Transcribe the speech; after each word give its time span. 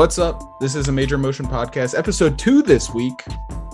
What's 0.00 0.18
up? 0.18 0.58
This 0.60 0.76
is 0.76 0.88
a 0.88 0.92
Major 0.92 1.18
Motion 1.18 1.44
Podcast, 1.44 1.96
episode 1.96 2.38
two 2.38 2.62
this 2.62 2.88
week. 2.94 3.20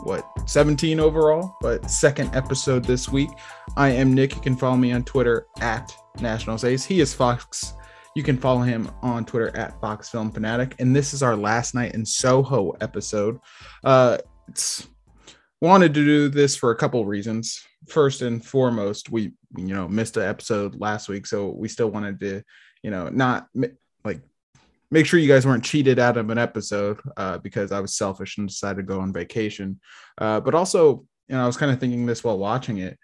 What, 0.03 0.29
17 0.47 0.99
overall, 0.99 1.57
but 1.61 1.89
second 1.89 2.35
episode 2.35 2.85
this 2.85 3.09
week. 3.09 3.31
I 3.77 3.91
am 3.91 4.13
Nick. 4.13 4.35
You 4.35 4.41
can 4.41 4.57
follow 4.57 4.77
me 4.77 4.91
on 4.91 5.05
Twitter 5.05 5.47
at 5.61 5.97
National 6.21 6.59
Ace. 6.67 6.85
He 6.85 6.99
is 6.99 7.15
Fox. 7.15 7.75
You 8.17 8.25
can 8.25 8.37
follow 8.37 8.63
him 8.63 8.91
on 9.03 9.25
Twitter 9.25 9.57
at 9.57 9.81
Fox 9.81 10.09
Film 10.09 10.33
Fanatic. 10.33 10.75
And 10.81 10.97
this 10.97 11.15
is 11.15 11.23
our 11.23 11.37
last 11.37 11.77
night 11.77 11.95
in 11.95 12.05
Soho 12.05 12.73
episode. 12.81 13.39
Uh, 13.85 14.19
it's 14.49 14.89
wanted 15.61 15.95
to 15.95 16.05
do 16.05 16.29
this 16.29 16.57
for 16.57 16.73
a 16.73 16.77
couple 16.77 17.07
reasons. 17.07 17.63
First 17.89 18.23
and 18.23 18.45
foremost, 18.45 19.13
we 19.13 19.33
you 19.57 19.75
know 19.77 19.87
missed 19.87 20.17
an 20.17 20.25
episode 20.25 20.81
last 20.81 21.09
week, 21.09 21.25
so 21.25 21.51
we 21.51 21.69
still 21.69 21.93
wanted 21.93 22.19
to 22.19 22.43
you 22.83 22.91
know 22.91 23.11
not 23.11 23.47
make 24.91 25.07
sure 25.07 25.19
you 25.19 25.29
guys 25.29 25.47
weren't 25.47 25.65
cheated 25.65 25.99
out 25.99 26.17
of 26.17 26.31
an 26.31 26.39
episode 26.39 27.01
uh, 27.17 27.39
because 27.39 27.73
I 27.73 27.81
was 27.81 27.97
selfish 27.97 28.39
and 28.39 28.49
decided 28.49 28.77
to 28.77 28.83
go 28.83 29.01
on 29.01 29.13
vacation. 29.13 29.81
Uh, 30.19 30.41
but 30.41 30.55
also, 30.55 31.05
you 31.29 31.35
know, 31.35 31.43
I 31.43 31.47
was 31.47 31.57
kind 31.57 31.73
of 31.73 31.81
thinking 31.81 32.07
this 32.07 32.23
while 32.23 32.39
watching 32.39 32.79
it. 32.79 32.99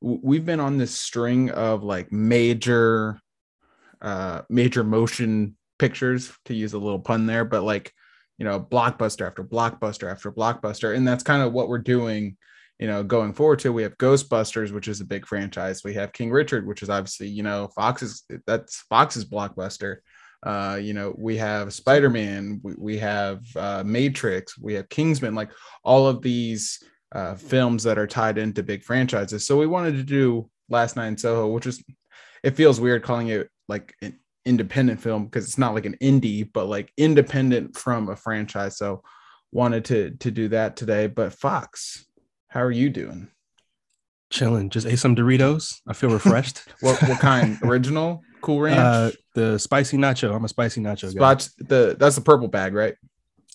We've 0.00 0.44
been 0.44 0.60
on 0.60 0.78
this 0.78 0.98
string 0.98 1.50
of 1.50 1.82
like 1.82 2.12
major, 2.12 3.18
uh, 4.00 4.42
major 4.48 4.84
motion 4.84 5.56
pictures, 5.78 6.32
to 6.46 6.54
use 6.54 6.74
a 6.74 6.78
little 6.78 7.00
pun 7.00 7.26
there, 7.26 7.44
but 7.44 7.62
like, 7.62 7.92
you 8.38 8.44
know, 8.44 8.60
blockbuster 8.60 9.26
after 9.26 9.42
blockbuster 9.42 10.10
after 10.10 10.30
blockbuster, 10.30 10.94
and 10.94 11.08
that's 11.08 11.22
kind 11.22 11.42
of 11.42 11.52
what 11.52 11.68
we're 11.68 11.78
doing. 11.78 12.36
You 12.78 12.86
know, 12.86 13.02
going 13.02 13.32
forward 13.32 13.60
to 13.60 13.72
we 13.72 13.84
have 13.84 13.96
Ghostbusters, 13.96 14.70
which 14.70 14.86
is 14.86 15.00
a 15.00 15.06
big 15.06 15.26
franchise. 15.26 15.80
We 15.82 15.94
have 15.94 16.12
King 16.12 16.30
Richard, 16.30 16.66
which 16.66 16.82
is 16.82 16.90
obviously 16.90 17.28
you 17.28 17.42
know 17.42 17.70
Fox's 17.74 18.24
that's 18.46 18.82
Fox's 18.90 19.24
blockbuster. 19.24 19.96
Uh, 20.42 20.78
you 20.80 20.94
know, 20.94 21.14
we 21.18 21.36
have 21.36 21.72
Spider 21.72 22.10
Man, 22.10 22.60
we, 22.62 22.74
we 22.78 22.98
have 22.98 23.40
uh, 23.56 23.82
Matrix, 23.84 24.58
we 24.58 24.74
have 24.74 24.88
Kingsman, 24.88 25.34
like 25.34 25.50
all 25.84 26.06
of 26.06 26.22
these 26.22 26.82
uh, 27.12 27.34
films 27.34 27.82
that 27.82 27.98
are 27.98 28.06
tied 28.06 28.38
into 28.38 28.62
big 28.62 28.82
franchises. 28.82 29.46
So 29.46 29.56
we 29.56 29.66
wanted 29.66 29.92
to 29.96 30.02
do 30.02 30.48
Last 30.68 30.96
Night 30.96 31.08
in 31.08 31.18
Soho, 31.18 31.48
which 31.48 31.66
is, 31.66 31.82
it 32.42 32.56
feels 32.56 32.80
weird 32.80 33.02
calling 33.02 33.28
it 33.28 33.48
like 33.68 33.94
an 34.02 34.18
independent 34.44 35.00
film 35.00 35.24
because 35.24 35.44
it's 35.44 35.58
not 35.58 35.74
like 35.74 35.86
an 35.86 35.96
indie, 36.00 36.48
but 36.52 36.66
like 36.66 36.92
independent 36.96 37.76
from 37.76 38.08
a 38.08 38.16
franchise. 38.16 38.78
So 38.78 39.02
wanted 39.52 39.84
to 39.86 40.10
to 40.18 40.30
do 40.30 40.48
that 40.48 40.76
today. 40.76 41.06
But 41.06 41.32
Fox, 41.32 42.06
how 42.48 42.60
are 42.60 42.70
you 42.70 42.90
doing? 42.90 43.28
Chilling. 44.30 44.70
Just 44.70 44.86
ate 44.86 44.98
some 44.98 45.14
Doritos. 45.14 45.80
I 45.86 45.92
feel 45.92 46.10
refreshed. 46.10 46.62
what 46.80 47.00
what 47.02 47.20
kind? 47.20 47.58
Original? 47.62 48.22
Cool 48.40 48.60
Ranch? 48.60 48.78
Uh, 48.78 49.10
the 49.34 49.58
spicy 49.58 49.96
nacho. 49.96 50.34
I'm 50.34 50.44
a 50.44 50.48
spicy 50.48 50.80
nacho 50.80 51.10
Spots, 51.10 51.48
guy. 51.48 51.66
The 51.68 51.96
that's 51.98 52.16
the 52.16 52.22
purple 52.22 52.48
bag, 52.48 52.74
right? 52.74 52.94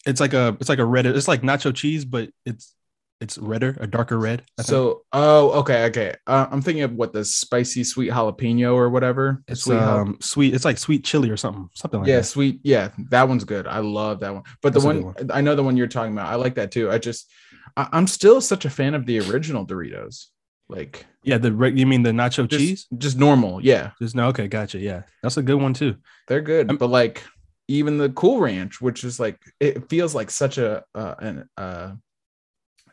It's 0.05 0.19
like 0.19 0.33
a 0.33 0.57
it's 0.59 0.69
like 0.69 0.79
a 0.79 0.85
red. 0.85 1.05
It's 1.05 1.27
like 1.27 1.41
nacho 1.41 1.73
cheese, 1.73 2.05
but 2.05 2.29
it's 2.45 2.73
it's 3.21 3.37
redder, 3.37 3.77
a 3.79 3.85
darker 3.85 4.17
red. 4.17 4.43
So, 4.61 5.03
oh, 5.13 5.51
okay, 5.59 5.85
okay. 5.85 6.15
Uh, 6.25 6.47
I'm 6.49 6.61
thinking 6.61 6.83
of 6.83 6.93
what 6.93 7.13
the 7.13 7.23
spicy 7.23 7.83
sweet 7.83 8.09
jalapeno 8.09 8.73
or 8.73 8.89
whatever. 8.89 9.43
It's 9.47 9.61
sweet, 9.63 9.77
um, 9.77 10.17
sweet. 10.19 10.55
It's 10.55 10.65
like 10.65 10.79
sweet 10.79 11.05
chili 11.05 11.29
or 11.29 11.37
something, 11.37 11.69
something 11.75 11.99
like 11.99 12.09
yeah, 12.09 12.17
that. 12.17 12.23
sweet. 12.23 12.59
Yeah, 12.63 12.89
that 13.11 13.29
one's 13.29 13.43
good. 13.43 13.67
I 13.67 13.77
love 13.77 14.21
that 14.21 14.33
one. 14.33 14.43
But 14.63 14.73
That's 14.73 14.83
the 14.83 14.87
one, 14.87 15.03
one, 15.03 15.31
I 15.31 15.41
know 15.41 15.55
the 15.55 15.61
one 15.61 15.77
you're 15.77 15.87
talking 15.87 16.13
about. 16.13 16.31
I 16.31 16.35
like 16.35 16.55
that 16.55 16.71
too. 16.71 16.89
I 16.89 16.97
just, 16.97 17.31
I, 17.77 17.87
I'm 17.91 18.07
still 18.07 18.41
such 18.41 18.65
a 18.65 18.71
fan 18.71 18.95
of 18.95 19.05
the 19.05 19.19
original 19.19 19.67
Doritos. 19.67 20.25
Like, 20.71 21.05
yeah, 21.23 21.37
the 21.37 21.51
you 21.75 21.85
mean 21.85 22.01
the 22.01 22.11
nacho 22.11 22.47
just, 22.47 22.59
cheese? 22.59 22.87
Just 22.97 23.17
normal, 23.17 23.63
yeah. 23.63 23.91
Just 24.01 24.15
no, 24.15 24.27
okay, 24.29 24.47
gotcha. 24.47 24.79
Yeah, 24.79 25.03
that's 25.21 25.35
a 25.35 25.43
good 25.43 25.61
one 25.61 25.73
too. 25.73 25.97
They're 26.27 26.41
good, 26.41 26.69
I'm, 26.69 26.77
but 26.77 26.87
like 26.87 27.23
even 27.67 27.97
the 27.97 28.09
Cool 28.09 28.39
Ranch, 28.39 28.79
which 28.79 29.03
is 29.03 29.19
like 29.19 29.37
it 29.59 29.89
feels 29.89 30.15
like 30.15 30.31
such 30.31 30.57
a 30.57 30.83
uh, 30.95 31.15
an 31.19 31.49
uh 31.57 31.91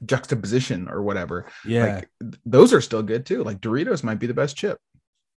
juxtaposition 0.04 0.88
or 0.88 1.02
whatever. 1.02 1.46
Yeah, 1.64 1.96
like, 1.96 2.08
those 2.44 2.72
are 2.72 2.80
still 2.80 3.02
good 3.04 3.24
too. 3.24 3.44
Like 3.44 3.60
Doritos 3.60 4.02
might 4.02 4.18
be 4.18 4.26
the 4.26 4.34
best 4.34 4.56
chip. 4.56 4.78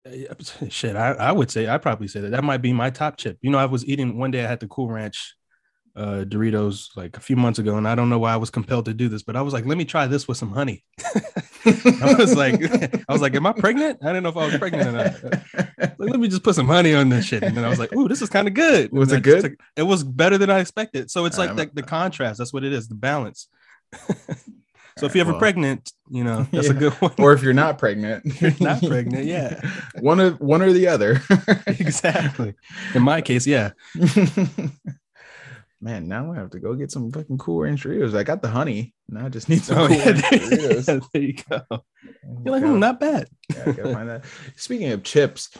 Shit, 0.71 0.97
I, 0.97 1.13
I 1.13 1.33
would 1.33 1.51
say 1.51 1.69
I 1.69 1.77
probably 1.77 2.09
say 2.09 2.23
that 2.23 2.31
that 2.31 2.43
might 2.43 2.63
be 2.63 2.73
my 2.73 2.89
top 2.89 3.19
chip. 3.19 3.37
You 3.43 3.51
know, 3.51 3.59
I 3.59 3.67
was 3.67 3.85
eating 3.85 4.17
one 4.17 4.31
day. 4.31 4.43
I 4.43 4.49
had 4.49 4.61
the 4.61 4.69
Cool 4.69 4.89
Ranch 4.89 5.35
uh, 5.95 6.25
Doritos 6.27 6.97
like 6.97 7.19
a 7.19 7.21
few 7.21 7.37
months 7.37 7.59
ago, 7.59 7.77
and 7.77 7.87
I 7.87 7.95
don't 7.95 8.09
know 8.09 8.19
why 8.19 8.33
I 8.33 8.39
was 8.39 8.49
compelled 8.49 8.87
to 8.87 8.95
do 8.95 9.11
this, 9.11 9.23
but 9.23 9.37
I 9.37 9.43
was 9.43 9.53
like, 9.53 9.67
let 9.67 9.77
me 9.77 9.85
try 9.85 10.07
this 10.07 10.27
with 10.27 10.39
some 10.39 10.53
honey. 10.53 10.85
I 12.03 12.15
was 12.19 12.37
like, 12.37 12.55
I 13.09 13.13
was 13.13 13.21
like, 13.21 13.35
am 13.35 13.47
I 13.47 13.53
pregnant? 13.53 13.99
I 14.03 14.07
didn't 14.09 14.23
know 14.23 14.31
if 14.31 14.37
I 14.37 14.47
was 14.47 14.59
pregnant 14.59 14.89
or 14.89 14.93
not. 14.93 15.99
Like, 15.99 16.11
let 16.11 16.21
me 16.21 16.29
just 16.29 16.43
put 16.43 16.55
some 16.55 16.67
honey 16.67 16.95
on 16.95 17.09
this 17.09 17.27
shit, 17.27 17.43
and 17.43 17.57
then 17.57 17.65
I 17.65 17.69
was 17.69 17.79
like, 17.79 17.95
ooh, 17.95 18.09
this 18.09 18.23
is 18.23 18.29
kind 18.29 18.49
of 18.49 18.55
good. 18.55 18.93
Was 18.93 19.13
it 19.13 19.23
good? 19.23 19.43
Took, 19.43 19.53
it 19.77 19.83
was 19.83 20.03
better 20.05 20.39
than 20.39 20.51
I 20.51 20.61
expected. 20.61 21.11
So 21.11 21.25
it's 21.25 21.39
like 21.39 21.57
the, 21.57 21.71
the 21.73 21.83
contrast. 21.83 22.39
That's 22.39 22.53
what 22.53 22.65
it 22.65 22.73
is, 22.73 22.89
the 22.89 22.95
balance. 22.95 23.49
So 24.99 25.07
if 25.07 25.15
you're 25.15 25.23
ever 25.23 25.31
well, 25.31 25.39
pregnant, 25.39 25.93
you 26.11 26.25
know 26.25 26.47
that's 26.53 26.67
yeah. 26.69 26.73
a 26.75 26.77
good 26.77 26.93
one. 26.95 27.15
Or 27.17 27.33
if 27.33 27.43
you're 27.43 27.55
not 27.55 27.79
pregnant, 27.79 28.43
you're 28.43 28.53
not 28.61 28.83
pregnant, 28.83 29.25
yeah. 29.25 29.59
one 30.01 30.21
of 30.21 30.39
one 30.41 30.61
or 30.61 30.73
the 30.73 30.89
other. 30.89 31.23
exactly. 31.67 32.55
In 32.95 33.03
my 33.03 33.23
case, 33.23 33.47
yeah 33.47 33.71
man, 35.81 36.09
now 36.09 36.33
I 36.33 36.37
have 36.37 36.51
to 36.51 36.61
go 36.61 36.75
get 36.75 36.91
some 36.91 37.11
fucking 37.11 37.39
cool 37.39 37.61
ranch 37.61 37.85
Doritos. 37.85 38.17
I 38.17 38.23
got 38.23 38.43
the 38.43 38.49
honey. 38.49 38.95
Now 39.09 39.27
I 39.27 39.29
just 39.29 39.49
need 39.49 39.63
some 39.63 39.79
oh, 39.79 39.89
cool 39.89 39.97
yeah, 39.97 40.13
Doritos. 40.13 40.89
Yeah, 40.89 41.01
there 41.13 41.23
you 41.23 41.35
go. 41.49 41.63
You're 42.45 42.53
like, 42.53 42.63
hmm, 42.63 42.79
not 42.79 43.01
bad. 43.01 43.29
yeah, 43.55 43.63
I 43.67 43.73
gotta 43.73 43.93
find 43.93 44.09
that. 44.09 44.25
Speaking 44.57 44.93
of 44.93 45.03
chips, 45.03 45.51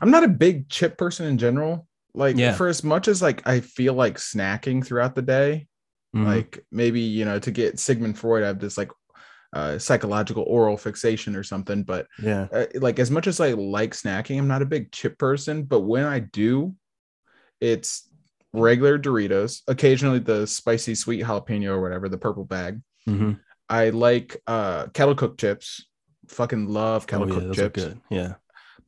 I'm 0.00 0.10
not 0.10 0.24
a 0.24 0.28
big 0.28 0.68
chip 0.68 0.98
person 0.98 1.26
in 1.26 1.38
general. 1.38 1.86
Like 2.14 2.36
yeah. 2.36 2.54
for 2.54 2.68
as 2.68 2.82
much 2.82 3.06
as 3.08 3.22
like 3.22 3.46
I 3.46 3.60
feel 3.60 3.94
like 3.94 4.16
snacking 4.16 4.84
throughout 4.84 5.14
the 5.14 5.22
day, 5.22 5.68
mm-hmm. 6.14 6.26
like 6.26 6.64
maybe 6.72 7.00
you 7.00 7.24
know 7.24 7.38
to 7.38 7.50
get 7.50 7.78
Sigmund 7.78 8.18
Freud, 8.18 8.42
I 8.42 8.48
have 8.48 8.58
this 8.58 8.76
like 8.76 8.90
uh, 9.52 9.78
psychological 9.78 10.44
oral 10.46 10.76
fixation 10.76 11.36
or 11.36 11.44
something. 11.44 11.84
But 11.84 12.08
yeah, 12.20 12.48
uh, 12.52 12.66
like 12.74 12.98
as 12.98 13.10
much 13.10 13.28
as 13.28 13.38
I 13.40 13.52
like 13.52 13.92
snacking, 13.92 14.38
I'm 14.38 14.48
not 14.48 14.62
a 14.62 14.66
big 14.66 14.90
chip 14.90 15.18
person. 15.18 15.62
But 15.62 15.80
when 15.80 16.04
I 16.04 16.18
do, 16.18 16.74
it's 17.60 18.08
regular 18.52 18.98
Doritos, 18.98 19.62
occasionally 19.68 20.18
the 20.18 20.46
spicy 20.46 20.94
sweet 20.94 21.22
jalapeno 21.22 21.68
or 21.68 21.80
whatever, 21.80 22.08
the 22.08 22.18
purple 22.18 22.44
bag. 22.44 22.80
Mm-hmm. 23.08 23.32
I 23.68 23.90
like 23.90 24.40
uh 24.46 24.86
kettle 24.88 25.14
cooked 25.14 25.40
chips. 25.40 25.86
Fucking 26.28 26.68
love 26.68 27.06
kettle 27.06 27.32
oh, 27.32 27.40
cooked 27.40 27.54
chips. 27.54 27.84
Good. 27.84 28.00
Yeah. 28.10 28.34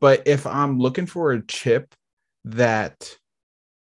But 0.00 0.22
if 0.26 0.46
I'm 0.46 0.78
looking 0.78 1.06
for 1.06 1.32
a 1.32 1.42
chip 1.42 1.94
that 2.44 3.16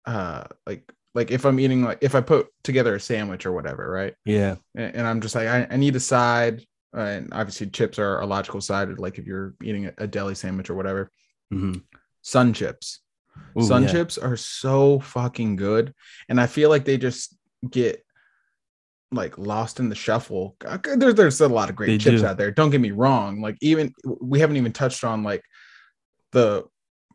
uh 0.04 0.44
like 0.66 0.90
like 1.14 1.30
if 1.30 1.44
I'm 1.44 1.60
eating 1.60 1.82
like 1.82 1.98
if 2.00 2.14
I 2.14 2.20
put 2.20 2.48
together 2.62 2.94
a 2.94 3.00
sandwich 3.00 3.46
or 3.46 3.52
whatever, 3.52 3.88
right? 3.90 4.14
Yeah. 4.24 4.56
And, 4.74 4.96
and 4.96 5.06
I'm 5.06 5.20
just 5.20 5.34
like 5.34 5.48
I, 5.48 5.66
I 5.70 5.76
need 5.76 5.96
a 5.96 6.00
side. 6.00 6.64
Uh, 6.94 7.00
and 7.00 7.32
obviously 7.32 7.68
chips 7.68 7.98
are 7.98 8.20
a 8.20 8.26
logical 8.26 8.60
side, 8.60 8.98
like 8.98 9.18
if 9.18 9.26
you're 9.26 9.54
eating 9.62 9.86
a, 9.86 9.94
a 9.98 10.06
deli 10.06 10.34
sandwich 10.34 10.68
or 10.68 10.74
whatever. 10.74 11.10
Mm-hmm. 11.52 11.80
Sun 12.20 12.52
chips. 12.52 13.00
Ooh, 13.58 13.62
Sun 13.62 13.84
yeah. 13.84 13.92
chips 13.92 14.18
are 14.18 14.36
so 14.36 15.00
fucking 15.00 15.56
good, 15.56 15.94
and 16.28 16.40
I 16.40 16.46
feel 16.46 16.70
like 16.70 16.84
they 16.84 16.96
just 16.96 17.36
get 17.68 18.04
like 19.10 19.36
lost 19.36 19.78
in 19.78 19.88
the 19.88 19.94
shuffle. 19.94 20.56
There's 20.84 21.14
there's 21.14 21.40
a 21.40 21.48
lot 21.48 21.70
of 21.70 21.76
great 21.76 21.86
they 21.88 21.98
chips 21.98 22.22
do. 22.22 22.26
out 22.26 22.38
there. 22.38 22.50
Don't 22.50 22.70
get 22.70 22.80
me 22.80 22.92
wrong. 22.92 23.40
Like 23.40 23.56
even 23.60 23.92
we 24.04 24.40
haven't 24.40 24.56
even 24.56 24.72
touched 24.72 25.04
on 25.04 25.22
like 25.22 25.44
the 26.32 26.64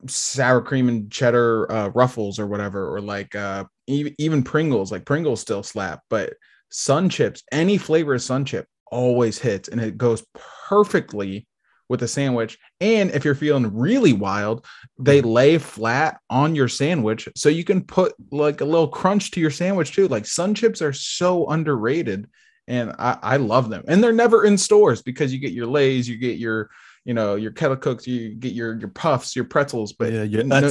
sour 0.06 0.62
cream 0.62 0.90
and 0.90 1.12
cheddar 1.12 1.72
uh, 1.72 1.88
ruffles 1.90 2.40
or 2.40 2.48
whatever, 2.48 2.96
or 2.96 3.02
like 3.02 3.36
uh, 3.36 3.66
even 3.88 4.16
even 4.20 4.44
Pringles. 4.44 4.92
Like 4.92 5.06
Pringles 5.06 5.42
still 5.42 5.64
slap, 5.64 6.02
but 6.10 6.34
Sun 6.70 7.10
chips, 7.10 7.44
any 7.52 7.78
flavor 7.78 8.14
of 8.14 8.22
Sun 8.22 8.46
chip 8.46 8.68
always 8.92 9.40
hits, 9.40 9.70
and 9.70 9.82
it 9.82 9.98
goes 9.98 10.24
perfectly 10.68 11.48
with 11.90 12.04
a 12.04 12.08
sandwich. 12.08 12.58
And 12.82 13.12
if 13.12 13.24
you're 13.24 13.36
feeling 13.36 13.76
really 13.76 14.14
wild, 14.14 14.66
they 15.00 15.20
mm-hmm. 15.20 15.30
lay 15.30 15.58
flat 15.58 16.20
on 16.30 16.56
your 16.56 16.68
sandwich 16.68 17.30
so 17.36 17.50
you 17.50 17.64
can 17.64 17.84
put 17.84 18.14
like 18.32 18.62
a 18.62 18.66
little 18.66 18.88
crunch 18.88 19.32
to 19.32 19.40
your 19.40 19.52
sandwich 19.52 19.94
too. 19.94 20.08
Like 20.08 20.26
sun 20.26 20.54
chips 20.54 20.82
are 20.82 20.94
so 20.94 21.48
underrated 21.48 22.28
and 22.68 22.94
I, 23.00 23.18
I 23.22 23.38
love 23.38 23.70
them. 23.70 23.84
And 23.88 24.04
they're 24.04 24.12
never 24.12 24.46
in 24.46 24.58
stores 24.58 25.02
because 25.02 25.34
you 25.34 25.40
get 25.40 25.54
your 25.54 25.68
lays, 25.68 26.08
you 26.08 26.18
get 26.18 26.38
your 26.38 26.70
you 27.06 27.14
know 27.14 27.36
your 27.36 27.52
kettle 27.52 27.78
cooks, 27.78 28.06
you 28.06 28.36
get 28.36 28.52
your 28.52 28.78
your 28.78 28.90
puffs, 28.90 29.34
your 29.34 29.46
pretzels, 29.46 29.94
but 29.94 30.12
yeah, 30.12 30.24
your 30.24 30.44
no, 30.44 30.70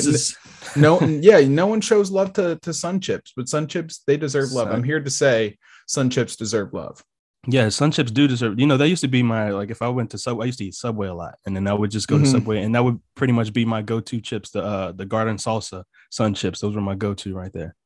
no, 0.76 1.00
yeah, 1.22 1.40
no 1.40 1.66
one 1.66 1.80
shows 1.80 2.10
love 2.10 2.34
to 2.34 2.58
to 2.60 2.74
sun 2.74 3.00
chips, 3.00 3.32
but 3.34 3.48
sun 3.48 3.66
chips 3.66 4.02
they 4.06 4.18
deserve 4.18 4.52
love. 4.52 4.68
I'm 4.68 4.84
here 4.84 5.00
to 5.00 5.10
say 5.10 5.56
sun 5.86 6.10
chips 6.10 6.36
deserve 6.36 6.74
love. 6.74 7.02
Yeah, 7.48 7.68
sun 7.68 7.92
chips 7.92 8.10
do 8.10 8.26
deserve. 8.26 8.58
You 8.58 8.66
know, 8.66 8.76
that 8.76 8.88
used 8.88 9.02
to 9.02 9.08
be 9.08 9.22
my 9.22 9.50
like 9.50 9.70
if 9.70 9.80
I 9.80 9.88
went 9.88 10.10
to 10.10 10.18
Subway, 10.18 10.44
I 10.44 10.46
used 10.46 10.58
to 10.58 10.64
eat 10.64 10.74
Subway 10.74 11.06
a 11.06 11.14
lot, 11.14 11.36
and 11.46 11.54
then 11.54 11.66
I 11.68 11.74
would 11.74 11.90
just 11.90 12.08
go 12.08 12.16
mm-hmm. 12.16 12.24
to 12.24 12.30
Subway, 12.30 12.62
and 12.62 12.74
that 12.74 12.82
would 12.82 13.00
pretty 13.14 13.32
much 13.32 13.52
be 13.52 13.64
my 13.64 13.82
go-to 13.82 14.20
chips. 14.20 14.50
The 14.50 14.62
uh 14.62 14.92
the 14.92 15.06
garden 15.06 15.36
salsa 15.36 15.84
sun 16.10 16.34
chips, 16.34 16.60
those 16.60 16.74
were 16.74 16.80
my 16.80 16.96
go-to 16.96 17.34
right 17.34 17.52
there. 17.52 17.76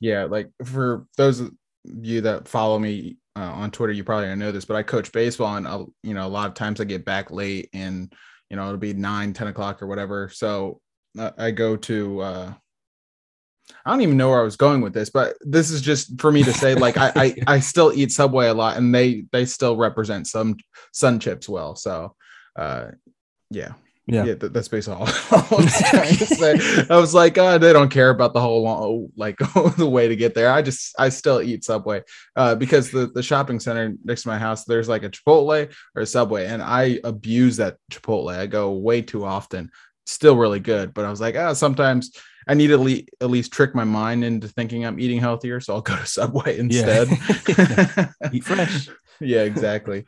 Yeah, 0.00 0.24
like 0.24 0.50
for 0.64 1.06
those 1.16 1.40
of 1.40 1.52
you 1.84 2.20
that 2.22 2.48
follow 2.48 2.78
me 2.78 3.16
uh, 3.36 3.40
on 3.40 3.70
Twitter, 3.70 3.92
you 3.92 4.04
probably 4.04 4.26
don't 4.26 4.38
know 4.38 4.52
this, 4.52 4.64
but 4.64 4.76
I 4.76 4.82
coach 4.82 5.10
baseball, 5.12 5.56
and 5.56 5.66
I'll, 5.66 5.92
you 6.02 6.14
know 6.14 6.26
a 6.26 6.28
lot 6.28 6.48
of 6.48 6.54
times 6.54 6.80
I 6.80 6.84
get 6.84 7.04
back 7.04 7.30
late, 7.30 7.70
and 7.72 8.12
you 8.50 8.56
know 8.56 8.64
it'll 8.64 8.76
be 8.76 8.92
nine, 8.92 9.32
10 9.32 9.48
o'clock 9.48 9.82
or 9.82 9.86
whatever. 9.86 10.28
So 10.28 10.80
uh, 11.18 11.30
I 11.38 11.50
go 11.50 11.76
to 11.76 12.20
uh 12.20 12.52
I 13.84 13.90
don't 13.90 14.00
even 14.02 14.16
know 14.16 14.30
where 14.30 14.40
I 14.40 14.44
was 14.44 14.56
going 14.56 14.80
with 14.80 14.92
this, 14.94 15.10
but 15.10 15.36
this 15.40 15.70
is 15.70 15.80
just 15.80 16.20
for 16.20 16.30
me 16.32 16.42
to 16.42 16.52
say, 16.52 16.74
like, 16.74 16.96
I, 16.96 17.12
I, 17.16 17.34
I 17.56 17.60
still 17.60 17.92
eat 17.94 18.12
Subway 18.12 18.48
a 18.48 18.54
lot, 18.54 18.76
and 18.76 18.94
they 18.94 19.24
they 19.32 19.44
still 19.44 19.76
represent 19.76 20.26
some 20.26 20.56
sun 20.92 21.20
chips 21.20 21.48
well. 21.48 21.74
So, 21.76 22.14
uh, 22.56 22.88
yeah, 23.50 23.72
Yeah. 24.06 24.24
yeah, 24.24 24.34
that, 24.34 24.52
that's 24.52 24.68
basically 24.68 25.00
all 25.00 25.06
I 25.30 25.46
was 25.50 25.82
trying 25.90 26.16
to 26.16 26.26
say. 26.26 26.86
I 26.90 26.96
was 26.98 27.14
like, 27.14 27.38
uh, 27.38 27.56
they 27.58 27.72
don't 27.72 27.90
care 27.90 28.10
about 28.10 28.32
the 28.34 28.40
whole 28.40 28.62
long, 28.62 29.08
like 29.16 29.38
the 29.76 29.88
way 29.88 30.08
to 30.08 30.16
get 30.16 30.34
there. 30.34 30.50
I 30.50 30.60
just 30.62 30.94
I 30.98 31.08
still 31.10 31.40
eat 31.40 31.64
Subway 31.64 32.02
uh, 32.36 32.54
because 32.54 32.90
the 32.90 33.06
the 33.06 33.22
shopping 33.22 33.60
center 33.60 33.94
next 34.04 34.22
to 34.22 34.28
my 34.28 34.38
house 34.38 34.64
there's 34.64 34.88
like 34.88 35.02
a 35.02 35.10
Chipotle 35.10 35.70
or 35.94 36.02
a 36.02 36.06
Subway, 36.06 36.46
and 36.46 36.62
I 36.62 37.00
abuse 37.04 37.56
that 37.58 37.76
Chipotle. 37.92 38.36
I 38.36 38.46
go 38.46 38.72
way 38.72 39.02
too 39.02 39.24
often. 39.24 39.70
Still 40.06 40.36
really 40.36 40.60
good, 40.60 40.94
but 40.94 41.04
I 41.04 41.10
was 41.10 41.20
like, 41.20 41.36
ah, 41.36 41.52
sometimes 41.52 42.12
I 42.48 42.54
need 42.54 42.68
to 42.68 42.78
le- 42.78 43.02
at 43.20 43.30
least 43.30 43.52
trick 43.52 43.74
my 43.74 43.84
mind 43.84 44.24
into 44.24 44.48
thinking 44.48 44.84
I'm 44.86 44.98
eating 44.98 45.20
healthier, 45.20 45.60
so 45.60 45.74
I'll 45.74 45.80
go 45.82 45.96
to 45.96 46.06
Subway 46.18 46.56
Yeah. 46.56 46.62
instead. 46.62 47.08
Eat 48.32 48.44
fresh. 48.44 48.88
yeah, 49.20 49.42
exactly. 49.42 50.04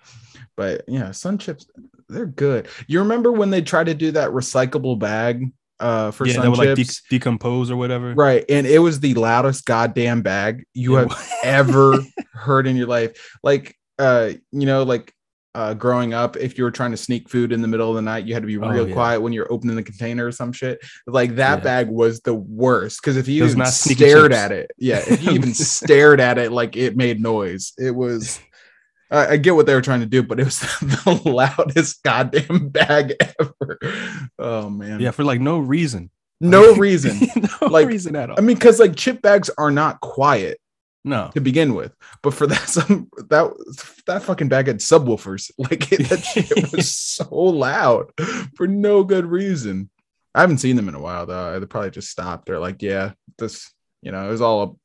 But 0.57 0.83
yeah, 0.89 1.11
sun 1.13 1.39
chips, 1.39 1.67
they're 2.09 2.27
good. 2.27 2.69
You 2.87 3.01
remember 3.01 3.31
when 3.33 3.51
they 3.51 3.63
tried 3.63 3.87
to 3.87 3.95
do 3.95 4.11
that 4.13 4.31
recyclable 4.31 4.99
bag 4.99 5.53
uh 5.79 6.11
for 6.11 6.27
yeah, 6.27 6.35
sun 6.35 6.43
that 6.45 6.51
would 6.51 6.59
like 6.59 6.75
de- 6.77 6.85
chips? 6.85 7.03
decompose 7.09 7.71
or 7.71 7.77
whatever. 7.77 8.13
right. 8.15 8.45
And 8.51 8.67
it 8.67 8.81
was 8.81 9.01
the 9.01 9.15
loudest 9.15 9.65
goddamn 9.65 10.21
bag 10.23 10.65
you 10.75 10.95
Yeah. 10.99 11.09
have 11.09 11.29
ever 11.43 11.99
heard 12.35 12.67
in 12.67 12.77
your 12.77 12.87
life. 12.87 13.37
Like 13.43 13.77
uh, 13.99 14.33
you 14.53 14.67
know, 14.67 14.83
like 14.83 15.13
uh 15.55 15.75
growing 15.75 16.15
up, 16.15 16.37
if 16.37 16.57
you 16.57 16.65
were 16.65 16.71
trying 16.71 16.93
to 16.93 16.97
sneak 16.97 17.29
food 17.29 17.53
in 17.53 17.61
the 17.63 17.69
middle 17.69 17.89
of 17.91 17.97
the 17.97 18.03
night, 18.03 18.25
you 18.27 18.35
had 18.35 18.43
to 18.43 18.47
be 18.47 18.57
Oh, 18.59 18.69
real 18.71 18.87
yeah. 18.89 18.95
quiet 18.95 19.21
when 19.21 19.33
you're 19.33 19.53
opening 19.53 19.77
the 19.77 19.83
container 19.83 20.27
or 20.27 20.33
some 20.33 20.53
shit. 20.53 20.79
Like 21.07 21.37
that 21.37 21.59
Yeah. 21.59 21.65
bag 21.65 21.89
was 21.89 22.21
the 22.21 22.35
worst 22.35 23.01
because 23.03 23.17
if 23.17 23.27
you 23.29 23.45
even 23.45 23.65
stared 23.67 24.33
at 24.33 24.53
it, 24.53 24.71
yeah, 24.79 25.03
if 25.07 25.23
you 25.23 25.33
even 25.33 25.53
stared 25.55 26.21
at 26.21 26.39
it, 26.39 26.53
like 26.53 26.77
it 26.77 26.97
made 26.97 27.21
noise. 27.21 27.73
It 27.79 27.91
was 27.93 28.39
I, 29.11 29.27
I 29.33 29.37
get 29.39 29.57
what 29.57 29.67
they 29.67 29.75
were 29.75 29.81
trying 29.83 30.01
to 30.01 30.07
do, 30.07 30.23
but 30.23 30.39
it 30.39 30.45
was 30.45 30.61
the 30.81 31.21
loudest 31.25 32.01
goddamn 32.05 32.69
bag 32.69 33.15
ever. 33.41 33.79
Oh 34.39 34.71
man, 34.71 35.01
Yeah, 35.01 35.11
for 35.11 35.25
like 35.25 35.41
no 35.41 35.59
reason. 35.59 36.11
no 36.41 36.75
reason. 36.77 37.19
no 37.61 37.67
Like, 37.69 37.89
reason 37.89 38.15
at 38.15 38.31
all. 38.31 38.37
I 38.39 38.41
mean, 38.41 38.57
because 38.57 38.79
like 38.79 38.95
chip 38.95 39.21
bags 39.21 39.51
are 39.59 39.73
not 39.73 40.01
quiet 40.01 40.59
no. 41.05 41.31
to 41.35 41.41
begin 41.41 41.75
with, 41.75 41.95
but 42.23 42.35
for 42.35 42.47
that 42.49 42.69
some 42.69 43.09
that 43.29 43.53
that 44.07 44.23
fucking 44.23 44.49
bag 44.49 44.67
had 44.67 44.79
subwoofers. 44.79 45.51
Like 45.59 45.93
it, 45.93 46.09
that 46.09 46.25
shit 46.25 46.73
was 46.73 46.95
so 46.95 47.35
loud 47.35 48.11
for 48.55 48.67
no 48.67 49.05
good 49.05 49.27
reason. 49.27 49.91
I 50.35 50.43
haven't 50.43 50.59
seen 50.59 50.77
them 50.77 50.89
in 50.89 50.95
a 50.95 51.01
while 51.01 51.27
though. 51.27 51.59
They 51.59 51.67
probably 51.67 51.91
just 51.91 52.11
stopped. 52.11 52.47
They're 52.47 52.59
like, 52.59 52.83
yeah, 52.83 53.13
this, 53.39 53.73
you 54.01 54.13
know, 54.13 54.27
it 54.27 54.31
was 54.31 54.41
all 54.41 54.79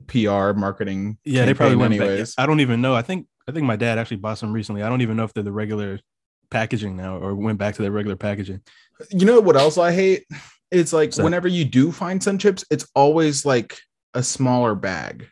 a 0.00 0.04
PR 0.04 0.58
marketing. 0.58 1.18
Yeah, 1.24 1.44
they 1.44 1.54
probably 1.54 1.76
went 1.76 1.98
back. 1.98 2.28
I 2.38 2.46
don't 2.46 2.60
even 2.60 2.80
know. 2.80 2.94
I 2.94 3.02
think 3.02 3.26
I 3.48 3.52
think 3.52 3.66
my 3.66 3.76
dad 3.76 3.98
actually 3.98 4.18
bought 4.18 4.38
some 4.38 4.52
recently. 4.52 4.82
I 4.82 4.88
don't 4.88 5.02
even 5.02 5.16
know 5.16 5.24
if 5.24 5.32
they're 5.32 5.42
the 5.42 5.52
regular 5.52 6.00
packaging 6.50 6.96
now 6.96 7.18
or 7.18 7.34
went 7.34 7.58
back 7.58 7.74
to 7.74 7.82
their 7.82 7.92
regular 7.92 8.16
packaging. 8.16 8.60
You 9.10 9.26
know 9.26 9.40
what 9.40 9.56
else 9.56 9.78
I 9.78 9.92
hate? 9.92 10.24
It's 10.70 10.92
like 10.92 11.12
that? 11.12 11.22
whenever 11.24 11.48
you 11.48 11.64
do 11.64 11.92
find 11.92 12.22
sun 12.22 12.38
chips, 12.38 12.64
it's 12.70 12.86
always 12.94 13.46
like 13.46 13.78
a 14.14 14.22
smaller 14.22 14.74
bag. 14.74 15.28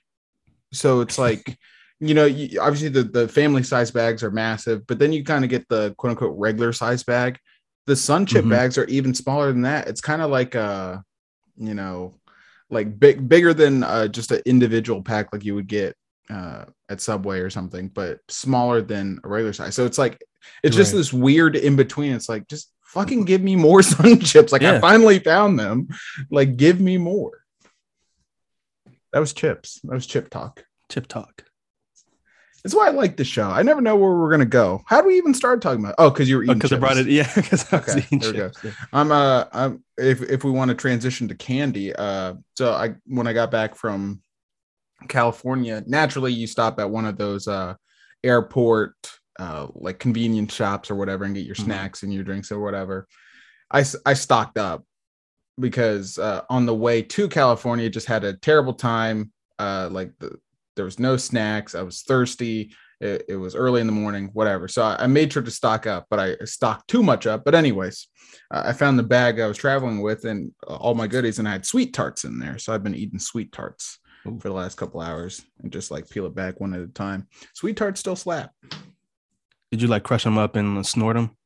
So 0.73 1.01
it's 1.01 1.19
like, 1.27 1.59
you 2.01 2.15
know, 2.15 2.27
you, 2.27 2.61
obviously 2.61 2.89
the, 2.91 3.03
the 3.05 3.29
family 3.29 3.63
size 3.63 3.91
bags 3.91 4.23
are 4.23 4.31
massive, 4.31 4.87
but 4.87 4.99
then 4.99 5.13
you 5.13 5.25
kind 5.25 5.45
of 5.45 5.51
get 5.51 5.69
the 5.69 5.95
quote 5.97 6.11
unquote 6.11 6.35
regular 6.39 6.73
size 6.73 7.03
bag. 7.03 7.39
The 7.87 7.97
sun 7.97 8.27
chip 8.27 8.45
Mhm. 8.45 8.51
bags 8.51 8.77
are 8.79 8.85
even 8.87 9.15
smaller 9.15 9.53
than 9.53 9.63
that. 9.63 9.89
It's 9.89 10.01
kind 10.01 10.21
of 10.21 10.31
like 10.31 10.55
a, 10.55 11.03
you 11.57 11.73
know, 11.75 12.19
like 12.69 12.99
big 12.99 13.29
bigger 13.29 13.55
than 13.55 13.85
uh, 13.85 14.09
just 14.09 14.33
an 14.33 14.43
individual 14.45 15.03
pack 15.03 15.33
like 15.33 15.45
you 15.45 15.55
would 15.55 15.69
get 15.69 15.95
uh, 16.29 16.65
at 16.89 17.01
Subway 17.01 17.39
or 17.39 17.49
something, 17.49 17.87
but 17.89 18.19
smaller 18.29 18.83
than 18.83 19.21
a 19.23 19.29
regular 19.29 19.53
size. 19.53 19.75
So 19.77 19.87
it's 19.87 19.99
like 19.99 20.21
it's 20.65 20.75
just 20.77 20.93
Right. 20.93 20.99
this 20.99 21.13
weird 21.13 21.55
in 21.57 21.77
between. 21.77 22.13
It's 22.13 22.29
like 22.29 22.49
just 22.49 22.73
fucking 22.83 23.25
give 23.25 23.41
me 23.41 23.55
more 23.55 23.83
sun 23.85 24.19
chips. 24.19 24.51
Like 24.53 24.63
I 24.63 24.81
finally 24.81 25.21
found 25.21 25.59
them. 25.61 25.87
Like 26.31 26.57
give 26.57 26.81
me 26.81 26.99
more. 26.99 27.39
That 29.17 29.21
was 29.21 29.33
chips. 29.33 29.81
That 29.85 29.95
was 29.95 30.07
chip 30.07 30.29
talk. 30.29 30.63
Chip 30.91 31.07
talk. 31.07 31.43
That's 32.63 32.75
why 32.75 32.89
I 32.89 32.91
like 32.91 33.17
the 33.17 33.25
show. 33.25 33.49
I 33.49 33.63
never 33.63 33.81
know 33.81 33.97
where 33.97 34.11
we're 34.15 34.31
gonna 34.31 34.45
go. 34.45 34.83
How 34.85 35.01
do 35.01 35.07
we 35.09 35.17
even 35.17 35.33
start 35.33 35.63
talking 35.63 35.83
about? 35.83 35.95
Oh, 35.97 36.11
because 36.11 36.29
you 36.29 36.37
were 36.37 36.43
eating. 36.43 36.57
Because 36.59 36.75
I 36.75 36.77
brought 36.77 36.99
it. 36.99 37.07
Yeah, 37.07 37.33
because 37.35 37.73
I 37.73 37.77
was 37.79 37.89
Okay, 37.97 37.99
eating 38.01 38.19
there 38.19 38.31
we 38.33 38.37
go. 38.37 38.49
chips. 38.51 38.75
I'm 38.93 39.11
uh 39.11 39.47
I'm 39.55 39.83
if 39.97 40.21
if 40.21 40.45
we 40.45 40.51
want 40.51 40.69
to 40.69 40.75
transition 40.75 41.29
to 41.29 41.35
candy, 41.35 41.95
uh 41.97 42.35
so 42.59 42.75
I 42.75 42.97
when 43.07 43.27
I 43.27 43.33
got 43.33 43.51
back 43.51 43.75
from 43.75 44.21
California, 45.09 45.83
naturally 45.87 46.35
you 46.35 46.47
stop 46.47 46.79
at 46.79 46.91
one 46.91 47.07
of 47.07 47.17
those 47.17 47.49
uh 47.49 47.73
airport 48.23 48.93
uh 49.39 49.69
like 49.73 49.99
convenience 49.99 50.53
shops 50.53 50.91
or 50.91 50.95
whatever 50.95 51.25
and 51.25 51.35
get 51.35 51.47
your 51.47 51.55
Mhm. 51.55 51.65
snacks 51.65 52.03
and 52.03 52.13
your 52.13 52.23
drinks 52.23 52.53
or 52.53 52.61
whatever. 52.61 53.07
I 53.71 53.83
I 54.05 54.13
stocked 54.13 54.59
up 54.59 54.85
because 55.59 56.19
uh 56.19 56.43
on 56.51 56.67
the 56.67 56.75
way 56.75 57.03
to 57.03 57.29
California 57.29 57.89
just 57.91 58.07
had 58.07 58.25
a 58.25 58.35
terrible 58.35 58.75
time. 58.75 59.33
Uh 59.59 59.89
like 59.91 60.13
the 60.19 60.39
there 60.77 60.85
was 60.85 60.99
no 60.99 61.17
snacks. 61.17 61.75
I 61.75 61.83
was 61.83 62.03
thirsty. 62.03 62.75
It, 63.01 63.25
it 63.29 63.37
was 63.37 63.55
early 63.55 63.81
in 63.81 63.87
the 63.87 63.93
morning, 63.93 64.31
whatever. 64.33 64.69
So 64.69 64.83
I, 64.83 65.05
I 65.05 65.07
made 65.07 65.33
sure 65.33 65.43
to 65.43 65.51
stock 65.51 65.87
up, 65.87 66.07
but 66.09 66.19
I 66.19 66.37
stocked 66.45 66.89
too 66.89 67.03
much 67.03 67.27
up. 67.27 67.45
But 67.45 67.55
anyways, 67.55 68.09
uh, 68.51 68.63
I 68.67 68.73
found 68.73 68.99
the 68.99 69.03
bag 69.03 69.41
I 69.41 69.49
was 69.49 69.59
traveling 69.59 70.01
with 70.01 70.25
and 70.25 70.53
all 70.67 70.95
my 70.95 71.07
goodies, 71.07 71.39
and 71.39 71.49
I 71.49 71.53
had 71.53 71.67
sweet 71.67 71.93
tarts 71.93 72.25
in 72.25 72.39
there. 72.39 72.59
So 72.59 72.73
I've 72.73 72.83
been 72.83 72.95
eating 72.95 73.19
sweet 73.19 73.53
tarts 73.53 73.99
Ooh. 74.27 74.39
for 74.41 74.49
the 74.49 74.55
last 74.55 74.77
couple 74.77 75.01
hours 75.01 75.45
and 75.63 75.73
just 75.73 75.91
like 75.91 76.09
peel 76.09 76.27
it 76.27 76.35
back 76.35 76.61
one 76.61 76.75
at 76.75 76.81
a 76.81 76.87
time. 76.87 77.27
Sweet 77.55 77.77
tarts 77.77 78.01
still 78.01 78.17
slap. 78.17 78.53
Did 79.73 79.83
you 79.83 79.89
like 79.89 80.05
crush 80.05 80.25
them 80.25 80.39
up 80.39 80.57
and 80.57 80.87
snort 80.87 81.17
them? 81.17 81.37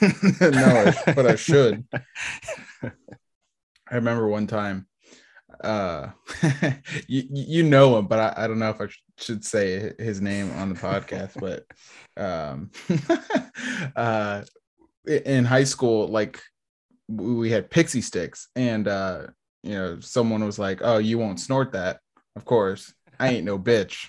no, 0.00 0.92
but 1.14 1.26
I 1.26 1.34
should. 1.34 1.84
I 3.94 3.98
remember 3.98 4.26
one 4.26 4.48
time, 4.48 4.88
uh, 5.62 6.08
you 7.06 7.22
you 7.30 7.62
know 7.62 7.96
him, 7.96 8.08
but 8.08 8.18
I, 8.18 8.44
I 8.44 8.46
don't 8.48 8.58
know 8.58 8.70
if 8.70 8.80
I 8.80 8.88
sh- 8.88 9.04
should 9.18 9.44
say 9.44 9.92
his 10.00 10.20
name 10.20 10.50
on 10.54 10.68
the 10.68 10.74
podcast. 10.74 11.38
But 11.38 11.64
um, 12.20 12.72
uh, 13.96 14.42
in 15.06 15.44
high 15.44 15.62
school, 15.62 16.08
like 16.08 16.42
we 17.06 17.52
had 17.52 17.70
pixie 17.70 18.00
sticks, 18.00 18.48
and 18.56 18.88
uh, 18.88 19.28
you 19.62 19.74
know, 19.74 20.00
someone 20.00 20.44
was 20.44 20.58
like, 20.58 20.80
"Oh, 20.82 20.98
you 20.98 21.18
won't 21.18 21.38
snort 21.38 21.70
that." 21.70 22.00
Of 22.34 22.44
course, 22.44 22.92
I 23.20 23.28
ain't 23.28 23.44
no 23.44 23.60
bitch. 23.60 24.08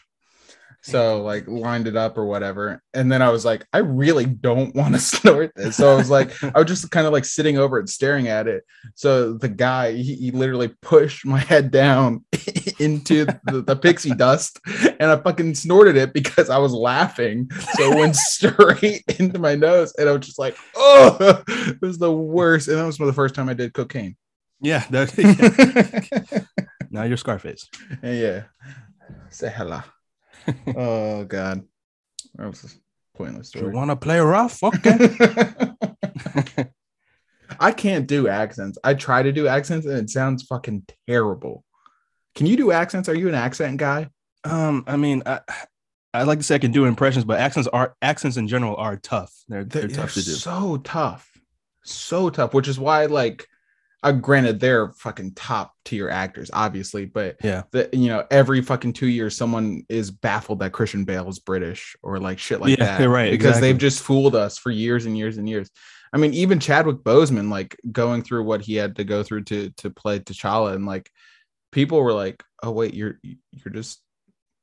So 0.86 1.24
like 1.24 1.48
lined 1.48 1.88
it 1.88 1.96
up 1.96 2.16
or 2.16 2.26
whatever, 2.26 2.80
and 2.94 3.12
then 3.12 3.24
I 3.24 3.30
was 3.30 3.44
like, 3.44 3.66
I 3.74 3.80
really 3.80 4.26
don't 4.26 4.76
want 4.76 4.94
to 4.94 5.00
snort 5.02 5.52
this. 5.56 5.78
So 5.78 5.92
I 5.92 5.96
was 5.96 6.12
like, 6.12 6.32
I 6.44 6.60
was 6.60 6.68
just 6.68 6.92
kind 6.92 7.08
of 7.08 7.14
like 7.14 7.26
sitting 7.26 7.58
over 7.58 7.80
it, 7.80 7.90
staring 7.90 8.28
at 8.28 8.48
it. 8.48 8.64
So 8.94 9.34
the 9.34 9.50
guy, 9.50 9.94
he, 9.94 10.16
he 10.16 10.32
literally 10.32 10.76
pushed 10.84 11.26
my 11.26 11.40
head 11.40 11.72
down 11.72 12.24
into 12.80 13.26
the, 13.26 13.64
the 13.66 13.76
pixie 13.76 14.14
dust, 14.14 14.60
and 15.00 15.10
I 15.10 15.18
fucking 15.18 15.56
snorted 15.56 15.98
it 15.98 16.14
because 16.14 16.52
I 16.52 16.60
was 16.60 16.72
laughing. 16.72 17.50
So 17.74 17.92
it 17.92 17.96
went 17.96 18.16
straight 18.16 19.04
into 19.20 19.40
my 19.40 19.56
nose, 19.56 19.92
and 19.98 20.08
I 20.08 20.12
was 20.12 20.26
just 20.26 20.38
like, 20.38 20.56
oh, 20.76 21.44
it 21.48 21.82
was 21.82 21.98
the 21.98 22.14
worst. 22.14 22.68
And 22.68 22.78
that 22.78 22.86
was 22.86 23.00
the 23.00 23.12
first 23.12 23.34
time 23.34 23.50
I 23.50 23.56
did 23.56 23.74
cocaine. 23.74 24.18
Yeah. 24.62 24.86
That, 24.92 26.22
yeah. 26.22 26.42
now 26.92 27.04
you're 27.04 27.18
Scarface. 27.18 27.68
yeah. 28.04 28.44
Say 29.30 29.52
hello. 29.56 29.82
oh 30.76 31.26
God, 31.26 31.64
that 32.36 32.48
was 32.48 32.64
a 32.64 33.18
pointless 33.18 33.50
story. 33.50 33.68
You 33.68 33.72
want 33.72 33.92
to 33.92 33.96
play 33.96 34.20
rough? 34.20 34.64
Okay. 34.64 35.10
I 37.60 37.72
can't 37.72 38.08
do 38.08 38.28
accents. 38.28 38.78
I 38.84 38.96
try 38.96 39.24
to 39.24 39.32
do 39.32 39.48
accents 39.48 39.86
and 39.86 39.98
it 39.98 40.10
sounds 40.10 40.44
fucking 40.44 40.86
terrible. 41.08 41.64
Can 42.34 42.48
you 42.48 42.58
do 42.58 42.72
accents? 42.72 43.08
Are 43.08 43.16
you 43.16 43.30
an 43.30 43.36
accent 43.36 43.78
guy? 43.78 44.10
um, 44.46 44.84
I 44.88 44.98
mean, 44.98 45.24
I, 45.26 45.40
I 46.14 46.24
like 46.24 46.40
to 46.40 46.44
say 46.44 46.56
I 46.56 46.60
can 46.60 46.72
do 46.72 46.86
impressions, 46.86 47.26
but 47.26 47.40
accents 47.40 47.68
are 47.72 47.96
accents 48.02 48.38
in 48.38 48.48
general 48.48 48.76
are 48.78 48.96
tough. 48.98 49.34
They're 49.48 49.64
they're, 49.64 49.88
They're, 49.88 49.98
tough 49.98 50.14
to 50.14 50.24
do. 50.24 50.32
so 50.32 50.78
tough, 50.78 51.30
so 51.84 52.30
tough. 52.30 52.54
Which 52.54 52.68
is 52.68 52.80
why, 52.80 53.08
like, 53.08 53.48
uh, 54.06 54.12
granted, 54.12 54.60
they're 54.60 54.92
fucking 54.94 55.34
top 55.34 55.74
tier 55.84 56.10
actors, 56.10 56.50
obviously, 56.54 57.06
but 57.06 57.36
Yeah. 57.44 57.64
the 57.72 57.90
you 57.92 58.08
know 58.08 58.26
every 58.32 58.62
fucking 58.62 58.94
two 58.94 59.08
years 59.08 59.36
someone 59.36 59.84
is 59.90 60.12
baffled 60.12 60.60
that 60.60 60.72
Christian 60.72 61.04
Bale 61.04 61.28
is 61.28 61.40
British 61.40 61.96
or 62.04 62.20
like 62.20 62.40
shit 62.40 62.62
like 62.62 62.78
Yeah, 62.78 63.00
that, 63.00 63.10
right, 63.10 63.32
Because 63.32 63.48
exactly. 63.58 63.68
they've 63.70 63.78
just 63.78 64.02
fooled 64.04 64.36
us 64.36 64.58
for 64.58 64.72
years 64.72 65.06
and 65.06 65.18
years 65.18 65.38
and 65.38 65.50
years. 65.50 65.70
I 66.14 66.18
mean, 66.18 66.34
even 66.34 66.60
Chadwick 66.60 66.98
Boseman, 66.98 67.50
like 67.50 67.76
going 67.92 68.22
through 68.22 68.44
what 68.44 68.62
he 68.62 68.76
had 68.76 68.96
to 68.98 69.04
go 69.04 69.24
through 69.24 69.44
to 69.46 69.72
to 69.78 69.90
play 69.90 70.20
T'Challa, 70.20 70.74
and 70.76 70.86
like 70.86 71.10
people 71.72 72.02
were 72.02 72.14
like, 72.14 72.42
"Oh 72.64 72.72
wait, 72.72 72.94
you're 72.94 73.20
you're 73.24 73.74
just 73.74 74.02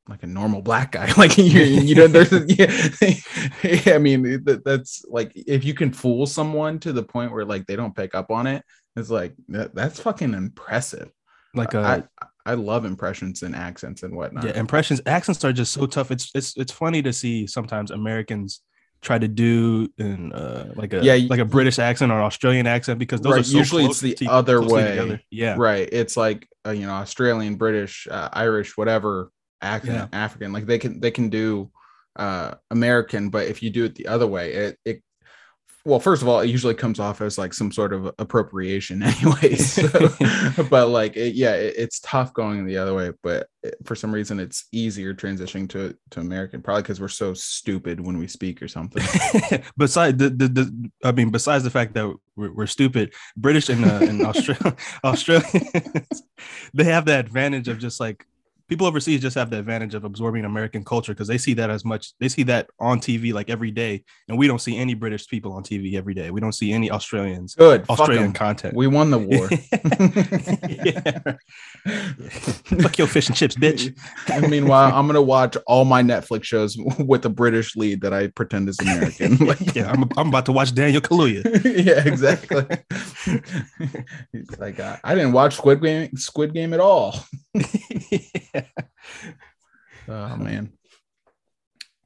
like 0.08 0.22
a 0.22 0.26
normal 0.26 0.62
black 0.62 0.92
guy." 0.92 1.12
like 1.16 1.36
you 1.38 1.44
you 1.44 1.94
know, 1.94 2.06
there's 2.06 2.32
yeah, 2.58 3.94
I 3.94 3.98
mean, 3.98 4.22
that, 4.44 4.62
that's 4.64 5.04
like 5.08 5.32
if 5.34 5.64
you 5.64 5.74
can 5.74 5.92
fool 5.92 6.26
someone 6.26 6.78
to 6.80 6.92
the 6.92 7.02
point 7.02 7.32
where 7.32 7.44
like 7.44 7.66
they 7.66 7.76
don't 7.76 7.94
pick 7.94 8.14
up 8.14 8.30
on 8.30 8.46
it, 8.46 8.62
it's 8.96 9.10
like 9.10 9.34
that, 9.48 9.74
that's 9.74 10.00
fucking 10.00 10.34
impressive. 10.34 11.10
like 11.54 11.74
a 11.74 11.80
I, 11.80 12.52
I 12.52 12.54
love 12.54 12.84
impressions 12.84 13.42
and 13.42 13.54
accents 13.54 14.02
and 14.02 14.16
whatnot. 14.16 14.44
yeah 14.44 14.58
impressions 14.58 15.00
accents 15.06 15.44
are 15.44 15.52
just 15.52 15.72
so 15.72 15.86
tough. 15.86 16.10
It's 16.10 16.30
it's 16.34 16.56
it's 16.56 16.72
funny 16.72 17.02
to 17.02 17.12
see 17.12 17.46
sometimes 17.46 17.90
Americans 17.90 18.60
try 19.00 19.18
to 19.18 19.26
do 19.28 19.88
in 19.98 20.32
uh 20.32 20.72
like 20.76 20.92
a 20.92 21.02
Yeah, 21.04 21.26
like 21.28 21.40
a 21.40 21.44
British 21.44 21.78
accent 21.80 22.12
or 22.12 22.20
Australian 22.22 22.66
accent 22.66 22.98
because 22.98 23.20
those 23.20 23.32
Right, 23.32 23.40
are 23.40 23.44
so 23.44 23.58
usually 23.58 23.84
it's 23.84 24.00
the 24.00 24.14
to- 24.14 24.26
other 24.26 24.60
way. 24.62 24.90
together. 24.90 25.20
Yeah. 25.30 25.56
Right. 25.58 25.88
It's 25.90 26.16
like 26.16 26.48
uh, 26.66 26.70
you 26.70 26.86
know 26.86 26.92
Australian, 26.94 27.56
British, 27.56 28.06
uh, 28.10 28.28
Irish, 28.32 28.76
whatever 28.76 29.30
accent, 29.62 29.94
Yeah. 30.12 30.18
African. 30.24 30.52
Like 30.52 30.66
they 30.66 30.78
can 30.78 31.00
they 31.00 31.10
can 31.10 31.28
do 31.28 31.70
uh 32.16 32.54
American, 32.70 33.30
but 33.30 33.46
if 33.46 33.62
you 33.62 33.70
do 33.70 33.84
it 33.84 33.94
the 33.94 34.06
other 34.08 34.26
way, 34.26 34.52
it 34.52 34.78
it 34.84 35.02
well, 35.84 35.98
first 35.98 36.22
of 36.22 36.28
all, 36.28 36.38
it 36.38 36.46
usually 36.48 36.74
comes 36.74 37.00
off 37.00 37.20
as 37.20 37.38
like 37.38 37.52
some 37.52 37.72
sort 37.72 37.92
of 37.92 38.06
appropriation, 38.20 39.02
anyways. 39.02 39.72
So- 39.72 40.62
but 40.70 40.90
like, 40.90 41.16
it, 41.16 41.34
yeah, 41.34 41.54
it, 41.54 41.74
it's 41.76 41.98
tough 41.98 42.32
going 42.32 42.64
the 42.66 42.76
other 42.76 42.94
way. 42.94 43.10
But 43.20 43.48
it- 43.64 43.74
for 43.84 43.96
some 43.96 44.12
reason, 44.14 44.38
it's 44.38 44.66
easier 44.70 45.12
transitioning 45.12 45.68
to 45.70 45.96
to 46.10 46.20
American, 46.20 46.62
probably 46.62 46.82
because 46.82 47.00
we're 47.00 47.08
so 47.08 47.34
stupid 47.34 47.98
when 47.98 48.16
we 48.18 48.28
speak 48.28 48.62
or 48.62 48.68
something. 48.68 49.02
besides 49.76 50.18
the, 50.18 50.30
the, 50.30 50.48
the 50.48 50.90
I 51.02 51.10
mean, 51.10 51.30
besides 51.30 51.64
the 51.64 51.70
fact 51.70 51.94
that 51.94 52.14
we're, 52.36 52.52
we're 52.52 52.66
stupid, 52.68 53.12
British 53.36 53.68
and 53.68 53.84
uh, 53.84 53.98
and 54.02 54.22
Australia, 54.22 54.76
Australians, 55.04 56.22
they 56.74 56.84
have 56.84 57.06
the 57.06 57.18
advantage 57.18 57.66
of 57.66 57.78
just 57.80 57.98
like 57.98 58.24
people 58.72 58.86
overseas 58.86 59.20
just 59.20 59.36
have 59.36 59.50
the 59.50 59.58
advantage 59.58 59.94
of 59.94 60.02
absorbing 60.02 60.46
American 60.46 60.82
culture 60.82 61.12
because 61.12 61.28
they 61.28 61.36
see 61.36 61.52
that 61.52 61.68
as 61.68 61.84
much. 61.84 62.14
They 62.20 62.28
see 62.28 62.42
that 62.44 62.70
on 62.80 63.00
TV 63.00 63.30
like 63.34 63.50
every 63.50 63.70
day, 63.70 64.02
and 64.28 64.38
we 64.38 64.46
don't 64.46 64.60
see 64.60 64.78
any 64.78 64.94
British 64.94 65.28
people 65.28 65.52
on 65.52 65.62
TV 65.62 65.94
every 65.94 66.14
day. 66.14 66.30
We 66.30 66.40
don't 66.40 66.54
see 66.54 66.72
any 66.72 66.90
Australians 66.90 67.54
Good, 67.54 67.84
Australian 67.90 68.32
content. 68.32 68.74
We 68.74 68.86
won 68.86 69.10
the 69.10 69.18
war. 69.28 69.48
Fuck 72.82 72.96
your 72.96 73.06
fish 73.08 73.28
and 73.28 73.36
chips, 73.36 73.56
bitch. 73.56 73.94
and 74.32 74.48
meanwhile, 74.50 74.90
I'm 74.94 75.06
gonna 75.06 75.20
watch 75.20 75.54
all 75.66 75.84
my 75.84 76.02
Netflix 76.02 76.44
shows 76.44 76.78
with 76.98 77.26
a 77.26 77.28
British 77.28 77.76
lead 77.76 78.00
that 78.00 78.14
I 78.14 78.28
pretend 78.28 78.70
is 78.70 78.80
American. 78.80 79.36
Like, 79.36 79.74
yeah, 79.74 79.90
I'm, 79.90 80.04
I'm 80.16 80.28
about 80.28 80.46
to 80.46 80.52
watch 80.52 80.74
Daniel 80.74 81.02
Kaluuya. 81.02 81.44
yeah, 81.84 82.08
exactly. 82.08 82.64
He's 84.32 84.58
like, 84.58 84.80
I, 84.80 84.98
I 85.04 85.14
didn't 85.14 85.32
watch 85.32 85.56
Squid 85.56 85.82
Game, 85.82 86.16
Squid 86.16 86.54
Game 86.54 86.72
at 86.72 86.80
all. 86.80 87.22
Oh 90.08 90.36
man, 90.36 90.72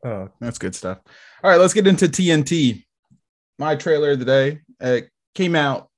oh 0.05 0.29
that's 0.41 0.59
good 0.59 0.75
stuff. 0.75 0.99
All 1.43 1.51
right, 1.51 1.61
let's 1.61 1.75
get 1.75 1.87
into 1.87 2.07
TNT. 2.07 2.85
My 3.59 3.75
trailer 3.75 4.13
of 4.13 4.19
the 4.19 4.25
day 4.25 4.61
it 4.81 5.09
came 5.35 5.57
out. 5.57 5.89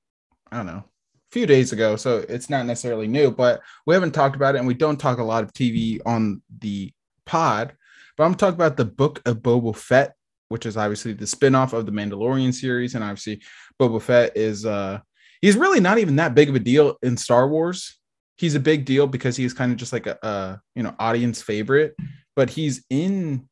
I 0.51 0.57
don't 0.57 0.65
know, 0.65 0.83
a 0.83 1.31
few 1.31 1.45
days 1.45 1.73
ago, 1.73 1.95
so 1.95 2.25
it's 2.29 2.49
not 2.49 2.65
necessarily 2.65 3.07
new, 3.07 3.31
but 3.31 3.61
we 3.85 3.93
haven't 3.93 4.13
talked 4.13 4.35
about 4.35 4.55
it, 4.55 4.59
and 4.59 4.67
we 4.67 4.73
don't 4.73 4.99
talk 4.99 5.19
a 5.19 5.23
lot 5.23 5.43
of 5.43 5.53
TV 5.53 5.99
on 6.05 6.41
the 6.59 6.91
pod. 7.25 7.73
But 8.17 8.23
I'm 8.23 8.35
talking 8.35 8.55
about 8.55 8.77
the 8.77 8.85
Book 8.85 9.21
of 9.25 9.37
Boba 9.37 9.75
Fett, 9.75 10.15
which 10.47 10.65
is 10.65 10.77
obviously 10.77 11.13
the 11.13 11.27
spin-off 11.27 11.73
of 11.73 11.85
the 11.85 11.91
Mandalorian 11.91 12.53
series, 12.53 12.95
and 12.95 13.03
obviously 13.03 13.41
Boba 13.79 14.01
Fett 14.01 14.35
is 14.35 14.65
uh 14.65 14.99
he's 15.41 15.57
really 15.57 15.79
not 15.79 15.99
even 15.99 16.15
that 16.15 16.35
big 16.35 16.49
of 16.49 16.55
a 16.55 16.59
deal 16.59 16.97
in 17.03 17.17
Star 17.17 17.47
Wars. 17.47 17.98
He's 18.39 18.55
a 18.55 18.59
big 18.59 18.85
deal 18.85 19.05
because 19.05 19.35
he's 19.35 19.53
kind 19.53 19.71
of 19.71 19.77
just 19.77 19.91
like 19.91 20.07
a, 20.07 20.17
a 20.23 20.61
you 20.75 20.83
know 20.83 20.95
audience 20.97 21.41
favorite, 21.41 21.93
but 22.35 22.49
he's 22.49 22.85
in. 22.89 23.47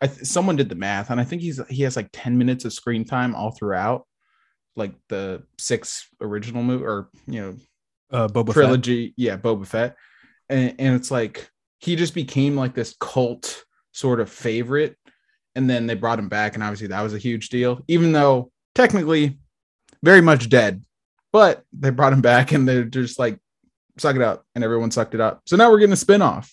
I 0.00 0.06
th- 0.06 0.26
someone 0.26 0.56
did 0.56 0.68
the 0.68 0.74
math, 0.74 1.10
and 1.10 1.18
I 1.20 1.24
think 1.24 1.40
he's 1.42 1.60
he 1.68 1.82
has 1.84 1.96
like 1.96 2.10
ten 2.12 2.36
minutes 2.36 2.64
of 2.64 2.72
screen 2.72 3.04
time 3.04 3.34
all 3.34 3.52
throughout, 3.52 4.06
like 4.76 4.92
the 5.08 5.42
six 5.58 6.08
original 6.20 6.62
movie 6.62 6.84
or 6.84 7.08
you 7.26 7.40
know 7.40 7.56
Uh, 8.10 8.28
Boba 8.28 8.48
Fett. 8.48 8.54
trilogy. 8.54 9.14
Yeah, 9.16 9.38
Boba 9.38 9.66
Fett, 9.66 9.96
and, 10.50 10.74
and 10.78 10.94
it's 10.94 11.10
like 11.10 11.50
he 11.80 11.96
just 11.96 12.14
became 12.14 12.54
like 12.54 12.74
this 12.74 12.94
cult 13.00 13.64
sort 13.92 14.20
of 14.20 14.28
favorite, 14.30 14.96
and 15.56 15.68
then 15.68 15.86
they 15.86 15.94
brought 15.94 16.18
him 16.18 16.28
back, 16.28 16.54
and 16.54 16.62
obviously 16.62 16.88
that 16.88 17.00
was 17.02 17.14
a 17.14 17.18
huge 17.18 17.48
deal, 17.48 17.82
even 17.88 18.12
though 18.12 18.52
technically 18.74 19.38
very 20.02 20.20
much 20.20 20.48
dead, 20.48 20.82
but 21.32 21.64
they 21.72 21.90
brought 21.90 22.12
him 22.12 22.20
back, 22.22 22.52
and 22.52 22.68
they're 22.68 22.84
just 22.84 23.18
like 23.18 23.38
suck 23.98 24.16
it 24.16 24.22
up, 24.22 24.44
and 24.54 24.64
everyone 24.64 24.90
sucked 24.90 25.14
it 25.14 25.20
up. 25.20 25.42
So 25.46 25.56
now 25.56 25.70
we're 25.70 25.78
getting 25.78 25.92
a 25.92 25.96
spinoff. 25.96 26.50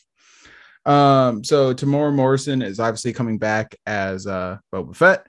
Um, 0.86 1.44
so 1.44 1.74
Temuera 1.74 2.14
Morrison 2.14 2.62
is 2.62 2.80
obviously 2.80 3.14
coming 3.14 3.38
back 3.38 3.76
as 3.86 4.26
uh 4.28 4.58
Boba 4.74 4.96
Fett, 4.96 5.26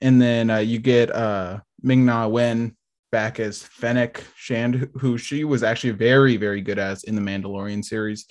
and 0.00 0.20
then 0.20 0.50
uh, 0.50 0.58
you 0.58 0.78
get 0.78 1.14
uh 1.14 1.60
Ming 1.82 2.04
Na 2.04 2.26
Wen 2.26 2.76
back 3.12 3.38
as 3.38 3.62
Fennec 3.62 4.24
Shand, 4.34 4.90
who 4.94 5.16
she 5.18 5.44
was 5.44 5.62
actually 5.62 5.92
very, 5.92 6.36
very 6.36 6.60
good 6.60 6.78
as 6.78 7.04
in 7.04 7.14
the 7.14 7.20
Mandalorian 7.20 7.84
series. 7.84 8.26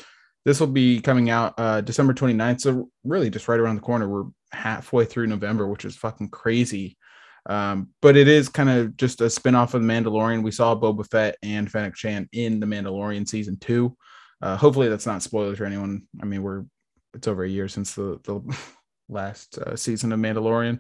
This 0.46 0.60
will 0.60 0.68
be 0.68 1.00
coming 1.00 1.30
out 1.30 1.54
uh 1.58 1.82
December 1.82 2.14
29th. 2.14 2.62
So 2.62 2.90
really 3.04 3.30
just 3.30 3.48
right 3.48 3.60
around 3.60 3.76
the 3.76 3.82
corner. 3.82 4.10
We're 4.10 4.30
halfway 4.52 5.06
through 5.06 5.28
November, 5.28 5.68
which 5.68 5.86
is 5.86 5.96
fucking 5.96 6.30
crazy. 6.30 6.98
Um, 7.46 7.90
but 8.02 8.16
it 8.16 8.28
is 8.28 8.48
kind 8.48 8.70
of 8.70 8.96
just 8.96 9.22
a 9.22 9.30
spin-off 9.30 9.74
of 9.74 9.82
the 9.82 9.88
Mandalorian. 9.88 10.44
We 10.44 10.52
saw 10.52 10.76
Boba 10.76 11.10
Fett 11.10 11.38
and 11.44 11.70
Fennec 11.70 11.96
Shand 11.96 12.30
in 12.32 12.60
the 12.60 12.66
Mandalorian 12.66 13.28
season 13.28 13.58
two. 13.58 13.98
Uh, 14.42 14.58
hopefully 14.58 14.90
that's 14.90 15.06
not 15.06 15.22
spoilers 15.22 15.58
for 15.58 15.66
anyone. 15.66 16.04
I 16.22 16.26
mean, 16.26 16.44
we're 16.44 16.66
it's 17.14 17.28
over 17.28 17.44
a 17.44 17.50
year 17.50 17.68
since 17.68 17.94
the 17.94 18.20
the 18.24 18.42
last 19.10 19.58
uh, 19.58 19.76
season 19.76 20.12
of 20.12 20.20
Mandalorian, 20.20 20.80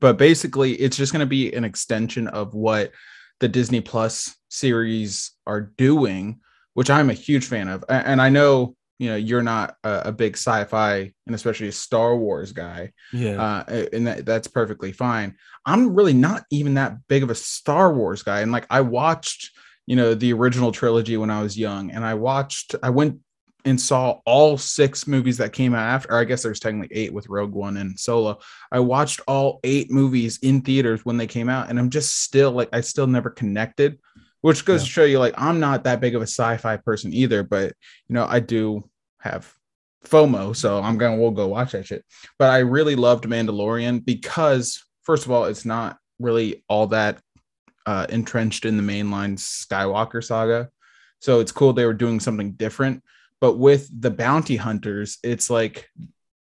but 0.00 0.18
basically 0.18 0.72
it's 0.74 0.96
just 0.96 1.12
going 1.12 1.20
to 1.20 1.26
be 1.26 1.52
an 1.52 1.64
extension 1.64 2.28
of 2.28 2.54
what 2.54 2.92
the 3.40 3.48
Disney 3.48 3.80
Plus 3.80 4.34
series 4.48 5.32
are 5.46 5.72
doing, 5.76 6.40
which 6.74 6.90
I'm 6.90 7.10
a 7.10 7.14
huge 7.14 7.46
fan 7.46 7.68
of. 7.68 7.84
And 7.88 8.20
I 8.22 8.28
know 8.28 8.76
you 8.98 9.08
know 9.08 9.16
you're 9.16 9.42
not 9.42 9.76
a, 9.84 10.02
a 10.06 10.12
big 10.12 10.34
sci-fi 10.36 11.12
and 11.26 11.34
especially 11.34 11.68
a 11.68 11.72
Star 11.72 12.16
Wars 12.16 12.52
guy, 12.52 12.92
Yeah. 13.12 13.42
uh, 13.42 13.86
and 13.92 14.06
that, 14.06 14.26
that's 14.26 14.48
perfectly 14.48 14.92
fine. 14.92 15.36
I'm 15.66 15.94
really 15.94 16.14
not 16.14 16.44
even 16.50 16.74
that 16.74 16.96
big 17.08 17.22
of 17.22 17.30
a 17.30 17.34
Star 17.34 17.92
Wars 17.92 18.22
guy, 18.22 18.40
and 18.40 18.52
like 18.52 18.66
I 18.70 18.80
watched, 18.82 19.50
you 19.86 19.96
know, 19.96 20.14
the 20.14 20.32
original 20.32 20.72
trilogy 20.72 21.16
when 21.16 21.30
I 21.30 21.42
was 21.42 21.58
young, 21.58 21.90
and 21.90 22.04
I 22.04 22.14
watched, 22.14 22.74
I 22.82 22.90
went 22.90 23.20
and 23.66 23.80
saw 23.80 24.20
all 24.26 24.58
six 24.58 25.06
movies 25.06 25.38
that 25.38 25.54
came 25.54 25.74
out 25.74 25.88
after. 25.88 26.12
Or 26.12 26.18
I 26.18 26.24
guess 26.24 26.42
there's 26.42 26.60
technically 26.60 26.94
eight 26.94 27.14
with 27.14 27.30
Rogue 27.30 27.54
One 27.54 27.78
and 27.78 27.98
Solo. 27.98 28.38
I 28.70 28.80
watched 28.80 29.22
all 29.26 29.58
eight 29.64 29.90
movies 29.90 30.38
in 30.42 30.60
theaters 30.60 31.04
when 31.06 31.16
they 31.16 31.26
came 31.26 31.48
out, 31.48 31.70
and 31.70 31.78
I'm 31.78 31.88
just 31.88 32.22
still 32.24 32.50
like 32.50 32.68
I 32.74 32.82
still 32.82 33.06
never 33.06 33.30
connected, 33.30 33.98
which 34.44 34.66
goes 34.66 34.82
Yeah. 34.82 34.84
to 34.84 34.90
show 34.90 35.04
you 35.04 35.18
like 35.18 35.32
I'm 35.38 35.58
not 35.58 35.84
that 35.84 36.02
big 36.02 36.14
of 36.14 36.20
a 36.20 36.26
sci-fi 36.26 36.76
person 36.76 37.14
either, 37.14 37.42
but 37.42 37.72
you 38.08 38.14
know 38.14 38.26
I 38.28 38.40
do 38.40 38.84
have 39.20 39.50
FOMO, 40.04 40.54
so 40.54 40.82
I'm 40.82 40.98
gonna 40.98 41.16
we'll 41.16 41.30
go 41.30 41.48
watch 41.48 41.72
that 41.72 41.86
shit. 41.86 42.04
But 42.38 42.50
I 42.50 42.58
really 42.58 42.94
loved 42.94 43.24
Mandalorian 43.24 44.04
because 44.04 44.84
first 45.02 45.24
of 45.24 45.30
all, 45.30 45.46
it's 45.46 45.64
not 45.64 45.96
really 46.18 46.62
all 46.68 46.88
that 46.88 47.20
uh, 47.86 48.04
entrenched 48.10 48.66
in 48.66 48.76
the 48.76 48.82
mainline 48.82 49.38
Skywalker 49.38 50.22
saga, 50.22 50.68
so 51.20 51.40
it's 51.40 51.50
cool 51.52 51.72
they 51.72 51.86
were 51.86 51.94
doing 51.94 52.20
something 52.20 52.52
different. 52.52 53.02
But 53.40 53.54
with 53.56 53.88
the 53.98 54.10
bounty 54.10 54.56
hunters, 54.56 55.16
it's 55.24 55.48
like 55.48 55.88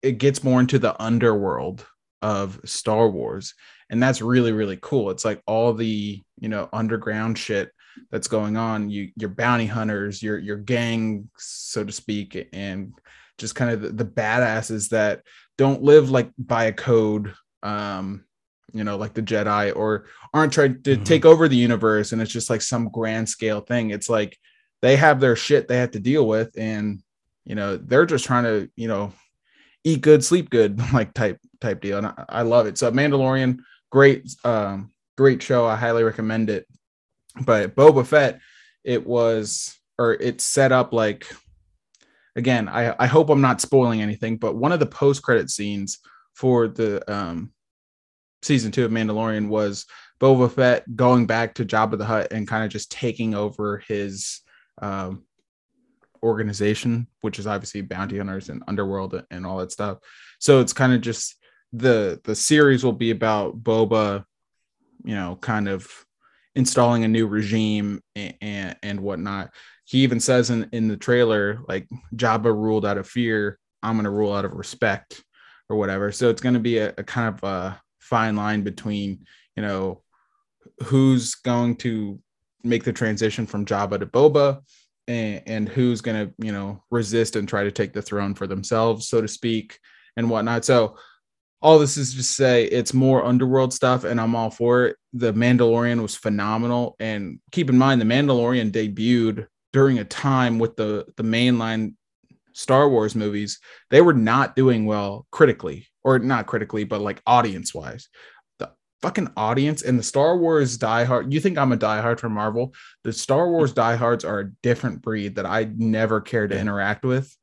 it 0.02 0.18
gets 0.18 0.44
more 0.44 0.60
into 0.60 0.78
the 0.78 0.94
underworld 1.02 1.84
of 2.22 2.60
Star 2.64 3.08
Wars, 3.08 3.54
and 3.90 4.00
that's 4.00 4.22
really 4.22 4.52
really 4.52 4.78
cool. 4.80 5.10
It's 5.10 5.24
like 5.24 5.42
all 5.48 5.74
the 5.74 6.22
you 6.38 6.48
know 6.48 6.68
underground 6.72 7.36
shit 7.38 7.72
that's 8.10 8.28
going 8.28 8.56
on. 8.56 8.90
You 8.90 9.10
your 9.16 9.30
bounty 9.30 9.66
hunters, 9.66 10.22
your 10.22 10.38
your 10.38 10.56
gang, 10.56 11.28
so 11.36 11.84
to 11.84 11.92
speak, 11.92 12.48
and 12.52 12.92
just 13.38 13.54
kind 13.54 13.70
of 13.70 13.80
the, 13.80 13.90
the 13.90 14.04
badasses 14.04 14.88
that 14.90 15.22
don't 15.56 15.82
live 15.82 16.10
like 16.10 16.30
by 16.38 16.64
a 16.64 16.72
code 16.72 17.34
um 17.62 18.24
you 18.72 18.84
know 18.84 18.96
like 18.96 19.14
the 19.14 19.22
jedi 19.22 19.74
or 19.74 20.06
aren't 20.34 20.52
trying 20.52 20.82
to 20.82 20.96
Mhm. 20.96 21.04
take 21.04 21.24
over 21.24 21.48
the 21.48 21.56
universe 21.56 22.12
and 22.12 22.20
it's 22.22 22.30
just 22.32 22.50
like 22.50 22.62
some 22.62 22.88
grand 22.90 23.28
scale 23.28 23.60
thing 23.60 23.90
it's 23.90 24.08
like 24.10 24.36
they 24.82 24.94
have 24.96 25.18
their 25.20 25.34
shit 25.36 25.66
they 25.66 25.78
have 25.78 25.92
to 25.92 26.00
deal 26.00 26.26
with 26.26 26.50
and 26.56 27.00
you 27.44 27.54
know 27.54 27.76
they're 27.76 28.06
just 28.06 28.24
trying 28.26 28.44
to 28.44 28.70
you 28.76 28.86
know 28.88 29.12
eat 29.84 30.00
good 30.02 30.24
sleep 30.24 30.50
good 30.50 30.80
like 30.92 31.14
type 31.14 31.38
type 31.60 31.80
deal 31.80 31.98
and 31.98 32.06
i, 32.06 32.24
I 32.28 32.42
love 32.42 32.66
it 32.66 32.78
so 32.78 32.90
mandalorian 32.92 33.58
great 33.90 34.30
um 34.44 34.92
great 35.16 35.42
show 35.42 35.66
i 35.66 35.74
highly 35.76 36.04
recommend 36.04 36.50
it 36.50 36.66
but 37.44 37.74
boba 37.74 38.06
fett 38.06 38.40
it 38.84 39.06
was 39.06 39.76
or 39.98 40.14
it's 40.14 40.44
set 40.44 40.72
up 40.72 40.92
like 40.92 41.26
again 42.36 42.68
i 42.68 42.94
i 42.98 43.06
hope 43.06 43.30
i'm 43.30 43.40
not 43.40 43.60
spoiling 43.60 44.02
anything 44.02 44.36
but 44.36 44.56
one 44.56 44.72
of 44.72 44.80
the 44.80 44.86
post 44.86 45.22
credit 45.22 45.50
scenes 45.50 45.98
for 46.34 46.68
the 46.68 47.02
um 47.12 47.52
season 48.42 48.70
two 48.70 48.84
of 48.84 48.90
mandalorian 48.90 49.48
was 49.48 49.86
boba 50.20 50.50
fett 50.50 50.84
going 50.96 51.26
back 51.26 51.54
to 51.54 51.64
jabba 51.64 51.98
the 51.98 52.04
hutt 52.04 52.32
and 52.32 52.48
kind 52.48 52.64
of 52.64 52.70
just 52.70 52.90
taking 52.90 53.34
over 53.34 53.82
his 53.88 54.40
um 54.80 55.24
organization 56.22 57.06
which 57.20 57.38
is 57.38 57.46
obviously 57.46 57.80
bounty 57.80 58.18
hunters 58.18 58.48
and 58.48 58.62
underworld 58.68 59.22
and 59.30 59.46
all 59.46 59.58
that 59.58 59.72
stuff. 59.72 59.98
So 60.38 60.60
it's 60.60 60.72
kind 60.72 60.92
of 60.92 61.00
just 61.00 61.36
the 61.72 62.20
the 62.24 62.34
series 62.34 62.82
will 62.82 62.92
be 62.92 63.10
about 63.10 63.62
boba 63.62 64.24
you 65.04 65.14
know 65.14 65.36
kind 65.40 65.68
of 65.68 65.86
installing 66.58 67.04
a 67.04 67.08
new 67.08 67.26
regime 67.26 68.02
and 68.14 68.34
and, 68.42 68.76
and 68.82 69.00
whatnot 69.00 69.50
he 69.88 70.00
even 70.00 70.20
says 70.20 70.50
in 70.50 70.68
in 70.72 70.86
the 70.86 70.96
trailer 70.98 71.60
like 71.66 71.88
Jabba 72.14 72.54
ruled 72.54 72.84
out 72.84 72.98
of 72.98 73.08
fear, 73.08 73.58
I'm 73.82 73.96
gonna 73.96 74.10
rule 74.10 74.34
out 74.34 74.44
of 74.44 74.52
respect 74.52 75.24
or 75.70 75.76
whatever. 75.76 76.12
So 76.12 76.28
it's 76.28 76.42
gonna 76.42 76.60
be 76.60 76.76
a, 76.76 76.92
a 76.98 77.02
kind 77.02 77.34
of 77.34 77.42
a 77.42 77.80
fine 77.98 78.36
line 78.36 78.60
between 78.62 79.24
you 79.56 79.62
know 79.62 80.02
who's 80.84 81.36
going 81.36 81.76
to 81.76 82.20
make 82.62 82.84
the 82.84 82.92
transition 82.92 83.46
from 83.46 83.64
Jabba 83.64 83.98
to 84.00 84.06
Boba 84.06 84.60
and, 85.06 85.42
and 85.46 85.68
who's 85.68 86.02
going 86.02 86.26
to, 86.26 86.34
you 86.44 86.52
know, 86.52 86.82
resist 86.90 87.36
and 87.36 87.48
try 87.48 87.64
to 87.64 87.72
take 87.72 87.92
the 87.92 88.02
throne 88.02 88.34
for 88.34 88.46
themselves, 88.46 89.08
so 89.08 89.20
to 89.20 89.28
speak, 89.28 89.78
and 90.16 90.28
whatnot. 90.28 90.64
So, 90.64 90.96
all 91.60 91.78
this 91.78 91.96
is 91.96 92.14
to 92.14 92.22
say 92.22 92.64
it's 92.64 92.94
more 92.94 93.24
underworld 93.24 93.72
stuff, 93.72 94.04
and 94.04 94.20
I'm 94.20 94.36
all 94.36 94.50
for 94.50 94.86
it. 94.86 94.96
The 95.12 95.32
Mandalorian 95.32 96.00
was 96.00 96.14
phenomenal. 96.14 96.94
And 97.00 97.40
keep 97.50 97.68
in 97.68 97.78
mind, 97.78 98.00
the 98.00 98.04
Mandalorian 98.04 98.70
debuted 98.70 99.46
during 99.72 99.98
a 99.98 100.04
time 100.04 100.58
with 100.58 100.76
the, 100.76 101.06
the 101.16 101.24
mainline 101.24 101.94
Star 102.52 102.88
Wars 102.88 103.14
movies, 103.14 103.60
they 103.90 104.00
were 104.00 104.14
not 104.14 104.56
doing 104.56 104.86
well 104.86 105.26
critically, 105.30 105.86
or 106.02 106.18
not 106.18 106.46
critically, 106.46 106.84
but 106.84 107.00
like 107.00 107.22
audience 107.26 107.74
wise 107.74 108.08
The 108.58 108.70
fucking 109.02 109.30
audience 109.36 109.82
and 109.82 109.98
the 109.98 110.02
Star 110.02 110.36
Wars 110.36 110.78
diehard. 110.78 111.32
You 111.32 111.40
think 111.40 111.58
I'm 111.58 111.72
a 111.72 111.76
diehard 111.76 112.18
for 112.18 112.28
Marvel? 112.28 112.74
The 113.04 113.12
Star 113.12 113.48
Wars 113.48 113.72
diehards 113.72 114.24
are 114.24 114.40
a 114.40 114.50
different 114.62 115.02
breed 115.02 115.36
that 115.36 115.46
I 115.46 115.70
never 115.76 116.20
cared 116.20 116.50
to 116.50 116.58
interact 116.58 117.04
with, 117.04 117.36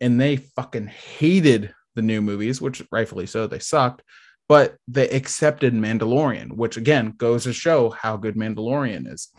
and 0.00 0.20
they 0.20 0.36
fucking 0.36 0.88
hated 0.88 1.74
the 1.94 2.02
new 2.02 2.20
movies, 2.22 2.60
which 2.60 2.82
rightfully 2.90 3.26
so. 3.26 3.46
They 3.46 3.58
sucked, 3.58 4.02
but 4.48 4.76
they 4.88 5.08
accepted 5.10 5.74
Mandalorian, 5.74 6.52
which 6.52 6.76
again 6.76 7.14
goes 7.16 7.44
to 7.44 7.52
show 7.52 7.90
how 7.90 8.16
good 8.16 8.36
Mandalorian 8.36 9.12
is. 9.12 9.30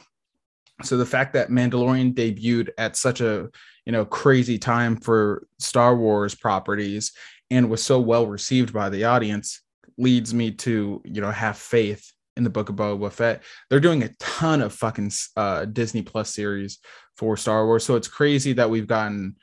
So 0.84 0.98
the 0.98 1.06
fact 1.06 1.34
that 1.34 1.50
Mandalorian 1.50 2.14
debuted 2.14 2.70
at 2.78 2.96
such 2.96 3.22
a 3.22 3.50
you 3.86 3.92
know 3.92 4.06
crazy 4.06 4.58
time 4.58 4.96
for 4.98 5.48
Star 5.60 5.96
Wars 5.96 6.36
properties 6.36 7.14
and 7.50 7.70
was 7.70 7.84
so 7.84 8.00
well 8.00 8.28
received 8.28 8.74
by 8.74 8.90
the 8.90 9.06
audience 9.06 9.62
leads 9.98 10.34
me 10.34 10.52
to 10.52 11.02
you 11.06 11.22
know 11.22 11.32
have 11.32 11.58
faith 11.58 12.12
in 12.38 12.44
the 12.44 12.50
book 12.50 12.70
of 12.70 12.76
Boba 12.76 13.12
Fett. 13.12 13.44
They're 13.70 13.80
doing 13.80 14.04
a 14.04 14.14
ton 14.20 14.62
of 14.62 14.74
fucking 14.74 15.12
uh, 15.36 15.66
Disney 15.66 16.02
Plus 16.02 16.34
series 16.34 16.80
for 17.18 17.36
Star 17.38 17.66
Wars, 17.66 17.84
so 17.84 17.96
it's 17.96 18.08
crazy 18.08 18.54
that 18.54 18.70
we've 18.70 18.88
gotten 18.88 19.36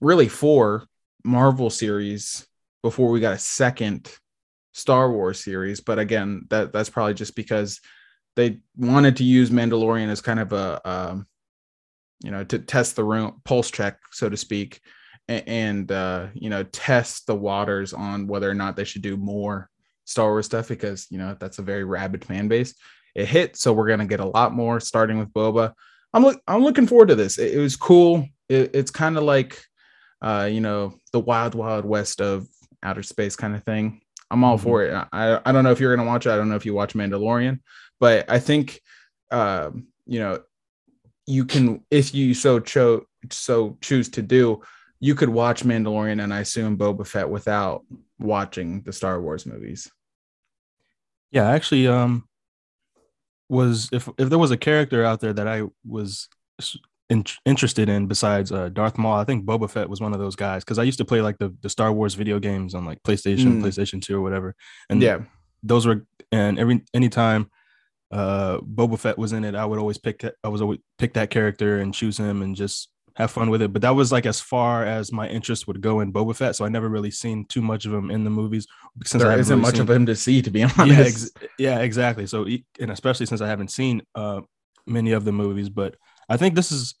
really 0.00 0.28
four 0.28 0.86
Marvel 1.24 1.70
series 1.70 2.46
before 2.82 3.10
we 3.10 3.20
got 3.20 3.34
a 3.34 3.38
second 3.38 4.10
Star 4.72 5.10
Wars 5.12 5.42
series. 5.42 5.80
But 5.80 5.98
again, 5.98 6.46
that 6.50 6.72
that's 6.72 6.90
probably 6.90 7.14
just 7.14 7.34
because 7.36 7.80
they 8.36 8.60
wanted 8.76 9.16
to 9.16 9.24
use 9.24 9.50
Mandalorian 9.50 10.08
as 10.08 10.20
kind 10.20 10.40
of 10.40 10.52
a 10.52 11.24
you 12.22 12.30
know 12.30 12.44
to 12.44 12.58
test 12.58 12.96
the 12.96 13.04
room 13.04 13.40
pulse 13.44 13.70
check, 13.70 13.98
so 14.12 14.28
to 14.28 14.36
speak, 14.36 14.80
and, 15.28 15.48
and 15.48 15.92
uh, 15.92 16.26
you 16.34 16.50
know 16.50 16.62
test 16.64 17.26
the 17.26 17.34
waters 17.34 17.92
on 17.92 18.26
whether 18.26 18.48
or 18.48 18.54
not 18.54 18.76
they 18.76 18.84
should 18.84 19.02
do 19.02 19.16
more 19.16 19.68
Star 20.04 20.30
Wars 20.30 20.46
stuff 20.46 20.68
because 20.68 21.06
you 21.10 21.18
know 21.18 21.36
that's 21.38 21.58
a 21.58 21.62
very 21.62 21.84
rabid 21.84 22.24
fan 22.24 22.48
base. 22.48 22.74
It 23.14 23.26
hit, 23.26 23.56
so 23.56 23.72
we're 23.72 23.88
gonna 23.88 24.06
get 24.06 24.20
a 24.20 24.26
lot 24.26 24.54
more 24.54 24.80
starting 24.80 25.18
with 25.18 25.32
Boba. 25.32 25.72
I'm 26.12 26.22
look 26.22 26.40
I'm 26.46 26.62
looking 26.62 26.86
forward 26.86 27.08
to 27.08 27.14
this. 27.14 27.38
It, 27.38 27.54
it 27.54 27.58
was 27.58 27.76
cool. 27.76 28.26
It, 28.48 28.70
it's 28.74 28.90
kind 28.90 29.16
of 29.16 29.24
like 29.24 29.62
uh, 30.22 30.48
you 30.50 30.60
know 30.60 30.94
the 31.12 31.20
wild 31.20 31.54
wild 31.54 31.84
west 31.84 32.20
of 32.20 32.48
outer 32.82 33.02
space 33.02 33.36
kind 33.36 33.54
of 33.54 33.64
thing. 33.64 34.00
I'm 34.30 34.44
all 34.44 34.56
mm-hmm. 34.56 34.64
for 34.64 34.84
it. 34.84 35.06
I 35.12 35.40
I 35.44 35.52
don't 35.52 35.64
know 35.64 35.72
if 35.72 35.80
you're 35.80 35.94
gonna 35.94 36.08
watch 36.08 36.26
it. 36.26 36.30
I 36.30 36.36
don't 36.36 36.48
know 36.48 36.56
if 36.56 36.66
you 36.66 36.74
watch 36.74 36.94
Mandalorian, 36.94 37.60
but 37.98 38.30
I 38.30 38.38
think 38.38 38.80
uh, 39.30 39.70
you 40.06 40.20
know 40.20 40.42
you 41.26 41.44
can 41.44 41.84
if 41.90 42.14
you 42.14 42.34
so 42.34 42.60
cho 42.60 43.06
so 43.30 43.76
choose 43.80 44.08
to 44.10 44.22
do 44.22 44.62
you 45.00 45.14
could 45.14 45.30
watch 45.30 45.64
Mandalorian 45.64 46.22
and 46.22 46.32
I 46.32 46.40
assume 46.40 46.76
Boba 46.76 47.06
Fett 47.06 47.28
without 47.28 47.84
watching 48.18 48.82
the 48.82 48.92
Star 48.92 49.20
Wars 49.20 49.46
movies. 49.46 49.90
Yeah, 51.30 51.48
actually, 51.48 51.88
um, 51.88 52.28
was 53.48 53.88
if 53.92 54.08
if 54.18 54.28
there 54.28 54.38
was 54.38 54.50
a 54.50 54.56
character 54.56 55.04
out 55.04 55.20
there 55.20 55.32
that 55.32 55.48
I 55.48 55.62
was 55.86 56.28
in, 57.10 57.24
interested 57.44 57.88
in 57.88 58.06
besides 58.06 58.52
uh, 58.52 58.68
Darth 58.68 58.96
Maul, 58.96 59.18
I 59.18 59.24
think 59.24 59.44
Boba 59.44 59.68
Fett 59.68 59.90
was 59.90 60.00
one 60.00 60.14
of 60.14 60.20
those 60.20 60.36
guys 60.36 60.64
because 60.64 60.78
I 60.78 60.84
used 60.84 60.98
to 60.98 61.04
play 61.04 61.20
like 61.20 61.38
the 61.38 61.54
the 61.60 61.68
Star 61.68 61.92
Wars 61.92 62.14
video 62.14 62.38
games 62.38 62.74
on 62.74 62.86
like 62.86 63.02
PlayStation, 63.02 63.60
mm. 63.60 63.62
PlayStation 63.62 64.00
Two, 64.00 64.16
or 64.16 64.20
whatever, 64.22 64.54
and 64.88 65.02
yeah, 65.02 65.18
those 65.62 65.86
were 65.86 66.06
and 66.32 66.58
every 66.58 66.82
anytime 66.94 67.50
uh 68.12 68.58
Boba 68.58 68.98
Fett 68.98 69.18
was 69.18 69.32
in 69.32 69.44
it, 69.44 69.56
I 69.56 69.66
would 69.66 69.78
always 69.78 69.98
pick 69.98 70.24
I 70.42 70.48
was 70.48 70.62
always 70.62 70.78
pick 70.98 71.14
that 71.14 71.30
character 71.30 71.80
and 71.80 71.92
choose 71.92 72.16
him 72.16 72.42
and 72.42 72.54
just 72.54 72.88
have 73.16 73.32
fun 73.32 73.50
with 73.50 73.60
it. 73.60 73.72
But 73.72 73.82
that 73.82 73.96
was 73.96 74.12
like 74.12 74.24
as 74.24 74.40
far 74.40 74.84
as 74.84 75.10
my 75.12 75.28
interest 75.28 75.66
would 75.66 75.80
go 75.80 76.00
in 76.00 76.12
Boba 76.12 76.34
Fett. 76.36 76.54
So 76.54 76.64
I 76.64 76.68
never 76.68 76.88
really 76.88 77.10
seen 77.10 77.44
too 77.46 77.60
much 77.60 77.86
of 77.86 77.92
him 77.92 78.12
in 78.12 78.22
the 78.22 78.30
movies. 78.30 78.68
Since 79.04 79.22
there 79.22 79.36
isn't 79.36 79.52
really 79.52 79.62
much 79.62 79.74
seen... 79.74 79.82
of 79.82 79.90
him 79.90 80.06
to 80.06 80.14
see, 80.14 80.42
to 80.42 80.50
be 80.50 80.62
honest. 80.78 80.86
Yeah, 80.86 81.00
ex- 81.00 81.30
yeah, 81.58 81.78
exactly. 81.80 82.26
So 82.26 82.46
and 82.46 82.90
especially 82.90 83.26
since 83.26 83.40
I 83.40 83.48
haven't 83.48 83.72
seen 83.72 84.02
uh, 84.14 84.42
many 84.86 85.10
of 85.10 85.24
the 85.24 85.32
movies, 85.32 85.68
but 85.68 85.96
I 86.30 86.36
think 86.36 86.54
this 86.54 86.72
is 86.72 86.94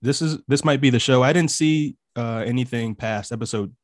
this 0.00 0.22
is 0.22 0.38
this 0.48 0.64
might 0.64 0.80
be 0.80 0.88
the 0.88 0.98
show. 0.98 1.22
I 1.22 1.32
didn't 1.34 1.50
see 1.50 1.96
uh, 2.16 2.42
anything 2.46 2.94
past 2.94 3.32
episode 3.32 3.74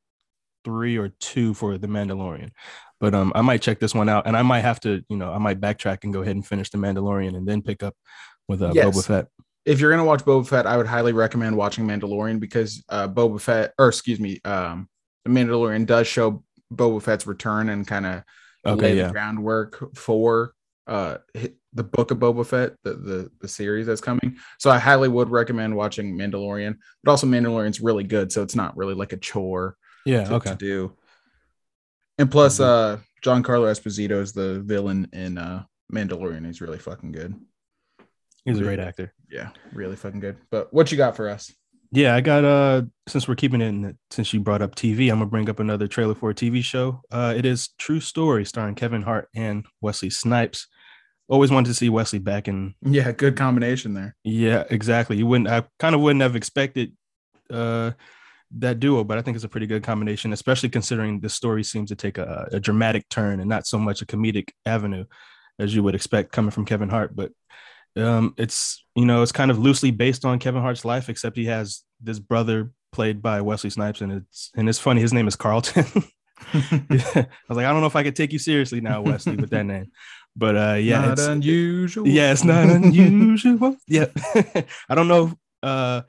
three 0.65 0.97
or 0.97 1.11
two 1.21 1.53
for 1.53 1.77
The 1.77 1.87
Mandalorian. 1.87 2.51
But 2.99 3.15
um, 3.15 3.31
I 3.35 3.43
might 3.43 3.61
check 3.61 3.79
this 3.79 3.95
one 3.95 4.09
out, 4.09 4.27
and 4.27 4.35
I 4.35 4.41
might 4.41 4.61
have 4.61 4.81
to, 4.81 5.05
you 5.11 5.19
know, 5.19 5.31
I 5.31 5.37
might 5.37 5.61
backtrack 5.61 6.05
and 6.05 6.15
go 6.15 6.23
ahead 6.23 6.35
and 6.35 6.47
finish 6.47 6.71
The 6.71 6.79
Mandalorian, 6.79 7.37
and 7.37 7.47
then 7.47 7.61
pick 7.61 7.83
up 7.83 7.95
with 8.49 8.63
uh, 8.63 8.73
yes. 8.75 8.87
Boba 8.87 9.07
Fett 9.07 9.27
if 9.67 9.81
you're 9.81 9.91
gonna 9.91 10.05
watch 10.05 10.25
Boba 10.25 10.47
Fett, 10.47 10.67
I 10.67 10.77
would 10.77 10.87
highly 10.87 11.13
recommend 11.13 11.57
watching 11.57 11.87
Mandalorian 11.87 12.39
because 12.39 12.83
uh, 12.89 13.09
Boba 13.09 13.41
Fett, 13.41 13.75
or 13.79 13.89
excuse 13.89 14.21
me, 14.21 14.41
um, 14.45 14.89
the 15.25 15.31
Mandalorian 15.31 15.87
does 15.87 16.07
show 16.07 16.45
Boba 16.73 17.03
Fett's 17.03 17.27
return 17.27 17.69
and 17.69 17.87
kind 17.87 18.07
of 18.07 18.23
okay, 18.65 18.81
lay 18.81 18.97
yeah. 18.97 19.09
the 19.09 19.13
groundwork 19.13 19.97
for 19.97 20.53
uh, 20.87 21.19
the 21.77 21.85
book 21.85 22.11
of 22.11 22.19
Boba 22.19 22.45
Fett, 22.47 22.73
the, 22.83 22.95
the 22.95 23.31
the 23.41 23.49
series 23.49 23.87
that's 23.87 24.01
coming. 24.01 24.37
So 24.59 24.71
I 24.71 24.79
highly 24.79 25.09
would 25.09 25.29
recommend 25.29 25.77
watching 25.77 26.17
Mandalorian, 26.17 26.77
but 27.05 27.11
also 27.11 27.27
Mandalorian's 27.27 27.81
really 27.81 28.05
good, 28.05 28.33
so 28.33 28.43
it's 28.43 28.57
not 28.57 28.77
really 28.77 28.95
like 28.95 29.13
a 29.13 29.17
chore. 29.17 29.77
Yeah, 30.05 30.25
to, 30.25 30.35
okay. 30.35 30.51
To 30.51 30.57
do. 30.57 30.97
And 32.19 32.31
plus, 32.31 32.59
mm-hmm. 32.59 33.01
uh, 33.01 33.03
Giancarlo 33.23 33.71
Esposito 33.71 34.23
is 34.23 34.33
the 34.33 34.61
villain 34.61 35.09
in 35.13 35.37
uh, 35.37 35.65
Mandalorian. 35.93 36.47
He's 36.47 36.61
really 36.61 36.79
fucking 36.79 37.13
good. 37.13 37.35
He's 38.45 38.59
a 38.59 38.63
great 38.63 38.79
actor. 38.79 39.13
Yeah, 39.31 39.51
really 39.73 39.97
fucking 39.97 40.21
good. 40.21 40.37
But 40.51 40.73
what 40.73 40.91
you 40.91 40.97
got 40.97 41.17
for 41.17 41.29
us? 41.29 41.53
Yeah, 41.93 42.15
I 42.15 42.21
got 42.21 42.45
uh 42.45 42.83
since 43.09 43.29
we're 43.29 43.37
keeping 43.37 43.61
it 43.61 43.67
in 43.67 43.99
since 44.11 44.33
you 44.33 44.41
brought 44.41 44.63
up 44.63 44.75
TV, 44.75 45.11
I'm 45.11 45.19
gonna 45.19 45.27
bring 45.27 45.49
up 45.49 45.61
another 45.61 45.87
trailer 45.87 46.15
for 46.15 46.31
a 46.31 46.35
TV 46.35 46.63
show. 46.63 47.01
Uh 47.11 47.35
it 47.37 47.45
is 47.45 47.69
True 47.79 48.01
Story 48.01 48.45
starring 48.45 48.75
Kevin 48.75 49.03
Hart 49.03 49.29
and 49.35 49.65
Wesley 49.81 50.11
Snipes. 50.11 50.67
Always 51.29 51.51
wanted 51.51 51.69
to 51.69 51.75
see 51.75 51.89
Wesley 51.89 52.19
back 52.21 52.49
in 52.49 52.75
Yeah, 52.83 53.11
good 53.13 53.37
combination 53.37 53.95
there. 53.95 54.15
Yeah, 54.25 54.65
exactly. 54.71 55.17
You 55.17 55.27
wouldn't 55.27 55.49
I 55.49 55.65
kind 55.79 55.95
of 55.95 56.01
wouldn't 56.01 56.23
have 56.23 56.37
expected 56.37 56.93
uh 57.51 57.93
that 58.59 58.79
duo, 58.79 59.03
but 59.03 59.19
I 59.19 59.23
think 59.23 59.35
it's 59.35 59.45
a 59.45 59.49
pretty 59.49 59.67
good 59.67 59.83
combination, 59.83 60.33
especially 60.33 60.69
considering 60.69 61.21
the 61.21 61.29
story 61.29 61.65
seems 61.65 61.89
to 61.89 61.97
take 61.97 62.17
a, 62.19 62.49
a 62.53 62.61
dramatic 62.61 63.09
turn 63.09 63.41
and 63.41 63.49
not 63.49 63.67
so 63.67 63.79
much 63.79 64.03
a 64.03 64.07
comedic 64.07 64.51
avenue 64.65 65.05
as 65.59 65.75
you 65.75 65.83
would 65.83 65.95
expect 65.95 66.33
coming 66.33 66.51
from 66.51 66.65
Kevin 66.65 66.89
Hart. 66.89 67.17
But 67.17 67.33
um, 67.97 68.35
it's 68.37 68.85
you 68.95 69.07
know 69.07 69.23
it's 69.23 69.33
kind 69.33 69.51
of 69.51 69.59
loosely 69.59 69.91
based 69.91 70.25
on 70.25 70.39
Kevin 70.39 70.63
Hart's 70.63 70.85
life, 70.85 71.09
except 71.09 71.37
he 71.37 71.47
has 71.47 71.83
this 72.01 72.19
brother 72.19 72.71
played 72.93 73.23
by 73.23 73.41
Wesley 73.41 73.71
Snipes, 73.71 74.01
and 74.01 74.13
it's 74.13 74.51
and 74.57 74.69
it's 74.69 74.79
funny. 74.79 75.01
His 75.01 75.13
name 75.13 75.29
is 75.29 75.37
Carlton. 75.37 75.87
I 76.53 77.27
was 77.49 77.57
like, 77.57 77.67
I 77.67 77.73
don't 77.73 77.81
know 77.81 77.87
if 77.87 77.97
I 77.97 78.03
could 78.03 78.17
take 78.17 78.33
you 78.33 78.39
seriously 78.39 78.81
now, 78.81 79.03
Wesley, 79.03 79.37
with 79.37 79.51
that 79.51 79.65
name. 79.65 79.91
But 80.37 80.57
uh, 80.57 80.75
yeah, 80.75 81.01
not 81.01 81.13
it's 81.13 81.27
unusual. 81.27 82.07
Yeah, 82.07 82.33
it's 82.33 82.45
not 82.45 82.69
unusual. 82.69 83.77
yeah, 83.87 84.07
I 84.89 84.95
don't 84.95 85.09
know. 85.09 85.33
Uh, 85.63 86.03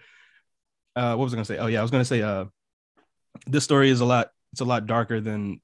uh, 0.96 1.16
what 1.16 1.24
was 1.24 1.34
I 1.34 1.38
gonna 1.38 1.46
say? 1.46 1.58
Oh 1.58 1.68
yeah, 1.68 1.80
I 1.80 1.82
was 1.82 1.92
gonna 1.92 2.06
say 2.06 2.22
uh, 2.22 2.46
this 3.46 3.64
story 3.64 3.90
is 3.90 4.02
a 4.02 4.06
lot. 4.06 4.32
It's 4.52 4.62
a 4.62 4.66
lot 4.66 4.86
darker 4.86 5.22
than 5.22 5.62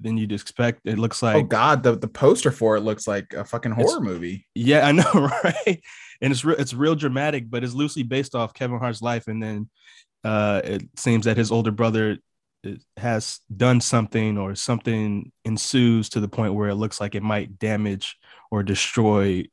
than 0.00 0.16
you'd 0.18 0.32
expect. 0.32 0.80
It 0.84 0.98
looks 0.98 1.22
oh, 1.22 1.26
like 1.26 1.36
oh 1.36 1.42
god, 1.44 1.82
the, 1.84 1.96
the 1.96 2.08
poster 2.08 2.50
for 2.50 2.76
it 2.76 2.80
looks 2.80 3.06
like 3.06 3.32
a 3.34 3.44
fucking 3.44 3.72
horror 3.72 4.00
movie. 4.00 4.46
Yeah, 4.54 4.86
I 4.86 4.92
know, 4.92 5.12
right? 5.44 5.80
And 6.20 6.32
it's 6.32 6.44
real, 6.44 6.56
it's 6.56 6.74
real 6.74 6.94
dramatic, 6.94 7.50
but 7.50 7.62
it's 7.62 7.74
loosely 7.74 8.02
based 8.02 8.34
off 8.34 8.54
Kevin 8.54 8.78
Hart's 8.78 9.02
life. 9.02 9.28
And 9.28 9.42
then 9.42 9.68
uh, 10.24 10.60
it 10.64 10.88
seems 10.96 11.26
that 11.26 11.36
his 11.36 11.52
older 11.52 11.70
brother 11.70 12.18
has 12.96 13.40
done 13.54 13.80
something, 13.80 14.38
or 14.38 14.54
something 14.54 15.32
ensues 15.44 16.08
to 16.10 16.20
the 16.20 16.28
point 16.28 16.54
where 16.54 16.68
it 16.68 16.74
looks 16.76 17.00
like 17.00 17.14
it 17.14 17.22
might 17.22 17.58
damage 17.58 18.16
or 18.50 18.62
destroy 18.62 19.44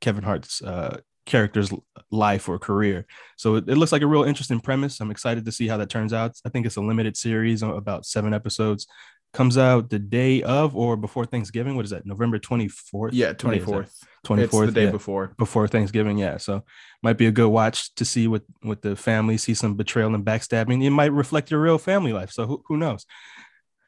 Kevin 0.00 0.24
Hart's 0.24 0.62
uh, 0.62 1.00
character's 1.26 1.72
life 2.10 2.48
or 2.48 2.58
career. 2.58 3.06
So 3.36 3.56
it, 3.56 3.68
it, 3.68 3.76
looks 3.76 3.92
like 3.92 4.02
a 4.02 4.06
real 4.06 4.24
interesting 4.24 4.60
premise. 4.60 5.00
I'm 5.00 5.10
excited 5.10 5.44
to 5.44 5.52
see 5.52 5.68
how 5.68 5.76
that 5.76 5.90
turns 5.90 6.12
out. 6.12 6.32
I 6.44 6.48
think 6.48 6.66
it's 6.66 6.76
a 6.76 6.80
limited 6.80 7.16
series, 7.16 7.62
about 7.62 8.06
seven 8.06 8.34
episodes 8.34 8.86
comes 9.32 9.56
out 9.56 9.90
the 9.90 9.98
day 9.98 10.42
of 10.42 10.74
or 10.76 10.96
before 10.96 11.24
Thanksgiving. 11.24 11.76
What 11.76 11.84
is 11.84 11.90
that? 11.92 12.04
November 12.06 12.38
24th? 12.38 13.10
Yeah, 13.12 13.28
What 13.28 13.38
twenty 13.38 13.56
day 13.58 13.62
is 13.62 13.66
that? 13.66 13.72
fourth. 13.72 14.04
24th. 14.26 14.42
It's 14.42 14.58
the 14.58 14.72
day 14.72 14.84
yeah, 14.86 14.90
before. 14.90 15.34
before 15.38 15.68
Thanksgiving. 15.68 16.18
Yeah. 16.18 16.36
So 16.38 16.64
might 17.02 17.16
be 17.16 17.26
a 17.26 17.30
good 17.30 17.48
watch 17.48 17.94
to 17.94 18.04
see 18.04 18.26
with 18.28 18.42
with 18.62 18.82
the 18.82 18.96
family, 18.96 19.36
see 19.38 19.54
some 19.54 19.74
betrayal 19.76 20.14
and 20.14 20.24
backstabbing. 20.24 20.84
It 20.84 20.90
might 20.90 21.12
reflect 21.12 21.50
your 21.50 21.60
real 21.60 21.78
family 21.78 22.12
life. 22.12 22.30
So 22.32 22.46
who, 22.46 22.62
who 22.66 22.76
knows? 22.76 23.06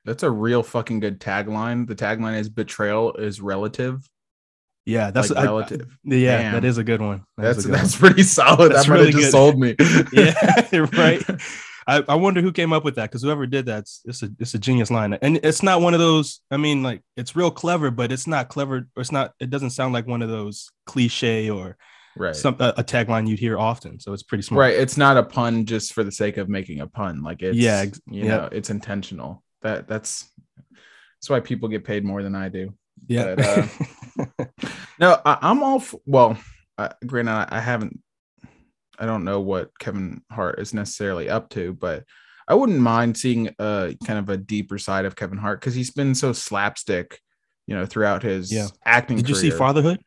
That's 0.04 0.22
a 0.22 0.30
real 0.30 0.62
fucking 0.62 1.00
good 1.00 1.20
tagline. 1.20 1.86
The 1.86 1.94
tagline 1.94 2.38
is 2.38 2.48
"Betrayal 2.48 3.14
is 3.14 3.40
relative." 3.40 4.08
Yeah, 4.84 5.10
that's 5.12 5.30
like 5.30 5.38
I- 5.38 5.42
I- 5.42 5.44
relative. 5.44 5.96
yeah, 6.02 6.38
Damn. 6.42 6.52
that 6.54 6.64
is 6.64 6.78
a 6.78 6.82
good 6.84 7.00
one. 7.00 7.24
That 7.36 7.54
That's 7.54 7.64
that's 7.64 7.96
pretty 7.96 8.22
solid. 8.24 8.72
That's 8.72 8.86
that 8.86 8.90
might 8.90 8.94
really 8.98 9.12
have 9.12 9.20
just 9.20 9.26
good. 9.26 9.30
sold 9.32 9.58
me. 9.58 9.76
Yeah, 10.12 10.86
right. 10.98 11.22
I, 11.86 12.04
I 12.08 12.14
wonder 12.14 12.40
who 12.40 12.52
came 12.52 12.72
up 12.72 12.84
with 12.84 12.94
that 12.96 13.10
because 13.10 13.22
whoever 13.22 13.46
did 13.46 13.66
that, 13.66 13.80
it's, 13.80 14.00
it's 14.04 14.22
a 14.22 14.30
it's 14.38 14.54
a 14.54 14.58
genius 14.58 14.90
line, 14.90 15.14
and 15.14 15.38
it's 15.42 15.62
not 15.62 15.80
one 15.80 15.94
of 15.94 16.00
those. 16.00 16.40
I 16.50 16.56
mean, 16.56 16.82
like 16.82 17.02
it's 17.16 17.36
real 17.36 17.50
clever, 17.50 17.90
but 17.90 18.12
it's 18.12 18.26
not 18.26 18.48
clever. 18.48 18.88
Or 18.96 19.00
it's 19.00 19.12
not. 19.12 19.32
It 19.40 19.50
doesn't 19.50 19.70
sound 19.70 19.92
like 19.92 20.06
one 20.06 20.22
of 20.22 20.28
those 20.28 20.70
cliche 20.86 21.50
or 21.50 21.76
right. 22.16 22.36
some 22.36 22.56
a, 22.60 22.74
a 22.78 22.84
tagline 22.84 23.28
you'd 23.28 23.38
hear 23.38 23.58
often. 23.58 24.00
So 24.00 24.12
it's 24.12 24.22
pretty 24.22 24.42
smart. 24.42 24.60
Right. 24.60 24.74
It's 24.74 24.96
not 24.96 25.16
a 25.16 25.22
pun 25.22 25.64
just 25.66 25.92
for 25.92 26.04
the 26.04 26.12
sake 26.12 26.36
of 26.36 26.48
making 26.48 26.80
a 26.80 26.86
pun. 26.86 27.22
Like 27.22 27.42
it's 27.42 27.56
Yeah, 27.56 27.78
ex- 27.78 28.00
you 28.06 28.24
yeah. 28.24 28.28
know, 28.36 28.48
it's 28.52 28.70
intentional. 28.70 29.42
That 29.62 29.88
that's 29.88 30.30
that's 31.20 31.30
why 31.30 31.40
people 31.40 31.68
get 31.68 31.84
paid 31.84 32.04
more 32.04 32.22
than 32.22 32.34
I 32.34 32.48
do. 32.48 32.74
Yeah. 33.06 33.34
But, 33.36 34.50
No, 34.98 35.20
I, 35.24 35.38
I'm 35.42 35.62
all 35.62 35.78
f- 35.80 35.94
well. 36.06 36.38
Uh, 36.78 36.90
granted, 37.04 37.32
I, 37.32 37.48
I 37.50 37.60
haven't. 37.60 38.00
I 38.98 39.06
don't 39.06 39.24
know 39.24 39.40
what 39.40 39.76
Kevin 39.78 40.22
Hart 40.30 40.58
is 40.60 40.74
necessarily 40.74 41.28
up 41.28 41.48
to, 41.50 41.72
but 41.74 42.04
I 42.46 42.54
wouldn't 42.54 42.80
mind 42.80 43.16
seeing 43.16 43.54
a 43.58 43.96
kind 44.06 44.18
of 44.18 44.28
a 44.28 44.36
deeper 44.36 44.78
side 44.78 45.04
of 45.04 45.16
Kevin 45.16 45.38
Hart 45.38 45.60
because 45.60 45.74
he's 45.74 45.90
been 45.90 46.14
so 46.14 46.32
slapstick, 46.32 47.20
you 47.66 47.74
know, 47.74 47.86
throughout 47.86 48.22
his 48.22 48.52
Yeah. 48.52 48.68
acting. 48.84 49.16
Did 49.16 49.28
you 49.28 49.34
see. 49.34 49.50
Fatherhood? 49.50 50.00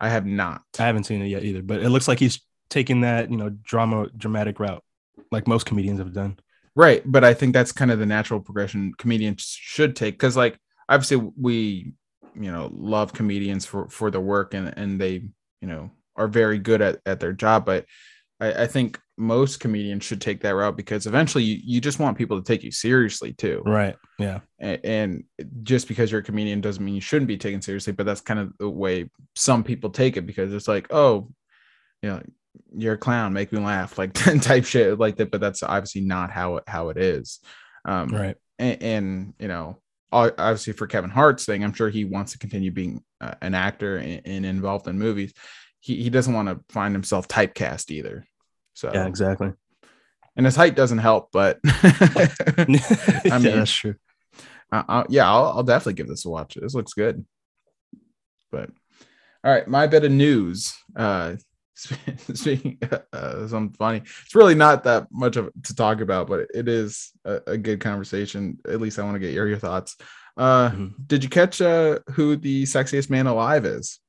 I 0.00 0.08
have 0.08 0.26
not. 0.26 0.62
I 0.78 0.84
haven't 0.84 1.04
seen 1.04 1.22
it 1.22 1.28
yet 1.28 1.44
either, 1.44 1.62
but 1.62 1.82
it 1.82 1.90
looks 1.90 2.08
like 2.08 2.18
he's 2.18 2.40
taking 2.68 3.02
that 3.02 3.30
you 3.30 3.36
know 3.36 3.50
drama 3.50 4.08
dramatic 4.16 4.58
route, 4.58 4.82
like 5.30 5.46
most 5.46 5.66
comedians 5.66 5.98
have 5.98 6.12
done. 6.12 6.38
Right, 6.74 7.02
but 7.06 7.24
I 7.24 7.32
think 7.32 7.54
that's 7.54 7.72
kind 7.72 7.90
of 7.90 7.98
the 7.98 8.04
natural 8.06 8.40
progression 8.40 8.92
comedians 8.98 9.42
should 9.42 9.96
take 9.96 10.14
because, 10.14 10.36
like, 10.36 10.58
obviously 10.90 11.16
we, 11.40 11.92
you 12.34 12.52
know, 12.52 12.70
love 12.74 13.14
comedians 13.14 13.64
for 13.64 13.88
for 13.88 14.10
the 14.10 14.20
work 14.20 14.52
and 14.52 14.76
and 14.76 15.00
they, 15.00 15.22
you 15.62 15.68
know, 15.68 15.90
are 16.16 16.28
very 16.28 16.58
good 16.58 16.82
at 16.82 17.00
at 17.06 17.20
their 17.20 17.32
job. 17.32 17.64
But 17.64 17.86
I, 18.40 18.64
I 18.64 18.66
think 18.66 19.00
most 19.16 19.60
comedians 19.60 20.04
should 20.04 20.20
take 20.20 20.40
that 20.42 20.54
route 20.54 20.76
because 20.76 21.06
eventually 21.06 21.44
you, 21.44 21.58
you 21.64 21.80
just 21.80 21.98
want 21.98 22.18
people 22.18 22.40
to 22.40 22.44
take 22.46 22.62
you 22.62 22.70
seriously 22.70 23.32
too. 23.32 23.62
Right. 23.64 23.96
Yeah. 24.18 24.40
A- 24.60 24.84
And 24.86 25.24
just 25.62 25.88
because 25.88 26.10
you're 26.10 26.20
a 26.20 26.24
comedian 26.24 26.60
doesn't 26.60 26.84
mean 26.84 26.94
you 26.94 27.00
shouldn't 27.00 27.28
be 27.28 27.38
taken 27.38 27.62
seriously. 27.62 27.92
But 27.94 28.04
that's 28.06 28.20
kind 28.20 28.38
of 28.40 28.52
the 28.58 28.68
way 28.68 29.08
some 29.34 29.64
people 29.64 29.88
take 29.90 30.16
it 30.18 30.26
because 30.26 30.52
it's 30.52 30.68
like, 30.68 30.86
oh, 30.92 31.30
you 32.02 32.10
know, 32.10 32.22
you're 32.76 32.94
a 32.94 32.98
clown, 32.98 33.32
make 33.32 33.52
me 33.52 33.58
laugh, 33.58 33.96
like 33.98 34.12
type 34.42 34.64
shit 34.66 34.98
like 34.98 35.16
that. 35.16 35.30
But 35.30 35.40
that's 35.40 35.62
obviously 35.62 36.02
not 36.02 36.30
how 36.30 36.56
it 36.56 36.64
how 36.66 36.90
it 36.90 36.96
is. 36.98 37.40
Um, 37.86 38.08
Right. 38.08 38.36
and, 38.58 38.82
and 38.82 39.34
you 39.38 39.48
know 39.48 39.78
obviously 40.12 40.72
for 40.72 40.86
kevin 40.86 41.10
hart's 41.10 41.44
thing 41.44 41.62
i'm 41.64 41.72
sure 41.74 41.90
he 41.90 42.04
wants 42.04 42.32
to 42.32 42.38
continue 42.38 42.70
being 42.70 43.02
uh, 43.20 43.34
an 43.42 43.54
actor 43.54 43.96
and, 43.98 44.22
and 44.24 44.46
involved 44.46 44.86
in 44.88 44.98
movies 44.98 45.34
he, 45.86 46.02
he 46.02 46.10
doesn't 46.10 46.34
want 46.34 46.48
to 46.48 46.60
find 46.72 46.94
himself 46.94 47.28
typecast 47.28 47.90
either 47.90 48.26
so 48.74 48.90
Yeah. 48.92 49.06
Exactly. 49.06 49.52
and 50.36 50.44
his 50.46 50.56
height 50.56 50.74
doesn't 50.76 50.98
help 50.98 51.30
but 51.32 51.58
I 51.64 52.64
mean- 52.68 52.80
yeah, 53.28 53.38
that's 53.60 53.72
true. 53.72 53.94
uh, 54.72 54.82
uh, 54.88 55.04
yeah 55.08 55.30
I'll, 55.30 55.46
I'll 55.56 55.62
definitely 55.62 55.94
give 55.94 56.08
this 56.08 56.24
a 56.26 56.30
watch 56.30 56.54
this 56.60 56.74
looks 56.74 56.92
good 56.92 57.24
but 58.50 58.70
all 59.44 59.52
right 59.52 59.66
my 59.68 59.86
bit 59.86 60.04
of 60.04 60.12
news 60.12 60.74
uh 60.96 61.34
speaking 61.74 62.78
uh, 63.12 63.46
something 63.46 63.74
funny 63.76 63.98
it's 63.98 64.34
really 64.34 64.54
not 64.54 64.84
that 64.84 65.06
much 65.12 65.36
of 65.36 65.50
to 65.64 65.74
talk 65.74 66.00
about 66.00 66.26
but 66.26 66.46
it 66.54 66.68
is 66.68 67.12
a, 67.26 67.40
a 67.48 67.56
good 67.58 67.80
conversation 67.80 68.58
at 68.66 68.80
least 68.80 68.98
i 68.98 69.02
want 69.02 69.14
to 69.14 69.20
get 69.20 69.34
your, 69.34 69.46
your 69.46 69.58
thoughts 69.58 69.96
uh 70.38 70.70
Mhm. 70.70 70.94
did 71.06 71.22
you 71.22 71.28
catch 71.30 71.60
uh 71.60 71.98
who 72.12 72.36
the 72.36 72.62
sexiest 72.64 73.10
man 73.10 73.26
alive 73.26 73.64
is 73.66 74.00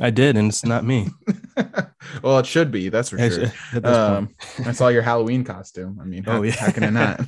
I 0.00 0.10
did, 0.10 0.36
and 0.36 0.48
it's 0.48 0.64
not 0.64 0.84
me. 0.84 1.08
well 2.22 2.38
it 2.38 2.46
should 2.46 2.70
be 2.70 2.88
that's 2.90 3.08
for 3.10 3.18
sure 3.18 3.46
At 3.72 3.82
this 3.82 3.96
um 3.96 4.28
i 4.64 4.70
saw 4.72 4.88
your 4.88 5.02
halloween 5.02 5.42
costume 5.42 5.98
i 6.00 6.04
mean 6.04 6.22
how, 6.24 6.38
Oh, 6.38 6.42
yeah. 6.42 6.52
how 6.52 6.70
can 6.70 6.82
it 6.84 6.90
not 6.92 7.20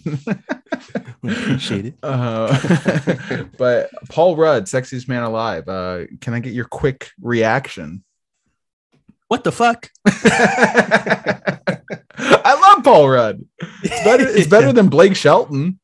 Appreciate 1.24 1.86
it. 1.86 1.98
Uh, 2.02 3.44
but 3.58 3.90
Paul 4.08 4.36
Rudd, 4.36 4.66
sexiest 4.66 5.08
man 5.08 5.22
alive. 5.24 5.68
Uh, 5.68 6.04
can 6.20 6.34
I 6.34 6.40
get 6.40 6.52
your 6.52 6.66
quick 6.66 7.10
reaction? 7.20 8.04
What 9.26 9.42
the 9.44 9.50
fuck? 9.52 9.90
I 10.06 11.58
love 12.74 12.84
Paul 12.84 13.08
Rudd. 13.08 13.44
It's 13.82 14.04
better. 14.04 14.28
It's 14.28 14.46
better 14.46 14.72
than 14.72 14.88
Blake 14.88 15.16
Shelton. 15.16 15.80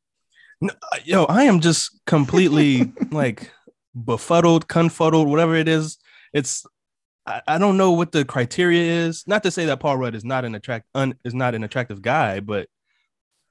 Yo, 1.04 1.24
I 1.24 1.42
am 1.44 1.60
just 1.60 2.00
completely 2.06 2.92
like 3.10 3.50
befuddled, 3.94 4.68
confuddled, 4.68 5.28
whatever 5.28 5.56
it 5.56 5.68
is. 5.68 5.98
It's 6.32 6.64
I, 7.26 7.40
I 7.46 7.58
don't 7.58 7.76
know 7.76 7.92
what 7.92 8.12
the 8.12 8.24
criteria 8.24 8.82
is. 9.06 9.24
Not 9.26 9.42
to 9.44 9.50
say 9.50 9.66
that 9.66 9.80
Paul 9.80 9.96
Rudd 9.96 10.14
is 10.14 10.24
not 10.24 10.44
an 10.44 10.54
attract 10.54 10.86
un, 10.94 11.14
is 11.24 11.34
not 11.34 11.54
an 11.54 11.64
attractive 11.64 12.02
guy, 12.02 12.40
but 12.40 12.68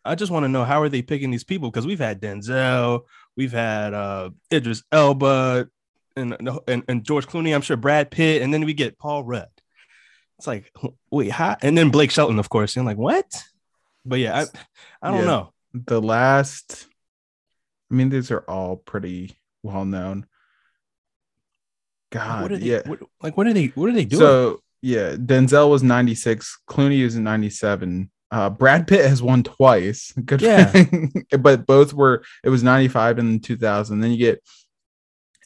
I 0.05 0.15
just 0.15 0.31
want 0.31 0.43
to 0.43 0.49
know 0.49 0.65
how 0.65 0.81
are 0.81 0.89
they 0.89 1.01
picking 1.01 1.31
these 1.31 1.43
people? 1.43 1.71
Because 1.71 1.87
we've 1.87 1.99
had 1.99 2.21
Denzel, 2.21 3.01
we've 3.37 3.53
had 3.53 3.93
uh 3.93 4.31
Idris 4.51 4.83
Elba, 4.91 5.67
and, 6.15 6.35
and 6.67 6.83
and 6.87 7.03
George 7.03 7.25
Clooney. 7.27 7.55
I'm 7.55 7.61
sure 7.61 7.77
Brad 7.77 8.11
Pitt, 8.11 8.41
and 8.41 8.53
then 8.53 8.65
we 8.65 8.73
get 8.73 8.99
Paul 8.99 9.23
Rudd. 9.23 9.47
It's 10.37 10.47
like 10.47 10.71
wait, 11.09 11.31
how? 11.31 11.55
And 11.61 11.77
then 11.77 11.89
Blake 11.89 12.11
Shelton, 12.11 12.39
of 12.39 12.49
course. 12.49 12.75
And 12.75 12.81
I'm 12.81 12.85
like, 12.85 12.97
what? 12.97 13.43
But 14.05 14.19
yeah, 14.19 14.45
I 15.01 15.07
I 15.07 15.11
don't 15.11 15.21
Yeah. 15.21 15.25
know. 15.25 15.53
The 15.73 16.01
last. 16.01 16.87
I 17.89 17.95
mean, 17.95 18.09
these 18.09 18.29
are 18.31 18.43
all 18.47 18.75
pretty 18.75 19.37
well 19.63 19.85
known. 19.85 20.25
God, 22.13 22.43
what 22.43 22.51
are 22.51 22.57
they? 22.57 22.67
yeah. 22.67 22.81
What, 22.85 22.99
like, 23.21 23.35
what 23.35 23.47
are 23.47 23.53
they? 23.53 23.67
What 23.67 23.89
are 23.89 23.93
they 23.93 24.05
doing? 24.05 24.19
So 24.19 24.61
yeah, 24.83 25.15
Denzel 25.15 25.69
was 25.69 25.81
96, 25.81 26.59
Clooney 26.69 26.99
is 26.99 27.15
97. 27.15 28.11
Uh, 28.31 28.49
Brad 28.49 28.87
Pitt 28.87 29.05
has 29.05 29.21
won 29.21 29.41
twice. 29.41 30.11
Good 30.25 30.41
Yeah. 30.41 30.71
but 31.39 31.65
both 31.65 31.93
were 31.93 32.23
it 32.43 32.49
was 32.49 32.63
95 32.63 33.17
and 33.19 33.43
2000. 33.43 33.99
Then 33.99 34.11
you 34.11 34.17
get 34.17 34.43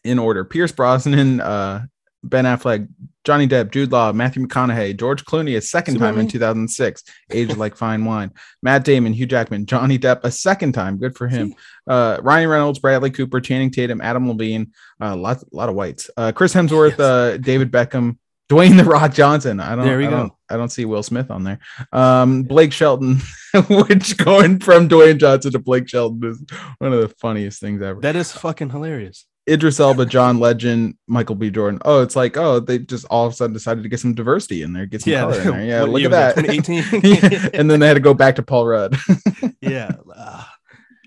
in 0.04 0.20
order 0.20 0.44
Pierce 0.44 0.72
Brosnan, 0.72 1.40
uh, 1.40 1.86
Ben 2.24 2.46
Affleck, 2.46 2.88
Johnny 3.24 3.48
Depp, 3.48 3.72
Jude 3.72 3.92
Law, 3.92 4.12
Matthew 4.12 4.46
McConaughey, 4.46 4.98
George 4.98 5.24
Clooney 5.26 5.56
a 5.58 5.62
second 5.62 6.00
time 6.00 6.16
in 6.16 6.22
mean? 6.22 6.28
2006, 6.30 7.04
aged 7.32 7.58
like 7.58 7.76
fine 7.76 8.06
wine. 8.06 8.32
Matt 8.64 8.84
Damon, 8.84 9.14
Hugh 9.14 9.26
Jackman, 9.26 9.66
Johnny 9.66 10.00
Depp 10.00 10.22
a 10.24 10.32
second 10.32 10.74
time. 10.74 10.98
Good 10.98 11.16
for 11.16 11.28
him. 11.28 11.54
Uh, 11.88 12.18
Ryan 12.22 12.50
Reynolds, 12.50 12.80
Bradley 12.80 13.12
Cooper, 13.12 13.40
Channing 13.40 13.72
Tatum, 13.72 14.02
Adam 14.02 14.28
Levine, 14.30 14.72
a 15.00 15.16
lot, 15.16 15.44
lot 15.54 15.70
of 15.70 15.76
whites. 15.76 16.10
Uh, 16.18 16.32
Chris 16.32 16.54
Hemsworth, 16.54 16.92
Yes. 16.92 17.00
uh, 17.00 17.38
David 17.40 17.72
Beckham, 17.72 18.18
Dwayne 18.50 18.78
the 18.78 18.86
Rock 18.86 19.14
Johnson. 19.14 19.60
I 19.60 19.76
don't. 19.76 19.86
There 19.86 19.98
we 19.98 20.08
I 20.08 20.10
go. 20.10 20.18
don't, 20.18 20.34
I 20.50 20.56
don't 20.58 20.70
see 20.70 20.86
Will 20.86 21.04
Smith 21.04 21.30
on 21.30 21.44
there. 21.44 21.60
Um, 21.92 22.44
Blake 22.44 22.72
Shelton, 22.72 23.18
which 23.70 24.16
going 24.18 24.60
from 24.60 24.88
Dwayne 24.88 25.18
Johnson 25.20 25.52
to 25.52 25.60
Blake 25.60 25.90
Shelton 25.90 26.24
is 26.32 26.42
one 26.80 26.94
of 26.94 27.02
the 27.02 27.10
funniest 27.10 27.60
things 27.60 27.82
ever. 27.82 28.00
that 28.02 28.16
is 28.16 28.32
fucking 28.32 28.70
hilarious. 28.70 29.26
Idris 29.50 29.80
Elba, 29.80 30.06
John 30.06 30.40
Legend, 30.40 30.96
Michael 31.08 31.36
B. 31.36 31.50
Jordan. 31.50 31.80
Oh, 31.86 32.02
it's 32.02 32.16
like 32.16 32.36
oh, 32.38 32.60
they 32.60 32.80
just 32.80 33.06
all 33.10 33.26
of 33.26 33.34
a 33.34 33.36
sudden 33.36 33.54
decided 33.54 33.84
to 33.84 33.90
get 33.90 34.00
some 34.00 34.14
diversity 34.14 34.62
in 34.62 34.74
there, 34.74 34.86
get 34.86 35.02
some 35.02 35.14
Yeah, 35.14 35.22
color 35.22 35.42
in 35.42 35.48
there. 35.48 35.66
Yeah, 35.66 35.84
look 35.84 36.04
at 36.04 36.12
that. 36.12 36.36
that, 36.36 36.46
2018? 36.46 37.52
and 37.54 37.70
then 37.72 37.80
they 37.80 37.88
had 37.88 37.94
to 37.94 38.00
go 38.00 38.14
back 38.14 38.36
to 38.36 38.44
Paul 38.44 38.68
Rudd. 38.68 38.98
yeah, 39.62 39.92
uh, 40.14 40.44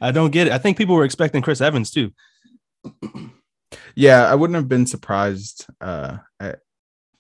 I 0.01 0.11
don't 0.11 0.31
get 0.31 0.47
it. 0.47 0.53
I 0.53 0.59
think 0.59 0.79
people 0.79 0.95
were 0.95 1.05
expecting 1.05 1.43
Chris 1.43 1.61
Evans 1.61 1.91
too. 1.91 2.13
yeah, 3.95 4.25
I 4.31 4.35
wouldn't 4.35 4.57
have 4.57 4.69
been 4.69 4.87
surprised 4.87 5.67
uh, 5.81 6.19
at 6.39 6.61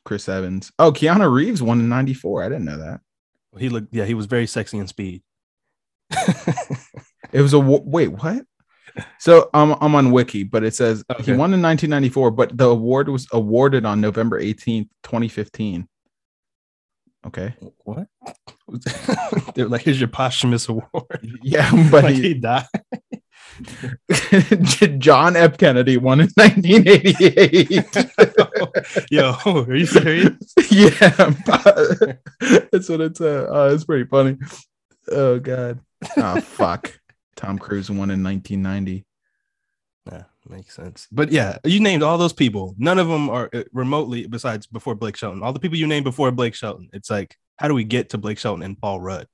Chris 0.04 0.28
Evans. 0.28 0.72
Oh, 0.78 0.92
Keanu 0.92 1.30
Reeves 1.32 1.62
won 1.62 1.80
in 1.80 1.88
'94. 1.88 2.44
I 2.44 2.48
didn't 2.48 2.64
know 2.64 2.78
that. 2.78 3.00
He 3.58 3.68
looked, 3.68 3.92
yeah, 3.92 4.04
he 4.04 4.14
was 4.14 4.26
very 4.26 4.46
sexy 4.46 4.78
in 4.78 4.86
Speed. 4.86 5.22
It 7.32 7.42
was 7.42 7.52
a 7.52 7.60
wait, 7.60 8.08
what? 8.08 8.44
So 9.18 9.48
um, 9.54 9.76
I'm 9.80 9.94
on 9.94 10.10
Wiki, 10.10 10.44
but 10.44 10.64
it 10.64 10.74
says 10.74 11.04
he 11.22 11.32
won 11.32 11.52
in 11.54 11.62
1994, 11.62 12.30
but 12.32 12.56
the 12.56 12.68
award 12.68 13.08
was 13.08 13.26
awarded 13.32 13.84
on 13.84 14.00
November 14.00 14.40
18th, 14.40 14.88
2015. 15.02 15.86
Okay. 17.26 17.54
what? 17.84 18.06
They're 19.54 19.68
like, 19.68 19.82
here's 19.82 20.00
your 20.00 20.08
posthumous 20.08 20.68
award. 20.68 20.86
Yeah, 21.42 21.70
but 21.90 22.04
like 22.04 22.14
he- 22.14 22.22
he 22.22 22.34
died. 22.34 22.66
John 24.98 25.36
F. 25.36 25.58
Kennedy 25.58 25.98
won 25.98 26.20
in 26.20 26.28
1988. 26.34 29.06
Yo, 29.10 29.34
are 29.44 29.74
you 29.74 29.84
serious? 29.86 30.32
yeah, 30.70 31.32
that's 32.72 32.88
what 32.88 33.00
it 33.02 33.16
said. 33.18 33.46
Oh, 33.50 33.74
it's 33.74 33.84
pretty 33.84 34.08
funny. 34.08 34.38
Oh 35.10 35.38
god. 35.40 35.80
Oh 36.16 36.40
fuck. 36.40 36.98
Tom 37.40 37.58
Cruise 37.58 37.88
won 37.90 38.10
in 38.10 38.22
1990. 38.22 39.06
Yeah, 40.10 40.24
makes 40.46 40.74
sense. 40.74 41.08
But 41.10 41.32
yeah, 41.32 41.56
you 41.64 41.80
named 41.80 42.02
all 42.02 42.18
those 42.18 42.34
people. 42.34 42.74
None 42.76 42.98
of 42.98 43.08
them 43.08 43.30
are 43.30 43.48
uh, 43.54 43.64
remotely 43.72 44.26
besides 44.26 44.66
before 44.66 44.94
Blake 44.94 45.16
Shelton. 45.16 45.42
All 45.42 45.54
the 45.54 45.58
people 45.58 45.78
you 45.78 45.86
named 45.86 46.04
before 46.04 46.30
Blake 46.32 46.54
Shelton. 46.54 46.90
It's 46.92 47.08
like, 47.08 47.36
how 47.56 47.66
do 47.68 47.74
we 47.74 47.84
get 47.84 48.10
to 48.10 48.18
Blake 48.18 48.38
Shelton 48.38 48.62
and 48.62 48.78
Paul 48.78 49.00
Rudd? 49.00 49.26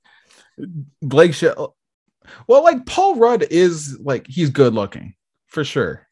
Blake 1.01 1.33
Shelton. 1.33 1.67
Well, 2.47 2.63
like 2.63 2.85
Paul 2.85 3.15
Rudd 3.15 3.43
is 3.43 3.99
like 4.01 4.25
he's 4.27 4.49
good 4.51 4.73
looking 4.73 5.15
for 5.47 5.65
sure. 5.65 6.07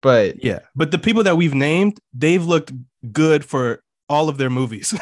But 0.00 0.42
yeah, 0.42 0.60
but 0.74 0.90
the 0.90 0.98
people 0.98 1.24
that 1.24 1.36
we've 1.36 1.54
named, 1.54 1.98
they've 2.14 2.44
looked 2.44 2.72
good 3.12 3.44
for 3.44 3.82
all 4.08 4.30
of 4.30 4.38
their 4.38 4.50
movies. 4.50 4.94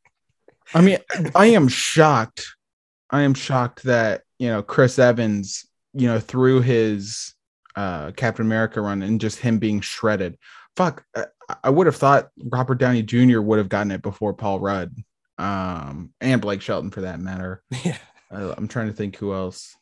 I 0.74 0.82
mean, 0.82 0.98
I 1.34 1.46
am 1.46 1.66
shocked. 1.66 2.46
I 3.10 3.22
am 3.22 3.34
shocked 3.34 3.84
that, 3.84 4.22
you 4.38 4.48
know, 4.48 4.62
Chris 4.62 4.98
Evans, 4.98 5.66
you 5.94 6.06
know, 6.06 6.20
through 6.20 6.62
his 6.62 7.34
uh 7.76 8.12
Captain 8.12 8.44
America 8.44 8.80
run 8.80 9.02
and 9.02 9.20
just 9.20 9.38
him 9.38 9.58
being 9.58 9.80
shredded. 9.80 10.36
Fuck, 10.76 11.04
I, 11.16 11.24
I 11.64 11.70
would 11.70 11.86
have 11.86 11.96
thought 11.96 12.28
Robert 12.38 12.76
Downey 12.76 13.02
Jr. 13.02 13.40
would 13.40 13.58
have 13.58 13.68
gotten 13.68 13.90
it 13.90 14.02
before 14.02 14.34
Paul 14.34 14.60
Rudd. 14.60 14.94
Um, 15.38 16.12
and 16.20 16.40
Blake 16.40 16.62
Shelton 16.62 16.90
for 16.90 17.02
that 17.02 17.20
matter. 17.20 17.62
Yeah. 17.84 17.98
I, 18.30 18.52
I'm 18.56 18.68
trying 18.68 18.88
to 18.88 18.92
think 18.92 19.16
who 19.16 19.32
else. 19.32 19.74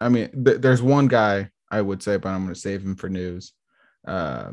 I 0.00 0.08
mean, 0.08 0.44
th- 0.44 0.62
there's 0.62 0.80
one 0.80 1.08
guy 1.08 1.50
I 1.70 1.82
would 1.82 2.02
say, 2.02 2.16
but 2.16 2.30
I'm 2.30 2.44
going 2.44 2.54
to 2.54 2.60
save 2.60 2.82
him 2.82 2.96
for 2.96 3.08
news. 3.08 3.52
Uh, 4.06 4.52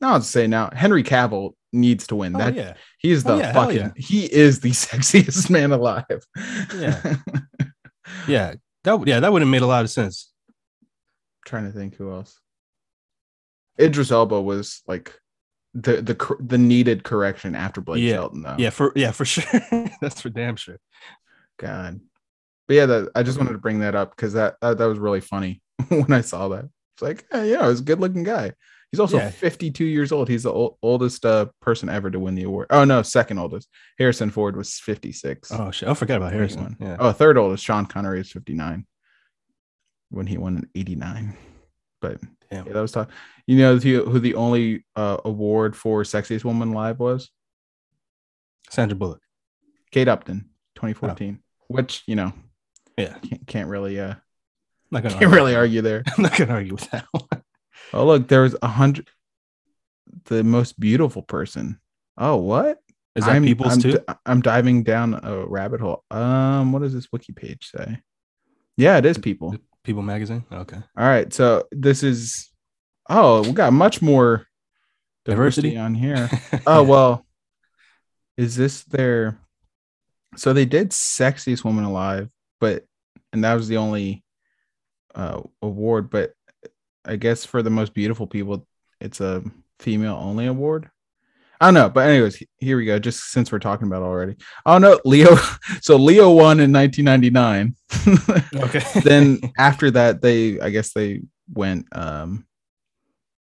no, 0.00 0.08
I'll 0.08 0.22
say 0.22 0.46
now 0.46 0.70
Henry 0.72 1.02
Cavill 1.02 1.52
needs 1.74 2.06
to 2.06 2.16
win. 2.16 2.34
Oh, 2.36 2.38
that 2.38 2.54
yeah. 2.54 2.74
he's 2.98 3.24
oh, 3.26 3.28
the 3.28 3.34
Oh, 3.34 3.38
yeah, 3.38 3.52
fucking 3.52 3.76
yeah. 3.76 3.90
he 3.96 4.24
is 4.32 4.60
the 4.60 4.70
sexiest 4.86 5.50
man 5.50 5.72
alive. 5.72 6.04
Yeah. 6.76 7.16
Yeah. 8.28 8.54
That 8.84 8.98
would- 8.98 9.08
yeah, 9.08 9.20
that 9.20 9.32
would 9.32 9.42
have 9.42 9.48
made 9.50 9.62
a 9.62 9.66
lot 9.66 9.82
of 9.84 9.90
sense. 9.90 10.30
trying 11.46 11.64
to 11.64 11.72
think 11.72 11.96
who 11.96 12.10
else. 12.12 12.38
Idris 13.80 14.10
Elba 14.10 14.40
was 14.40 14.82
like 14.86 15.18
the 15.72 16.00
the 16.00 16.36
the 16.40 16.58
needed 16.58 17.02
correction 17.02 17.54
after 17.54 17.80
Blake 17.80 18.02
Yeah. 18.02 18.14
Shelton 18.14 18.42
though. 18.42 18.56
Yeah, 18.58 18.70
for 18.70 18.92
yeah, 18.94 19.10
for 19.10 19.24
sure. 19.24 19.44
That's 20.00 20.20
for 20.20 20.28
damn 20.30 20.56
sure. 20.56 20.78
God. 21.58 22.00
But 22.68 22.74
yeah, 22.76 22.86
that, 22.86 23.10
I 23.14 23.22
just 23.22 23.36
wanted 23.38 23.52
to 23.52 23.58
bring 23.58 23.80
that 23.80 23.94
up 23.94 24.14
because 24.14 24.34
that, 24.34 24.56
that 24.60 24.78
that 24.78 24.86
was 24.86 24.98
really 24.98 25.20
funny 25.20 25.60
when 25.88 26.12
I 26.12 26.20
saw 26.20 26.48
that. 26.48 26.66
It's 26.94 27.02
like, 27.02 27.24
yeah, 27.32 27.42
yeah, 27.44 27.66
was 27.66 27.80
a 27.80 27.84
good 27.84 28.00
looking 28.00 28.22
guy. 28.22 28.52
He's 28.90 29.00
also 29.00 29.16
Yeah. 29.18 29.30
52 29.30 29.84
years 29.84 30.12
old. 30.12 30.28
He's 30.28 30.44
the 30.44 30.52
ol- 30.52 30.78
oldest 30.82 31.24
uh, 31.26 31.46
person 31.60 31.88
ever 31.88 32.10
to 32.10 32.18
win 32.20 32.34
the 32.36 32.44
award. 32.44 32.68
Oh 32.70 32.84
no, 32.84 33.02
second 33.02 33.38
oldest. 33.38 33.68
Harrison 33.98 34.30
Ford 34.30 34.56
was 34.56 34.78
56. 34.78 35.50
Oh 35.52 35.70
shit. 35.70 35.88
I 35.88 35.94
forgot 35.94 36.18
about 36.18 36.32
Harrison. 36.32 36.76
21. 36.76 36.78
Yeah. 36.80 36.96
Oh, 37.00 37.12
third 37.12 37.36
oldest. 37.38 37.64
Sean 37.64 37.86
Connery 37.86 38.20
is 38.20 38.30
59 38.30 38.86
when 40.10 40.26
he 40.26 40.38
won 40.38 40.56
in 40.58 40.68
89. 40.74 41.36
But 42.00 42.20
yeah, 42.52 42.62
that 42.62 42.74
was 42.80 42.92
tough. 42.92 43.08
You 43.46 43.58
know 43.58 43.76
who, 43.78 44.04
who 44.04 44.20
the 44.20 44.34
only 44.36 44.84
uh, 44.94 45.16
award 45.24 45.74
for 45.76 46.02
sexiest 46.04 46.44
woman 46.44 46.72
live 46.72 47.00
was? 47.00 47.30
Sandra 48.70 48.96
Bullock. 48.96 49.20
Kate 49.90 50.08
Upton, 50.08 50.50
2014. 50.76 51.40
Which 51.68 52.02
you 52.06 52.16
know, 52.16 52.32
Yeah. 52.96 53.14
can't, 53.18 53.46
can't 53.46 53.68
really 53.68 53.98
uh 53.98 54.14
not 54.90 55.02
gonna 55.02 55.14
can't 55.14 55.24
argue. 55.24 55.36
really 55.36 55.54
argue 55.56 55.80
there. 55.82 56.02
I'm 56.16 56.22
not 56.22 56.36
gonna 56.36 56.52
argue 56.52 56.74
with 56.74 56.90
that 56.90 57.06
one. 57.10 57.42
Oh 57.94 58.06
look, 58.06 58.26
there 58.28 58.42
was 58.42 58.56
a 58.60 58.66
hundred. 58.66 59.08
The 60.26 60.42
most 60.42 60.78
beautiful 60.78 61.22
person. 61.22 61.80
Oh 62.18 62.36
what? 62.36 62.78
Is 63.14 63.24
that 63.24 63.36
I'm, 63.36 63.44
people's 63.44 63.74
I'm, 63.74 63.80
too? 63.80 64.00
I'm 64.26 64.40
diving 64.40 64.82
down 64.82 65.14
a 65.22 65.46
rabbit 65.46 65.80
hole. 65.80 66.02
Um, 66.10 66.72
what 66.72 66.82
does 66.82 66.92
this 66.92 67.06
wiki 67.12 67.32
page 67.32 67.70
say? 67.70 68.00
Yeah, 68.76 68.98
it 68.98 69.06
is 69.06 69.18
people. 69.18 69.54
People 69.84 70.02
magazine? 70.02 70.44
Okay. 70.52 70.76
All 70.76 71.06
right, 71.06 71.32
so 71.32 71.64
this 71.70 72.02
is. 72.02 72.50
Oh, 73.08 73.42
we 73.42 73.52
got 73.52 73.72
much 73.72 74.02
more 74.02 74.46
diversity, 75.24 75.70
Diversity? 75.70 75.78
on 75.78 75.94
here. 75.94 76.28
Oh 76.66 76.82
well, 76.82 77.24
is 78.36 78.56
this 78.56 78.82
their? 78.84 79.38
So 80.36 80.52
they 80.52 80.64
did 80.64 80.90
sexiest 80.90 81.64
woman 81.64 81.84
alive, 81.84 82.28
but 82.60 82.84
and 83.32 83.44
that 83.44 83.54
was 83.54 83.68
the 83.68 83.76
only 83.76 84.24
uh 85.14 85.42
award. 85.62 86.10
But 86.10 86.32
I 87.04 87.16
guess 87.16 87.44
for 87.44 87.62
the 87.62 87.70
most 87.70 87.94
beautiful 87.94 88.26
people, 88.26 88.66
it's 89.00 89.20
a 89.20 89.42
female 89.78 90.14
only 90.14 90.46
award. 90.46 90.90
I 91.60 91.66
don't 91.68 91.74
know, 91.74 91.88
but 91.88 92.08
anyways, 92.08 92.42
here 92.58 92.76
we 92.76 92.84
go. 92.84 92.98
Just 92.98 93.30
since 93.30 93.52
we're 93.52 93.58
talking 93.58 93.86
about 93.86 94.02
it 94.02 94.06
already. 94.06 94.36
Oh 94.66 94.78
no, 94.78 95.00
Leo. 95.04 95.36
So 95.80 95.96
Leo 95.96 96.30
won 96.30 96.60
in 96.60 96.72
1999. 96.72 97.74
okay. 98.64 99.00
then 99.00 99.40
after 99.58 99.90
that, 99.92 100.22
they 100.22 100.60
I 100.60 100.70
guess 100.70 100.92
they 100.92 101.22
went 101.52 101.86
um 101.92 102.46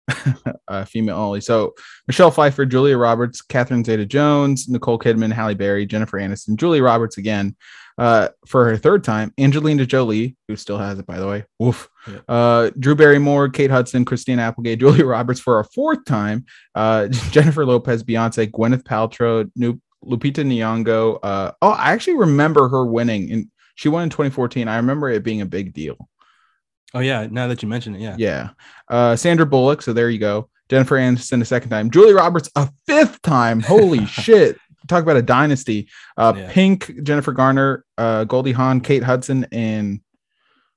uh, 0.69 0.85
female 0.85 1.19
only. 1.19 1.41
So 1.41 1.75
Michelle 2.07 2.31
Pfeiffer, 2.31 2.67
Julia 2.67 2.97
Roberts, 2.97 3.43
Catherine 3.43 3.85
Zeta 3.85 4.07
Jones, 4.07 4.69
Nicole 4.69 4.99
Kidman, 4.99 5.33
Halle 5.33 5.55
Berry, 5.55 5.87
Jennifer 5.87 6.19
Aniston, 6.19 6.57
Julia 6.57 6.83
Roberts 6.83 7.19
again 7.19 7.57
uh, 7.99 8.29
for 8.47 8.65
her 8.67 8.77
third 8.77 9.03
time, 9.05 9.33
Angelina 9.39 9.87
Jolie, 9.87 10.37
who 10.49 10.57
still 10.57 10.79
has 10.79 10.99
it 10.99 11.07
by 11.07 11.19
the 11.19 11.27
way, 11.27 11.45
woof. 11.59 11.89
Yeah. 12.07 12.19
Uh, 12.29 12.71
Drew 12.79 12.95
Barrymore, 12.95 13.49
Kate 13.49 13.71
Hudson, 13.71 14.05
Christina 14.05 14.43
Applegate, 14.43 14.79
Julia 14.81 15.07
Roberts 15.07 15.41
for 15.41 15.61
a 15.61 15.65
fourth 15.65 16.05
time, 16.05 16.45
uh, 16.75 17.09
Jennifer 17.31 17.65
Lopez, 17.65 18.05
Beyonce, 18.05 18.51
Gwyneth 18.51 18.83
Paltrow, 18.83 19.51
New 19.57 19.81
Lupita 20.05 20.45
Nyong'o. 20.45 21.19
Uh, 21.23 21.53
oh, 21.63 21.71
I 21.71 21.93
actually 21.93 22.19
remember 22.19 22.69
her 22.69 22.85
winning, 22.85 23.33
and 23.33 23.51
she 23.75 23.89
won 23.89 24.05
in 24.05 24.11
2014. 24.11 24.69
I 24.69 24.77
remember 24.77 25.09
it 25.09 25.25
being 25.25 25.41
a 25.41 25.47
big 25.47 25.73
deal. 25.73 25.97
Oh 26.97 27.01
yeah. 27.01 27.27
Now 27.31 27.47
that 27.49 27.63
you 27.63 27.69
mention 27.69 27.95
it, 27.95 28.01
yeah. 28.01 28.17
Yeah. 28.19 28.49
Uh, 28.89 29.15
Sandra 29.17 29.45
Bullock. 29.47 29.83
So 29.83 29.93
there 29.93 30.09
you 30.11 30.19
go. 30.19 30.49
Jennifer 30.69 30.97
Aniston 30.97 31.43
a 31.43 31.45
second 31.45 31.71
time. 31.71 31.91
Julie 31.91 32.15
Roberts 32.15 32.49
a 32.57 32.69
fifth 32.87 33.21
time. 33.23 33.61
Holy 33.61 34.07
shit. 34.07 34.59
Talk 34.89 35.03
about 35.03 35.17
a 35.17 35.23
dynasty. 35.23 35.89
Uh, 36.17 36.33
Yeah. 36.37 36.51
Pink, 36.53 37.03
Jennifer 37.03 37.33
Garner, 37.33 37.85
uh, 37.99 38.25
Goldie 38.25 38.53
Hawn, 38.53 38.81
Kate 38.81 39.03
Hudson, 39.03 39.47
and 39.53 40.01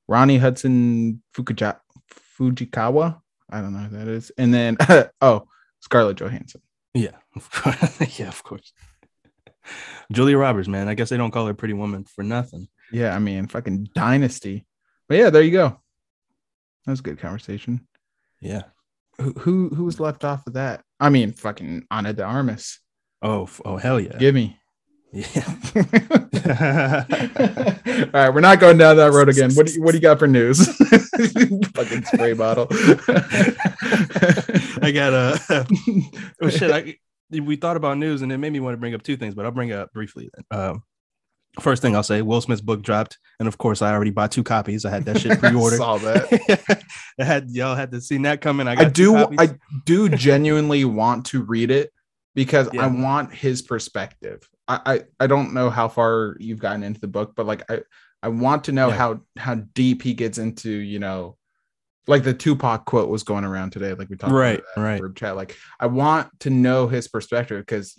Ronnie 0.08 0.38
Hudson 0.40 1.22
Fukuja- 1.36 1.80
Fujikawa. 2.38 3.22
I 3.50 3.62
don't 3.62 3.74
know 3.74 3.80
who 3.80 3.98
that 3.98 4.08
is. 4.08 4.32
And 4.38 4.54
then, 4.54 4.78
oh, 5.22 5.48
Scarlett 5.82 6.18
Johansson. 6.18 6.62
Yeah. 6.94 7.12
Of 7.36 7.50
course. 7.52 8.20
yeah. 8.20 8.28
Of 8.28 8.44
course. 8.44 8.74
Julia 10.12 10.38
Roberts, 10.38 10.68
man. 10.68 10.88
I 10.88 10.96
guess 10.96 11.10
they 11.10 11.18
don't 11.18 11.32
call 11.32 11.46
her 11.46 11.54
Pretty 11.54 11.76
Woman 11.76 12.04
for 12.04 12.24
nothing. 12.24 12.68
Yeah, 12.92 13.16
I 13.16 13.20
mean, 13.20 13.48
fucking 13.48 13.90
dynasty. 13.94 14.66
But 15.08 15.18
yeah, 15.20 15.30
there 15.30 15.44
you 15.44 15.52
go. 15.52 15.80
That 16.86 16.92
was 16.92 17.00
a 17.00 17.04
good 17.04 17.20
conversation. 17.20 17.88
Yeah. 18.42 18.64
Who 19.20 19.34
who, 19.34 19.70
who 19.70 19.86
was 19.86 20.00
left 20.00 20.24
off 20.24 20.48
of 20.48 20.54
that? 20.54 20.82
I 21.00 21.10
mean, 21.10 21.34
fucking 21.34 21.86
Ana 21.92 22.14
de 22.14 22.24
Armas. 22.24 22.80
Oh. 23.22 23.50
Oh 23.66 23.78
hell 23.78 24.00
yeah. 24.00 24.18
Give 24.18 24.36
me. 24.36 24.58
Yeah. 25.12 25.56
All 26.50 26.56
right, 28.14 28.30
we're 28.34 28.42
not 28.42 28.60
going 28.60 28.78
down 28.78 28.98
that 28.98 29.12
road 29.12 29.30
again. 29.30 29.52
What 29.54 29.68
do 29.68 29.74
you, 29.74 29.82
what 29.82 29.92
do 29.92 29.98
you 29.98 30.02
got 30.02 30.20
for 30.20 30.28
news? 30.28 30.68
Fucking 31.76 32.06
spray 32.06 32.34
bottle. 32.34 32.68
I 34.82 34.92
got 34.94 35.14
a. 35.14 35.68
oh 36.42 36.50
shit! 36.50 36.72
I, 36.72 36.96
we 37.40 37.56
thought 37.56 37.78
about 37.78 37.98
news, 37.98 38.22
and 38.22 38.32
it 38.32 38.38
made 38.38 38.54
me 38.54 38.60
want 38.60 38.74
to 38.74 38.78
bring 38.78 38.94
up 38.94 39.04
two 39.04 39.18
things, 39.18 39.36
but 39.36 39.46
I'll 39.46 39.52
bring 39.52 39.70
it 39.70 39.78
up 39.78 39.92
briefly. 39.92 40.30
Then. 40.34 40.60
Um, 40.60 40.84
first 41.60 41.82
thing 41.82 41.96
I'll 41.96 42.04
say: 42.04 42.22
Will 42.22 42.42
Smith's 42.42 42.62
book 42.62 42.82
dropped, 42.82 43.18
and 43.40 43.48
of 43.48 43.58
course, 43.58 43.82
I 43.82 43.92
already 43.94 44.12
bought 44.12 44.32
two 44.32 44.44
copies. 44.44 44.86
I 44.86 44.90
had 44.90 45.06
that 45.06 45.20
shit 45.20 45.40
pre-ordered. 45.40 45.78
Saw 45.78 45.98
that. 45.98 46.84
I 47.20 47.24
had 47.24 47.50
y'all 47.52 47.76
had 47.76 47.92
to 47.92 48.02
see 48.02 48.18
that 48.20 48.42
coming. 48.42 48.68
I 48.68 48.76
got 48.76 48.88
I 48.88 48.90
do. 48.90 49.16
I 49.38 49.50
do 49.86 50.10
genuinely 50.10 50.86
want 50.86 51.26
to 51.28 51.42
read 51.44 51.72
it 51.72 51.92
because 52.36 52.70
Yeah. 52.74 52.84
I 52.84 52.88
want 52.88 53.34
his 53.34 53.62
perspective. 53.62 54.48
I, 54.68 54.80
I 54.86 55.02
I 55.22 55.28
don't 55.28 55.54
know 55.54 55.70
how 55.70 55.88
far 55.88 56.36
you've 56.40 56.60
gotten 56.60 56.84
into 56.84 57.00
the 57.02 57.08
book, 57.08 57.34
but 57.36 57.46
like 57.46 57.70
I 57.72 57.82
I 58.22 58.28
want 58.30 58.66
to 58.66 58.72
know 58.72 58.90
Yeah. 58.90 58.96
how 58.96 59.22
how 59.38 59.56
deep 59.56 60.02
he 60.04 60.14
gets 60.14 60.38
into 60.38 60.70
you 60.70 61.00
know, 61.00 61.38
like 62.08 62.24
the 62.24 62.34
Tupac 62.34 62.86
quote 62.86 63.10
was 63.10 63.24
going 63.24 63.44
around 63.46 63.72
today, 63.72 63.94
like 63.94 64.10
we 64.10 64.16
talked 64.18 64.34
Right, 64.34 64.62
about 64.76 64.84
right. 64.84 65.00
group 65.02 65.16
chat. 65.16 65.36
Like 65.36 65.56
I 65.80 65.88
want 65.88 66.30
to 66.42 66.50
know 66.52 66.88
his 66.88 67.08
perspective 67.08 67.60
because 67.60 67.96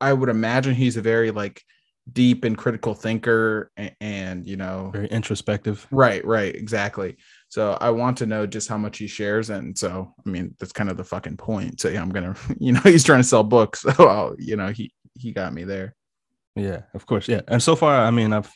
I 0.00 0.12
would 0.12 0.28
imagine 0.28 0.74
he's 0.74 0.96
a 0.96 1.02
very 1.02 1.30
like 1.30 1.62
deep 2.12 2.44
and 2.44 2.56
critical 2.56 2.94
thinker 2.94 3.70
and, 3.76 3.94
and 4.00 4.46
you 4.46 4.56
know 4.56 4.90
Very 4.92 5.08
introspective. 5.08 5.86
Right, 5.90 6.24
right, 6.24 6.54
exactly. 6.54 7.16
So 7.48 7.78
I 7.80 7.90
want 7.90 8.18
to 8.18 8.26
know 8.26 8.46
just 8.46 8.68
how 8.68 8.78
much 8.78 8.98
he 8.98 9.06
shares, 9.06 9.50
and 9.50 9.76
so 9.76 10.14
I 10.24 10.28
mean 10.28 10.54
that's 10.58 10.72
kind 10.72 10.90
of 10.90 10.96
the 10.96 11.04
fucking 11.04 11.36
point. 11.36 11.80
So 11.80 11.88
yeah, 11.88 12.02
I'm 12.02 12.10
gonna, 12.10 12.36
you 12.58 12.72
know, 12.72 12.80
he's 12.84 13.04
trying 13.04 13.20
to 13.20 13.28
sell 13.28 13.44
books, 13.44 13.80
so 13.96 14.08
I'll, 14.08 14.36
you 14.38 14.56
know, 14.56 14.68
he 14.68 14.92
he 15.14 15.32
got 15.32 15.52
me 15.52 15.64
there. 15.64 15.94
Yeah, 16.56 16.82
of 16.94 17.06
course. 17.06 17.28
Yeah, 17.28 17.40
and 17.48 17.62
so 17.62 17.74
far, 17.74 17.94
I 17.94 18.10
mean, 18.10 18.32
I've 18.32 18.52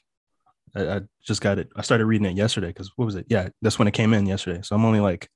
I, 0.75 0.97
I 0.97 1.01
just 1.23 1.41
got 1.41 1.59
it. 1.59 1.69
I 1.77 1.83
started 1.83 2.07
reading 2.07 2.27
it 2.27 2.37
yesterday 2.37 2.69
because 2.69 2.93
what 2.97 3.07
was 3.07 3.17
it? 3.17 3.27
Yeah, 3.29 3.49
that's 3.63 3.79
when 3.79 3.89
it 3.89 3.95
came 3.95 4.15
in 4.15 4.27
yesterday. 4.27 4.61
So 4.63 4.77
I'm 4.77 4.85
only 4.85 5.01
like 5.01 5.29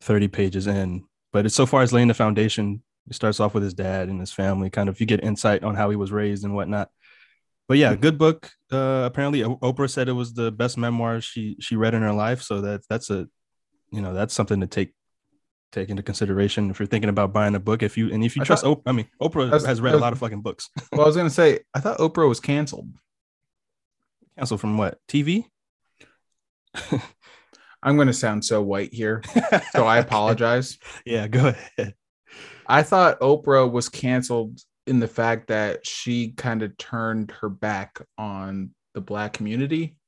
30 0.00 0.28
pages 0.28 0.66
in, 0.66 1.04
but 1.32 1.46
it's 1.46 1.54
so 1.54 1.66
far 1.66 1.82
as 1.82 1.92
laying 1.92 2.08
the 2.08 2.14
foundation. 2.14 2.82
It 3.08 3.14
starts 3.14 3.38
off 3.38 3.54
with 3.54 3.62
his 3.62 3.74
dad 3.74 4.08
and 4.08 4.18
his 4.18 4.32
family. 4.32 4.68
Kind 4.68 4.88
of, 4.88 4.98
you 5.00 5.06
get 5.06 5.22
insight 5.22 5.62
on 5.62 5.76
how 5.76 5.90
he 5.90 5.96
was 5.96 6.10
raised 6.10 6.44
and 6.44 6.54
whatnot. 6.54 6.90
But 7.68 7.78
yeah, 7.78 7.94
good 7.96 8.16
book. 8.18 8.50
Uh, 8.70 9.02
apparently, 9.06 9.40
Oprah 9.42 9.90
said 9.90 10.08
it 10.08 10.12
was 10.12 10.34
the 10.34 10.52
best 10.52 10.78
memoir 10.78 11.20
she 11.20 11.56
she 11.60 11.74
read 11.76 11.94
in 11.94 12.02
her 12.02 12.12
life. 12.12 12.42
So 12.42 12.60
that 12.60 12.82
that's 12.88 13.10
a 13.10 13.26
you 13.90 14.00
know 14.00 14.14
that's 14.14 14.34
something 14.34 14.60
to 14.60 14.66
take 14.66 14.92
take 15.72 15.88
into 15.88 16.02
consideration 16.02 16.70
if 16.70 16.78
you're 16.78 16.86
thinking 16.86 17.10
about 17.10 17.32
buying 17.32 17.54
a 17.56 17.60
book. 17.60 17.82
If 17.82 17.96
you 17.98 18.12
and 18.12 18.22
if 18.24 18.36
you 18.36 18.42
I 18.42 18.44
trust, 18.44 18.64
Oprah, 18.64 18.82
I 18.86 18.92
mean, 18.92 19.06
Oprah 19.20 19.50
was- 19.50 19.66
has 19.66 19.80
read 19.80 19.90
I 19.90 19.92
a 19.92 19.96
was- 19.96 20.02
lot 20.02 20.12
of 20.12 20.18
fucking 20.20 20.42
books. 20.42 20.70
Well, 20.92 21.02
I 21.02 21.06
was 21.06 21.16
gonna 21.16 21.28
say 21.30 21.60
I 21.74 21.80
thought 21.80 21.98
Oprah 21.98 22.28
was 22.28 22.38
canceled. 22.40 22.88
Canceled 24.38 24.60
from 24.60 24.78
what 24.78 24.98
TV? 25.08 25.44
I'm 27.82 27.96
gonna 27.96 28.12
sound 28.12 28.44
so 28.44 28.62
white 28.62 28.92
here, 28.92 29.22
so 29.72 29.84
I 29.86 29.98
apologize. 30.06 30.78
Yeah, 31.04 31.28
go 31.28 31.48
ahead. 31.48 31.94
I 32.66 32.82
thought 32.82 33.20
Oprah 33.20 33.70
was 33.70 33.88
canceled 33.88 34.60
in 34.86 35.00
the 35.00 35.08
fact 35.08 35.48
that 35.48 35.86
she 35.86 36.30
kind 36.32 36.62
of 36.62 36.76
turned 36.78 37.32
her 37.40 37.48
back 37.48 38.00
on 38.18 38.70
the 38.94 39.00
black 39.00 39.32
community. 39.32 39.98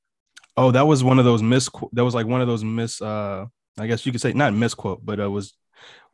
Oh, 0.57 0.71
that 0.71 0.87
was 0.87 1.03
one 1.03 1.19
of 1.19 1.25
those 1.25 1.41
miss. 1.43 1.69
That 1.93 2.03
was 2.03 2.15
like 2.15 2.25
one 2.27 2.41
of 2.41 2.47
those 2.47 2.63
miss. 2.63 3.01
uh 3.01 3.45
I 3.77 3.87
guess 3.87 4.05
you 4.05 4.11
could 4.11 4.21
say 4.21 4.33
not 4.33 4.53
misquote, 4.53 5.05
but 5.05 5.19
it 5.19 5.27
was 5.27 5.53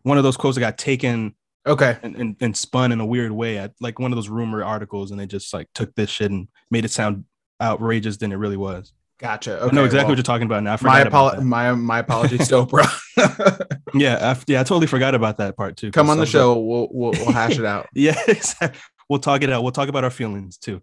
one 0.03 0.17
of 0.17 0.23
those 0.23 0.37
quotes 0.37 0.55
that 0.55 0.61
got 0.61 0.77
taken 0.77 1.35
Okay. 1.67 1.97
and, 2.03 2.15
and, 2.15 2.35
and 2.41 2.55
spun 2.55 2.91
in 2.91 2.99
a 2.99 3.05
weird 3.05 3.31
way 3.31 3.57
at 3.57 3.73
like 3.81 3.97
one 3.97 4.11
of 4.11 4.15
those 4.17 4.29
rumor 4.29 4.63
articles, 4.63 5.09
and 5.09 5.19
they 5.19 5.25
just 5.25 5.51
like 5.51 5.67
took 5.73 5.95
this 5.95 6.11
shit 6.11 6.29
and 6.29 6.47
made 6.69 6.85
it 6.85 6.91
sound 6.91 7.25
outrageous 7.59 8.17
than 8.17 8.31
it 8.31 8.35
really 8.35 8.57
was. 8.57 8.93
Gotcha. 9.17 9.59
I 9.61 9.73
know 9.73 9.85
exactly 9.85 9.97
well, 9.99 10.07
what 10.09 10.17
you're 10.17 10.23
talking 10.23 10.45
about 10.45 10.63
now. 10.63 10.73
I 10.73 10.77
my, 10.81 10.99
about 11.01 11.43
my 11.43 11.71
my 11.73 11.99
apologies 11.99 12.47
to 12.49 12.55
Oprah. 12.65 13.71
Yeah, 13.97 14.33
I, 14.35 14.43
yeah, 14.47 14.59
I 14.59 14.63
totally 14.63 14.87
forgot 14.87 15.15
about 15.15 15.37
that 15.37 15.55
part 15.55 15.77
too. 15.77 15.89
Come 15.89 16.09
on 16.09 16.17
the 16.17 16.21
was 16.21 16.33
like- 16.33 16.41
show. 16.41 16.59
We'll, 16.59 16.89
we'll 16.91 17.11
we'll 17.11 17.31
hash 17.31 17.57
it 17.57 17.63
out. 17.63 17.87
yeah, 17.93 18.19
exactly. 18.27 18.77
we'll 19.09 19.19
talk 19.21 19.41
it 19.41 19.49
out. 19.49 19.63
We'll 19.63 19.71
talk 19.71 19.87
about 19.87 20.03
our 20.03 20.09
feelings 20.09 20.57
too. 20.57 20.81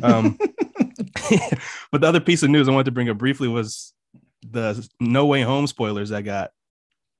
Um, 0.00 0.38
but 1.90 2.00
the 2.00 2.06
other 2.06 2.20
piece 2.20 2.44
of 2.44 2.50
news 2.50 2.68
I 2.68 2.72
wanted 2.72 2.84
to 2.84 2.90
bring 2.92 3.08
up 3.08 3.18
briefly 3.18 3.48
was 3.48 3.92
the 4.48 4.88
No 5.00 5.26
Way 5.26 5.42
Home 5.42 5.66
spoilers 5.66 6.10
that 6.10 6.22
got 6.22 6.50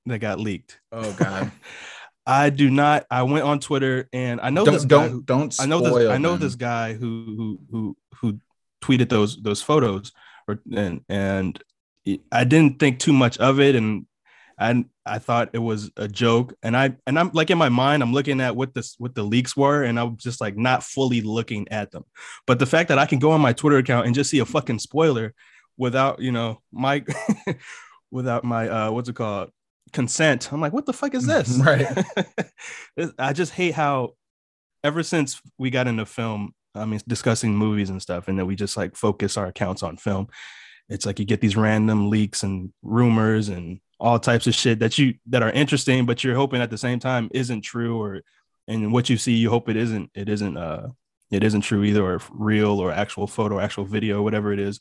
that 0.05 0.19
got 0.19 0.39
leaked. 0.39 0.79
oh 0.93 1.11
God. 1.13 1.51
I 2.25 2.49
do 2.49 2.69
not. 2.69 3.05
I 3.11 3.23
went 3.23 3.43
on 3.43 3.59
Twitter 3.59 4.07
and 4.13 4.39
I 4.39 4.49
know 4.49 4.63
Don't 4.63 4.75
this 4.75 4.85
guy 4.85 4.95
don't 5.07 5.11
who- 5.11 5.21
don't. 5.23 5.55
I 5.59 5.65
know 5.65 5.79
this. 5.81 5.89
spoil 5.89 6.11
I 6.11 6.17
know 6.19 6.37
this 6.37 6.55
guy 6.55 6.93
who 6.93 7.25
who 7.37 7.59
who 7.69 7.97
who 8.21 8.39
tweeted 8.81 9.09
those 9.09 9.41
those 9.41 9.61
photos, 9.61 10.13
or 10.47 10.59
and 10.75 11.01
and 11.09 11.61
I 12.31 12.43
didn't 12.43 12.79
think 12.79 12.99
too 12.99 13.13
much 13.13 13.37
of 13.37 13.59
it, 13.59 13.75
and 13.75 14.05
I 14.59 14.85
I 15.05 15.19
thought 15.19 15.49
it 15.53 15.59
was 15.59 15.91
a 15.97 16.07
joke, 16.07 16.53
and 16.63 16.75
I 16.75 16.95
and 17.07 17.17
I'm 17.17 17.31
like 17.33 17.49
in 17.49 17.57
my 17.57 17.69
mind, 17.69 18.03
I'm 18.03 18.13
looking 18.13 18.41
at 18.41 18.55
what 18.55 18.73
this 18.73 18.95
what 18.97 19.15
the 19.15 19.23
leaks 19.23 19.55
were, 19.55 19.83
and 19.83 19.99
I'm 19.99 20.17
just 20.17 20.41
like 20.41 20.57
not 20.57 20.83
fully 20.83 21.21
looking 21.21 21.67
at 21.69 21.91
them. 21.91 22.03
But 22.45 22.59
the 22.59 22.65
fact 22.65 22.89
that 22.89 22.99
I 22.99 23.05
can 23.05 23.19
go 23.19 23.31
on 23.31 23.41
my 23.41 23.53
Twitter 23.53 23.77
account 23.77 24.05
and 24.05 24.15
just 24.15 24.29
see 24.29 24.39
a 24.39 24.45
fucking 24.45 24.79
spoiler 24.79 25.33
without 25.77 26.19
you 26.19 26.31
know 26.31 26.61
my 26.71 27.03
without 28.11 28.43
my 28.43 28.69
uh 28.69 28.91
what's 28.91 29.09
it 29.09 29.15
called 29.15 29.51
consent, 29.93 30.51
I'm 30.51 30.59
like, 30.59 30.73
what 30.73 30.85
the 30.85 30.93
fuck 30.93 31.13
is 31.13 31.25
this? 31.25 31.57
Right. 31.63 31.87
I 33.17 33.31
just 33.31 33.53
hate 33.53 33.73
how 33.73 34.15
ever 34.83 35.03
since 35.03 35.41
we 35.57 35.69
got 35.69 35.87
into 35.87 36.05
film, 36.05 36.53
I 36.75 36.85
mean, 36.85 36.99
discussing 37.07 37.55
movies 37.55 37.89
and 37.89 38.01
stuff, 38.01 38.27
and 38.27 38.37
then 38.37 38.47
we 38.47 38.55
just 38.55 38.77
like 38.77 38.95
focus 38.95 39.37
our 39.37 39.47
accounts 39.47 39.83
on 39.83 39.97
film. 39.97 40.27
It's 40.89 41.05
like 41.05 41.19
you 41.19 41.25
get 41.25 41.41
these 41.41 41.55
random 41.55 42.09
leaks 42.09 42.43
and 42.43 42.73
rumors 42.81 43.49
and 43.49 43.79
all 43.99 44.19
types 44.19 44.47
of 44.47 44.55
shit 44.55 44.79
that 44.79 44.97
you 44.97 45.15
that 45.27 45.43
are 45.43 45.51
interesting, 45.51 46.05
but 46.05 46.23
you're 46.23 46.35
hoping 46.35 46.61
at 46.61 46.69
the 46.69 46.77
same 46.77 46.99
time 46.99 47.29
isn't 47.33 47.61
true, 47.61 48.01
or 48.01 48.21
and 48.67 48.91
what 48.91 49.09
you 49.09 49.17
see, 49.17 49.33
you 49.33 49.49
hope 49.49 49.69
it 49.69 49.77
isn't. 49.77 50.09
It 50.15 50.29
isn't. 50.29 50.57
Uh, 50.57 50.89
it 51.31 51.43
isn't 51.43 51.61
true 51.61 51.83
either, 51.83 52.03
or 52.03 52.21
real, 52.31 52.79
or 52.79 52.91
actual 52.91 53.27
photo, 53.27 53.59
actual 53.59 53.85
video, 53.85 54.21
whatever 54.21 54.53
it 54.53 54.59
is. 54.59 54.79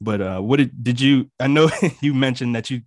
But 0.00 0.20
uh, 0.20 0.40
what 0.40 0.58
did 0.58 0.82
did 0.82 1.00
you? 1.00 1.30
I 1.38 1.46
know 1.46 1.70
you 2.00 2.14
mentioned 2.14 2.54
that 2.54 2.70
you 2.70 2.82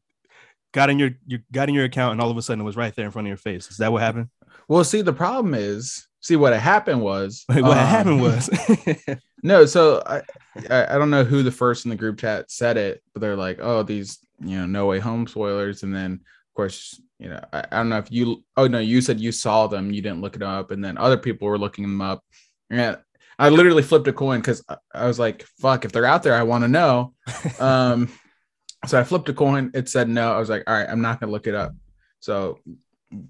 got 0.74 0.90
in 0.90 1.00
your 1.00 1.12
you 1.26 1.40
got 1.52 1.70
in 1.70 1.76
your 1.76 1.86
account 1.86 2.14
and 2.14 2.22
all 2.22 2.32
of 2.32 2.38
a 2.38 2.42
sudden 2.42 2.62
it 2.62 2.66
was 2.66 2.76
right 2.76 2.94
there 2.96 3.06
in 3.06 3.12
front 3.12 3.28
of 3.28 3.30
your 3.30 3.38
face. 3.38 3.70
Is 3.70 3.78
that 3.78 3.92
what 3.92 4.02
happened? 4.02 4.30
Well, 4.68 4.84
see, 4.84 5.02
the 5.02 5.14
problem 5.14 5.54
is, 5.54 6.08
see, 6.24 6.36
what 6.36 6.58
happened 6.58 7.02
was, 7.02 7.44
what 7.48 7.64
um, 7.64 7.78
happened 7.78 8.22
was 8.22 8.50
no. 9.44 9.66
So 9.66 10.02
I, 10.06 10.22
I, 10.70 10.98
don't 10.98 11.12
know 11.12 11.24
who 11.24 11.44
the 11.44 11.52
first 11.52 11.86
in 11.86 11.90
the 11.90 11.96
group 11.96 12.18
chat 12.18 12.50
said 12.50 12.78
it, 12.78 13.04
but 13.14 13.22
they're 13.22 13.36
like, 13.36 13.60
oh, 13.62 13.84
these, 13.84 14.18
you 14.40 14.58
know, 14.58 14.66
no 14.66 14.88
way 14.88 15.00
home 15.00 15.28
spoilers, 15.28 15.84
and 15.84 15.94
then 15.94 16.14
of 16.14 16.56
course, 16.56 17.00
you 17.20 17.30
know, 17.30 17.44
I, 17.54 17.66
I 17.72 17.78
don't 17.78 17.90
know 17.90 17.98
if 17.98 18.12
you, 18.12 18.44
oh 18.58 18.68
no, 18.68 18.80
you 18.80 19.02
said 19.02 19.20
you 19.20 19.32
saw 19.32 19.68
them, 19.68 19.92
you 19.92 20.02
didn't 20.02 20.22
look 20.22 20.36
it 20.36 20.44
up, 20.44 20.72
and 20.72 20.84
then 20.84 20.98
other 20.98 21.18
people 21.18 21.48
were 21.48 21.60
looking 21.60 21.84
them 21.84 22.02
up, 22.02 22.24
and 22.70 22.98
I 23.38 23.50
literally 23.50 23.84
flipped 23.84 24.08
a 24.08 24.14
coin 24.14 24.40
because 24.40 24.64
I, 24.70 24.78
I 24.94 25.08
was 25.08 25.20
like, 25.20 25.44
fuck, 25.60 25.86
if 25.86 25.92
they're 25.92 26.06
out 26.06 26.24
there, 26.24 26.36
I 26.36 26.44
want 26.44 26.64
to 26.64 26.68
know. 26.68 27.14
Um, 27.60 28.10
so 28.86 29.00
I 29.00 29.04
flipped 29.04 29.30
a 29.30 29.34
coin. 29.34 29.72
It 29.74 29.90
said 29.90 30.10
no. 30.10 30.34
I 30.34 30.40
was 30.40 30.50
like, 30.50 30.64
all 30.68 30.74
right, 30.76 30.88
I'm 30.88 31.02
not 31.02 31.20
gonna 31.20 31.32
look 31.32 31.48
it 31.48 31.56
up. 31.56 31.74
So 32.20 32.60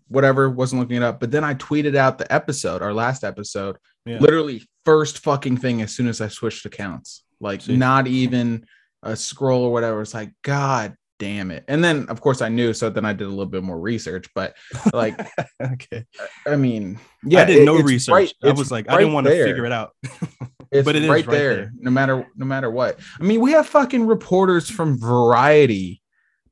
whatever, 0.07 0.49
wasn't 0.49 0.81
looking 0.81 0.97
it 0.97 1.03
up. 1.03 1.19
But 1.19 1.31
then 1.31 1.43
I 1.43 1.53
tweeted 1.55 1.95
out 1.95 2.17
the 2.17 2.31
episode, 2.31 2.81
our 2.81 2.93
last 2.93 3.23
episode, 3.23 3.77
Yeah. 4.05 4.19
literally 4.19 4.67
first 4.85 5.19
fucking 5.19 5.57
thing 5.57 5.81
as 5.81 5.93
soon 5.93 6.07
as 6.07 6.21
I 6.21 6.27
switched 6.27 6.65
accounts. 6.65 7.23
Like 7.39 7.61
See. 7.61 7.75
not 7.75 8.07
even 8.07 8.65
a 9.01 9.15
scroll 9.15 9.63
or 9.63 9.71
whatever. 9.71 10.01
It's 10.01 10.13
like, 10.13 10.31
God 10.43 10.95
damn 11.19 11.51
it. 11.51 11.63
And 11.67 11.83
then 11.83 12.07
of 12.09 12.19
course 12.21 12.41
I 12.41 12.49
knew, 12.49 12.73
so 12.73 12.89
then 12.89 13.05
I 13.05 13.13
did 13.13 13.27
a 13.27 13.29
little 13.29 13.45
bit 13.45 13.63
more 13.63 13.79
research. 13.79 14.27
But 14.35 14.55
like, 14.93 15.17
okay. 15.61 16.05
I 16.47 16.55
mean, 16.55 16.99
yeah, 17.23 17.41
I 17.41 17.45
did 17.45 17.57
it- 17.61 17.65
no 17.65 17.77
research. 17.77 18.11
right- 18.13 18.33
I 18.43 18.51
was 18.51 18.71
like, 18.71 18.89
I 18.89 18.97
didn't 18.97 19.13
want 19.13 19.27
to 19.27 19.43
figure 19.43 19.65
it 19.65 19.71
out. 19.71 19.91
It's 20.71 20.83
but 20.85 20.95
it 20.95 21.03
is 21.03 21.09
right, 21.09 21.23
right 21.27 21.31
there, 21.31 21.55
there. 21.55 21.71
no 21.77 21.91
matter 21.91 22.27
no 22.35 22.47
matter 22.47 22.71
what. 22.71 22.99
I 23.19 23.23
mean, 23.23 23.41
we 23.41 23.51
have 23.51 23.67
fucking 23.67 24.07
reporters 24.07 24.71
from 24.71 24.97
Variety 24.99 26.01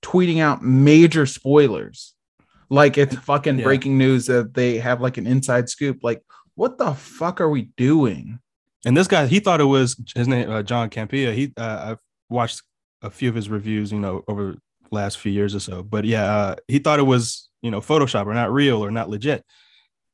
tweeting 0.03 0.39
out 0.39 0.61
major 0.63 1.25
spoilers. 1.25 2.13
Like 2.71 2.97
it's 2.97 3.15
fucking 3.15 3.59
Yeah. 3.59 3.63
breaking 3.65 3.97
news 3.97 4.25
that 4.27 4.53
they 4.55 4.77
have 4.79 5.01
like 5.01 5.17
an 5.17 5.27
inside 5.27 5.69
scoop. 5.69 5.99
Like, 6.01 6.23
what 6.55 6.77
the 6.77 6.93
fuck 6.95 7.39
are 7.41 7.49
we 7.49 7.63
doing? 7.77 8.39
And 8.85 8.95
this 8.97 9.07
guy, 9.07 9.27
he 9.27 9.39
thought 9.41 9.59
it 9.61 9.65
was 9.65 9.95
his 10.15 10.27
name, 10.27 10.49
uh, 10.49 10.63
John 10.63 10.89
Campea. 10.89 11.33
He, 11.35 11.53
uh, 11.57 11.91
I've 11.91 11.99
watched 12.29 12.63
a 13.03 13.09
few 13.11 13.27
of 13.29 13.35
his 13.35 13.49
reviews, 13.49 13.91
you 13.91 13.99
know, 13.99 14.23
over 14.27 14.53
the 14.53 14.95
last 14.95 15.17
few 15.19 15.31
years 15.31 15.53
or 15.53 15.59
so. 15.59 15.83
But 15.83 16.05
yeah, 16.05 16.23
uh, 16.33 16.55
he 16.67 16.79
thought 16.79 16.97
it 16.99 17.03
was, 17.03 17.49
you 17.61 17.69
know, 17.71 17.81
Photoshop 17.81 18.25
or 18.25 18.33
not 18.33 18.51
real 18.51 18.83
or 18.83 18.89
not 18.89 19.09
legit. 19.09 19.43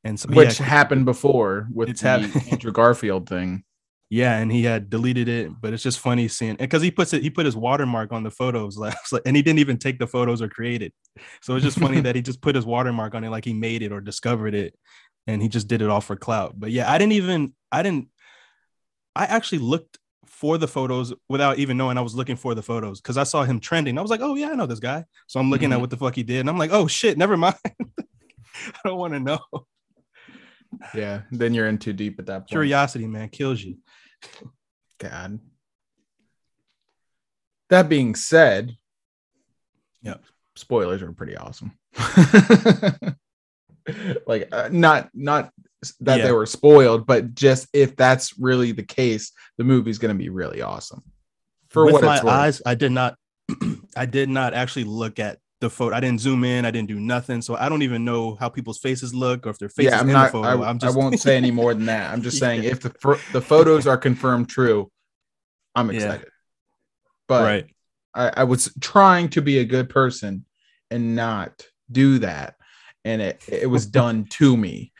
And 0.04 0.18
so, 0.18 0.28
Which 0.28 0.58
yeah, 0.60 0.66
happened 0.66 1.04
before 1.04 1.68
with 1.72 1.88
It's 1.88 2.00
the 2.02 2.08
happened. 2.08 2.42
Andrew 2.52 2.72
Garfield 2.72 3.28
thing. 3.28 3.62
Yeah, 4.10 4.38
and 4.38 4.50
he 4.50 4.64
had 4.64 4.88
deleted 4.88 5.28
it, 5.28 5.50
but 5.60 5.72
it's 5.72 5.82
just 5.82 5.98
funny 5.98 6.28
seeing 6.28 6.56
because 6.56 6.82
he 6.82 6.90
puts 6.90 7.12
it, 7.12 7.22
he 7.22 7.30
put 7.30 7.44
his 7.46 7.56
watermark 7.56 8.12
on 8.12 8.22
the 8.22 8.30
photos, 8.30 8.76
like, 8.78 8.94
and 9.26 9.36
he 9.36 9.42
didn't 9.42 9.58
even 9.60 9.78
take 9.78 9.98
the 9.98 10.06
photos 10.06 10.40
or 10.42 10.48
create 10.48 10.82
it. 10.82 10.92
So 11.42 11.54
it's 11.54 11.64
just 11.64 11.78
funny 11.78 12.00
that 12.06 12.14
he 12.16 12.22
just 12.22 12.40
put 12.40 12.54
his 12.54 12.64
watermark 12.66 13.14
on 13.14 13.24
it, 13.24 13.30
like 13.30 13.44
he 13.44 13.52
made 13.52 13.82
it 13.82 13.92
or 13.92 14.00
discovered 14.00 14.54
it, 14.54 14.74
and 15.26 15.42
he 15.42 15.48
just 15.48 15.68
did 15.68 15.82
it 15.82 15.90
all 15.90 16.00
for 16.00 16.16
clout. 16.16 16.54
But 16.58 16.70
yeah, 16.70 16.90
I 16.90 16.96
didn't 16.98 17.12
even, 17.12 17.54
I 17.70 17.82
didn't, 17.82 18.08
I 19.14 19.24
actually 19.26 19.58
looked 19.58 19.98
for 20.26 20.56
the 20.58 20.68
photos 20.68 21.12
without 21.28 21.58
even 21.58 21.76
knowing 21.76 21.98
I 21.98 22.02
was 22.02 22.14
looking 22.14 22.36
for 22.36 22.54
the 22.54 22.62
photos 22.62 23.00
because 23.00 23.16
I 23.18 23.24
saw 23.24 23.42
him 23.44 23.58
trending. 23.60 23.98
I 23.98 24.02
was 24.02 24.10
like, 24.10 24.20
oh 24.22 24.36
yeah, 24.36 24.50
I 24.50 24.54
know 24.54 24.66
this 24.66 24.78
guy. 24.78 25.04
So 25.26 25.40
I'm 25.40 25.50
looking 25.50 25.70
Mhm. 25.70 25.74
at 25.74 25.80
what 25.80 25.90
the 25.90 25.96
fuck 25.96 26.14
he 26.14 26.22
did, 26.22 26.40
and 26.40 26.48
I'm 26.48 26.58
like, 26.58 26.70
oh 26.72 26.86
shit, 26.86 27.18
never 27.18 27.36
mind. 27.36 27.56
I 27.66 28.88
don't 28.88 28.98
want 28.98 29.14
to 29.14 29.20
know. 29.20 29.40
Yeah, 30.94 31.22
then 31.32 31.54
you're 31.54 31.66
in 31.68 31.78
too 31.78 31.92
deep 31.92 32.18
at 32.18 32.26
that 32.26 32.40
point. 32.40 32.48
Curiosity, 32.50 33.06
man, 33.06 33.28
kills 33.30 33.62
you. 33.62 33.76
God. 34.98 35.38
That 37.70 37.88
being 37.88 38.14
said, 38.14 38.76
yeah, 40.02 40.16
spoilers 40.56 41.02
are 41.02 41.12
pretty 41.12 41.36
awesome. 41.36 41.72
like 44.26 44.48
uh, 44.52 44.68
not 44.70 45.08
not 45.14 45.50
that 46.00 46.18
Yeah. 46.18 46.24
they 46.26 46.32
were 46.32 46.46
spoiled, 46.46 47.06
but 47.06 47.34
just 47.34 47.68
if 47.72 47.96
that's 47.96 48.38
really 48.38 48.72
the 48.72 48.82
case, 48.82 49.32
the 49.56 49.64
movie's 49.64 49.98
going 49.98 50.14
to 50.14 50.18
be 50.22 50.28
really 50.28 50.60
awesome. 50.62 51.02
For 51.68 51.84
with 51.84 51.94
what 51.94 52.04
my 52.04 52.14
it's 52.16 52.24
worth. 52.24 52.32
eyes, 52.32 52.62
I 52.66 52.74
did 52.74 52.92
not, 52.92 53.16
I 53.96 54.06
did 54.06 54.28
not 54.28 54.54
actually 54.54 54.84
look 54.84 55.18
at 55.18 55.38
the 55.60 55.68
photo. 55.70 55.94
I 55.96 56.00
didn't 56.00 56.20
zoom 56.20 56.44
in. 56.44 56.64
I 56.64 56.70
didn't 56.70 56.88
do 56.88 57.00
nothing. 57.00 57.42
So 57.42 57.56
I 57.56 57.68
don't 57.68 57.82
even 57.82 58.04
know 58.04 58.36
how 58.38 58.48
people's 58.48 58.78
faces 58.78 59.14
look 59.14 59.46
or 59.46 59.50
if 59.50 59.58
their 59.58 59.68
faces 59.68 59.92
yeah, 59.92 60.00
I'm 60.00 60.06
in 60.08 60.12
not. 60.12 60.30
photo. 60.32 60.62
I, 60.62 60.68
I'm 60.68 60.78
just, 60.78 60.94
I 60.94 60.98
won't 60.98 61.18
say 61.20 61.36
any 61.36 61.50
more 61.50 61.74
than 61.74 61.86
that. 61.86 62.12
I'm 62.12 62.22
just 62.22 62.38
saying 62.44 62.62
Yeah. 62.62 62.70
if 62.70 62.80
the 62.80 62.90
the 63.32 63.40
photos 63.40 63.86
are 63.86 63.96
confirmed 63.96 64.48
true, 64.48 64.90
I'm 65.74 65.90
Yeah. 65.90 65.96
excited. 65.96 66.28
But 67.26 67.42
right. 67.42 67.66
I, 68.14 68.32
I 68.38 68.44
was 68.44 68.72
trying 68.80 69.28
to 69.30 69.42
be 69.42 69.58
a 69.58 69.64
good 69.64 69.88
person 69.90 70.44
and 70.90 71.14
not 71.14 71.66
do 71.90 72.18
that, 72.20 72.54
and 73.04 73.20
it 73.20 73.42
it 73.48 73.66
was 73.66 73.84
done 74.00 74.26
to 74.30 74.56
me. 74.56 74.92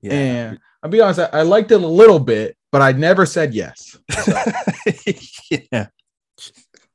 Yeah. 0.00 0.12
And 0.12 0.58
I'll 0.82 0.90
be 0.90 1.00
honest, 1.00 1.20
I, 1.20 1.40
I 1.40 1.42
liked 1.42 1.70
it 1.72 1.82
a 1.82 1.86
little 1.86 2.18
bit, 2.20 2.56
but 2.72 2.80
I 2.82 2.92
never 2.92 3.26
said 3.26 3.54
yes. 3.54 3.96
yeah. 5.72 5.86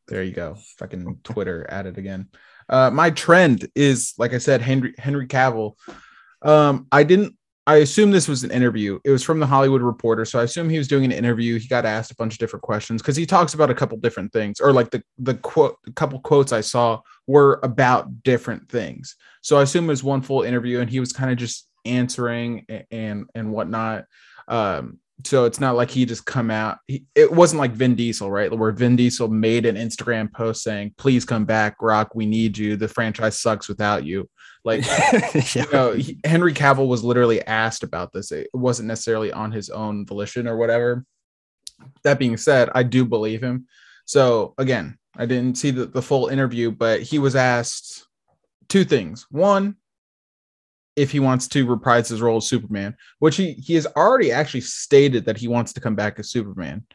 There 0.08 0.24
you 0.24 0.34
go. 0.34 0.58
Fucking 0.78 1.20
Twitter 1.24 1.66
at 1.70 1.86
it 1.86 1.98
again. 1.98 2.28
Uh, 2.72 2.90
my 2.90 3.12
trend 3.12 3.68
is, 3.76 4.14
like 4.18 4.34
I 4.34 4.38
said, 4.40 4.62
Henry 4.62 4.96
Henry 4.98 5.28
Cavill. 5.28 5.76
Um, 6.42 6.88
I 6.92 7.04
didn't 7.04 7.36
I 7.68 7.76
assume 7.76 8.10
this 8.10 8.28
was 8.28 8.44
an 8.44 8.50
interview. 8.50 9.00
It 9.04 9.12
was 9.12 9.24
from 9.24 9.40
the 9.40 9.46
Hollywood 9.46 9.84
Reporter, 9.84 10.26
so 10.26 10.40
I 10.40 10.44
assume 10.44 10.68
he 10.68 10.80
was 10.80 10.88
doing 10.88 11.06
an 11.06 11.12
interview. 11.12 11.60
He 11.60 11.68
got 11.68 11.86
asked 11.86 12.12
a 12.12 12.16
bunch 12.16 12.34
of 12.34 12.40
different 12.40 12.64
questions 12.64 13.02
because 13.02 13.16
he 13.16 13.26
talks 13.26 13.54
about 13.54 13.70
a 13.70 13.76
couple 13.76 13.98
different 14.00 14.34
things, 14.34 14.60
or 14.60 14.74
like 14.74 14.90
the 14.90 15.04
the 15.20 15.36
quote, 15.36 15.78
a 15.88 15.92
couple 15.92 16.20
quotes 16.20 16.52
I 16.52 16.62
saw 16.62 17.02
were 17.28 17.60
about 17.62 18.24
different 18.24 18.68
things. 18.68 19.16
So 19.42 19.58
I 19.58 19.62
assume 19.62 19.86
it 19.86 19.90
was 19.90 20.04
one 20.04 20.24
full 20.24 20.42
interview, 20.42 20.80
and 20.80 20.90
he 20.90 21.00
was 21.00 21.14
kind 21.14 21.32
of 21.32 21.38
just 21.38 21.68
answering 21.86 22.66
and 22.68 22.86
and, 22.90 23.30
and 23.36 23.52
whatnot. 23.54 24.06
Um, 24.48 24.98
so 25.24 25.46
it's 25.46 25.60
not 25.60 25.76
like 25.76 25.90
he 25.90 26.06
just 26.06 26.26
come 26.26 26.52
out. 26.52 26.78
He, 26.88 27.06
it 27.16 27.32
wasn't 27.32 27.60
like 27.60 27.72
Vin 27.72 27.96
Diesel, 27.96 28.30
right? 28.30 28.52
Where 28.52 28.72
Vin 28.72 28.96
Diesel 28.96 29.28
made 29.28 29.66
an 29.66 29.76
Instagram 29.76 30.32
post 30.32 30.64
saying, 30.64 30.94
"Please 30.98 31.26
come 31.26 31.46
back, 31.46 31.78
Rock. 31.82 32.16
We 32.16 32.26
need 32.26 32.58
you. 32.58 32.76
The 32.76 32.88
franchise 32.88 33.40
sucks 33.40 33.68
without 33.68 34.06
you." 34.06 34.30
Like, 34.64 34.86
yeah. 35.56 35.66
you 35.66 35.72
know, 35.72 35.94
he, 35.94 36.20
Henry 36.24 36.54
Cavill 36.54 36.88
was 36.88 37.04
literally 37.04 37.46
asked 37.46 37.84
about 37.84 38.14
this. 38.14 38.32
It 38.32 38.50
wasn't 38.54 38.88
necessarily 38.88 39.32
on 39.32 39.52
his 39.52 39.70
own 39.70 40.06
volition 40.06 40.48
or 40.48 40.58
whatever. 40.58 41.06
That 42.04 42.20
being 42.20 42.38
said, 42.38 42.70
I 42.76 42.84
do 42.84 43.06
believe 43.06 43.42
him. 43.42 43.68
So 44.06 44.54
again, 44.58 44.98
I 45.16 45.26
didn't 45.26 45.58
see 45.58 45.72
the, 45.72 45.86
the 45.86 46.02
full 46.02 46.28
interview, 46.28 46.72
but 46.72 47.02
he 47.02 47.20
was 47.20 47.36
asked 47.36 48.06
two 48.70 48.84
things. 48.84 49.26
One, 49.30 49.78
if 50.96 51.12
he 51.12 51.20
wants 51.20 51.48
to 51.50 51.66
reprise 51.66 52.10
his 52.10 52.22
role 52.22 52.38
as 52.38 52.48
Superman, 52.48 52.96
which 53.20 53.38
he 53.38 53.54
he 53.54 53.76
has 53.76 53.88
already 53.88 54.32
actually 54.32 54.62
stated 54.62 55.26
that 55.26 55.38
he 55.38 55.48
wants 55.48 55.74
to 55.74 55.82
come 55.82 55.96
back 55.96 56.20
as 56.20 56.30
Superman, 56.30 56.86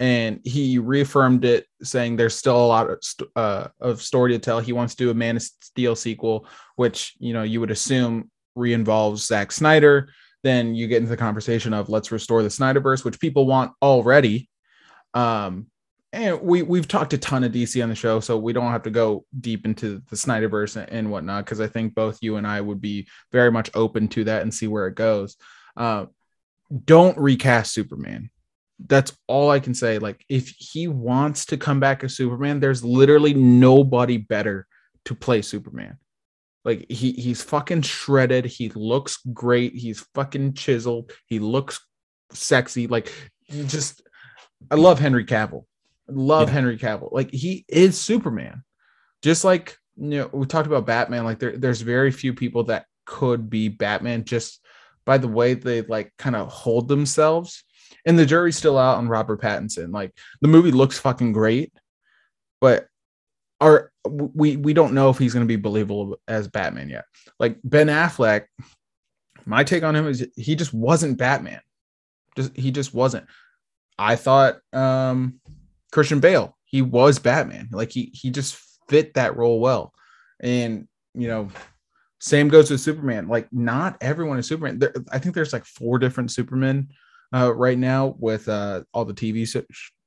and 0.00 0.40
he 0.44 0.78
reaffirmed 0.78 1.44
it, 1.44 1.66
saying 1.82 2.16
there's 2.16 2.34
still 2.34 2.56
a 2.56 2.66
lot 2.66 2.90
of, 2.90 2.98
uh, 3.36 3.68
of 3.80 4.02
story 4.02 4.32
to 4.32 4.38
tell. 4.38 4.60
He 4.60 4.72
wants 4.72 4.94
to 4.94 5.04
do 5.04 5.10
a 5.10 5.14
Man 5.14 5.36
of 5.36 5.42
Steel 5.42 5.96
sequel, 5.96 6.46
which 6.76 7.14
you 7.18 7.32
know 7.32 7.42
you 7.42 7.60
would 7.60 7.70
assume 7.70 8.30
re-involves 8.54 9.26
Zack 9.26 9.52
Snyder. 9.52 10.08
Then 10.42 10.74
you 10.74 10.88
get 10.88 10.98
into 10.98 11.08
the 11.10 11.16
conversation 11.16 11.72
of 11.72 11.88
let's 11.88 12.12
restore 12.12 12.42
the 12.42 12.48
Snyderverse, 12.48 13.04
which 13.04 13.20
people 13.20 13.46
want 13.46 13.72
already. 13.80 14.48
Um, 15.14 15.68
and 16.14 16.40
we 16.40 16.62
we've 16.62 16.88
talked 16.88 17.12
a 17.12 17.18
ton 17.18 17.44
of 17.44 17.52
DC 17.52 17.82
on 17.82 17.88
the 17.88 17.94
show, 17.94 18.20
so 18.20 18.38
we 18.38 18.52
don't 18.52 18.70
have 18.70 18.84
to 18.84 18.90
go 18.90 19.24
deep 19.40 19.66
into 19.66 20.02
the 20.10 20.16
Snyderverse 20.16 20.76
and, 20.76 20.90
and 20.90 21.10
whatnot 21.10 21.44
because 21.44 21.60
I 21.60 21.66
think 21.66 21.94
both 21.94 22.18
you 22.22 22.36
and 22.36 22.46
I 22.46 22.60
would 22.60 22.80
be 22.80 23.08
very 23.32 23.50
much 23.50 23.70
open 23.74 24.08
to 24.08 24.24
that 24.24 24.42
and 24.42 24.54
see 24.54 24.68
where 24.68 24.86
it 24.86 24.94
goes. 24.94 25.36
Uh, 25.76 26.06
don't 26.84 27.18
recast 27.18 27.72
Superman. 27.72 28.30
That's 28.86 29.16
all 29.26 29.50
I 29.50 29.60
can 29.60 29.74
say. 29.74 29.98
Like, 29.98 30.24
if 30.28 30.48
he 30.48 30.88
wants 30.88 31.46
to 31.46 31.56
come 31.56 31.80
back 31.80 32.02
as 32.04 32.16
Superman, 32.16 32.60
there's 32.60 32.84
literally 32.84 33.34
nobody 33.34 34.16
better 34.16 34.66
to 35.04 35.14
play 35.14 35.42
Superman. 35.42 35.98
Like 36.64 36.90
he 36.90 37.12
he's 37.12 37.42
fucking 37.42 37.82
shredded. 37.82 38.46
He 38.46 38.70
looks 38.70 39.18
great. 39.32 39.74
He's 39.74 40.00
fucking 40.14 40.54
chiseled. 40.54 41.12
He 41.26 41.38
looks 41.38 41.84
sexy. 42.32 42.86
Like 42.86 43.12
just 43.50 44.02
I 44.70 44.76
love 44.76 44.98
Henry 44.98 45.26
Cavill. 45.26 45.64
Love 46.08 46.48
yeah. 46.48 46.54
Henry 46.54 46.78
Cavill. 46.78 47.12
Like 47.12 47.30
he 47.30 47.64
is 47.68 48.00
Superman. 48.00 48.62
Just 49.22 49.44
like 49.44 49.76
you 49.96 50.18
know, 50.18 50.30
we 50.32 50.46
talked 50.46 50.66
about 50.66 50.86
Batman. 50.86 51.24
Like 51.24 51.38
there, 51.38 51.56
there's 51.56 51.80
very 51.80 52.10
few 52.10 52.34
people 52.34 52.64
that 52.64 52.86
could 53.06 53.48
be 53.48 53.68
Batman 53.68 54.24
just 54.24 54.60
by 55.04 55.18
the 55.18 55.28
way 55.28 55.54
they 55.54 55.82
like 55.82 56.12
kind 56.18 56.36
of 56.36 56.48
hold 56.48 56.88
themselves. 56.88 57.64
And 58.06 58.18
the 58.18 58.26
jury's 58.26 58.56
still 58.56 58.78
out 58.78 58.98
on 58.98 59.08
Robert 59.08 59.40
Pattinson. 59.40 59.92
Like 59.92 60.12
the 60.40 60.48
movie 60.48 60.72
looks 60.72 60.98
fucking 60.98 61.32
great, 61.32 61.72
but 62.60 62.86
are 63.60 63.90
we 64.08 64.56
we 64.56 64.74
don't 64.74 64.94
know 64.94 65.10
if 65.10 65.18
he's 65.18 65.32
going 65.32 65.46
to 65.46 65.48
be 65.48 65.60
believable 65.60 66.18
as 66.28 66.48
Batman 66.48 66.88
yet. 66.88 67.04
Like 67.38 67.58
Ben 67.64 67.86
Affleck, 67.86 68.44
my 69.46 69.64
take 69.64 69.82
on 69.82 69.96
him 69.96 70.06
is 70.06 70.26
he 70.36 70.54
just 70.56 70.74
wasn't 70.74 71.18
Batman. 71.18 71.60
Just 72.36 72.56
he 72.56 72.70
just 72.70 72.92
wasn't. 72.92 73.26
I 73.98 74.16
thought 74.16 74.58
um 74.72 75.40
Christian 75.94 76.18
Bale. 76.18 76.56
He 76.64 76.82
was 76.82 77.20
Batman. 77.20 77.68
Like 77.70 77.92
he 77.92 78.10
he 78.12 78.30
just 78.30 78.58
fit 78.88 79.14
that 79.14 79.36
role 79.36 79.60
well. 79.60 79.94
And 80.40 80.88
you 81.14 81.28
know, 81.28 81.48
same 82.18 82.48
goes 82.48 82.68
with 82.68 82.80
Superman. 82.80 83.28
Like 83.28 83.46
not 83.52 83.96
everyone 84.00 84.40
is 84.40 84.48
Superman. 84.48 84.80
There, 84.80 84.92
I 85.12 85.20
think 85.20 85.36
there's 85.36 85.52
like 85.52 85.64
four 85.64 86.00
different 86.00 86.32
Supermen 86.32 86.88
uh, 87.32 87.54
right 87.54 87.78
now 87.78 88.16
with 88.18 88.48
uh, 88.48 88.82
all 88.92 89.04
the 89.04 89.14
TV 89.14 89.42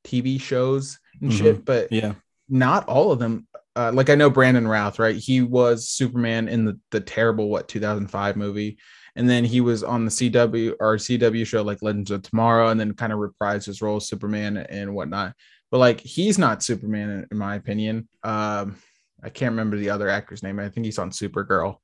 TV 0.05 0.41
shows 0.41 0.99
and 1.21 1.31
mm-hmm. 1.31 1.41
shit. 1.41 1.63
But 1.63 1.89
yeah, 1.89 2.15
not 2.49 2.87
all 2.89 3.13
of 3.13 3.19
them. 3.19 3.47
Uh, 3.73 3.91
like 3.93 4.09
I 4.09 4.15
know 4.15 4.29
Brandon 4.29 4.67
Routh, 4.67 4.99
right? 4.99 5.15
He 5.15 5.41
was 5.41 5.87
Superman 5.87 6.49
in 6.49 6.65
the 6.65 6.77
the 6.91 6.99
terrible 6.99 7.47
what 7.47 7.69
2005 7.69 8.35
movie, 8.35 8.77
and 9.15 9.29
then 9.29 9.45
he 9.45 9.61
was 9.61 9.85
on 9.85 10.03
the 10.03 10.11
CW 10.11 10.73
or 10.81 10.97
CW 10.97 11.47
show 11.47 11.61
like 11.61 11.81
Legends 11.81 12.11
of 12.11 12.23
Tomorrow, 12.23 12.67
and 12.67 12.79
then 12.79 12.93
kind 12.93 13.13
of 13.13 13.19
reprised 13.19 13.67
his 13.67 13.81
role 13.81 13.97
as 13.97 14.09
Superman 14.09 14.57
and 14.57 14.93
whatnot 14.93 15.33
but 15.71 15.79
like 15.79 15.99
he's 16.01 16.37
not 16.37 16.63
Superman 16.63 17.09
in, 17.09 17.27
in 17.31 17.37
my 17.37 17.55
opinion. 17.55 18.07
Um, 18.23 18.77
I 19.23 19.29
can't 19.29 19.51
remember 19.51 19.77
the 19.77 19.89
other 19.89 20.09
actor's 20.09 20.43
name. 20.43 20.59
I 20.59 20.69
think 20.69 20.85
he's 20.85 20.99
on 20.99 21.09
Supergirl, 21.09 21.77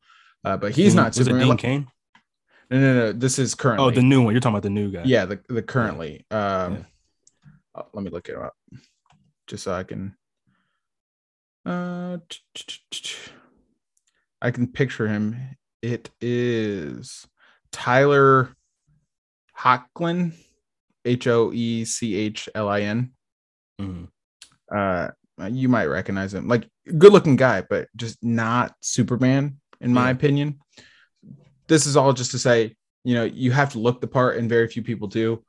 uh, 0.45 0.57
but 0.57 0.73
he's 0.73 0.95
not 0.95 1.07
was 1.07 1.17
Superman. 1.17 1.41
It 1.41 1.45
Dean 1.45 1.57
Cain? 1.57 1.87
No, 2.69 2.79
no, 2.79 2.93
no. 2.93 3.11
This 3.11 3.39
is 3.39 3.55
currently. 3.55 3.85
Oh, 3.85 3.91
the 3.91 4.01
new 4.01 4.21
one. 4.23 4.33
You're 4.33 4.41
talking 4.41 4.55
about 4.55 4.63
the 4.63 4.69
new 4.69 4.91
guy. 4.91 5.03
Yeah, 5.05 5.25
the 5.25 5.39
the 5.49 5.61
currently. 5.61 6.25
Yeah. 6.31 6.63
Um, 6.63 6.73
yeah. 6.73 6.83
Oh, 7.75 7.87
let 7.93 8.03
me 8.03 8.11
look 8.11 8.29
it 8.29 8.35
up, 8.35 8.55
just 9.47 9.63
so 9.63 9.73
I 9.73 9.83
can. 9.83 10.15
Uh, 11.65 12.17
I 14.41 14.51
can 14.51 14.67
picture 14.67 15.07
him. 15.07 15.37
It 15.81 16.09
is 16.21 17.25
Tyler 17.71 18.49
Hoechlin, 19.57 20.33
H 21.03 21.27
O 21.27 21.51
E 21.53 21.85
C 21.85 22.15
H 22.15 22.47
L 22.53 22.69
I 22.69 22.81
N. 22.81 23.11
Mm-hmm. 23.81 24.05
Uh, 24.75 25.09
you 25.49 25.69
might 25.69 25.85
recognize 25.85 26.33
him. 26.33 26.47
Like 26.47 26.67
good 26.97 27.11
looking 27.11 27.35
guy, 27.35 27.63
but 27.67 27.87
just 27.95 28.23
not 28.23 28.75
Superman, 28.81 29.57
in 29.81 29.89
yeah. 29.89 29.95
my 29.95 30.09
opinion. 30.09 30.59
This 31.67 31.85
is 31.85 31.95
all 31.95 32.13
just 32.13 32.31
to 32.31 32.39
say, 32.39 32.75
you 33.03 33.15
know, 33.15 33.23
you 33.23 33.51
have 33.51 33.71
to 33.73 33.79
look 33.79 34.01
the 34.01 34.07
part, 34.07 34.37
and 34.37 34.49
very 34.49 34.67
few 34.67 34.81
people 34.81 35.07
do. 35.07 35.43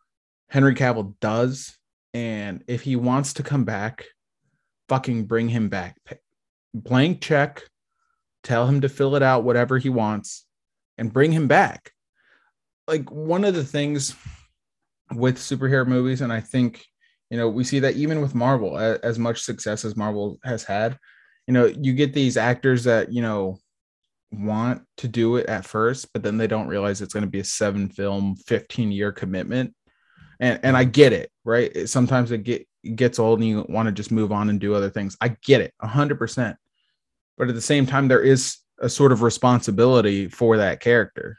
Henry 0.48 0.74
Cavill 0.74 1.14
does, 1.20 1.76
and 2.12 2.62
if 2.66 2.82
he 2.82 2.96
wants 2.96 3.34
to 3.34 3.42
come 3.42 3.64
back, 3.64 4.04
fucking 4.88 5.24
bring 5.24 5.48
him 5.48 5.68
back. 5.68 5.96
Blank 6.72 7.20
check, 7.20 7.62
tell 8.42 8.66
him 8.66 8.80
to 8.80 8.88
fill 8.88 9.16
it 9.16 9.22
out, 9.22 9.44
whatever 9.44 9.78
he 9.78 9.88
wants, 9.88 10.44
and 10.98 11.12
bring 11.12 11.32
him 11.32 11.48
back. 11.48 11.92
Like 12.86 13.10
one 13.10 13.44
of 13.44 13.54
the 13.54 13.64
things 13.64 14.14
with 15.12 15.38
superhero 15.38 15.86
movies, 15.86 16.20
and 16.20 16.32
I 16.32 16.40
think 16.40 16.84
you 17.34 17.40
know, 17.40 17.48
we 17.48 17.64
see 17.64 17.80
that 17.80 17.96
even 17.96 18.20
with 18.20 18.32
Marvel, 18.32 18.78
as, 18.78 19.18
much 19.18 19.42
success 19.42 19.84
as 19.84 19.96
Marvel 19.96 20.38
has 20.44 20.62
had, 20.62 20.96
you 21.48 21.52
know, 21.52 21.66
you 21.66 21.92
get 21.92 22.14
these 22.14 22.36
actors 22.36 22.84
that, 22.84 23.12
you 23.12 23.22
know, 23.22 23.58
want 24.30 24.84
to 24.98 25.08
do 25.08 25.34
it 25.34 25.46
at 25.46 25.64
first, 25.64 26.12
but 26.12 26.22
then 26.22 26.36
they 26.36 26.46
don't 26.46 26.68
realize 26.68 27.02
it's 27.02 27.12
going 27.12 27.24
to 27.24 27.28
be 27.28 27.40
a 27.40 27.44
seven 27.44 27.88
film, 27.88 28.36
15 28.46 28.92
year 28.92 29.10
commitment. 29.10 29.74
And 30.38 30.60
and 30.62 30.76
I 30.76 30.84
get 30.84 31.12
it, 31.12 31.28
right? 31.44 31.88
Sometimes 31.88 32.30
it 32.30 32.44
get 32.44 32.68
it 32.84 32.94
gets 32.94 33.18
old 33.18 33.40
and 33.40 33.48
you 33.48 33.66
want 33.68 33.86
to 33.86 33.92
just 33.92 34.12
move 34.12 34.30
on 34.30 34.48
and 34.48 34.60
do 34.60 34.76
other 34.76 34.90
things. 34.90 35.16
I 35.20 35.36
get 35.44 35.60
it, 35.60 35.74
hundred 35.82 36.20
percent. 36.20 36.56
But 37.36 37.48
at 37.48 37.56
the 37.56 37.60
same 37.60 37.84
time, 37.84 38.06
there 38.06 38.22
is 38.22 38.58
a 38.78 38.88
sort 38.88 39.10
of 39.10 39.22
responsibility 39.22 40.28
for 40.28 40.58
that 40.58 40.78
character. 40.78 41.36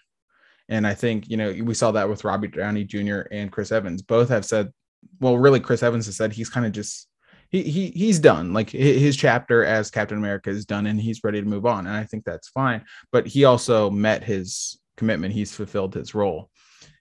And 0.67 0.85
I 0.85 0.93
think, 0.93 1.29
you 1.29 1.37
know, 1.37 1.55
we 1.63 1.73
saw 1.73 1.91
that 1.91 2.09
with 2.09 2.25
Robbie 2.25 2.49
Downey 2.49 2.83
Jr. 2.83 3.21
and 3.31 3.49
Chris 3.49 3.71
Evans. 3.71 4.01
Both 4.01 4.27
have 4.27 4.43
said 4.43 4.73
well, 5.19 5.37
really, 5.37 5.59
Chris 5.59 5.83
Evans 5.83 6.05
has 6.05 6.17
said 6.17 6.33
he's 6.33 6.49
kind 6.49 6.65
of 6.65 6.71
just 6.71 7.07
he 7.49 7.63
he 7.63 7.89
he's 7.91 8.19
done. 8.19 8.53
Like 8.53 8.69
his 8.69 9.15
chapter 9.15 9.63
as 9.63 9.91
Captain 9.91 10.17
America 10.17 10.49
is 10.49 10.65
done, 10.65 10.85
and 10.87 10.99
he's 10.99 11.23
ready 11.23 11.41
to 11.41 11.47
move 11.47 11.65
on. 11.65 11.87
And 11.87 11.95
I 11.95 12.03
think 12.03 12.23
that's 12.23 12.49
fine. 12.49 12.83
But 13.11 13.27
he 13.27 13.45
also 13.45 13.89
met 13.89 14.23
his 14.23 14.79
commitment. 14.97 15.33
He's 15.33 15.55
fulfilled 15.55 15.93
his 15.93 16.15
role, 16.15 16.49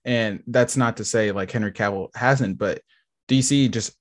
and 0.04 0.42
that's 0.46 0.76
not 0.76 0.98
to 0.98 1.04
say 1.04 1.32
like 1.32 1.50
Henry 1.50 1.72
Cavill 1.72 2.08
hasn't, 2.14 2.58
but 2.58 2.80
DC 3.28 3.70
just 3.70 3.94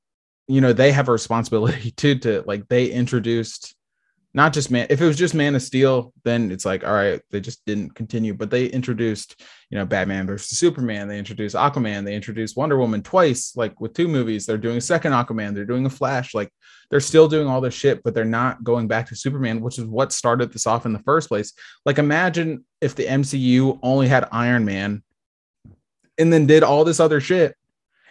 you 0.48 0.62
know 0.62 0.74
they 0.74 0.92
have 0.92 1.10
a 1.10 1.14
responsibility 1.14 1.92
too 1.98 2.20
to 2.20 2.44
like 2.46 2.68
they 2.68 2.88
introduced 2.88 3.76
not 4.34 4.52
just 4.54 4.72
man 4.72 4.88
if 4.90 5.02
it 5.02 5.06
was 5.06 5.18
just 5.18 5.36
man 5.36 5.56
of 5.56 5.62
steel 5.62 6.12
then 6.24 6.52
it's 6.52 6.66
like 6.66 6.84
all 6.84 6.94
right 6.94 7.22
they 7.30 7.40
just 7.40 7.64
didn't 7.66 7.94
continue 7.94 8.34
but 8.34 8.50
they 8.50 8.66
introduced 8.66 9.42
you 9.70 9.78
know 9.78 9.86
batman 9.86 10.26
versus 10.26 10.58
superman 10.58 11.08
they 11.08 11.20
introduced 11.20 11.56
aquaman 11.56 12.04
they 12.04 12.16
introduced 12.16 12.58
wonder 12.58 12.78
woman 12.78 13.02
twice 13.02 13.56
like 13.56 13.80
with 13.80 13.94
two 13.94 14.08
movies. 14.08 14.46
They're 14.46 14.58
doing 14.58 14.78
a 14.78 14.82
second 14.82 15.14
aquaman 15.14 15.54
they're 15.54 15.66
doing 15.66 15.86
a 15.86 15.90
flash 15.90 16.34
like 16.34 16.52
they're 16.90 17.00
still 17.00 17.28
doing 17.28 17.48
all 17.48 17.62
this 17.62 17.74
shit 17.74 18.04
but 18.04 18.14
they're 18.14 18.26
not 18.26 18.64
going 18.64 18.88
back 18.88 19.08
to 19.08 19.16
superman 19.16 19.62
which 19.62 19.78
is 19.78 19.86
what 19.86 20.12
started 20.12 20.52
this 20.52 20.68
off 20.68 20.86
in 20.86 20.94
the 20.94 21.00
first 21.00 21.30
place. 21.30 21.54
Like 21.86 21.98
imagine 21.98 22.66
if 22.82 22.96
the 22.96 23.06
mcu 23.06 23.80
only 23.84 24.08
had 24.08 24.28
iron 24.32 24.66
man 24.66 25.04
and 26.18 26.32
then 26.32 26.46
did 26.46 26.64
all 26.64 26.84
this 26.84 27.00
other 27.00 27.22
shit 27.22 27.56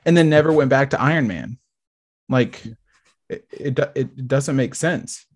and 0.04 0.16
then 0.16 0.28
never 0.28 0.52
went 0.52 0.70
back 0.70 0.90
to 0.90 1.00
iron 1.00 1.26
man. 1.26 1.58
Like 2.28 2.62
it, 3.28 3.44
it, 3.50 3.78
it 3.94 4.28
doesn't 4.28 4.56
make 4.56 4.74
sense 4.74 5.26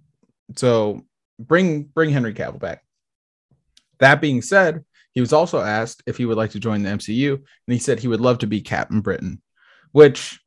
so 0.55 1.03
bring 1.39 1.85
bring 1.85 2.11
Henry 2.11 2.35
Cavill 2.35 2.61
back. 2.61 2.83
That 3.99 4.21
being 4.21 4.43
said, 4.43 4.85
He 5.13 5.21
was 5.21 5.33
also 5.33 5.61
asked 5.61 6.03
if 6.07 6.17
he 6.19 6.27
would 6.27 6.37
like 6.37 6.51
to 6.51 6.61
join 6.61 6.83
the 6.83 6.91
MCU, 6.91 7.35
and 7.35 7.73
he 7.73 7.79
said 7.79 7.99
he 7.99 8.09
would 8.09 8.21
love 8.21 8.39
to 8.39 8.47
be 8.47 8.61
Captain 8.61 9.01
Britain, 9.01 9.43
which 9.93 10.39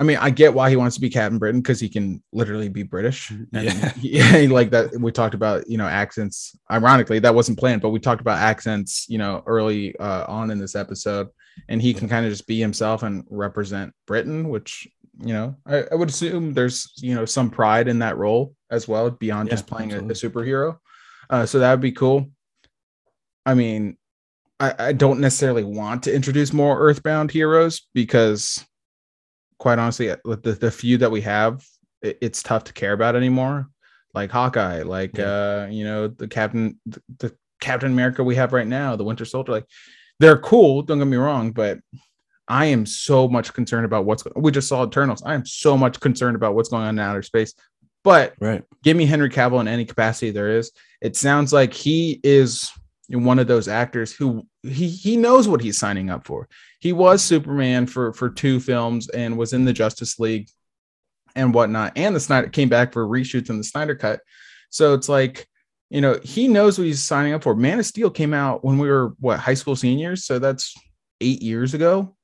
I 0.00 0.04
mean, 0.04 0.16
I 0.18 0.30
get 0.30 0.54
why 0.54 0.70
he 0.70 0.76
wants 0.76 0.94
to 0.94 1.00
be 1.00 1.10
Captain 1.10 1.38
Britain 1.38 1.60
because 1.60 1.80
he 1.80 1.88
can 1.88 2.22
literally 2.32 2.68
be 2.68 2.84
British. 2.84 3.30
And 3.52 3.92
Yeah. 4.00 4.36
yeah, 4.36 4.52
like 4.52 4.70
that. 4.70 4.92
We 5.00 5.10
talked 5.10 5.34
about, 5.34 5.68
you 5.68 5.76
know, 5.76 5.88
accents. 5.88 6.56
Ironically, 6.70 7.18
that 7.20 7.34
wasn't 7.34 7.58
planned, 7.58 7.82
but 7.82 7.88
we 7.88 7.98
talked 7.98 8.20
about 8.20 8.38
accents, 8.38 9.06
you 9.08 9.18
know, 9.18 9.42
early 9.46 9.96
uh, 9.98 10.24
on 10.28 10.50
in 10.52 10.58
this 10.58 10.76
episode, 10.76 11.28
and 11.68 11.80
he 11.82 11.94
can 11.94 12.08
kind 12.08 12.24
of 12.26 12.32
just 12.32 12.46
be 12.46 12.58
himself 12.60 13.02
and 13.02 13.24
represent 13.30 13.92
Britain, 14.06 14.48
which, 14.48 14.86
you 15.20 15.32
know, 15.32 15.56
I, 15.66 15.84
I 15.90 15.94
would 15.94 16.08
assume 16.08 16.52
there's, 16.52 16.92
you 16.98 17.14
know, 17.14 17.24
some 17.24 17.50
pride 17.50 17.88
in 17.88 17.98
that 18.00 18.16
role 18.16 18.54
as 18.70 18.86
well 18.86 19.10
beyond 19.10 19.48
Yeah, 19.48 19.54
just 19.54 19.66
playing 19.66 19.92
a, 19.92 19.98
a 19.98 20.02
superhero. 20.12 20.78
Uh, 21.30 21.44
so 21.46 21.58
that 21.58 21.70
would 21.72 21.80
be 21.80 21.92
cool. 21.92 22.30
I 23.44 23.54
mean, 23.54 23.96
I, 24.60 24.74
I 24.78 24.92
don't 24.92 25.20
necessarily 25.20 25.64
want 25.64 26.02
to 26.04 26.14
introduce 26.14 26.52
more 26.52 26.78
Earthbound 26.80 27.30
heroes 27.30 27.86
because, 27.94 28.64
quite 29.58 29.78
honestly, 29.78 30.14
with 30.24 30.42
the, 30.42 30.52
the 30.52 30.70
few 30.70 30.98
that 30.98 31.10
we 31.10 31.20
have, 31.22 31.64
it- 32.02 32.18
it's 32.20 32.42
tough 32.42 32.64
to 32.64 32.72
care 32.72 32.92
about 32.92 33.16
anymore. 33.16 33.68
Like 34.14 34.30
Hawkeye, 34.30 34.82
like 34.82 35.18
uh, 35.18 35.68
you 35.70 35.84
know, 35.84 36.08
the 36.08 36.26
Captain, 36.26 36.80
the, 36.86 37.02
the 37.18 37.36
Captain 37.60 37.92
America 37.92 38.24
we 38.24 38.36
have 38.36 38.52
right 38.52 38.66
now, 38.66 38.96
the 38.96 39.04
Winter 39.04 39.24
Soldier, 39.26 39.52
like 39.52 39.66
they're 40.20 40.38
cool. 40.38 40.82
Don't 40.82 40.98
get 40.98 41.06
me 41.06 41.16
wrong, 41.16 41.52
but 41.52 41.78
I 42.48 42.66
am 42.66 42.86
so 42.86 43.28
much 43.28 43.52
concerned 43.52 43.84
about 43.84 44.04
what's. 44.04 44.24
We 44.36 44.50
just 44.50 44.68
saw 44.68 44.86
Eternals. 44.86 45.22
I 45.24 45.34
am 45.34 45.44
so 45.44 45.76
much 45.76 46.00
concerned 46.00 46.36
about 46.36 46.54
what's 46.54 46.68
going 46.70 46.84
on 46.84 46.90
in 46.90 46.98
outer 46.98 47.22
space. 47.22 47.54
But 48.04 48.34
Right. 48.40 48.62
give 48.82 48.96
me 48.96 49.06
Henry 49.06 49.28
Cavill 49.28 49.60
in 49.60 49.68
any 49.68 49.84
capacity 49.84 50.30
there 50.30 50.56
is. 50.56 50.72
It 51.02 51.16
sounds 51.16 51.52
like 51.52 51.74
he 51.74 52.20
is 52.22 52.70
one 53.10 53.38
of 53.38 53.46
those 53.46 53.68
actors 53.68 54.12
who 54.12 54.46
he 54.62 54.88
he 54.88 55.16
knows 55.16 55.48
what 55.48 55.60
he's 55.60 55.78
signing 55.78 56.10
up 56.10 56.26
for. 56.26 56.48
He 56.80 56.92
was 56.92 57.22
Superman 57.22 57.86
for 57.86 58.12
for 58.12 58.30
two 58.30 58.60
films 58.60 59.08
and 59.10 59.36
was 59.36 59.52
in 59.52 59.64
the 59.64 59.72
Justice 59.72 60.18
League 60.18 60.48
and 61.34 61.52
whatnot. 61.52 61.92
And 61.96 62.14
the 62.14 62.20
Snyder 62.20 62.48
came 62.48 62.68
back 62.68 62.92
for 62.92 63.06
reshoots 63.06 63.50
in 63.50 63.58
the 63.58 63.64
Snyder 63.64 63.94
cut. 63.94 64.20
So 64.70 64.94
it's 64.94 65.08
like, 65.08 65.46
you 65.90 66.00
know, 66.00 66.18
he 66.22 66.48
knows 66.48 66.78
what 66.78 66.86
he's 66.86 67.02
signing 67.02 67.32
up 67.32 67.42
for. 67.42 67.54
Man 67.54 67.78
of 67.78 67.86
Steel 67.86 68.10
came 68.10 68.34
out 68.34 68.64
when 68.64 68.78
we 68.78 68.88
were 68.88 69.14
what 69.20 69.38
high 69.38 69.54
school 69.54 69.76
seniors, 69.76 70.24
so 70.26 70.38
that's 70.38 70.74
eight 71.20 71.42
years 71.42 71.74
ago, 71.74 72.14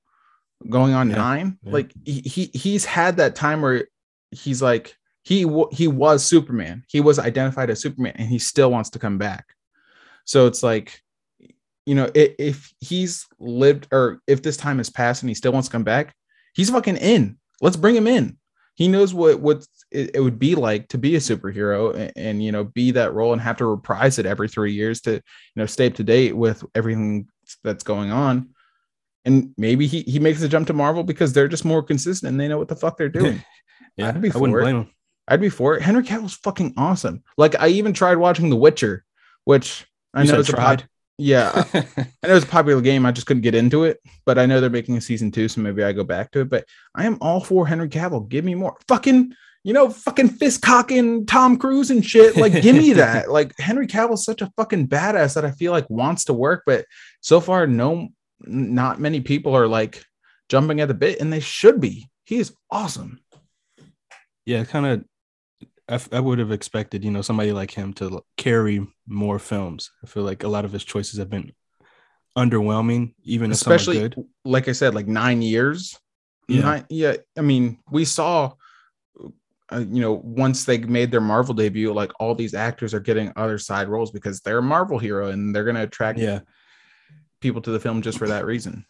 going 0.69 0.93
on 0.95 1.09
Yeah, 1.11 1.17
nine. 1.17 1.59
yeah. 1.62 1.73
Like 1.73 1.93
he, 2.05 2.21
he 2.21 2.51
he's 2.55 2.85
had 2.85 3.17
that 3.17 3.35
time 3.35 3.62
where 3.62 3.87
he's 4.31 4.61
like 4.62 4.97
he 5.23 5.47
he 5.73 5.89
was 5.89 6.25
Superman. 6.25 6.85
He 6.89 7.01
was 7.01 7.19
identified 7.19 7.71
as 7.71 7.81
Superman, 7.81 8.15
and 8.17 8.29
he 8.29 8.39
still 8.39 8.71
wants 8.71 8.91
to 8.91 8.99
come 8.99 9.17
back. 9.19 9.47
So 10.27 10.47
it's 10.47 10.62
like, 10.62 11.01
you 11.87 11.95
know, 11.95 12.07
i- 12.15 12.35
if 12.39 12.73
he's 12.81 13.27
lived 13.39 13.89
or 13.93 14.21
if 14.27 14.43
this 14.43 14.57
time 14.57 14.79
has 14.79 14.91
passed 14.91 15.23
and 15.23 15.31
he 15.31 15.35
still 15.35 15.53
wants 15.53 15.69
to 15.69 15.73
come 15.73 15.85
back, 15.85 16.15
he's 16.55 16.71
fucking 16.71 16.97
in. 16.99 17.39
Let's 17.62 17.77
bring 17.77 17.97
him 17.97 18.07
in. 18.07 18.37
He 18.75 18.89
knows 18.89 19.15
what 19.15 19.41
what 19.41 19.67
it, 19.95 20.11
it 20.16 20.20
would 20.20 20.38
be 20.38 20.55
like 20.55 20.88
to 20.88 20.99
be 20.99 21.14
a 21.16 21.18
superhero 21.20 21.95
and, 21.95 22.12
and 22.16 22.45
you 22.45 22.53
know 22.53 22.64
be 22.64 22.90
that 22.92 23.14
role 23.14 23.32
and 23.32 23.40
have 23.42 23.57
to 23.59 23.66
reprise 23.66 24.18
it 24.18 24.26
every 24.26 24.49
three 24.49 24.72
years 24.72 25.01
to 25.03 25.12
you 25.14 25.20
know 25.57 25.66
stay 25.66 25.86
up 25.86 25.95
to 25.95 26.05
date 26.05 26.36
with 26.36 26.64
everything 26.74 27.28
that's 27.62 27.84
going 27.84 28.11
on. 28.11 28.51
And 29.24 29.55
maybe 29.57 29.86
he 29.86 30.03
he 30.03 30.18
makes 30.18 30.40
the 30.40 30.49
jump 30.49 30.66
to 30.66 30.72
Marvel 30.74 31.03
because 31.03 31.32
they're 31.32 31.49
just 31.49 31.64
more 31.64 31.82
consistent 31.82 32.30
and 32.30 32.40
they 32.40 32.49
know 32.49 32.59
what 32.59 32.68
the 32.68 32.76
fuck 32.76 32.97
they're 32.99 33.09
doing. 33.20 33.42
Yeah. 33.97 34.09
I'd 34.09 34.20
be 34.20 34.30
I 34.32 34.36
wouldn't 34.36 34.59
it. 34.59 34.62
blame 34.62 34.76
him. 34.82 34.90
I'd 35.28 35.40
be 35.40 35.49
for 35.49 35.76
it. 35.76 35.82
Henry 35.82 36.03
Cavill's 36.03 36.34
fucking 36.34 36.74
awesome. 36.76 37.22
Like 37.38 37.59
I 37.59 37.68
even 37.68 37.95
tried 37.95 38.16
watching 38.16 38.51
The 38.51 38.57
Witcher, 38.57 39.05
which 39.45 39.86
I 40.12 40.22
You 40.24 40.32
know 40.32 40.40
it's 40.40 40.49
a 40.51 40.53
tried. 40.53 40.80
pop- 40.80 40.88
yeah, 41.16 41.64
I 41.74 42.26
know 42.26 42.34
it's 42.36 42.45
a 42.45 42.49
popular 42.49 42.80
game. 42.82 43.07
I 43.07 43.12
just 43.12 43.26
couldn't 43.28 43.42
get 43.45 43.55
into 43.55 43.84
it, 43.84 44.01
but 44.26 44.36
I 44.36 44.47
know 44.47 44.61
they're 44.61 44.68
making 44.68 44.97
a 44.97 45.01
season 45.01 45.30
two, 45.30 45.49
so 45.49 45.61
maybe 45.61 45.84
I 45.84 45.92
go 45.92 46.03
back 46.03 46.32
to 46.32 46.40
it. 46.40 46.51
But 46.51 46.64
I 46.95 47.07
am 47.07 47.18
all 47.20 47.40
for 47.40 47.66
Henry 47.68 47.88
Cavill. 47.88 48.28
Give 48.28 48.45
me 48.45 48.57
more. 48.57 48.76
Fucking, 48.88 49.32
you 49.65 49.73
know, 49.73 49.89
fucking 49.89 50.29
fist 50.29 50.62
cocking 50.62 51.27
Tom 51.27 51.57
Cruise 51.57 51.91
and 51.91 52.05
shit. 52.05 52.37
Like, 52.37 52.53
give 52.62 52.77
me 52.77 52.93
that. 52.93 53.31
Like 53.35 53.59
Henry 53.59 53.87
Cavill's 53.87 54.25
such 54.25 54.43
a 54.43 54.53
fucking 54.57 54.89
badass 54.89 55.35
that 55.35 55.45
I 55.45 55.51
feel 55.51 55.73
like 55.73 55.89
wants 55.91 56.25
to 56.27 56.35
work, 56.35 56.62
but 56.67 56.85
so 57.21 57.41
far, 57.41 57.67
no, 57.67 58.09
not 58.41 59.01
many 59.01 59.21
people 59.21 59.57
are 59.57 59.67
like 59.67 60.05
jumping 60.49 60.81
at 60.81 60.89
the 60.89 60.95
bit, 60.95 61.21
and 61.21 61.33
they 61.33 61.41
should 61.41 61.81
be. 61.81 62.09
He 62.25 62.37
is 62.37 62.55
awesome. 62.71 63.19
yeah, 64.47 64.65
kind 64.65 64.87
of. 64.87 65.05
I 66.11 66.19
would 66.19 66.39
have 66.39 66.51
expected, 66.51 67.05
you 67.05 67.11
know, 67.11 67.21
somebody 67.21 67.53
like 67.53 67.71
him 67.71 67.93
to 67.95 68.25
carry 68.39 68.87
more 69.07 69.39
films. 69.39 69.91
I 70.03 70.07
feel 70.07 70.23
like 70.23 70.43
a 70.43 70.49
lot 70.49 70.65
of 70.65 70.73
his 70.73 70.83
choices 70.83 71.19
have 71.19 71.29
been 71.29 71.53
underwhelming, 72.39 73.12
even 73.23 73.51
if 73.51 73.59
especially 73.59 73.99
good. 73.99 74.25
like 74.47 74.69
I 74.69 74.73
said, 74.73 74.95
like 74.95 75.07
nine 75.07 75.43
years. 75.43 75.99
Yeah. 76.49 76.62
Nine, 76.62 76.87
yeah. 76.89 77.17
I 77.37 77.43
mean, 77.43 77.81
we 77.91 78.07
saw, 78.07 78.55
uh, 79.73 79.79
you 79.79 80.01
know, 80.01 80.12
once 80.25 80.65
they 80.65 80.79
made 80.79 81.11
their 81.11 81.21
Marvel 81.21 81.55
debut, 81.55 81.93
like 81.93 82.12
all 82.21 82.35
these 82.35 82.55
actors 82.55 82.93
are 82.95 83.01
getting 83.01 83.33
other 83.37 83.59
side 83.59 83.89
roles 83.89 84.11
because 84.11 84.41
they're 84.41 84.59
a 84.59 84.62
Marvel 84.62 84.99
hero 84.99 85.29
and 85.29 85.55
they're 85.55 85.65
going 85.65 85.77
to 85.77 85.83
attract 85.83 86.19
Yeah, 86.19 86.41
people 87.41 87.62
to 87.62 87.71
the 87.71 87.81
film 87.81 88.03
just 88.03 88.19
for 88.19 88.29
that 88.29 88.45
reason. 88.45 88.85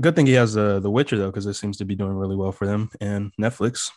good 0.00 0.14
thing 0.14 0.26
he 0.26 0.34
has 0.34 0.56
uh, 0.56 0.80
The 0.80 0.90
Witcher 0.90 1.16
though, 1.18 1.30
because 1.30 1.46
it 1.46 1.54
seems 1.54 1.78
to 1.78 1.84
be 1.84 1.94
doing 1.94 2.12
really 2.12 2.36
well 2.36 2.52
for 2.52 2.66
them 2.66 2.90
and 3.00 3.32
Netflix. 3.40 3.90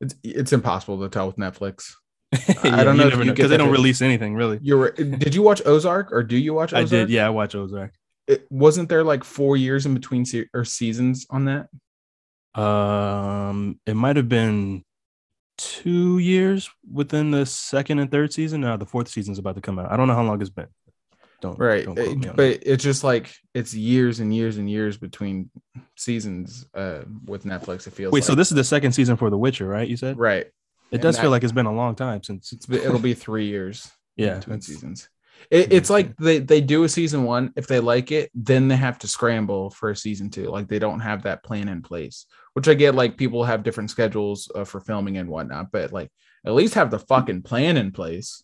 It's 0.00 0.14
it's 0.22 0.52
impossible 0.52 1.00
to 1.00 1.08
tell 1.08 1.26
with 1.28 1.36
Netflix. 1.36 1.94
I 2.62 2.84
don't 2.84 2.96
know 2.98 3.06
if 3.06 3.14
you 3.16 3.24
get 3.24 3.36
because 3.36 3.50
they 3.50 3.56
don't 3.56 3.70
release 3.70 4.02
anything 4.02 4.34
really. 4.34 4.58
You're 4.60 4.90
did 4.90 5.34
you 5.34 5.40
watch 5.42 5.62
Ozark 5.64 6.12
or 6.12 6.22
do 6.22 6.36
you 6.36 6.52
watch 6.52 6.74
Ozark? 6.74 6.86
I 6.86 6.90
did, 6.90 7.10
yeah. 7.10 7.26
I 7.26 7.30
watch 7.30 7.54
Ozark. 7.54 7.92
It, 8.26 8.46
wasn't 8.50 8.88
there 8.88 9.04
like 9.04 9.22
four 9.24 9.56
years 9.56 9.86
in 9.86 9.94
between 9.94 10.24
se- 10.26 10.48
or 10.52 10.64
seasons 10.64 11.26
on 11.30 11.44
that? 11.46 11.68
Um, 12.56 13.78
it 13.86 13.94
might 13.94 14.16
have 14.16 14.28
been 14.28 14.82
two 15.58 16.18
years 16.18 16.70
within 16.90 17.30
the 17.30 17.46
second 17.46 17.98
and 17.98 18.10
third 18.10 18.32
season. 18.32 18.60
Now 18.62 18.76
the 18.76 18.86
fourth 18.86 19.08
season's 19.08 19.38
about 19.38 19.54
to 19.56 19.60
come 19.60 19.78
out. 19.78 19.90
I 19.90 19.96
don't 19.96 20.08
know 20.08 20.14
how 20.14 20.22
long 20.24 20.40
it's 20.40 20.50
been. 20.50 20.66
Don't 21.42 21.58
right 21.58 21.84
Don't 21.84 21.98
It- 21.98 22.34
but 22.36 22.62
it's 22.62 22.82
just 22.82 23.04
like 23.04 23.34
it's 23.54 23.74
years 23.74 24.20
and 24.20 24.34
years 24.34 24.56
and 24.56 24.70
years 24.70 24.96
between 24.96 25.50
seasons 25.94 26.66
uh 26.74 27.02
with 27.26 27.44
netflix 27.44 27.86
it 27.86 27.92
feels 27.92 28.10
Wait, 28.12 28.24
so 28.24 28.34
this 28.34 28.50
is 28.50 28.54
the 28.54 28.64
second 28.64 28.92
season 28.92 29.16
for 29.18 29.28
The 29.28 29.36
Witcher, 29.36 29.66
right? 29.66 29.86
You 29.86 29.98
said 29.98 30.18
right 30.18 30.46
it 30.46 30.52
and 30.92 31.02
does 31.02 31.16
that- 31.16 31.22
feel 31.22 31.30
like 31.30 31.44
it's 31.44 31.52
been 31.52 31.66
a 31.66 31.74
long 31.74 31.94
time 31.94 32.22
since. 32.22 32.52
it's 32.52 32.68
it'll 32.70 32.98
be 32.98 33.12
three 33.14 33.46
years 33.46 33.90
Yeah, 34.16 34.38
between 34.38 34.62
seasons 34.62 35.10
it, 35.50 35.70
it's 35.74 35.90
like 35.90 36.16
they 36.16 36.38
they 36.38 36.62
do 36.62 36.84
a 36.84 36.88
season 36.88 37.24
one 37.24 37.52
if 37.54 37.66
they 37.66 37.80
like 37.80 38.10
it 38.12 38.30
then 38.34 38.68
they 38.68 38.76
have 38.76 38.98
to 39.00 39.06
scramble 39.08 39.68
for 39.68 39.90
a 39.90 39.96
season 39.96 40.30
two 40.30 40.48
like 40.48 40.68
they 40.68 40.78
don't 40.78 41.00
have 41.00 41.24
that 41.24 41.44
plan 41.44 41.68
in 41.68 41.82
place 41.82 42.24
which 42.56 42.68
i 42.68 42.74
get 42.74 42.94
like 42.94 43.16
people 43.18 43.44
have 43.44 43.62
different 43.62 43.90
schedules 43.90 44.50
uh, 44.54 44.64
for 44.64 44.80
filming 44.80 45.18
and 45.18 45.28
whatnot 45.28 45.70
but 45.70 45.92
like 45.92 46.10
at 46.46 46.54
least 46.54 46.74
have 46.74 46.90
the 46.90 46.98
fucking 46.98 47.42
plan 47.42 47.76
in 47.76 47.92
place 47.92 48.42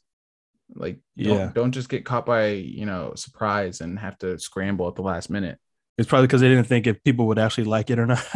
like 0.75 0.99
don't, 1.17 1.39
Yeah. 1.39 1.51
don't 1.55 1.73
just 1.73 1.89
get 1.89 2.05
caught 2.05 2.27
by 2.27 2.49
you 2.49 2.85
know 2.87 3.13
surprise 3.17 3.81
and 3.81 3.99
have 3.99 4.19
to 4.19 4.39
scramble 4.39 4.87
at 4.89 4.95
the 4.97 5.03
last 5.03 5.31
minute 5.31 5.59
It's 5.99 6.09
probably 6.09 6.27
because 6.27 6.41
they 6.43 6.49
didn't 6.49 6.67
think 6.67 6.87
if 6.87 7.03
people 7.05 7.27
would 7.29 7.39
actually 7.39 7.65
like 7.65 7.91
it 7.91 7.99
or 7.99 8.07
not. 8.07 8.25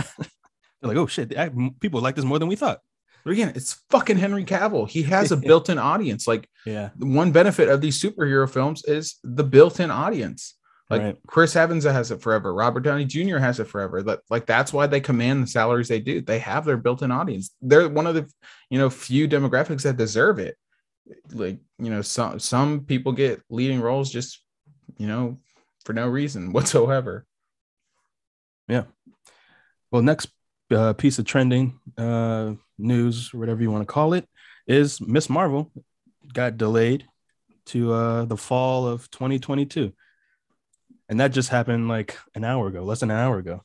They're 0.81 0.89
like, 0.93 0.99
oh 0.99 1.07
shit, 1.07 1.37
I- 1.39 1.51
people 1.81 2.01
like 2.03 2.14
this 2.16 2.24
more 2.27 2.39
than 2.39 2.49
we 2.49 2.57
thought. 2.57 2.81
But 3.24 3.33
again, 3.33 3.53
it's 3.57 3.83
fucking 3.91 4.18
Henry 4.18 4.45
Cavill. 4.45 4.87
He 4.89 5.03
has 5.05 5.33
a 5.33 5.37
built-in 5.39 5.79
audience. 5.79 6.27
Like 6.29 6.47
Yeah, 6.66 6.91
one 6.99 7.33
benefit 7.33 7.68
of 7.70 7.81
these 7.81 7.99
superhero 8.01 8.49
films 8.49 8.85
is 8.85 9.16
the 9.24 9.43
built-in 9.43 9.91
audience. 9.91 10.56
Like 10.89 11.03
Right. 11.03 11.16
Chris 11.26 11.57
Evans 11.57 11.84
has 11.84 12.11
it 12.12 12.22
forever. 12.22 12.55
Robert 12.55 12.80
Downey 12.80 13.05
Jr. 13.05 13.39
has 13.39 13.59
it 13.59 13.66
forever. 13.66 14.03
That 14.03 14.20
like 14.30 14.47
that's 14.47 14.72
why 14.72 14.87
they 14.87 15.01
command 15.01 15.43
the 15.43 15.47
salaries 15.49 15.89
they 15.89 16.01
do. 16.01 16.20
They 16.20 16.39
have 16.39 16.64
their 16.64 16.76
built-in 16.76 17.11
audience. 17.11 17.55
They're 17.61 17.89
one 17.89 18.07
of 18.07 18.14
the 18.14 18.30
you 18.70 18.78
know 18.78 18.89
few 18.89 19.28
demographics 19.28 19.82
that 19.82 19.97
deserve 19.97 20.39
it. 20.39 20.57
Like 21.32 21.59
you 21.78 21.91
know 21.91 22.03
some 22.03 22.39
some 22.39 22.84
people 22.84 23.12
get 23.12 23.43
leading 23.51 23.80
roles 23.80 24.12
just 24.12 24.43
you 24.97 25.09
know 25.09 25.39
for 25.84 25.93
no 25.93 26.07
reason 26.09 26.53
whatsoever. 26.53 27.26
Yeah. 28.68 28.84
Well, 29.91 30.03
next 30.03 30.28
uh, 30.70 30.93
piece 30.93 31.18
of 31.18 31.24
trending 31.24 31.78
uh, 31.97 32.55
news, 32.78 33.32
whatever 33.32 33.62
you 33.62 33.70
want 33.70 33.82
to 33.82 33.93
call 33.93 34.12
it, 34.12 34.28
is 34.66 35.01
Miss 35.01 35.30
Marvel 35.30 35.70
got 36.32 36.57
delayed 36.57 37.07
to 37.66 37.93
uh, 37.93 38.24
the 38.24 38.37
fall 38.37 38.87
of 38.87 39.11
2022. 39.11 39.93
And 41.09 41.21
that 41.21 41.29
just 41.33 41.49
happened 41.51 41.89
like 41.89 42.19
an 42.35 42.45
hour 42.45 42.67
ago, 42.69 42.83
less 42.83 43.01
than 43.01 43.11
an 43.11 43.17
hour 43.19 43.39
ago. 43.39 43.63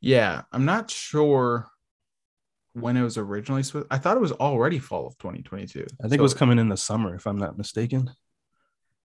Yeah, 0.00 0.42
I'm 0.52 0.64
not 0.64 0.90
sure 0.90 1.66
when 2.74 2.96
it 2.96 3.02
was 3.02 3.16
originally 3.18 3.62
supposed. 3.62 3.86
I 3.90 3.98
thought 3.98 4.16
it 4.16 4.20
was 4.20 4.32
already 4.32 4.78
fall 4.78 5.06
of 5.06 5.16
2022. 5.18 5.86
I 6.04 6.08
think 6.08 6.18
it 6.18 6.22
was 6.22 6.34
coming 6.34 6.58
in 6.58 6.68
the 6.68 6.76
summer, 6.76 7.14
if 7.14 7.26
I'm 7.26 7.38
not 7.38 7.58
mistaken. 7.58 8.10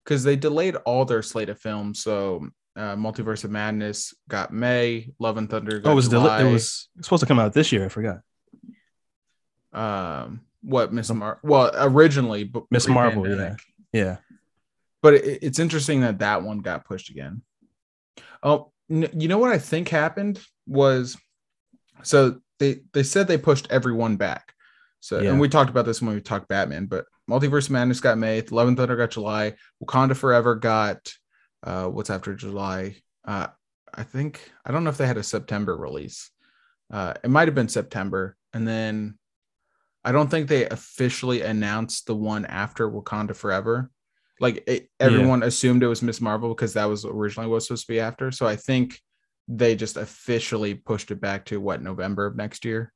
because 0.05 0.23
they 0.23 0.35
delayed 0.37 0.75
all 0.85 1.03
their 1.03 1.21
slate 1.21 1.49
of 1.49 1.59
films. 1.59 2.01
So, 2.01 2.47
uh, 2.77 2.95
Multiverse 2.95 3.43
of 3.43 3.51
Madness 3.51 4.13
got 4.29 4.53
May, 4.53 5.09
Love 5.19 5.35
and 5.37 5.49
Thunder. 5.49 5.79
Got 5.79 5.89
Oh, 5.89 5.91
it 5.93 5.95
was, 5.95 6.07
July. 6.07 6.43
it 6.43 6.51
was 6.53 6.87
supposed 7.01 7.21
to 7.21 7.25
come 7.27 7.39
out 7.39 7.51
this 7.53 7.71
year. 7.73 7.83
I 7.85 7.89
forgot. 7.89 8.19
um, 9.73 10.41
what 10.61 10.93
Miss 10.93 11.09
Mar? 11.11 11.39
Well, 11.43 11.71
originally, 11.75 12.43
but 12.43 12.63
Miss 12.71 12.87
Marvel, 12.87 13.23
pre-pandemic. 13.23 13.59
Yeah. 13.93 14.17
But 15.07 15.13
it, 15.13 15.39
it's 15.41 15.59
interesting 15.59 16.01
that 16.01 16.19
that 16.19 16.43
one 16.43 16.59
got 16.59 16.83
pushed 16.83 17.09
again. 17.09 17.41
Oh, 18.43 18.73
n- 18.91 19.09
you 19.13 19.29
know 19.29 19.37
what 19.37 19.53
I 19.53 19.57
think 19.57 19.87
happened 19.87 20.37
was 20.65 21.15
so 22.03 22.41
they 22.59 22.81
they 22.91 23.03
said 23.03 23.25
they 23.29 23.37
pushed 23.37 23.67
everyone 23.69 24.17
back. 24.17 24.53
So 24.99 25.21
Yeah. 25.21 25.29
and 25.31 25.39
we 25.39 25.47
talked 25.47 25.69
about 25.69 25.85
this 25.85 26.01
when 26.01 26.13
we 26.13 26.19
talked 26.19 26.49
Batman, 26.49 26.87
but 26.87 27.05
Multiverse 27.29 27.67
of 27.67 27.71
Madness 27.71 28.01
got 28.01 28.17
May, 28.17 28.41
Love 28.51 28.67
and 28.67 28.75
Thunder 28.75 28.97
got 28.97 29.11
July, 29.11 29.53
Wakanda 29.81 30.13
Forever 30.17 30.55
got 30.55 31.09
uh 31.63 31.85
what's 31.87 32.09
after 32.09 32.35
July? 32.35 32.97
Uh 33.25 33.47
I 33.93 34.03
think 34.03 34.51
I 34.65 34.73
don't 34.73 34.83
know 34.83 34.89
if 34.89 34.97
they 34.97 35.07
had 35.07 35.15
a 35.17 35.23
September 35.23 35.77
release. 35.77 36.31
Uh 36.91 37.13
it 37.23 37.29
might 37.29 37.47
have 37.47 37.55
been 37.55 37.69
September, 37.69 38.35
and 38.53 38.67
then 38.67 39.17
I 40.03 40.11
don't 40.11 40.29
think 40.29 40.49
they 40.49 40.67
officially 40.67 41.43
announced 41.43 42.07
the 42.07 42.15
one 42.15 42.43
after 42.45 42.89
Wakanda 42.91 43.33
Forever. 43.37 43.89
Like 44.39 44.63
it, 44.67 44.89
everyone 44.99 45.43
assumed 45.43 45.83
it 45.83 45.87
was 45.87 46.01
Miss 46.01 46.21
Marvel 46.21 46.49
because 46.49 46.73
that 46.73 46.85
was 46.85 47.05
originally 47.05 47.49
what 47.49 47.55
was 47.55 47.67
supposed 47.67 47.87
to 47.87 47.93
be 47.93 47.99
after. 47.99 48.31
So 48.31 48.45
I 48.45 48.55
think 48.55 48.99
they 49.47 49.75
just 49.75 49.97
officially 49.97 50.75
pushed 50.75 51.11
it 51.11 51.21
back 51.21 51.45
to 51.45 51.59
what 51.59 51.81
November 51.81 52.25
of 52.25 52.35
next 52.35 52.65
year. 52.65 52.93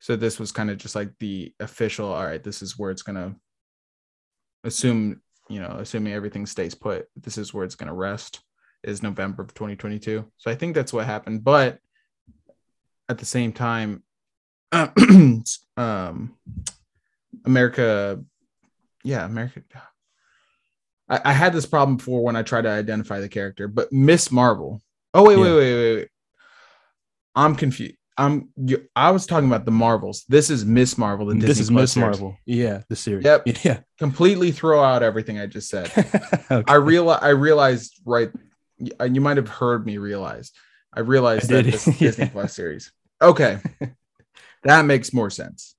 So 0.00 0.16
this 0.16 0.38
was 0.38 0.52
kind 0.52 0.70
of 0.70 0.78
just 0.78 0.94
like 0.94 1.10
the 1.20 1.54
official. 1.60 2.12
All 2.12 2.24
right, 2.24 2.42
this 2.42 2.60
is 2.60 2.78
where 2.78 2.90
it's 2.90 3.02
gonna 3.02 3.36
assume 4.64 5.20
you 5.48 5.60
know, 5.60 5.76
assuming 5.78 6.12
everything 6.12 6.46
stays 6.46 6.74
put. 6.74 7.08
This 7.16 7.36
is 7.38 7.52
where 7.52 7.64
it's 7.64 7.74
gonna 7.74 7.94
rest. 7.94 8.40
Is 8.82 9.02
November 9.02 9.42
of 9.42 9.54
2022. 9.54 10.24
So 10.38 10.50
I 10.50 10.56
think 10.56 10.74
that's 10.74 10.92
what 10.92 11.06
happened. 11.06 11.44
But 11.44 11.78
at 13.08 13.18
the 13.18 13.24
same 13.24 13.52
time, 13.52 14.02
um, 14.72 16.36
America, 17.44 18.20
yeah, 19.04 19.24
America. 19.24 19.62
I, 21.12 21.20
I 21.26 21.32
had 21.32 21.52
this 21.52 21.66
problem 21.66 21.98
before 21.98 22.24
when 22.24 22.34
I 22.36 22.42
tried 22.42 22.62
to 22.62 22.70
identify 22.70 23.20
the 23.20 23.28
character, 23.28 23.68
but 23.68 23.92
Miss 23.92 24.32
Marvel. 24.32 24.80
Oh 25.14 25.22
wait, 25.24 25.36
wait, 25.36 25.48
Yeah. 25.48 25.56
wait, 25.56 25.74
wait, 25.74 25.94
wait. 25.96 26.08
I'm 27.34 27.54
confused. 27.54 27.94
I'm. 28.18 28.50
You, 28.56 28.86
I 28.94 29.10
was 29.10 29.26
talking 29.26 29.48
about 29.48 29.64
the 29.64 29.70
Marvels. 29.70 30.24
This 30.28 30.50
is 30.50 30.64
Miss 30.66 30.98
Marvel. 30.98 31.26
The 31.26 31.34
this 31.34 31.58
Disney 31.58 31.62
is 31.62 31.70
Miss. 31.70 31.96
Marvel. 31.96 32.36
Yeah, 32.44 32.82
the 32.88 32.96
series. 32.96 33.24
Yep. 33.24 33.46
Yeah. 33.64 33.80
Completely 33.98 34.52
throw 34.52 34.82
out 34.82 35.02
everything 35.02 35.38
I 35.38 35.46
just 35.46 35.68
said. 35.68 35.90
Okay. 36.50 36.64
I 36.70 36.74
real 36.74 37.08
I 37.08 37.28
realized 37.30 38.00
right. 38.04 38.30
You 38.78 39.20
might 39.22 39.36
have 39.38 39.48
heard 39.48 39.86
me 39.86 39.96
realize. 39.98 40.52
I 40.92 41.00
realized 41.00 41.50
I 41.50 41.56
that 41.62 41.70
this 41.70 41.88
is 41.88 41.98
Disney. 41.98 42.28
Plus 42.28 42.54
series. 42.54 42.92
Okay, 43.22 43.58
that 44.64 44.84
makes 44.84 45.12
more 45.14 45.30
sense 45.30 45.74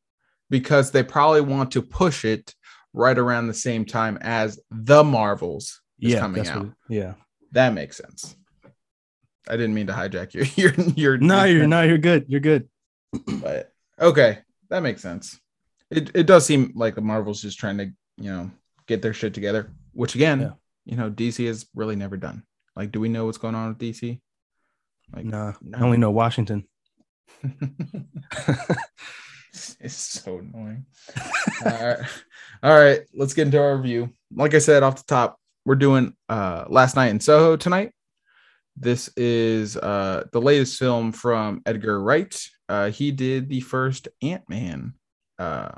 because 0.49 0.89
they 0.91 1.03
probably 1.03 1.41
want 1.41 1.71
to 1.73 1.81
push 1.83 2.25
it 2.25 2.55
right 2.93 3.17
around 3.17 3.47
the 3.47 3.53
same 3.53 3.85
time 3.85 4.17
as 4.21 4.59
the 4.71 5.03
Marvels 5.03 5.81
is 5.99 6.13
yeah, 6.13 6.19
coming 6.19 6.47
out. 6.47 6.65
what- 6.65 6.73
yeah. 6.89 7.13
That 7.51 7.73
makes 7.73 7.97
sense. 7.97 8.35
I 9.47 9.51
didn't 9.57 9.73
mean 9.73 9.87
to 9.87 9.93
hijack 9.93 10.33
your 10.33 10.45
your 10.55 10.73
your. 10.95 11.17
No, 11.17 11.43
you're 11.43 11.67
no, 11.67 11.81
you're 11.83 11.97
good. 11.97 12.25
You're 12.27 12.39
good. 12.39 12.67
But 13.27 13.71
okay, 13.99 14.39
that 14.69 14.81
makes 14.81 15.01
sense. 15.01 15.39
It 15.91 16.11
it 16.15 16.25
does 16.25 16.45
seem 16.45 16.71
like 16.75 16.95
the 16.95 17.01
Marvels 17.01 17.41
just 17.41 17.59
trying 17.59 17.77
to 17.77 17.85
you 18.17 18.31
know 18.31 18.51
get 18.87 19.01
their 19.01 19.13
shit 19.13 19.33
together, 19.33 19.69
which 19.91 20.15
again, 20.15 20.39
Yeah. 20.41 20.51
you 20.85 20.95
know, 20.97 21.09
DC 21.11 21.45
has 21.47 21.67
really 21.75 21.95
never 21.95 22.17
done. 22.17 22.43
Like, 22.75 22.91
do 22.91 22.99
we 22.99 23.09
know 23.09 23.25
what's 23.25 23.37
going 23.37 23.53
on 23.55 23.69
with 23.69 23.77
DC? 23.77 24.19
Like, 25.15 25.25
Nah, 25.25 25.53
no. 25.61 25.77
I 25.77 25.81
only 25.81 25.97
know 25.97 26.09
Washington. 26.11 26.65
it's 29.79 29.93
so 29.95 30.39
annoying. 30.39 30.85
All 31.65 31.71
right. 31.71 31.99
All 32.63 32.77
right, 32.79 33.01
let's 33.13 33.33
get 33.33 33.47
into 33.47 33.61
our 33.61 33.75
review. 33.75 34.09
Like 34.33 34.53
I 34.53 34.59
said 34.59 34.83
off 34.83 34.95
the 34.95 35.03
top, 35.07 35.37
we're 35.65 35.75
doing 35.75 36.13
uh 36.29 36.65
Last 36.69 36.95
Night 36.95 37.09
in 37.09 37.19
Soho 37.19 37.55
tonight. 37.57 37.91
This 38.75 39.09
is 39.17 39.77
uh 39.77 40.23
the 40.31 40.41
latest 40.41 40.79
film 40.79 41.11
from 41.11 41.61
Edgar 41.65 42.01
Wright. 42.01 42.39
Uh 42.69 42.89
he 42.89 43.11
did 43.11 43.49
the 43.49 43.59
first 43.61 44.07
Ant-Man. 44.21 44.93
Uh 45.37 45.71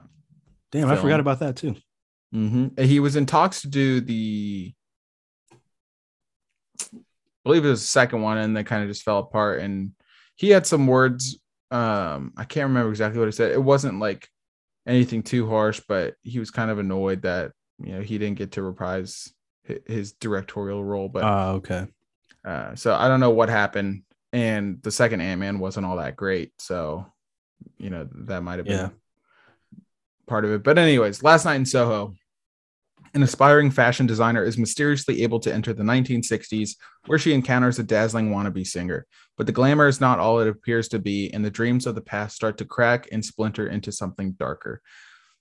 Damn, 0.71 0.89
I 0.89 0.95
forgot 0.95 1.19
about 1.19 1.39
that 1.39 1.55
too. 1.55 1.75
mhm. 2.33 2.71
And 2.77 2.87
He 2.87 2.99
was 2.99 3.15
in 3.15 3.25
talks 3.25 3.61
to 3.61 3.67
do 3.67 3.99
the 4.01 4.73
I 6.81 6.97
believe 7.43 7.65
it 7.65 7.69
was 7.69 7.81
the 7.81 7.87
second 7.87 8.21
one 8.21 8.37
and 8.37 8.55
they 8.55 8.63
kind 8.63 8.83
of 8.83 8.89
just 8.89 9.03
fell 9.03 9.19
apart 9.19 9.59
and 9.61 9.91
he 10.35 10.49
had 10.49 10.65
some 10.65 10.87
words 10.87 11.39
um 11.71 12.33
I 12.37 12.43
can't 12.45 12.67
remember 12.67 12.89
exactly 12.91 13.19
what 13.19 13.27
he 13.27 13.31
said. 13.31 13.51
It 13.51 13.63
wasn't 13.63 13.99
like 13.99 14.29
anything 14.87 15.23
too 15.23 15.49
harsh, 15.49 15.81
but 15.87 16.15
he 16.21 16.39
was 16.39 16.51
kind 16.51 16.69
of 16.71 16.79
annoyed 16.79 17.23
that 17.23 17.51
you 17.79 17.93
know 17.93 18.01
he 18.01 18.17
didn't 18.17 18.37
get 18.37 18.53
to 18.53 18.63
reprise 18.63 19.33
his 19.85 20.13
directorial 20.13 20.83
role. 20.83 21.09
But 21.09 21.23
Ah, 21.23 21.49
okay. 21.53 21.87
uh, 22.45 22.75
so 22.75 22.93
I 22.93 23.07
don't 23.07 23.19
know 23.19 23.31
what 23.31 23.49
happened. 23.49 24.03
And 24.31 24.81
the 24.83 24.91
second 24.91 25.21
Ant 25.21 25.39
Man 25.39 25.59
wasn't 25.59 25.85
all 25.85 25.97
that 25.97 26.15
great, 26.15 26.51
so 26.59 27.05
you 27.77 27.89
know 27.89 28.07
that 28.27 28.43
might 28.43 28.59
have 28.59 28.65
been 28.67 28.75
Yeah. 28.77 28.89
part 30.27 30.45
of 30.45 30.51
it. 30.51 30.61
But 30.63 30.77
anyways, 30.77 31.23
last 31.23 31.45
night 31.45 31.55
in 31.55 31.65
Soho, 31.65 32.15
an 33.15 33.23
aspiring 33.23 33.71
fashion 33.71 34.05
designer 34.05 34.43
is 34.43 34.57
mysteriously 34.57 35.23
able 35.23 35.39
to 35.39 35.51
enter 35.51 35.71
the 35.71 35.83
1960s, 35.83 36.71
where 37.05 37.17
she 37.17 37.33
encounters 37.33 37.79
a 37.79 37.83
dazzling 37.83 38.29
wannabe 38.29 38.67
singer. 38.67 39.07
But 39.37 39.45
the 39.47 39.53
glamour 39.53 39.87
is 39.87 40.01
not 40.01 40.19
all 40.19 40.41
it 40.41 40.49
appears 40.49 40.89
to 40.89 40.99
be, 40.99 41.33
and 41.33 41.43
the 41.43 41.49
dreams 41.49 41.87
of 41.87 41.95
the 41.95 42.01
past 42.01 42.35
start 42.35 42.57
to 42.57 42.65
crack 42.65 43.07
and 43.13 43.23
splinter 43.23 43.67
into 43.67 43.93
something 43.93 44.33
darker. 44.33 44.81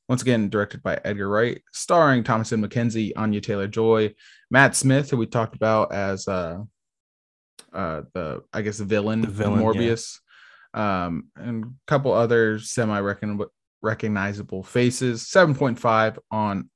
Once 0.08 0.22
again, 0.22 0.48
directed 0.48 0.84
by 0.84 1.00
Edgar 1.04 1.28
Wright, 1.28 1.62
starring 1.72 2.22
Thomasin 2.22 2.64
McKenzie, 2.64 3.12
Anya 3.16 3.40
Taylor 3.40 3.66
Joy, 3.66 4.14
Matt 4.52 4.76
Smith, 4.76 5.10
who 5.10 5.16
we 5.16 5.26
talked 5.26 5.56
about 5.56 5.92
as 5.92 6.28
uh, 6.28 6.58
uh, 7.72 8.02
the 8.12 8.44
I 8.52 8.62
guess 8.62 8.78
the 8.78 8.84
villain, 8.84 9.22
The 9.22 9.28
villain, 9.28 9.60
yeah. 9.60 9.66
Morbius, 9.66 10.20
um, 10.74 11.28
and 11.34 11.64
a 11.64 11.68
couple 11.88 12.12
other 12.12 12.60
semi 12.60 13.00
recognizable 13.82 14.62
faces. 14.62 15.26
Seven 15.26 15.56
point 15.56 15.80
five 15.80 16.20
on 16.30 16.70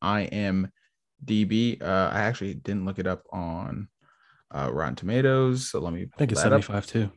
IMDb. 1.25 1.83
Uh, 1.83 2.11
I 2.12 2.21
actually 2.21 2.55
didn't 2.55 2.85
look 2.85 2.99
it 2.99 3.07
up 3.07 3.23
on 3.33 3.89
uh, 4.55 4.71
Rotten 4.73 4.95
Tomatoes, 4.97 5.71
so 5.71 5.81
let 5.81 5.93
me. 5.93 6.03
I 6.12 6.16
think 6.19 6.33
it's 6.33 6.41
up. 6.41 6.45
75 6.47 6.87
too. 6.87 7.11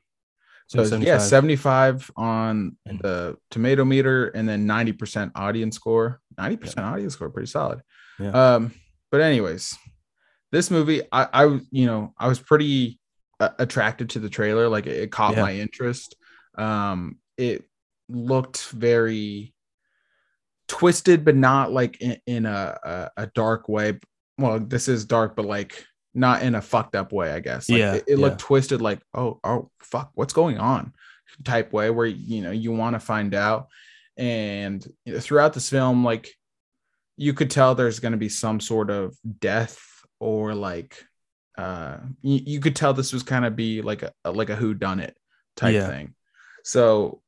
So 0.68 0.82
It's 0.82 0.92
yeah, 1.00 1.18
75 1.18 2.10
on 2.16 2.78
the 2.86 3.36
tomato 3.50 3.84
meter 3.84 4.28
and 4.30 4.48
then 4.48 4.66
90% 4.66 5.32
audience 5.36 5.76
score. 5.76 6.22
90% 6.40 6.78
audience 6.84 7.14
score, 7.14 7.30
pretty 7.30 7.48
solid. 7.50 7.82
Yeah. 8.18 8.30
Um, 8.30 8.74
but 9.12 9.20
anyways, 9.20 9.78
this 10.54 10.72
movie, 10.72 11.02
I, 11.12 11.28
I 11.34 11.60
you 11.72 11.88
know, 11.88 12.14
I 12.18 12.30
was 12.30 12.40
pretty 12.40 13.00
uh, 13.42 13.50
attracted 13.60 14.12
to 14.12 14.20
the 14.20 14.30
trailer. 14.30 14.70
Like 14.70 14.86
it, 14.88 14.96
it 14.96 15.12
caught 15.12 15.36
Yeah. 15.36 15.42
my 15.42 15.56
interest. 15.56 16.16
Um, 16.58 17.18
it 17.38 17.66
looked 18.08 18.70
very 18.70 19.54
twisted, 20.72 21.26
but 21.26 21.36
not 21.36 21.72
like 21.74 22.00
in, 22.02 22.18
in 22.26 22.46
a, 22.46 22.78
a 22.84 23.24
a 23.24 23.28
dark 23.28 23.68
way. 23.68 24.00
Well, 24.38 24.60
this 24.60 24.88
is 24.88 25.04
dark, 25.06 25.36
but 25.36 25.46
like 25.46 25.86
not 26.14 26.42
in 26.44 26.56
a 26.56 26.62
fucked 26.62 26.96
up 26.96 27.12
way, 27.12 27.32
I 27.34 27.40
guess. 27.42 27.70
Like, 27.70 27.80
Yeah, 27.80 27.94
it, 27.96 28.04
it 28.08 28.20
looked 28.20 28.42
yeah. 28.42 28.48
twisted, 28.48 28.82
like 28.82 29.02
oh 29.14 29.40
oh 29.44 29.70
fuck, 29.82 30.12
what's 30.16 30.34
going 30.34 30.58
on? 30.58 30.94
Type 31.44 31.74
way 31.74 31.90
where 31.90 32.06
you 32.06 32.42
know 32.42 32.52
you 32.52 32.72
want 32.72 32.94
to 32.96 33.00
find 33.00 33.34
out. 33.36 33.68
And 34.18 34.86
throughout 35.20 35.54
this 35.54 35.70
film, 35.70 36.04
like 36.06 36.30
you 37.18 37.34
could 37.34 37.52
tell 37.52 37.76
there's 37.76 38.00
going 38.00 38.14
to 38.14 38.18
be 38.18 38.30
some 38.30 38.60
sort 38.60 38.90
of 38.90 39.16
death 39.40 39.80
or 40.20 40.56
like 40.56 41.04
uh 41.58 41.98
you, 42.22 42.40
you 42.46 42.60
could 42.62 42.76
tell 42.76 42.94
this 42.94 43.12
was 43.14 43.24
kind 43.24 43.44
of 43.46 43.56
be 43.56 43.82
like 43.82 44.04
a 44.04 44.32
like 44.32 44.50
a 44.50 44.56
who 44.56 44.74
done 44.74 45.00
it 45.02 45.16
type 45.58 45.74
Yeah. 45.74 45.88
thing 45.88 46.16
so 46.64 47.22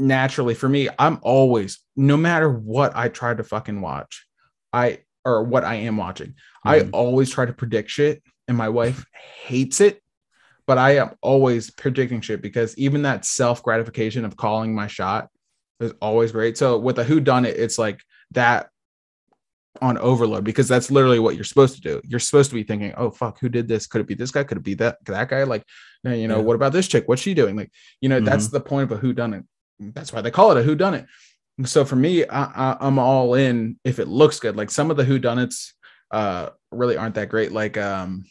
naturally 0.00 0.54
for 0.54 0.68
me 0.68 0.88
i'm 0.98 1.18
always 1.22 1.80
no 1.96 2.16
matter 2.16 2.48
what 2.50 2.92
i 2.96 3.08
try 3.08 3.34
to 3.34 3.44
fucking 3.44 3.80
watch 3.80 4.26
i 4.72 4.98
or 5.24 5.44
what 5.44 5.64
i 5.64 5.74
am 5.74 5.96
watching 5.96 6.34
i 6.64 6.80
Mhm. 6.80 6.90
always 6.92 7.30
try 7.30 7.44
to 7.44 7.52
predict 7.52 7.90
shit 7.90 8.22
and 8.48 8.56
my 8.56 8.68
wife 8.68 9.04
hates 9.44 9.80
it 9.80 10.00
but 10.66 10.78
i 10.78 10.96
am 10.96 11.10
always 11.20 11.70
predicting 11.70 12.20
shit 12.20 12.40
because 12.42 12.76
even 12.78 13.02
that 13.02 13.24
self 13.24 13.62
gratification 13.62 14.24
of 14.24 14.36
calling 14.36 14.74
my 14.74 14.86
shot 14.86 15.28
is 15.80 15.92
always 16.00 16.32
great 16.32 16.56
so 16.56 16.78
with 16.78 16.98
a 16.98 17.04
who 17.04 17.20
done 17.20 17.44
it 17.44 17.56
it's 17.56 17.78
like 17.78 18.00
that 18.32 18.70
on 19.80 19.96
overload 19.98 20.42
because 20.44 20.68
that's 20.68 20.90
literally 20.90 21.20
what 21.20 21.36
you're 21.36 21.44
supposed 21.44 21.76
to 21.76 21.80
do. 21.80 22.00
You're 22.04 22.18
supposed 22.20 22.50
to 22.50 22.56
be 22.56 22.64
thinking, 22.64 22.92
"Oh 22.96 23.10
fuck, 23.10 23.38
who 23.38 23.48
did 23.48 23.68
this? 23.68 23.86
Could 23.86 24.00
it 24.00 24.08
be 24.08 24.14
this 24.14 24.32
guy? 24.32 24.42
Could 24.42 24.58
it 24.58 24.64
be 24.64 24.74
that 24.74 24.98
that 25.06 25.28
guy?" 25.28 25.44
Like, 25.44 25.62
you 26.02 26.26
know, 26.26 26.38
Yeah. 26.38 26.42
what 26.42 26.56
about 26.56 26.72
this 26.72 26.88
chick? 26.88 27.04
What's 27.06 27.22
she 27.22 27.34
doing? 27.34 27.54
Like, 27.56 27.70
you 28.00 28.08
know, 28.08 28.18
that's 28.20 28.48
the 28.48 28.60
point 28.60 28.90
of 28.90 28.98
a 28.98 29.00
who 29.00 29.12
done 29.12 29.32
it. 29.32 29.44
That's 29.80 30.12
why 30.12 30.20
they 30.20 30.30
call 30.30 30.50
it 30.52 30.58
a 30.58 30.62
who 30.62 30.74
done 30.74 30.94
it. 30.94 31.06
So 31.64 31.84
for 31.84 31.96
me, 31.96 32.24
I, 32.26 32.76
I'm 32.80 32.98
all 32.98 33.34
in 33.34 33.78
if 33.84 33.98
it 33.98 34.08
looks 34.08 34.38
good. 34.38 34.56
Like 34.56 34.70
some 34.70 34.90
of 34.90 34.96
the 34.96 35.04
who 35.04 35.18
done 35.18 35.38
it's 35.38 35.74
uh 36.10 36.50
really 36.70 36.96
aren't 36.96 37.14
that 37.16 37.28
great. 37.28 37.52
Like 37.52 37.76
um, 37.78 38.24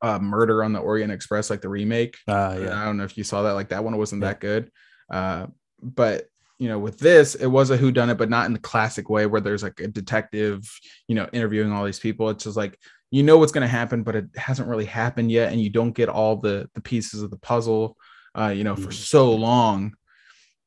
uh, 0.00 0.18
Murder 0.18 0.64
on 0.64 0.72
the 0.72 0.80
Orient 0.80 1.12
Express, 1.12 1.48
like 1.50 1.60
the 1.60 1.68
remake. 1.68 2.16
Ah, 2.28 2.54
yeah. 2.54 2.80
I 2.80 2.84
don't 2.84 2.96
know 2.96 3.04
if 3.04 3.16
you 3.16 3.24
saw 3.24 3.42
that. 3.42 3.52
Like 3.52 3.68
that 3.70 3.84
one 3.84 3.96
wasn't 3.96 4.22
Yeah. 4.22 4.28
that 4.28 4.40
good. 4.40 4.70
Uh, 5.10 5.46
but 5.82 6.26
you 6.58 6.68
know, 6.68 6.78
with 6.78 6.98
this, 6.98 7.34
it 7.34 7.46
was 7.46 7.70
a 7.70 7.76
who 7.76 7.90
done 7.90 8.10
it, 8.10 8.18
but 8.18 8.30
not 8.30 8.46
in 8.46 8.52
the 8.52 8.58
classic 8.58 9.08
way 9.10 9.26
where 9.26 9.40
there's 9.40 9.62
like 9.62 9.80
a 9.80 9.88
detective, 9.88 10.62
you 11.08 11.14
know, 11.14 11.28
interviewing 11.32 11.72
all 11.72 11.84
these 11.84 11.98
people. 11.98 12.30
It's 12.30 12.44
just 12.44 12.56
like 12.56 12.78
you 13.10 13.22
know 13.22 13.36
what's 13.36 13.52
going 13.52 13.62
to 13.62 13.68
happen, 13.68 14.02
but 14.02 14.16
it 14.16 14.26
hasn't 14.36 14.68
really 14.68 14.86
happened 14.86 15.30
yet, 15.30 15.52
and 15.52 15.60
you 15.60 15.70
don't 15.70 15.92
get 15.92 16.08
all 16.08 16.36
the 16.36 16.68
the 16.74 16.80
pieces 16.80 17.20
of 17.22 17.30
the 17.30 17.36
puzzle, 17.38 17.96
uh, 18.38 18.48
you 18.48 18.64
know, 18.64 18.74
for 18.76 18.88
Mhm. 18.90 18.92
so 18.94 19.34
long. 19.34 19.94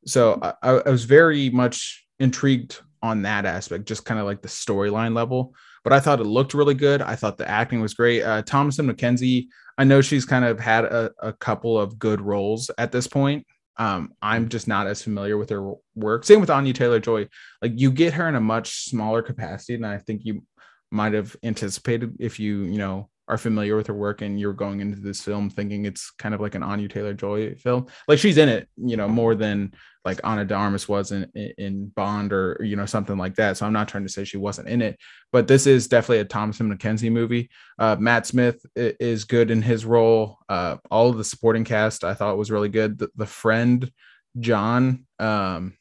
So 0.06 0.40
I, 0.62 0.82
I 0.86 0.90
was 0.90 1.06
very 1.06 1.50
much 1.50 2.06
intrigued 2.20 2.80
on 3.02 3.22
that 3.24 3.46
aspect, 3.46 3.86
just 3.86 4.06
kind 4.06 4.20
of 4.20 4.26
like 4.26 4.42
the 4.42 4.48
storyline 4.48 5.16
level. 5.16 5.54
But 5.84 5.94
I 5.94 6.00
thought 6.00 6.20
it 6.20 6.26
looked 6.26 6.54
really 6.54 6.74
good. 6.74 7.02
I 7.02 7.16
thought 7.16 7.38
the 7.38 7.50
acting 7.50 7.82
was 7.82 7.94
great. 7.94 8.24
Uh, 8.24 8.42
Thomasin 8.42 8.90
McKenzie, 8.90 9.48
I 9.78 9.84
know 9.84 10.02
she's 10.02 10.26
kind 10.26 10.44
of 10.44 10.60
had 10.60 10.86
a, 10.86 11.12
a 11.20 11.34
couple 11.34 11.80
of 11.80 12.00
good 12.00 12.22
roles 12.22 12.72
at 12.78 12.92
this 12.92 13.08
point. 13.08 13.46
Um, 13.78 14.14
I'm 14.22 14.50
just 14.50 14.68
not 14.68 14.88
as 14.88 15.04
familiar 15.04 15.38
with 15.38 15.50
her 15.50 15.74
work. 15.96 16.24
Same 16.24 16.40
with 16.40 16.50
Anya 16.50 16.74
Taylor 16.74 17.00
Joy. 17.00 17.28
Like 17.62 17.74
you 17.76 17.92
get 17.92 18.14
her 18.14 18.28
in 18.28 18.36
a 18.36 18.42
much 18.42 18.86
smaller 18.86 19.22
capacity 19.22 19.76
than 19.76 19.86
I 19.86 19.98
think 19.98 20.22
you 20.24 20.44
might 20.92 21.14
have 21.14 21.36
anticipated 21.44 22.16
if 22.20 22.40
you, 22.40 22.64
you 22.64 22.78
know, 22.78 23.10
are 23.28 23.38
familiar 23.38 23.76
with 23.76 23.88
her 23.88 23.94
work 23.94 24.22
and 24.22 24.40
you're 24.40 24.54
going 24.54 24.82
into 24.82 25.00
this 25.00 25.22
film 25.22 25.50
thinking 25.50 25.86
it's 25.86 26.12
kind 26.12 26.36
of 26.36 26.42
like 26.42 26.54
an 26.54 26.62
Anya 26.62 26.88
Taylor 26.88 27.14
Joy 27.14 27.56
film. 27.56 27.88
Like 28.08 28.20
she's 28.20 28.38
in 28.38 28.50
it, 28.50 28.70
you 28.78 28.98
know, 28.98 29.08
more 29.08 29.34
than 29.34 29.74
like 30.04 30.20
Ana 30.24 30.46
de 30.46 30.54
Armas 30.54 30.88
was 30.88 31.12
in, 31.12 31.24
in 31.58 31.88
Bond 31.88 32.32
or, 32.32 32.62
you 32.64 32.76
know, 32.76 32.86
something 32.86 33.18
like 33.18 33.36
that. 33.36 33.58
So 33.58 33.66
I'm 33.66 33.74
not 33.74 33.88
trying 33.88 34.04
to 34.04 34.12
say 34.12 34.24
she 34.24 34.38
wasn't 34.38 34.68
in 34.68 34.82
it, 34.84 35.00
but 35.32 35.48
this 35.48 35.66
is 35.66 35.88
definitely 35.88 36.20
a 36.20 36.26
Thomasin 36.26 36.72
McKenzie 36.72 37.12
movie. 37.12 37.50
Uh, 37.80 37.96
Matt 38.00 38.28
Smith 38.28 38.64
is 38.76 39.24
good 39.24 39.50
in 39.50 39.64
his 39.64 39.86
role. 39.86 40.38
Uh, 40.48 40.78
all 40.92 41.10
of 41.10 41.18
the 41.18 41.24
supporting 41.24 41.64
cast 41.64 42.04
I 42.04 42.14
thought 42.14 42.38
was 42.38 42.52
really 42.52 42.70
good. 42.70 43.00
The, 43.00 43.10
the 43.16 43.26
friend, 43.26 43.92
John, 44.40 45.06
um, 45.18 45.74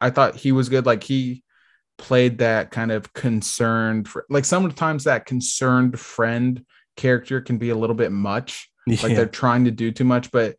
I 0.00 0.10
thought 0.10 0.36
he 0.36 0.52
was 0.52 0.68
good. 0.68 0.86
Like 0.86 1.02
he 1.02 1.42
played 1.98 2.38
that 2.38 2.70
kind 2.70 2.92
of 2.92 3.12
concerned, 3.12 4.08
like 4.30 4.44
sometimes 4.44 5.04
that 5.04 5.26
concerned 5.26 5.98
friend 5.98 6.64
character 6.96 7.40
can 7.40 7.58
be 7.58 7.70
a 7.70 7.76
little 7.76 7.96
bit 7.96 8.12
much. 8.12 8.70
Like 8.86 9.16
they're 9.16 9.26
trying 9.26 9.64
to 9.64 9.70
do 9.70 9.90
too 9.92 10.04
much 10.04 10.30
but 10.30 10.56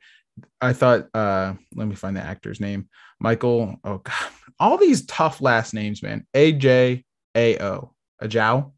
i 0.61 0.73
thought 0.73 1.07
uh 1.13 1.53
let 1.75 1.87
me 1.87 1.95
find 1.95 2.15
the 2.15 2.21
actor's 2.21 2.59
name. 2.59 2.89
Michael 3.19 3.77
oh 3.83 3.99
god. 3.99 4.13
All 4.59 4.77
these 4.77 5.05
tough 5.05 5.41
last 5.41 5.73
names 5.73 6.01
man. 6.01 6.25
Aj 6.33 7.03
ao 7.35 7.93
ajao? 8.21 8.71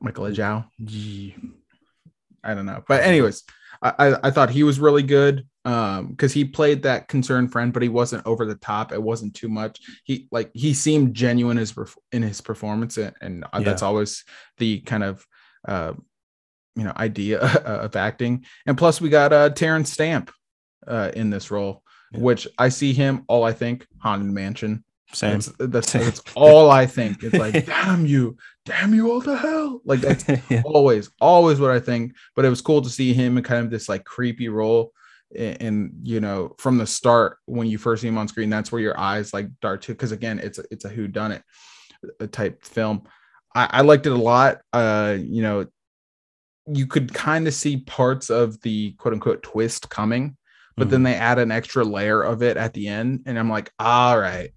Michael 0.00 0.24
ajao? 0.24 0.66
I 2.42 2.54
don't 2.54 2.66
know. 2.66 2.84
But 2.86 3.02
anyways 3.02 3.42
I, 3.82 3.94
I 3.98 4.28
i 4.28 4.30
thought 4.30 4.50
he 4.50 4.62
was 4.62 4.80
really 4.80 5.02
good 5.02 5.46
um 5.64 6.08
because 6.08 6.32
he 6.32 6.44
played 6.44 6.82
that 6.82 7.08
concerned 7.08 7.50
friend 7.52 7.72
but 7.72 7.82
he 7.82 7.88
wasn't 7.88 8.26
over 8.26 8.44
the 8.44 8.56
top. 8.56 8.92
It 8.92 9.02
wasn't 9.02 9.34
too 9.34 9.48
much. 9.48 9.80
He 10.04 10.28
like 10.30 10.50
he 10.54 10.74
seemed 10.74 11.14
genuine 11.14 11.58
as 11.58 11.74
in 12.12 12.22
his 12.22 12.40
performance 12.40 12.96
and, 12.96 13.14
and 13.20 13.44
uh, 13.52 13.60
that's 13.60 13.82
always 13.82 14.24
the 14.58 14.80
kind 14.80 15.04
of 15.04 15.26
uh 15.66 15.94
you 16.76 16.84
know 16.84 16.92
idea 16.96 17.38
of 17.64 17.96
acting. 17.96 18.44
And 18.66 18.76
plus 18.76 19.00
we 19.00 19.08
got 19.08 19.32
uh 19.32 19.50
Terence 19.50 19.92
Stamp 19.92 20.30
uh 20.86 21.10
in 21.14 21.30
this 21.30 21.50
role 21.50 21.82
Yeah. 22.12 22.20
which 22.20 22.46
i 22.58 22.68
see 22.68 22.92
him 22.92 23.24
all 23.28 23.44
i 23.44 23.52
think 23.52 23.86
haunted 23.98 24.30
mansion. 24.32 24.84
Same. 25.12 25.32
that's 25.34 25.52
that's, 25.58 25.90
Same. 25.92 26.02
that's 26.04 26.22
all 26.34 26.70
i 26.70 26.86
think. 26.98 27.22
It's 27.22 27.34
like 27.36 27.66
damn 27.66 28.04
you. 28.06 28.36
Damn 28.66 28.94
you 28.94 29.12
all 29.12 29.20
to 29.22 29.36
hell. 29.36 29.80
Like 29.84 30.00
that's 30.00 30.24
yeah. 30.50 30.62
always 30.64 31.10
always 31.20 31.60
what 31.60 31.70
i 31.70 31.78
think. 31.80 32.14
But 32.34 32.44
it 32.44 32.50
was 32.50 32.60
cool 32.60 32.82
to 32.82 32.90
see 32.90 33.14
him 33.14 33.38
in 33.38 33.44
kind 33.44 33.64
of 33.64 33.70
this 33.70 33.88
like 33.88 34.04
creepy 34.04 34.48
role. 34.48 34.92
And, 35.36 35.62
and 35.62 35.92
you 36.02 36.20
know 36.20 36.54
from 36.58 36.78
the 36.78 36.86
start 36.86 37.38
when 37.46 37.66
you 37.66 37.78
first 37.78 38.02
see 38.02 38.08
him 38.08 38.18
on 38.18 38.28
screen 38.28 38.50
that's 38.50 38.70
where 38.70 38.80
your 38.80 38.98
eyes 38.98 39.32
like 39.34 39.48
dart 39.60 39.82
to 39.82 39.92
because 39.92 40.12
again 40.12 40.38
it's 40.38 40.58
a, 40.58 40.64
it's 40.70 40.84
a 40.84 40.88
who 40.88 41.08
done 41.08 41.32
it 41.32 41.42
type 42.32 42.64
film. 42.64 43.02
I, 43.54 43.68
I 43.70 43.80
liked 43.82 44.06
it 44.06 44.12
a 44.12 44.16
lot. 44.16 44.60
Uh 44.72 45.16
you 45.18 45.42
know 45.42 45.66
you 46.66 46.86
could 46.86 47.12
kind 47.12 47.46
of 47.46 47.54
see 47.54 47.78
parts 47.78 48.30
of 48.30 48.60
the 48.62 48.92
quote 48.92 49.14
unquote 49.14 49.42
twist 49.42 49.88
coming 49.90 50.36
but 50.76 50.90
then 50.90 51.00
Mhm. 51.02 51.04
they 51.04 51.14
add 51.14 51.38
an 51.38 51.52
extra 51.52 51.84
layer 51.84 52.22
of 52.22 52.42
it 52.42 52.56
at 52.56 52.72
the 52.74 52.88
end 52.88 53.22
and 53.26 53.38
i'm 53.38 53.50
like 53.50 53.70
all 53.78 54.18
right 54.18 54.50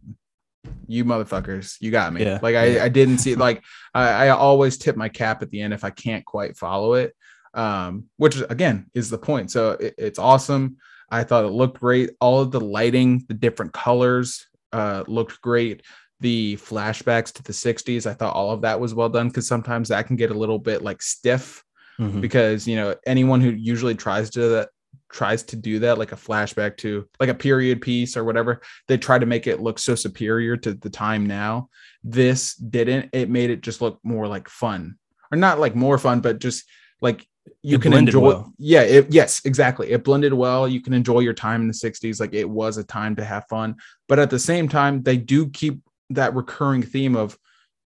you 0.88 1.05
motherfuckers 1.05 1.78
you 1.80 1.91
got 1.91 2.12
me. 2.14 2.24
Yeah, 2.26 2.39
like 2.41 2.55
I. 2.55 2.86
I 2.86 2.89
didn't 2.89 3.20
see 3.20 3.36
like 3.47 3.64
I, 3.93 4.26
I 4.26 4.30
always 4.30 4.78
tip 4.78 4.95
my 4.97 5.08
cap 5.08 5.41
at 5.41 5.49
the 5.51 5.62
end 5.62 5.74
if 5.74 5.84
i 5.86 5.89
can't 5.89 6.26
quite 6.26 6.58
follow 6.58 6.93
it 6.95 7.16
um 7.53 8.05
which 8.18 8.41
again 8.49 8.88
is 8.93 9.10
the 9.10 9.18
point. 9.18 9.51
So 9.51 9.72
it- 9.72 9.95
it's 9.97 10.20
awesome. 10.20 10.78
I 11.10 11.24
thought 11.24 11.45
it 11.45 11.49
looked 11.51 11.80
great. 11.80 12.10
All 12.20 12.41
of 12.41 12.51
the 12.51 12.60
lighting 12.60 13.24
the 13.28 13.34
different 13.34 13.72
colors 13.74 14.47
uh 14.74 15.03
looked 15.08 15.39
great. 15.41 15.84
The 16.20 16.58
flashbacks 16.58 17.32
to 17.34 17.43
the 17.43 17.53
60s 17.53 18.05
i 18.08 18.14
thought 18.14 18.34
all 18.36 18.51
of 18.51 18.62
that 18.62 18.80
was 18.80 18.93
well 18.95 19.10
done 19.10 19.28
because 19.30 19.47
sometimes 19.47 19.89
that 19.89 20.08
can 20.08 20.16
get 20.18 20.32
a 20.32 20.38
little 20.38 20.60
bit 20.60 20.82
like 20.82 21.01
stiff 21.01 21.64
Mhm. 21.99 22.21
because 22.21 22.67
you 22.67 22.75
know 22.75 22.95
anyone 23.05 23.41
who 23.41 23.49
usually 23.49 23.95
tries 23.95 24.29
to 24.31 24.39
that 24.49 24.69
tries 25.09 25.41
to 25.43 25.55
do 25.55 25.79
that 25.79 25.97
like 25.97 26.11
a 26.11 26.15
flashback 26.17 26.75
to 26.77 27.07
like 27.19 27.29
a 27.29 27.33
period 27.33 27.81
piece 27.81 28.17
or 28.17 28.23
whatever 28.25 28.61
they 28.87 28.97
try 28.97 29.17
to 29.17 29.25
make 29.25 29.47
it 29.47 29.61
look 29.61 29.79
so 29.79 29.95
superior 29.95 30.57
to 30.57 30.73
the 30.73 30.89
time 30.89 31.25
now. 31.25 31.69
This 32.03 32.55
didn't. 32.55 33.09
It 33.13 33.29
made 33.29 33.49
it 33.49 33.61
just 33.61 33.81
look 33.81 33.99
more 34.03 34.27
like 34.27 34.49
fun. 34.49 34.97
Or 35.31 35.37
not 35.37 35.59
like 35.59 35.75
more 35.75 35.97
fun 35.97 36.19
but 36.19 36.39
just 36.39 36.65
like 37.01 37.25
you 37.63 37.77
It 37.77 37.81
can 37.81 37.93
enjoy 37.93 38.19
well. 38.27 38.53
yeah 38.57 38.81
it, 38.81 39.07
yes 39.09 39.41
exactly. 39.45 39.91
It 39.91 40.03
blended 40.03 40.33
well. 40.33 40.67
You 40.67 40.81
can 40.81 40.93
enjoy 40.93 41.19
your 41.19 41.33
time 41.33 41.61
in 41.61 41.67
the 41.67 41.73
60s 41.73 42.19
like 42.19 42.33
it 42.33 42.49
was 42.49 42.77
a 42.77 42.83
time 42.83 43.15
to 43.15 43.23
have 43.25 43.45
fun. 43.49 43.75
But 44.09 44.19
at 44.19 44.29
the 44.29 44.39
same 44.39 44.67
time 44.67 45.03
they 45.03 45.17
do 45.17 45.49
keep 45.49 45.79
that 46.11 46.35
recurring 46.35 46.83
theme 46.83 47.15
of 47.15 47.37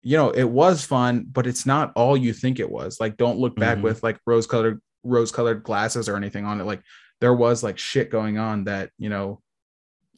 you 0.09 0.15
know 0.15 0.29
it 0.29 0.45
was 0.61 0.85
fun 0.85 1.25
but 1.29 1.45
it's 1.45 1.65
not 1.65 1.91
all 1.95 2.15
you 2.15 2.31
think 2.31 2.59
it 2.61 2.71
was 2.71 2.97
like 3.01 3.17
don't 3.17 3.39
look 3.39 3.55
back 3.59 3.77
Mhm. 3.79 3.81
with 3.87 4.03
like 4.03 4.17
rose 4.25 4.47
colored 4.47 4.79
rose 5.03 5.31
colored 5.33 5.63
glasses 5.63 6.07
or 6.07 6.15
anything 6.15 6.45
on 6.45 6.61
it 6.61 6.63
like 6.63 6.81
there 7.19 7.33
was 7.33 7.61
like 7.61 7.77
shit 7.77 8.09
going 8.09 8.37
on 8.37 8.63
that 8.65 8.89
you 8.97 9.09
know 9.09 9.41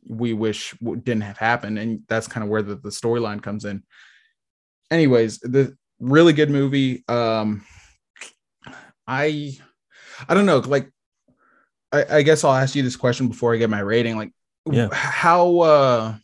we 0.07 0.33
wish 0.33 0.75
didn't 0.79 1.21
have 1.21 1.37
happened 1.39 1.79
and 1.79 2.01
that's 2.07 2.27
kind 2.27 2.43
of 2.43 2.49
where 2.51 2.61
the, 2.61 2.75
the 2.75 2.89
storyline 3.01 3.41
comes 3.41 3.65
in 3.65 3.81
anyways 4.91 5.39
the 5.39 5.75
really 5.99 6.33
good 6.33 6.51
movie 6.51 7.03
um 7.07 7.63
i 9.07 9.51
i 10.27 10.33
don't 10.35 10.45
know 10.45 10.59
like 10.59 10.89
I, 11.91 12.17
I 12.17 12.21
guess 12.21 12.43
i'll 12.43 12.53
ask 12.53 12.75
you 12.75 12.83
this 12.83 12.95
question 12.95 13.27
before 13.27 13.53
i 13.53 13.57
get 13.57 13.69
my 13.71 13.79
rating 13.81 14.17
like 14.17 14.31
Yeah. 14.71 14.89
how 14.93 15.59
uh 15.61 16.15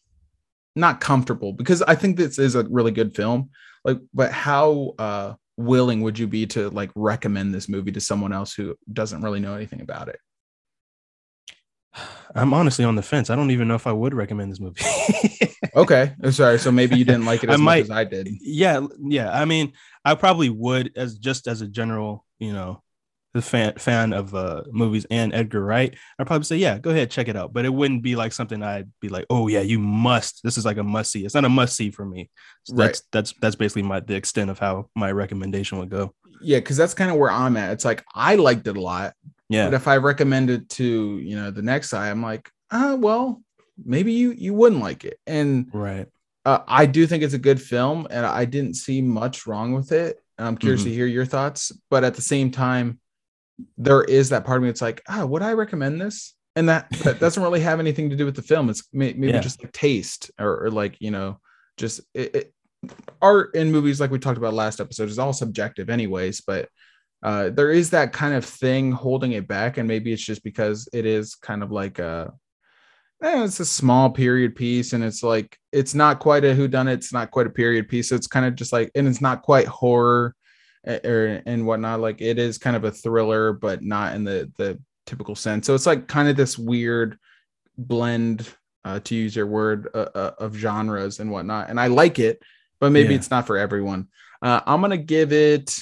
not 0.75 0.99
comfortable 0.99 1.53
because 1.53 1.81
i 1.83 1.95
think 1.95 2.17
this 2.17 2.37
is 2.37 2.55
a 2.55 2.63
really 2.69 2.91
good 2.91 3.15
film 3.15 3.49
like 3.83 3.99
but 4.13 4.31
how 4.31 4.93
uh 4.99 5.33
willing 5.57 6.01
would 6.01 6.19
you 6.19 6.27
be 6.27 6.45
to 6.45 6.69
like 6.71 6.91
recommend 6.95 7.53
this 7.53 7.69
movie 7.69 7.91
to 7.91 8.01
someone 8.01 8.33
else 8.33 8.53
who 8.53 8.75
doesn't 8.91 9.21
really 9.21 9.39
know 9.39 9.55
anything 9.55 9.81
about 9.81 10.09
it 10.09 10.19
I'm 12.35 12.53
honestly 12.53 12.83
on 12.83 12.95
the 12.95 13.01
fence. 13.01 13.29
I 13.29 13.37
don't 13.37 13.51
even 13.51 13.69
know 13.69 13.75
if 13.75 13.87
I 13.87 13.93
would 13.93 14.13
recommend 14.13 14.51
this 14.51 14.59
movie. 14.59 14.83
okay 15.75 16.13
I'm 16.21 16.31
sorry 16.31 16.59
so 16.59 16.71
maybe 16.71 16.97
you 16.97 17.05
didn't 17.05 17.25
like 17.25 17.43
it 17.43 17.49
as 17.49 17.59
much 17.59 17.81
as 17.81 17.91
i 17.91 18.03
did 18.03 18.27
yeah, 18.41 18.85
yeah. 19.01 19.31
I 19.31 19.45
mean, 19.45 19.73
I 20.03 20.15
probably 20.15 20.49
would 20.49 20.91
as 20.95 21.17
just 21.17 21.47
as 21.47 21.61
a 21.61 21.67
general, 21.67 22.25
you 22.39 22.53
know, 22.53 22.83
the 23.35 23.41
fan 23.41 23.73
fan 23.77 24.13
of 24.13 24.33
uh 24.33 24.63
movies 24.71 25.05
and 25.11 25.33
Edgar 25.33 25.63
Wright. 25.63 25.93
I'd 26.17 26.25
probably 26.25 26.45
say, 26.45 26.55
yeah, 26.57 26.79
go 26.79 26.89
ahead, 26.89 27.11
check 27.11 27.27
it 27.27 27.35
out. 27.35 27.53
But 27.53 27.65
it 27.65 27.69
wouldn't 27.73 28.01
be 28.01 28.15
like 28.15 28.31
something 28.33 28.63
I'd 28.63 28.89
be 29.01 29.09
like, 29.09 29.25
oh 29.29 29.47
yeah, 29.47 29.59
you 29.61 29.77
must. 29.77 30.41
This 30.43 30.57
is 30.57 30.65
like 30.65 30.77
a 30.77 30.83
must 30.83 31.11
see. 31.11 31.25
It's 31.25 31.35
not 31.35 31.45
a 31.45 31.49
must 31.49 31.75
see 31.75 31.91
for 31.91 32.05
me. 32.05 32.29
So 32.63 32.75
Right. 32.75 32.85
That's 32.87 33.03
that's 33.11 33.33
that's 33.41 33.55
basically 33.55 33.83
my 33.83 33.99
the 33.99 34.15
extent 34.15 34.49
of 34.49 34.57
how 34.57 34.89
my 34.95 35.11
recommendation 35.11 35.77
would 35.79 35.89
go. 35.89 36.13
yeah 36.41 36.59
because 36.59 36.77
that's 36.77 36.93
kind 36.93 37.11
of 37.11 37.17
where 37.17 37.31
i'm 37.31 37.55
at 37.55 37.71
it's 37.71 37.85
like 37.85 38.03
i 38.13 38.35
liked 38.35 38.67
it 38.67 38.75
a 38.77 38.81
lot 38.81 39.13
Yeah. 39.49 39.65
but 39.67 39.73
if 39.73 39.87
i 39.87 39.95
recommend 39.97 40.49
it 40.49 40.67
to 40.79 41.17
you 41.29 41.35
know 41.37 41.49
the 41.49 41.61
next 41.61 41.91
guy 41.91 42.09
i'm 42.11 42.21
like 42.21 42.49
uh 42.71 42.97
well 42.99 43.41
maybe 43.83 44.11
you 44.11 44.31
you 44.31 44.53
wouldn't 44.53 44.81
like 44.81 45.05
it 45.05 45.17
and 45.27 45.69
right. 45.73 46.07
uh, 46.45 46.59
I 46.67 46.85
do 46.87 47.07
think 47.07 47.23
it's 47.23 47.33
a 47.41 47.45
good 47.49 47.61
film, 47.61 48.05
and 48.11 48.25
I 48.25 48.45
didn't 48.45 48.75
see 48.75 49.01
much 49.01 49.47
wrong 49.47 49.73
with 49.73 49.91
it. 49.91 50.17
And 50.37 50.47
I'm 50.47 50.57
curious 50.57 50.81
Mhm. 50.81 50.89
to 50.89 50.93
hear 50.93 51.07
your 51.07 51.25
thoughts, 51.25 51.71
but 51.89 52.03
at 52.03 52.13
the 52.15 52.21
same 52.21 52.51
time, 52.51 52.99
there 53.77 54.03
is 54.03 54.29
that 54.29 54.45
part 54.45 54.57
of 54.57 54.63
me. 54.63 54.69
It's 54.69 54.81
like, 54.81 55.01
ah, 55.07 55.25
would 55.25 55.41
I 55.41 55.53
recommend 55.53 55.99
this? 56.01 56.35
And 56.55 56.69
that 56.69 56.89
that 57.03 57.19
doesn't 57.21 57.41
really 57.41 57.61
have 57.61 57.79
anything 57.79 58.09
to 58.09 58.15
do 58.15 58.25
with 58.25 58.35
the 58.35 58.41
film. 58.41 58.69
It's 58.69 58.87
may, 58.93 59.13
maybe 59.13 59.33
Yeah. 59.33 59.39
just 59.39 59.61
like 59.63 59.71
taste, 59.73 60.31
or, 60.39 60.65
or 60.65 60.71
like 60.71 60.97
you 60.99 61.11
know, 61.11 61.39
just 61.77 62.01
it, 62.13 62.35
it, 62.35 62.53
art 63.21 63.55
in 63.55 63.71
movies, 63.71 63.99
like 63.99 64.11
we 64.11 64.19
talked 64.19 64.37
about 64.37 64.53
last 64.53 64.79
episode, 64.79 65.09
is 65.09 65.19
all 65.19 65.33
subjective, 65.33 65.89
anyways. 65.89 66.41
But 66.41 66.69
uh, 67.23 67.49
there 67.49 67.71
is 67.71 67.89
that 67.91 68.13
kind 68.13 68.33
of 68.35 68.45
thing 68.45 68.91
holding 68.91 69.31
it 69.31 69.47
back, 69.47 69.77
and 69.77 69.87
maybe 69.87 70.13
it's 70.13 70.25
just 70.25 70.43
because 70.43 70.87
it 70.93 71.05
is 71.05 71.35
kind 71.35 71.63
of 71.63 71.71
like 71.71 71.99
a 71.99 72.33
eh, 73.23 73.43
it's 73.43 73.59
a 73.59 73.65
small 73.65 74.09
period 74.09 74.55
piece 74.55 74.93
and 74.93 75.03
it's 75.03 75.23
like 75.23 75.57
it's 75.71 75.95
not 75.95 76.19
quite 76.19 76.43
a 76.43 76.53
who 76.53 76.67
done 76.67 76.87
it 76.87 76.93
it's 76.93 77.13
not 77.13 77.31
quite 77.31 77.47
a 77.47 77.51
period 77.51 77.87
piece 77.87 78.09
so 78.09 78.15
it's 78.15 78.27
kind 78.27 78.45
of 78.45 78.55
just 78.55 78.73
like 78.73 78.91
and 78.95 79.07
it's 79.07 79.21
not 79.21 79.41
quite 79.41 79.67
horror 79.67 80.35
or 80.87 81.41
and 81.45 81.65
whatnot 81.65 81.99
like 81.99 82.21
it 82.21 82.37
is 82.37 82.57
kind 82.57 82.75
of 82.75 82.83
a 82.83 82.91
thriller 82.91 83.53
but 83.53 83.81
not 83.83 84.15
in 84.15 84.23
the 84.23 84.51
the 84.57 84.79
typical 85.05 85.35
sense 85.35 85.65
so 85.67 85.73
it's 85.75 85.85
like 85.85 86.07
kind 86.07 86.29
of 86.29 86.35
this 86.35 86.57
weird 86.57 87.17
blend 87.77 88.47
uh, 88.85 88.99
to 88.99 89.15
use 89.15 89.35
your 89.35 89.47
word 89.47 89.89
uh, 89.93 90.05
uh, 90.13 90.31
of 90.37 90.55
genres 90.55 91.19
and 91.19 91.31
whatnot, 91.31 91.69
and 91.69 91.79
I 91.79 91.87
like 91.87 92.19
it, 92.19 92.41
but 92.79 92.91
maybe 92.91 93.09
Yeah. 93.09 93.15
it's 93.15 93.31
not 93.31 93.47
for 93.47 93.57
everyone. 93.57 94.07
Uh, 94.41 94.61
I'm 94.65 94.79
gonna 94.79 94.97
give 94.97 95.33
it. 95.33 95.75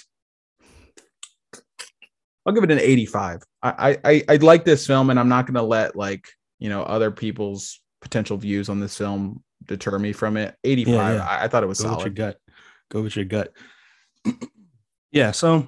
I'll 2.45 2.54
give 2.54 2.64
it 2.64 2.72
an 2.72 2.80
85. 2.80 3.41
I, 3.62 3.97
I 4.04 4.24
I 4.28 4.36
like 4.38 4.66
this 4.66 4.88
film, 4.88 5.10
and 5.10 5.20
I'm 5.20 5.30
not 5.30 5.45
gonna 5.45 5.64
let 5.64 5.95
like 5.95 6.30
you 6.60 6.70
know 6.70 6.84
other 6.84 7.12
people's 7.12 7.82
potential 8.01 8.38
views 8.38 8.70
on 8.70 8.80
this 8.80 8.97
film 8.97 9.43
deter 9.66 9.99
me 9.99 10.14
from 10.14 10.38
it. 10.38 10.56
85. 10.64 10.95
Yeah, 10.95 11.14
yeah. 11.16 11.26
I, 11.26 11.43
I 11.45 11.47
thought 11.49 11.64
it 11.64 11.68
was 11.68 11.82
Go 11.82 11.95
with 11.95 12.06
your 12.06 12.10
gut. 12.10 12.38
Go 12.89 13.01
with 13.01 13.16
your 13.16 13.26
gut. 13.26 13.54
yeah. 15.14 15.32
So 15.32 15.68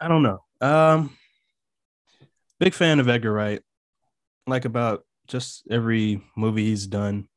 I 0.00 0.06
don't 0.06 0.22
know. 0.22 0.44
Um, 0.60 1.16
big 2.60 2.74
fan 2.74 3.00
of 3.00 3.08
Edgar 3.08 3.32
Wright. 3.32 3.62
Like 4.46 4.64
about 4.64 5.04
just 5.26 5.66
every 5.70 6.22
movie 6.36 6.66
he's 6.66 6.86
done. 6.86 7.28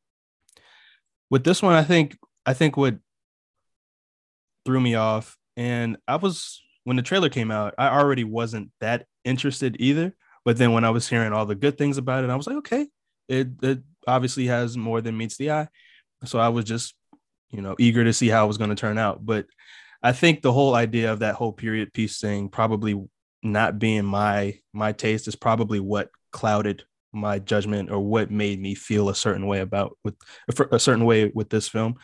With 1.30 1.44
this 1.44 1.62
one, 1.62 1.74
I 1.74 1.84
think 1.84 2.18
I 2.46 2.54
think 2.54 2.78
what 2.78 2.98
threw 4.66 4.80
me 4.80 4.96
off, 4.96 5.38
and 5.58 5.98
I 6.08 6.18
was 6.18 6.62
when 6.84 6.98
the 6.98 7.04
trailer 7.04 7.30
came 7.30 7.52
out, 7.52 7.74
I 7.78 7.88
already 7.90 8.24
wasn't 8.24 8.72
that 8.82 9.06
interested 9.24 9.78
either. 9.80 10.14
But 10.44 10.58
then 10.58 10.74
when 10.74 10.84
I 10.84 10.90
was 10.90 11.08
hearing 11.08 11.34
all 11.34 11.46
the 11.46 11.56
good 11.56 11.78
things 11.78 11.98
about 11.98 12.24
it, 12.24 12.30
I 12.30 12.36
was 12.36 12.48
like, 12.48 12.58
okay, 12.58 12.88
it 13.28 13.48
it 13.62 13.80
obviously 14.08 14.48
has 14.48 14.76
more 14.76 15.00
than 15.02 15.18
meets 15.18 15.38
the 15.38 15.52
eye. 15.52 15.68
So 16.26 16.40
I 16.40 16.50
was 16.50 16.66
just, 16.66 16.96
you 17.50 17.62
know, 17.62 17.76
eager 17.80 18.04
to 18.04 18.14
see 18.14 18.28
how 18.28 18.46
it 18.46 18.48
was 18.48 18.58
going 18.58 18.70
to 18.70 18.76
turn 18.76 18.98
out. 18.98 19.26
But 19.26 19.46
I 20.04 20.12
think 20.14 20.42
the 20.42 20.54
whole 20.54 20.74
idea 20.76 21.12
of 21.12 21.20
that 21.20 21.36
whole 21.36 21.54
period 21.54 21.94
piece 21.94 22.20
thing 22.20 22.50
probably 22.50 23.02
not 23.44 23.80
being 23.80 24.06
my 24.06 24.60
my 24.74 24.92
taste 24.92 25.28
is 25.28 25.36
probably 25.36 25.80
what 25.80 26.10
clouded 26.32 26.84
my 27.14 27.40
judgment 27.40 27.92
or 27.92 28.00
what 28.00 28.32
made 28.32 28.60
me 28.60 28.74
feel 28.74 29.10
a 29.10 29.16
certain 29.16 29.46
way 29.46 29.60
about 29.60 29.98
with 30.04 30.16
a 30.72 30.80
certain 30.80 31.06
way 31.06 31.32
with 31.34 31.50
this 31.50 31.68
film. 31.68 31.96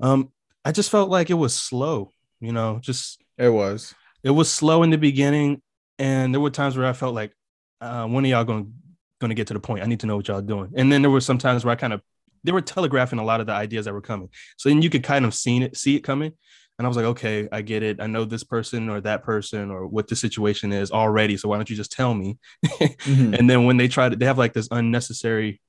Um, 0.00 0.32
I 0.64 0.72
just 0.72 0.90
felt 0.90 1.10
like 1.10 1.30
it 1.30 1.34
was 1.34 1.54
slow, 1.54 2.10
you 2.40 2.52
know, 2.52 2.78
just 2.80 3.22
It 3.36 3.50
was. 3.50 3.94
it 4.22 4.30
was 4.30 4.50
slow 4.50 4.82
in 4.82 4.90
the 4.90 4.98
beginning, 4.98 5.62
and 5.98 6.32
there 6.34 6.40
were 6.40 6.50
times 6.50 6.76
where 6.76 6.86
I 6.86 6.92
felt 6.92 7.14
like, 7.14 7.32
uh, 7.80 8.06
when 8.06 8.24
are 8.24 8.28
y'all 8.28 8.44
going 8.44 8.72
going 9.20 9.28
to 9.28 9.34
get 9.34 9.48
to 9.48 9.54
the 9.54 9.60
point? 9.60 9.82
I 9.82 9.86
need 9.86 10.00
to 10.00 10.06
know 10.06 10.16
what 10.16 10.28
y'all 10.28 10.40
doing. 10.40 10.72
And 10.74 10.90
then 10.90 11.02
there 11.02 11.10
were 11.10 11.20
some 11.20 11.38
times 11.38 11.64
where 11.64 11.72
I 11.72 11.76
kind 11.76 11.92
of 11.92 12.00
they 12.44 12.52
were 12.52 12.62
telegraphing 12.62 13.18
a 13.18 13.24
lot 13.24 13.40
of 13.40 13.46
the 13.46 13.52
ideas 13.52 13.84
that 13.84 13.92
were 13.92 14.00
coming, 14.00 14.30
so 14.56 14.68
then 14.68 14.80
you 14.82 14.88
could 14.90 15.02
kind 15.04 15.24
of 15.26 15.34
see 15.34 15.62
it 15.62 15.76
see 15.76 15.96
it 15.96 16.00
coming. 16.00 16.32
And 16.80 16.86
I 16.86 16.88
was 16.88 16.96
like, 16.96 17.04
okay, 17.04 17.46
I 17.52 17.60
get 17.60 17.82
it. 17.82 18.00
I 18.00 18.06
know 18.06 18.24
this 18.24 18.42
person 18.42 18.88
or 18.88 19.02
that 19.02 19.22
person 19.22 19.70
or 19.70 19.86
what 19.86 20.08
the 20.08 20.16
situation 20.16 20.72
is 20.72 20.90
already. 20.90 21.36
So 21.36 21.46
why 21.50 21.56
don't 21.56 21.68
you 21.68 21.76
just 21.76 21.92
tell 21.92 22.14
me? 22.14 22.38
Mhm. 22.64 23.34
and 23.38 23.50
then 23.50 23.66
when 23.66 23.76
they 23.76 23.86
try 23.86 24.08
to, 24.08 24.16
they 24.16 24.24
have 24.24 24.38
like 24.38 24.54
this 24.54 24.66
unnecessary 24.70 25.60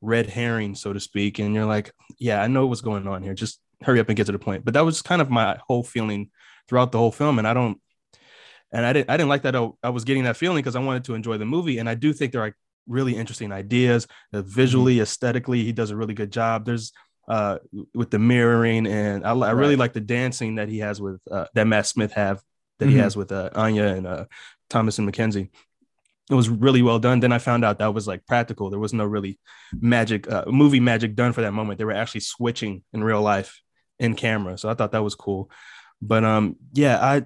red 0.00 0.26
herring, 0.26 0.74
so 0.74 0.92
to 0.92 0.98
speak. 0.98 1.38
And 1.38 1.54
you're 1.54 1.66
like, 1.66 1.92
yeah, 2.18 2.42
I 2.42 2.48
know 2.48 2.66
what's 2.66 2.80
going 2.80 3.06
on 3.06 3.22
here. 3.22 3.32
Just 3.32 3.60
hurry 3.80 4.00
up 4.00 4.08
and 4.08 4.16
get 4.16 4.26
to 4.26 4.32
the 4.32 4.40
point. 4.40 4.64
But 4.64 4.74
that 4.74 4.84
was 4.84 5.02
kind 5.02 5.22
of 5.22 5.30
my 5.30 5.56
whole 5.68 5.84
feeling 5.84 6.30
throughout 6.66 6.90
the 6.90 6.98
whole 6.98 7.12
film. 7.12 7.38
And 7.38 7.46
I 7.46 7.54
don't, 7.54 7.80
and 8.72 8.84
I 8.84 8.92
didn't, 8.92 9.08
I 9.08 9.16
didn't 9.16 9.28
like 9.28 9.42
that. 9.42 9.54
I, 9.84 9.90
was 9.90 10.02
getting 10.02 10.24
that 10.24 10.36
feeling 10.36 10.56
because 10.56 10.74
I 10.74 10.80
wanted 10.80 11.04
to 11.04 11.14
enjoy 11.14 11.38
the 11.38 11.46
movie. 11.46 11.78
And 11.78 11.88
I 11.88 11.94
do 11.94 12.12
think 12.12 12.32
there 12.32 12.42
are 12.42 12.56
really 12.88 13.14
interesting 13.14 13.52
ideas 13.52 14.08
uh, 14.32 14.42
visually, 14.42 14.98
aesthetically. 14.98 15.62
He 15.62 15.70
does 15.70 15.92
a 15.92 15.96
really 15.96 16.14
good 16.14 16.32
job. 16.32 16.64
There's, 16.64 16.90
uh, 17.28 17.58
with 17.94 18.10
the 18.10 18.18
mirroring, 18.18 18.86
and 18.86 19.24
I, 19.24 19.30
I 19.32 19.50
really 19.52 19.74
Right. 19.74 19.78
like 19.80 19.92
the 19.92 20.00
dancing 20.00 20.56
that 20.56 20.68
he 20.68 20.78
has 20.78 21.00
with 21.00 21.20
uh, 21.30 21.46
that 21.54 21.66
Matt 21.66 21.86
Smith 21.86 22.12
have 22.12 22.42
that 22.78 22.88
he 22.88 22.94
Mhm. 22.96 23.00
has 23.00 23.16
with 23.16 23.30
uh, 23.32 23.50
Anya 23.54 23.84
and 23.86 24.06
uh, 24.06 24.24
Thomasin 24.68 25.08
McKenzie 25.10 25.50
it 26.30 26.34
was 26.34 26.48
really 26.48 26.80
well 26.80 27.00
done. 27.00 27.18
Then 27.18 27.32
I 27.32 27.38
found 27.38 27.64
out 27.64 27.78
that 27.80 27.92
was 27.92 28.06
like 28.06 28.24
practical. 28.24 28.70
There 28.70 28.78
was 28.78 28.92
no 28.92 29.04
really 29.04 29.40
magic, 29.80 30.30
uh, 30.30 30.44
movie 30.46 30.78
magic 30.78 31.16
done 31.16 31.32
for 31.32 31.40
that 31.40 31.50
moment. 31.52 31.78
They 31.78 31.84
were 31.84 31.90
actually 31.92 32.20
switching 32.20 32.84
in 32.92 33.02
real 33.02 33.20
life 33.20 33.60
in 33.98 34.14
camera. 34.14 34.56
So 34.56 34.68
I 34.68 34.74
thought 34.74 34.92
that 34.92 35.02
was 35.02 35.16
cool. 35.16 35.50
But 36.00 36.22
um, 36.22 36.54
yeah, 36.72 36.98
I 37.02 37.24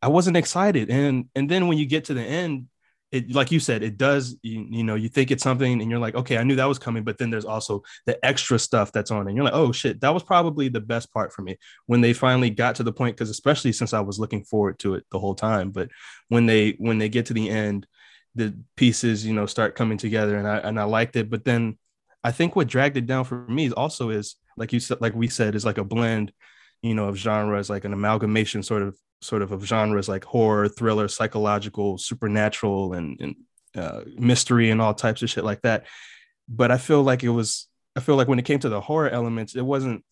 I 0.00 0.08
wasn't 0.08 0.36
excited. 0.36 0.90
And 0.90 1.26
and 1.34 1.50
then 1.50 1.66
when 1.66 1.76
you 1.76 1.86
get 1.86 2.04
to 2.04 2.14
the 2.14 2.22
end, 2.22 2.68
it 3.14 3.32
like 3.32 3.52
you 3.52 3.60
said, 3.60 3.82
it 3.82 3.96
does. 3.96 4.36
You, 4.42 4.66
you 4.68 4.84
know, 4.84 4.94
you 4.94 5.08
think 5.08 5.30
it's 5.30 5.42
something, 5.42 5.80
and 5.80 5.90
you're 5.90 6.00
like, 6.00 6.14
okay, 6.14 6.38
I 6.38 6.42
knew 6.42 6.56
that 6.56 6.64
was 6.64 6.78
coming. 6.78 7.04
But 7.04 7.18
then 7.18 7.30
there's 7.30 7.44
also 7.44 7.82
the 8.06 8.22
extra 8.24 8.58
stuff 8.58 8.92
that's 8.92 9.10
on, 9.10 9.28
and 9.28 9.36
you're 9.36 9.44
like, 9.44 9.54
oh 9.54 9.72
shit, 9.72 10.00
that 10.00 10.12
was 10.12 10.22
probably 10.22 10.68
the 10.68 10.80
best 10.80 11.12
part 11.12 11.32
for 11.32 11.42
me 11.42 11.56
when 11.86 12.00
they 12.00 12.12
finally 12.12 12.50
got 12.50 12.74
to 12.76 12.82
the 12.82 12.92
point. 12.92 13.16
Because 13.16 13.30
especially 13.30 13.72
since 13.72 13.92
I 13.94 14.00
was 14.00 14.18
looking 14.18 14.44
forward 14.44 14.78
to 14.80 14.94
it 14.94 15.04
the 15.10 15.18
whole 15.18 15.34
time, 15.34 15.70
but 15.70 15.88
when 16.28 16.46
they 16.46 16.72
when 16.78 16.98
they 16.98 17.08
get 17.08 17.26
to 17.26 17.34
the 17.34 17.48
end 17.48 17.86
the 18.34 18.54
pieces 18.76 19.24
you 19.24 19.32
know 19.32 19.46
start 19.46 19.74
coming 19.74 19.98
together 19.98 20.36
and 20.36 20.48
i 20.48 20.58
and 20.58 20.78
i 20.78 20.84
liked 20.84 21.16
it 21.16 21.30
but 21.30 21.44
then 21.44 21.78
i 22.22 22.32
think 22.32 22.56
what 22.56 22.66
dragged 22.66 22.96
it 22.96 23.06
down 23.06 23.24
for 23.24 23.46
me 23.46 23.70
also 23.72 24.10
is 24.10 24.36
like 24.56 24.72
you 24.72 24.80
said 24.80 25.00
like 25.00 25.14
we 25.14 25.28
said 25.28 25.54
is 25.54 25.64
like 25.64 25.78
a 25.78 25.84
blend 25.84 26.32
you 26.84 26.94
know 26.94 27.08
of 27.08 27.16
genres 27.16 27.70
like 27.70 27.84
an 27.84 27.92
amalgamation 27.92 28.62
sort 28.62 28.82
of 28.82 28.96
sort 29.20 29.42
of 29.42 29.52
of 29.52 29.64
genres 29.64 30.08
like 30.08 30.24
horror 30.24 30.68
thriller 30.68 31.08
psychological 31.08 31.98
supernatural 31.98 32.92
and, 32.92 33.20
and 33.20 33.36
uh, 33.74 34.02
mystery 34.16 34.70
and 34.70 34.80
all 34.80 34.94
types 34.94 35.22
of 35.22 35.30
shit 35.30 35.44
like 35.44 35.62
that. 35.62 35.86
But 36.48 36.70
i 36.70 36.78
feel 36.78 37.02
like 37.02 37.24
it 37.24 37.30
was 37.30 37.66
i 37.96 38.00
feel 38.00 38.16
like 38.16 38.28
when 38.28 38.38
it 38.38 38.44
came 38.44 38.58
to 38.60 38.68
the 38.68 38.80
horror 38.80 39.08
elements 39.08 39.56
it 39.56 39.62
wasn't 39.62 40.04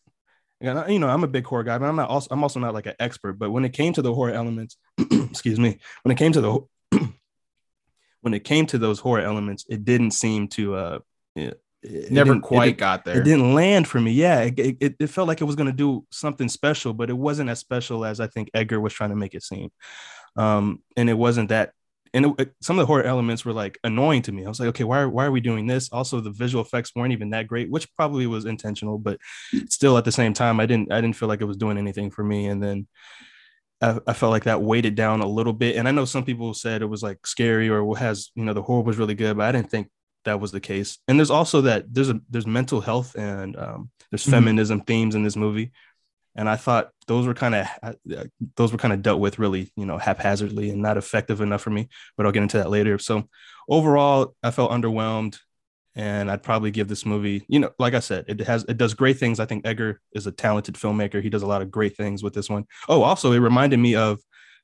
you 0.62 0.98
know 0.98 1.08
i'm 1.08 1.24
a 1.24 1.28
big 1.28 1.44
horror 1.44 1.64
guy 1.64 1.76
but 1.76 1.86
i'm 1.86 1.96
not 1.96 2.08
also 2.08 2.28
i'm 2.30 2.42
also 2.42 2.60
not 2.60 2.72
like 2.72 2.86
an 2.86 2.94
expert 3.00 3.34
but 3.34 3.50
when 3.50 3.64
it 3.64 3.72
came 3.72 3.92
to 3.92 4.00
the 4.00 4.14
horror 4.14 4.32
elements 4.32 4.76
excuse 5.10 5.58
me 5.58 5.78
when 6.02 6.12
it 6.12 6.16
came 6.16 6.32
to 6.32 6.40
the 6.40 6.60
when 8.22 8.34
it 8.34 8.44
came 8.44 8.66
to 8.66 8.78
those 8.78 9.00
horror 9.00 9.20
elements, 9.20 9.66
it 9.68 9.84
didn't 9.84 10.12
seem 10.12 10.48
to 10.48 10.74
uh 10.74 10.98
it, 11.82 12.10
Never 12.12 12.34
didn't- 12.34 12.44
it 12.44 12.48
quite 12.48 12.78
got 12.78 13.04
there. 13.04 13.20
It 13.20 13.24
didn't 13.24 13.54
land 13.54 13.88
for 13.88 14.00
me. 14.00 14.12
Yeah, 14.12 14.40
it, 14.40 14.58
it, 14.58 14.96
it 14.98 15.06
felt 15.08 15.28
like 15.28 15.40
it 15.40 15.44
was 15.44 15.56
going 15.56 15.66
to 15.70 15.72
do 15.72 16.04
something 16.10 16.48
special, 16.48 16.92
but 16.92 17.10
it 17.10 17.16
wasn't 17.18 17.50
as 17.50 17.58
special 17.58 18.04
as 18.04 18.20
I 18.20 18.26
think 18.28 18.50
Edgar 18.54 18.80
was 18.80 18.92
trying 18.92 19.10
to 19.10 19.16
make 19.16 19.34
it 19.34 19.42
seem. 19.42 19.70
Um, 20.36 20.82
and 20.96 21.10
it 21.10 21.14
wasn't 21.14 21.48
that. 21.50 21.72
And 22.14 22.34
it, 22.38 22.52
some 22.60 22.78
of 22.78 22.82
the 22.82 22.86
horror 22.86 23.04
elements 23.04 23.44
were 23.44 23.54
like 23.54 23.78
annoying 23.84 24.20
to 24.22 24.32
me. 24.32 24.44
I 24.44 24.48
was 24.48 24.60
like, 24.60 24.68
okay, 24.68 24.84
why 24.84 25.00
are, 25.00 25.08
why 25.08 25.24
are 25.24 25.30
we 25.30 25.40
doing 25.40 25.66
this? 25.66 25.88
Also, 25.90 26.20
the 26.20 26.30
visual 26.30 26.62
effects 26.62 26.92
weren't 26.94 27.12
even 27.12 27.30
that 27.30 27.46
great, 27.46 27.70
which 27.70 27.88
probably 27.96 28.26
was 28.26 28.44
intentional, 28.44 28.98
but 28.98 29.18
still 29.68 29.96
at 29.96 30.04
the 30.04 30.12
same 30.12 30.34
time, 30.34 30.60
I 30.60 30.66
didn't 30.66 30.92
I 30.92 31.00
didn't 31.00 31.16
feel 31.16 31.28
like 31.28 31.40
it 31.40 31.46
was 31.46 31.56
doing 31.56 31.78
anything 31.78 32.10
for 32.10 32.22
me. 32.22 32.46
And 32.48 32.62
then 32.62 32.86
I, 33.80 33.98
I 34.06 34.12
felt 34.12 34.30
like 34.30 34.44
that 34.44 34.60
weighted 34.62 34.94
down 34.94 35.20
a 35.22 35.26
little 35.26 35.54
bit. 35.54 35.76
And 35.76 35.88
I 35.88 35.90
know 35.90 36.04
some 36.04 36.24
people 36.24 36.52
said 36.52 36.82
it 36.82 36.86
was 36.86 37.02
like 37.02 37.26
scary 37.26 37.70
or 37.70 37.96
has, 37.96 38.30
you 38.34 38.44
know, 38.44 38.52
the 38.52 38.62
horror 38.62 38.82
was 38.82 38.98
really 38.98 39.14
good, 39.14 39.38
but 39.38 39.46
I 39.46 39.52
didn't 39.52 39.70
think 39.70 39.88
that 40.24 40.40
was 40.40 40.52
the 40.52 40.60
case. 40.60 40.98
And 41.08 41.18
there's 41.18 41.30
also 41.30 41.62
that 41.62 41.92
there's 41.92 42.10
a 42.10 42.20
there's 42.30 42.46
mental 42.46 42.80
health 42.80 43.14
and 43.16 43.56
um, 43.56 43.90
there's 44.10 44.26
Mhm. 44.26 44.30
feminism 44.30 44.80
themes 44.82 45.14
in 45.14 45.22
this 45.22 45.36
movie. 45.36 45.72
And 46.34 46.48
I 46.48 46.56
thought 46.56 46.90
those 47.06 47.26
were 47.26 47.34
kind 47.34 47.54
of 47.54 47.66
those 48.56 48.72
were 48.72 48.78
kind 48.78 48.94
of 48.94 49.02
dealt 49.02 49.20
with 49.20 49.38
really, 49.38 49.70
you 49.76 49.84
know, 49.84 49.98
haphazardly 49.98 50.70
and 50.70 50.80
not 50.80 50.96
effective 50.96 51.40
enough 51.40 51.60
for 51.62 51.70
me. 51.70 51.88
But 52.16 52.24
I'll 52.24 52.32
get 52.32 52.42
into 52.42 52.56
that 52.58 52.70
later. 52.70 52.98
So 52.98 53.28
overall, 53.68 54.34
I 54.42 54.50
felt 54.50 54.70
underwhelmed, 54.70 55.38
and 55.94 56.30
I'd 56.30 56.42
probably 56.42 56.70
give 56.70 56.88
this 56.88 57.04
movie, 57.04 57.44
you 57.48 57.58
know, 57.60 57.70
like 57.78 57.92
I 57.92 58.00
said, 58.00 58.24
it 58.28 58.40
has 58.40 58.64
it 58.66 58.78
does 58.78 58.94
great 58.94 59.18
things. 59.18 59.40
I 59.40 59.44
think 59.44 59.66
Edgar 59.66 60.00
is 60.14 60.26
a 60.26 60.32
talented 60.32 60.76
filmmaker. 60.76 61.22
He 61.22 61.28
does 61.30 61.42
a 61.42 61.46
lot 61.46 61.60
of 61.62 61.70
great 61.70 61.96
things 61.98 62.22
with 62.22 62.32
this 62.32 62.48
one. 62.48 62.64
Oh, 62.88 63.02
also, 63.02 63.32
it 63.32 63.38
reminded 63.38 63.78
me 63.78 63.94
of 63.94 64.20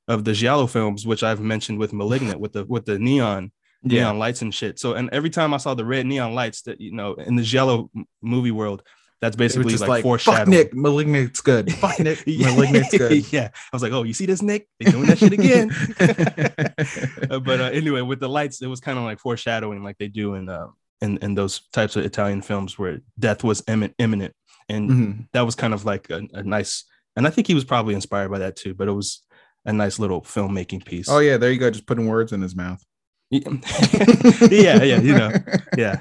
of 0.06 0.24
the 0.24 0.32
Giallo 0.32 0.66
films, 0.66 1.06
which 1.06 1.22
I've 1.22 1.40
mentioned 1.40 1.78
with 1.78 1.92
Malignant, 1.92 2.40
with 2.40 2.52
the 2.54 2.64
with 2.64 2.86
the 2.86 2.98
neon 2.98 3.52
yeah. 3.82 4.02
neon 4.02 4.18
lights 4.18 4.42
and 4.42 4.54
shit. 4.54 4.78
So, 4.78 4.94
and 4.94 5.08
every 5.10 5.30
time 5.30 5.54
I 5.54 5.58
saw 5.58 5.74
the 5.74 5.84
red 5.84 6.06
neon 6.06 6.34
lights, 6.34 6.62
that 6.62 6.80
you 6.80 6.92
know, 6.92 7.14
in 7.14 7.36
the 7.36 7.42
yellow 7.42 7.90
movie 8.22 8.50
world, 8.50 8.82
that's 9.20 9.34
basically 9.34 9.70
just 9.70 9.86
like, 9.86 10.04
like, 10.04 10.20
fuck. 10.20 10.46
Nick, 10.46 10.72
Malignant's 10.74 11.40
good. 11.40 11.72
Fuck 11.80 11.98
Nick. 11.98 12.24
Malignant's 12.24 12.96
good. 12.96 13.32
yeah, 13.32 13.50
I 13.52 13.68
was 13.72 13.82
like, 13.82 13.90
oh, 13.90 14.04
you 14.04 14.12
see 14.12 14.26
this, 14.26 14.42
Nick? 14.42 14.68
They 14.78 14.92
doing 14.92 15.06
that 15.06 15.18
shit 15.18 15.32
again. 15.32 15.70
Uh, 17.30 17.40
but 17.40 17.60
uh, 17.60 17.64
anyway, 17.64 18.00
with 18.00 18.20
the 18.20 18.28
lights, 18.28 18.62
it 18.62 18.68
was 18.68 18.80
kind 18.80 18.96
of 18.96 19.04
like 19.04 19.18
foreshadowing, 19.18 19.82
like 19.82 19.98
they 19.98 20.08
do 20.08 20.34
in 20.34 20.48
uh, 20.48 20.68
in 21.00 21.18
in 21.18 21.34
those 21.34 21.60
types 21.72 21.96
of 21.96 22.04
Italian 22.04 22.40
films 22.40 22.78
where 22.78 23.00
death 23.18 23.44
was 23.44 23.60
immin- 23.62 23.92
imminent, 23.98 24.34
and 24.68 24.90
Mhm. 24.90 25.28
that 25.32 25.42
was 25.42 25.54
kind 25.54 25.74
of 25.74 25.84
like 25.84 26.08
a, 26.10 26.22
a 26.32 26.42
nice. 26.42 26.84
And 27.16 27.26
I 27.26 27.30
think 27.30 27.46
he 27.48 27.54
was 27.54 27.64
probably 27.64 27.94
inspired 27.94 28.30
by 28.30 28.38
that 28.38 28.56
too. 28.56 28.72
But 28.74 28.88
it 28.88 28.92
was 28.92 29.26
a 29.66 29.72
nice 29.72 29.98
little 29.98 30.22
filmmaking 30.22 30.84
piece. 30.84 31.08
Oh 31.08 31.18
yeah, 31.18 31.36
there 31.36 31.50
you 31.52 31.58
go. 31.58 31.70
Just 31.70 31.86
putting 31.86 32.06
words 32.06 32.32
in 32.32 32.40
his 32.40 32.54
mouth. 32.56 32.82
yeah, 33.30 34.82
yeah, 34.82 35.00
you 35.00 35.14
know, 35.16 35.32
yeah. 35.76 36.00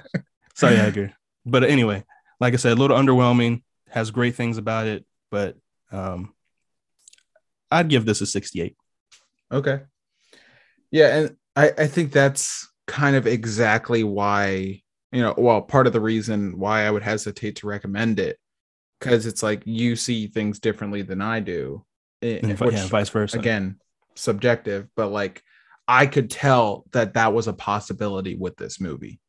Sorry, 0.56 0.76
Edgar. 0.76 1.14
But 1.46 1.64
anyway, 1.66 2.04
like 2.40 2.54
I 2.54 2.58
said, 2.58 2.74
a 2.74 2.76
little 2.82 2.98
underwhelming. 2.98 3.64
Has 3.90 4.12
great 4.12 4.36
things 4.36 4.58
about 4.58 4.86
it, 4.88 5.06
but 5.32 5.56
um, 5.92 6.34
I'd 7.72 7.88
give 7.90 8.06
this 8.06 8.22
a 8.22 8.26
68. 8.26 8.76
Okay. 9.52 9.80
Yeah, 10.92 11.18
and 11.18 11.36
I, 11.56 11.72
I 11.78 11.88
think 11.88 12.12
that's 12.12 12.68
kind 12.86 13.16
of 13.16 13.28
exactly 13.28 14.04
why, 14.04 14.82
you 15.12 15.22
know, 15.22 15.34
well, 15.38 15.62
part 15.62 15.88
of 15.88 15.94
the 15.94 16.02
reason 16.02 16.60
why 16.60 16.86
I 16.86 16.92
would 16.92 17.04
hesitate 17.04 17.58
to 17.58 17.68
recommend 17.68 18.20
it. 18.20 18.38
Because 19.00 19.26
it's 19.26 19.44
like 19.44 19.62
you 19.66 19.96
see 19.96 20.28
things 20.28 20.60
differently 20.60 21.02
than 21.04 21.22
I 21.22 21.40
do. 21.40 21.86
eh, 22.22 22.40
And 22.42 22.60
which, 22.60 22.74
yeah, 22.74 22.88
vice 22.88 23.10
versa. 23.10 23.38
again, 23.38 23.80
subjective, 24.16 24.88
but 24.96 25.10
like 25.10 25.44
I 25.88 26.06
could 26.06 26.30
tell 26.30 26.86
that 26.92 27.14
that 27.14 27.34
was 27.34 27.48
a 27.48 27.54
possibility 27.54 28.36
with 28.36 28.58
this 28.58 28.80
movie. 28.82 29.20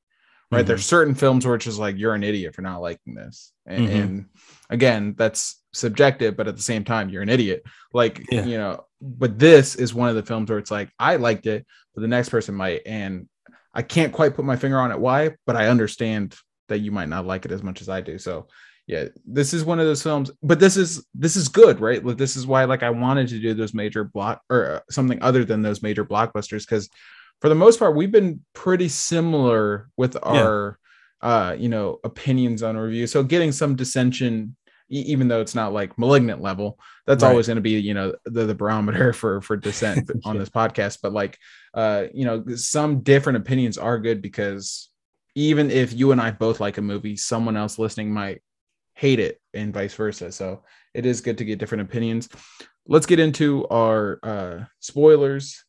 right? 0.50 0.64
Mhm. 0.64 0.68
There's 0.68 0.86
certain 0.86 1.14
films 1.14 1.44
where 1.44 1.56
it's 1.56 1.66
just 1.66 1.78
like 1.78 1.98
you're 1.98 2.14
an 2.14 2.24
idiot 2.24 2.54
for 2.54 2.62
not 2.62 2.80
liking 2.80 3.14
this, 3.14 3.52
and, 3.66 3.86
Mhm. 3.86 3.92
and 3.92 4.26
again, 4.70 5.14
that's 5.18 5.62
subjective, 5.74 6.38
but 6.38 6.48
at 6.48 6.56
the 6.56 6.62
same 6.62 6.84
time, 6.84 7.10
you're 7.10 7.20
an 7.20 7.28
idiot. 7.28 7.62
Like 7.92 8.24
Yeah. 8.32 8.46
you 8.46 8.56
know, 8.56 8.86
but 9.02 9.38
this 9.38 9.74
is 9.74 9.92
one 9.92 10.08
of 10.08 10.14
the 10.16 10.22
films 10.22 10.48
where 10.48 10.58
it's 10.58 10.70
like 10.70 10.90
I 10.98 11.16
liked 11.16 11.44
it, 11.46 11.66
but 11.94 12.00
the 12.00 12.08
next 12.08 12.30
person 12.30 12.54
might, 12.54 12.80
and 12.86 13.28
I 13.74 13.82
can't 13.82 14.10
quite 14.10 14.34
put 14.34 14.46
my 14.46 14.56
finger 14.56 14.78
on 14.78 14.90
it 14.90 14.98
why, 14.98 15.36
but 15.46 15.54
I 15.54 15.68
understand 15.68 16.34
that 16.68 16.78
you 16.78 16.92
might 16.92 17.10
not 17.10 17.26
like 17.26 17.44
it 17.44 17.52
as 17.52 17.62
much 17.62 17.82
as 17.82 17.90
I 17.90 18.00
do. 18.00 18.16
So 18.18 18.48
yeah, 18.88 19.04
this 19.26 19.52
is 19.54 19.64
one 19.64 19.78
of 19.78 19.86
those 19.86 20.02
films, 20.02 20.30
but 20.42 20.58
this 20.58 20.76
is 20.76 21.06
this 21.14 21.36
is 21.36 21.48
good, 21.48 21.78
right? 21.78 22.02
This 22.16 22.34
is 22.36 22.46
why 22.46 22.64
like 22.64 22.82
I 22.82 22.90
wanted 22.90 23.28
to 23.28 23.38
do 23.38 23.54
those 23.54 23.74
major 23.74 24.02
block 24.02 24.40
or 24.50 24.70
uh, 24.76 24.80
something 24.90 25.22
other 25.22 25.44
than 25.44 25.62
those 25.62 25.82
major 25.82 26.04
blockbusters 26.04 26.62
because 26.66 26.88
for 27.40 27.48
the 27.48 27.54
most 27.54 27.78
part 27.78 27.94
we've 27.94 28.10
been 28.10 28.40
pretty 28.54 28.88
similar 28.88 29.88
with 29.96 30.16
our 30.24 30.78
uh 31.20 31.54
you 31.58 31.68
know 31.68 32.00
opinions 32.02 32.62
on 32.62 32.76
review. 32.76 33.06
So 33.06 33.22
getting 33.22 33.52
some 33.52 33.76
dissension 33.76 34.56
even 34.90 35.28
though 35.28 35.42
it's 35.42 35.54
not 35.54 35.74
like 35.74 35.98
malignant 35.98 36.40
level 36.40 36.78
that's 37.06 37.22
Right. 37.22 37.28
always 37.28 37.46
going 37.46 37.56
to 37.56 37.60
be 37.60 37.72
you 37.78 37.92
know 37.92 38.14
the, 38.24 38.46
the 38.46 38.54
barometer 38.54 39.12
for 39.20 39.42
for 39.42 39.54
dissent 39.54 40.10
on 40.24 40.36
Yeah. 40.36 40.40
this 40.40 40.48
podcast 40.48 41.00
but 41.02 41.12
like 41.12 41.36
uh 41.74 42.04
you 42.14 42.24
know 42.24 42.42
some 42.56 43.00
different 43.00 43.36
opinions 43.36 43.76
are 43.76 43.98
good 43.98 44.22
because 44.22 44.88
even 45.34 45.70
if 45.70 45.92
you 45.92 46.10
and 46.12 46.22
i 46.22 46.30
both 46.30 46.58
like 46.58 46.78
a 46.78 46.82
movie 46.82 47.16
someone 47.16 47.54
else 47.54 47.78
listening 47.78 48.10
might 48.14 48.40
hate 48.98 49.20
it 49.20 49.40
and 49.54 49.72
vice 49.72 49.94
versa. 49.94 50.32
So 50.32 50.64
it 50.92 51.06
is 51.06 51.20
good 51.20 51.38
to 51.38 51.44
get 51.44 51.60
different 51.60 51.82
opinions. 51.88 52.28
Let's 52.86 53.06
get 53.06 53.20
into 53.20 53.64
our 53.68 54.18
uh 54.24 54.64
spoilers. 54.80 55.64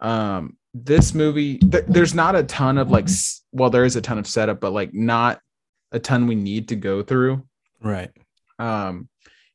Um 0.00 0.56
this 0.74 1.14
movie 1.14 1.58
th- 1.58 1.86
there's 1.88 2.14
not 2.14 2.36
a 2.36 2.44
ton 2.44 2.78
of 2.78 2.90
like 2.90 3.06
s- 3.06 3.42
well 3.50 3.70
there 3.70 3.84
is 3.84 3.96
a 3.96 4.00
ton 4.00 4.18
of 4.18 4.26
setup 4.26 4.60
but 4.60 4.72
like 4.72 4.94
not 4.94 5.40
a 5.90 5.98
ton 5.98 6.26
we 6.28 6.34
need 6.36 6.68
to 6.68 6.76
go 6.76 7.02
through. 7.02 7.44
Right. 7.82 8.10
um 8.58 9.08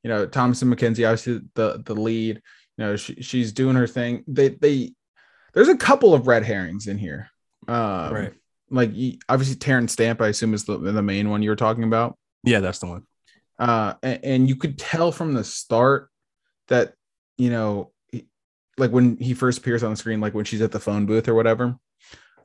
you 0.03 0.09
know 0.09 0.27
Thomasin 0.27 0.73
McKenzie 0.73 1.07
obviously 1.07 1.39
the 1.55 1.81
the 1.85 1.95
lead 1.95 2.41
you 2.77 2.83
know 2.85 2.95
she, 2.97 3.15
she's 3.21 3.53
doing 3.53 3.75
her 3.77 3.87
thing. 3.87 4.23
They 4.27 4.49
they 4.49 4.93
there's 5.53 5.69
a 5.69 5.77
couple 5.77 6.13
of 6.13 6.27
red 6.27 6.43
herrings 6.43 6.87
in 6.87 6.97
here. 6.97 7.29
Um 7.69 8.13
Right. 8.13 8.33
like 8.69 8.91
obviously 9.29 9.55
Terence 9.55 9.93
Stamp 9.93 10.21
i 10.21 10.27
assume 10.27 10.53
is 10.53 10.65
the, 10.65 10.77
the 10.77 11.01
main 11.01 11.29
one 11.29 11.41
you 11.43 11.49
were 11.51 11.55
talking 11.55 11.83
about 11.85 12.17
Yeah, 12.43 12.59
that's 12.59 12.79
the 12.79 12.87
one. 12.87 13.03
uh 13.59 13.93
and, 14.03 14.19
and 14.23 14.49
you 14.49 14.55
could 14.55 14.77
tell 14.77 15.11
from 15.11 15.33
the 15.33 15.43
start 15.43 16.09
that 16.67 16.93
you 17.37 17.49
know 17.49 17.91
he- 18.11 18.27
like 18.77 18.91
when 18.91 19.17
he 19.17 19.33
first 19.33 19.59
appears 19.59 19.83
on 19.83 19.91
the 19.91 19.95
screen 19.97 20.19
like 20.21 20.33
when 20.33 20.45
she's 20.45 20.61
at 20.61 20.71
the 20.71 20.79
phone 20.79 21.05
booth 21.05 21.27
or 21.27 21.35
whatever 21.35 21.75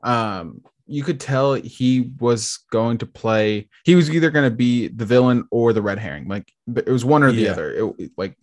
um 0.03 0.61
you 0.87 1.03
could 1.03 1.19
tell 1.21 1.55
he 1.55 2.11
was 2.21 2.61
going 2.71 2.99
to 2.99 3.07
play 3.07 3.69
he 3.85 3.95
was 3.95 4.11
either 4.11 4.31
going 4.31 4.49
to 4.51 4.55
be 4.57 4.89
the 4.89 5.05
villain 5.05 5.47
or 5.51 5.73
the 5.73 5.83
red 5.83 5.99
herring 5.99 6.29
like 6.29 6.51
it 6.77 6.89
was 6.89 7.05
one 7.05 7.23
or 7.23 7.33
the 7.33 7.43
Yeah. 7.43 7.53
other 7.53 7.73
it, 7.99 8.11
like 8.17 8.37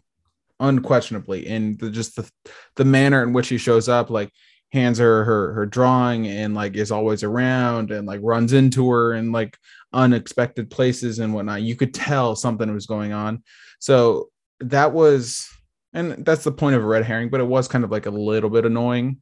unquestionably 0.59 1.47
and 1.47 1.77
the, 1.79 1.89
just 1.89 2.15
the 2.15 2.29
the 2.75 2.85
manner 2.85 3.21
in 3.23 3.33
which 3.33 3.49
he 3.49 3.57
shows 3.57 3.89
up 3.89 4.09
like 4.09 4.31
hands 4.71 4.97
her 4.99 5.23
her 5.23 5.53
her 5.53 5.65
drawing 5.65 6.27
and 6.27 6.55
like 6.55 6.75
is 6.75 6.91
always 6.91 7.23
around 7.23 7.91
and 7.91 8.07
like 8.07 8.19
runs 8.23 8.53
into 8.53 8.89
her 8.89 9.13
and 9.13 9.31
like 9.31 9.57
unexpected 9.95 10.69
places 10.69 11.17
and 11.19 11.33
whatnot 11.33 11.61
you 11.63 11.75
could 11.75 11.93
tell 11.93 12.35
something 12.35 12.71
was 12.73 12.85
going 12.85 13.13
on 13.13 13.41
so 13.79 14.29
that 14.59 14.91
was 14.93 15.47
and 15.93 16.25
that's 16.25 16.43
the 16.43 16.51
point 16.51 16.75
of 16.75 16.83
a 16.83 16.85
red 16.85 17.03
herring 17.05 17.29
but 17.29 17.39
it 17.39 17.47
was 17.47 17.67
kind 17.67 17.83
of 17.83 17.89
like 17.91 18.05
a 18.05 18.11
little 18.11 18.49
bit 18.49 18.65
annoying 18.65 19.17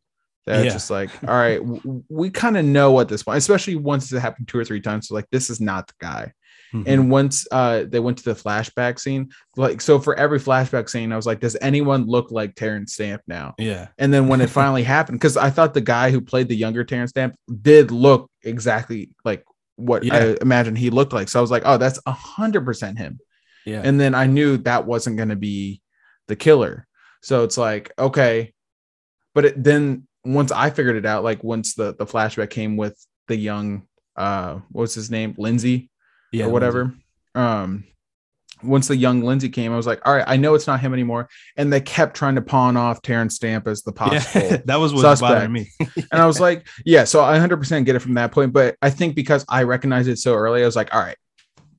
that 0.45 0.65
Yeah. 0.65 0.71
just 0.71 0.89
like 0.89 1.09
all 1.23 1.35
right 1.35 1.59
w- 1.59 2.03
we 2.09 2.29
kind 2.29 2.57
of 2.57 2.65
know 2.65 2.99
at 2.99 3.07
this 3.07 3.23
point 3.23 3.37
especially 3.37 3.75
once 3.75 4.11
it 4.11 4.19
happened 4.19 4.47
two 4.49 4.57
or 4.59 4.65
three 4.65 4.81
times 4.81 5.07
so 5.07 5.15
like 5.15 5.27
this 5.31 5.49
is 5.49 5.61
not 5.61 5.87
the 5.87 5.93
guy 6.01 6.33
Mhm. 6.73 6.83
and 6.87 7.11
once 7.11 7.45
uh 7.51 7.83
they 7.87 7.99
went 7.99 8.17
to 8.17 8.23
the 8.23 8.33
flashback 8.33 8.99
scene 8.99 9.29
like 9.55 9.79
so 9.79 9.99
for 9.99 10.15
every 10.15 10.39
flashback 10.39 10.89
scene 10.89 11.11
i 11.13 11.15
was 11.15 11.27
like 11.27 11.39
does 11.39 11.55
anyone 11.61 12.07
look 12.07 12.31
like 12.31 12.55
Terence 12.55 12.95
Stamp 12.95 13.21
now 13.27 13.53
yeah. 13.59 13.89
and 13.99 14.11
then 14.11 14.27
when 14.27 14.41
it 14.41 14.49
finally 14.49 14.81
happened 14.97 15.19
because 15.19 15.37
i 15.37 15.51
thought 15.51 15.75
the 15.75 15.81
guy 15.81 16.09
who 16.09 16.19
played 16.19 16.47
the 16.47 16.55
younger 16.55 16.83
Terence 16.83 17.11
Stamp 17.11 17.35
did 17.61 17.91
look 17.91 18.27
exactly 18.43 19.11
like 19.23 19.45
what 19.83 20.03
Yeah. 20.03 20.15
i 20.15 20.37
imagined 20.41 20.77
he 20.77 20.89
looked 20.89 21.13
like 21.13 21.29
so 21.29 21.39
i 21.39 21.41
was 21.41 21.51
like 21.51 21.63
oh 21.65 21.77
that's 21.77 21.99
a 22.05 22.11
hundred 22.11 22.65
percent 22.65 22.97
him 22.97 23.19
Yeah. 23.65 23.81
and 23.83 23.99
then 23.99 24.15
i 24.15 24.25
knew 24.25 24.57
that 24.57 24.85
wasn't 24.85 25.17
going 25.17 25.29
to 25.29 25.35
be 25.35 25.81
the 26.27 26.35
killer 26.35 26.87
so 27.21 27.43
it's 27.43 27.57
like 27.57 27.91
okay 27.97 28.53
but 29.33 29.45
it, 29.45 29.63
then 29.63 30.07
once 30.23 30.51
i 30.51 30.69
figured 30.69 30.95
it 30.95 31.05
out 31.05 31.23
like 31.23 31.43
once 31.43 31.75
the 31.75 31.95
the 31.95 32.05
flashback 32.05 32.49
came 32.49 32.77
with 32.77 32.97
the 33.27 33.35
young 33.35 33.87
uh 34.15 34.59
what's 34.71 34.93
his 34.93 35.09
name 35.11 35.33
lindsay 35.37 35.89
yeah. 36.33 36.45
or 36.45 36.49
whatever. 36.49 36.93
Um, 37.35 37.85
once 38.63 38.87
the 38.87 38.95
young 38.95 39.21
Lindsay 39.21 39.49
came, 39.49 39.71
I 39.73 39.75
was 39.75 39.85
like, 39.87 40.01
all 40.05 40.13
right, 40.15 40.23
I 40.27 40.37
know 40.37 40.55
it's 40.55 40.67
not 40.67 40.79
him 40.79 40.93
anymore. 40.93 41.29
And 41.57 41.71
they 41.71 41.81
kept 41.81 42.15
trying 42.15 42.35
to 42.35 42.41
pawn 42.41 42.77
off 42.77 43.01
Terence 43.01 43.35
Stamp 43.35 43.67
as 43.67 43.83
the 43.83 43.91
possible. 43.91 44.41
Yeah. 44.47 44.57
that 44.65 44.77
was 44.77 44.93
what 44.93 45.01
suspect. 45.01 45.33
bothering 45.33 45.51
me. 45.51 45.69
and 45.79 46.21
I 46.21 46.25
was 46.25 46.39
like, 46.39 46.67
yeah, 46.85 47.03
so 47.03 47.23
I 47.23 47.37
100% 47.37 47.85
get 47.85 47.95
it 47.95 47.99
from 47.99 48.13
that 48.15 48.31
point. 48.31 48.53
But 48.53 48.77
I 48.81 48.89
think 48.89 49.15
because 49.15 49.45
I 49.49 49.63
recognized 49.63 50.07
it 50.09 50.17
so 50.17 50.33
early, 50.35 50.63
I 50.63 50.65
was 50.65 50.75
like, 50.75 50.93
all 50.93 51.01
right. 51.01 51.17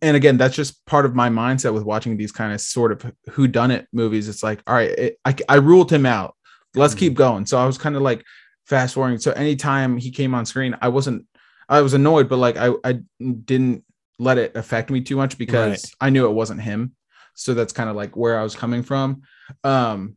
And 0.03 0.17
again, 0.17 0.37
that's 0.37 0.55
just 0.55 0.85
part 0.85 1.07
of 1.07 1.15
my 1.15 1.31
mindset 1.31 1.73
with 1.73 1.83
watching 1.85 2.17
these 2.17 2.33
kind 2.33 2.53
of 2.53 2.61
sort 2.61 2.93
of 2.93 3.13
who 3.31 3.49
done 3.49 3.71
it 3.71 3.87
movies. 3.93 4.29
It's 4.29 4.43
like, 4.43 4.63
all 4.67 4.75
right, 4.75 4.91
it, 4.91 5.19
I, 5.25 5.35
I 5.49 5.55
ruled 5.57 5.91
him 5.91 6.05
out. 6.05 6.37
Let's 6.75 6.95
Mhm. 6.95 6.99
keep 6.99 7.15
going. 7.15 7.47
So 7.47 7.57
I 7.59 7.65
was 7.67 7.79
kind 7.79 7.97
of 7.97 8.03
like 8.03 8.23
fast 8.67 8.95
forwarding. 8.95 9.19
So 9.19 9.33
anytime 9.33 9.97
he 9.97 10.11
came 10.11 10.35
on 10.35 10.45
screen, 10.45 10.77
I 10.83 10.89
wasn't, 10.89 11.27
I 11.69 11.81
was 11.81 11.95
annoyed, 11.95 12.29
but 12.29 12.37
like 12.37 12.57
I, 12.59 12.73
I 12.85 13.01
didn't 13.19 13.85
let 14.19 14.39
it 14.39 14.57
affect 14.57 14.91
me 14.91 15.01
too 15.01 15.17
much 15.17 15.39
because 15.39 15.85
Right. 16.01 16.07
I 16.07 16.11
knew 16.11 16.27
it 16.27 16.35
wasn't 16.35 16.63
him. 16.63 16.95
So 17.35 17.55
that's 17.55 17.73
kind 17.73 17.91
of 17.91 17.97
like 17.97 18.17
where 18.17 18.39
I 18.39 18.43
was 18.43 18.55
coming 18.55 18.83
from. 18.83 19.23
Um, 19.65 20.17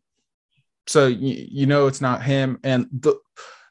so 0.86 1.08
you, 1.08 1.48
you 1.50 1.66
know 1.66 1.88
it's 1.88 2.02
not 2.02 2.24
him, 2.24 2.60
and 2.64 2.88
the 2.92 3.16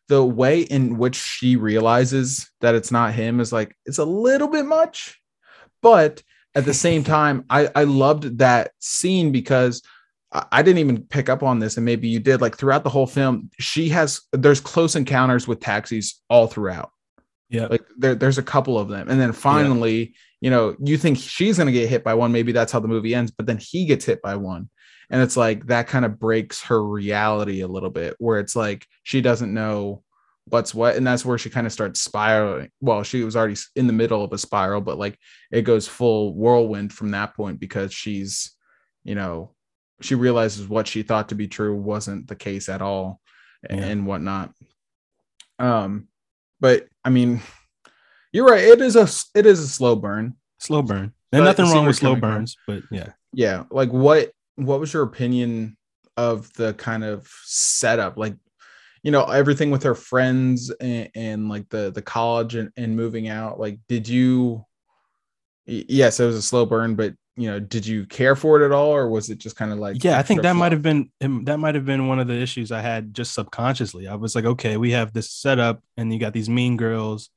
the 0.09 0.25
way 0.25 0.61
in 0.61 0.99
which 0.99 1.17
she 1.17 1.57
realizes 1.57 2.49
that 2.61 2.75
it's 2.75 2.93
not 2.93 3.15
him 3.15 3.41
is 3.41 3.53
like 3.53 3.75
it's 3.87 3.99
a 3.99 4.05
little 4.05 4.49
bit 4.49 4.67
much, 4.67 5.21
but 5.83 6.23
at 6.55 6.65
the 6.65 6.75
same 6.75 7.05
time, 7.17 7.45
I 7.49 7.69
I 7.75 7.85
loved 7.85 8.39
that 8.39 8.73
scene 8.81 9.33
because 9.33 9.83
I 10.33 10.45
I 10.53 10.63
didn't 10.63 10.81
even 10.81 11.05
pick 11.05 11.29
up 11.29 11.43
on 11.43 11.61
this, 11.61 11.77
and 11.77 11.87
maybe 11.87 12.09
you 12.09 12.21
did. 12.21 12.41
Like 12.41 12.57
throughout 12.57 12.85
the 12.85 12.91
whole 12.91 13.07
film, 13.07 13.51
she 13.59 13.89
has 13.91 14.21
there's 14.33 14.61
close 14.61 14.97
encounters 14.97 15.49
with 15.49 15.61
taxis 15.61 16.21
all 16.29 16.49
throughout 16.49 16.91
Yeah. 17.49 17.67
like 17.67 17.85
there, 17.97 18.15
there's 18.15 18.39
a 18.39 18.43
couple 18.43 18.79
of 18.79 18.89
them. 18.89 19.09
And 19.09 19.21
then 19.21 19.33
finally 19.33 20.15
you 20.41 20.51
know 20.51 20.77
you 20.85 20.97
think 20.99 21.17
she's 21.19 21.57
going 21.57 21.67
to 21.67 21.73
get 21.73 21.89
hit 21.89 22.05
by 22.05 22.15
one. 22.15 22.33
Maybe 22.33 22.53
that's 22.53 22.73
how 22.73 22.81
the 22.81 22.89
movie 22.89 23.15
ends 23.15 23.31
but 23.31 23.47
then 23.47 23.59
he 23.59 23.87
gets 23.87 24.05
hit 24.05 24.21
by 24.23 24.37
one. 24.37 24.69
And 25.11 25.23
it's 25.23 25.37
like 25.37 25.67
that 25.67 25.87
kind 25.87 26.05
of 26.05 26.19
breaks 26.19 26.63
her 26.65 26.85
reality 26.85 27.61
a 27.61 27.69
little 27.69 27.91
bit 27.91 28.17
where 28.19 28.41
it's 28.41 28.57
like 28.57 28.87
she 29.05 29.21
doesn't 29.21 29.55
know 29.55 30.03
what's 30.49 30.75
what. 30.75 30.97
And 30.97 31.07
that's 31.07 31.25
where 31.25 31.39
she 31.39 31.51
kind 31.51 31.67
of 31.67 31.73
starts 31.73 32.01
spiraling. 32.01 32.71
Well 32.81 33.03
she 33.05 33.23
was 33.25 33.37
already 33.37 33.57
in 33.77 33.87
the 33.87 33.93
middle 33.93 34.25
of 34.25 34.33
a 34.33 34.39
spiral 34.39 34.81
but 34.81 34.99
like 34.99 35.19
it 35.53 35.63
goes 35.63 35.87
full 35.89 36.35
whirlwind 36.35 36.93
from 36.93 37.13
that 37.13 37.35
point 37.37 37.61
because 37.61 37.93
she's 37.93 38.53
you 39.05 39.15
know 39.15 39.55
she 40.03 40.15
realizes 40.17 40.69
what 40.69 40.87
she 40.89 41.03
thought 41.03 41.29
to 41.31 41.35
be 41.37 41.47
true 41.49 41.75
wasn't 41.77 42.27
the 42.27 42.35
case 42.37 42.69
at 42.69 42.83
all 42.83 43.21
Yeah. 43.71 43.77
and 43.77 44.07
whatnot. 44.07 44.53
Um 45.59 46.09
but 46.61 46.87
i 47.05 47.11
mean 47.11 47.41
you're 48.33 48.47
right 48.47 48.65
it 48.65 48.81
is 48.81 48.97
a 48.97 49.09
it 49.39 49.47
is 49.47 49.61
a 49.61 49.69
slow 49.69 49.97
burn 49.97 50.35
Slow 50.59 50.83
burn. 50.83 51.13
And 51.33 51.45
nothing 51.45 51.67
wrong 51.67 51.87
with 51.87 51.97
slow 51.97 52.11
coming 52.11 52.21
from. 52.21 52.31
burns, 52.31 52.57
but 52.67 52.83
yeah. 52.91 53.11
yeah 53.33 53.65
like 53.71 53.93
what 53.93 54.33
what 54.55 54.81
was 54.81 54.93
your 54.93 55.03
opinion 55.03 55.77
of 56.17 56.51
the 56.55 56.73
kind 56.75 57.05
of 57.05 57.29
setup 57.45 58.17
like 58.17 58.35
you 59.03 59.11
know 59.11 59.25
everything 59.25 59.71
with 59.71 59.83
her 59.83 59.95
friends 59.95 60.71
and, 60.81 61.11
and 61.15 61.49
like 61.49 61.69
the 61.69 61.91
the 61.91 62.01
college 62.01 62.55
and, 62.55 62.71
and 62.77 62.97
moving 62.97 63.29
out 63.29 63.61
like 63.61 63.79
did 63.87 64.09
you 64.09 64.65
yes 65.67 66.19
it 66.21 66.25
was 66.25 66.37
a 66.37 66.43
slow 66.43 66.65
burn 66.65 66.95
but 66.95 67.13
you 67.37 67.51
know 67.51 67.61
did 67.61 67.87
you 67.87 68.07
care 68.07 68.35
for 68.35 68.61
it 68.61 68.65
at 68.65 68.73
all 68.73 68.91
or 68.91 69.09
was 69.09 69.29
it 69.29 69.39
just 69.39 69.57
kind 69.57 69.73
of 69.73 69.79
like 69.79 70.03
yeah, 70.03 70.19
I 70.19 70.23
think 70.23 70.43
that 70.43 70.55
might 70.55 70.73
have 70.73 70.83
been 70.83 71.11
that 71.21 71.59
might 71.59 71.75
have 71.75 71.85
been 71.85 72.09
one 72.09 72.19
of 72.19 72.27
the 72.29 72.35
issues 72.35 72.73
I 72.73 72.81
had 72.81 73.15
just 73.15 73.35
subconsciously. 73.35 74.09
I 74.09 74.15
was 74.15 74.35
like, 74.35 74.45
okay, 74.45 74.77
we 74.77 74.93
have 74.93 75.13
this 75.13 75.31
setup, 75.31 75.83
and 75.97 76.13
you 76.13 76.19
got 76.19 76.33
these 76.33 76.49
mean 76.49 76.77
girls, 76.77 77.31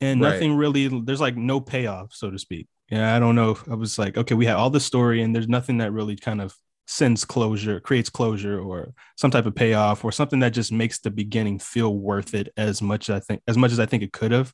and 0.00 0.20
Right. 0.20 0.32
nothing 0.34 0.56
really. 0.56 0.88
There's 0.88 1.20
like 1.20 1.36
no 1.36 1.60
payoff, 1.60 2.14
so 2.14 2.30
to 2.30 2.38
speak. 2.38 2.68
Yeah, 2.90 3.14
I 3.14 3.18
don't 3.20 3.36
know. 3.36 3.56
I 3.70 3.74
was 3.74 3.98
like, 3.98 4.16
okay, 4.16 4.34
we 4.34 4.46
had 4.46 4.56
all 4.56 4.70
the 4.70 4.80
story, 4.80 5.22
and 5.22 5.34
there's 5.34 5.48
nothing 5.48 5.78
that 5.78 5.92
really 5.92 6.16
kind 6.16 6.40
of 6.40 6.54
sends 6.86 7.24
closure, 7.24 7.78
creates 7.80 8.10
closure, 8.10 8.58
or 8.58 8.92
some 9.16 9.30
type 9.30 9.46
of 9.46 9.54
payoff, 9.54 10.04
or 10.04 10.10
something 10.12 10.40
that 10.40 10.50
just 10.50 10.72
makes 10.72 10.98
the 10.98 11.10
beginning 11.10 11.58
feel 11.58 11.94
worth 11.96 12.34
it 12.34 12.52
as 12.56 12.82
much. 12.82 13.10
I 13.10 13.20
think 13.20 13.42
as 13.46 13.56
much 13.56 13.72
as 13.72 13.80
I 13.80 13.86
think 13.86 14.02
it 14.02 14.12
could 14.12 14.32
have. 14.32 14.52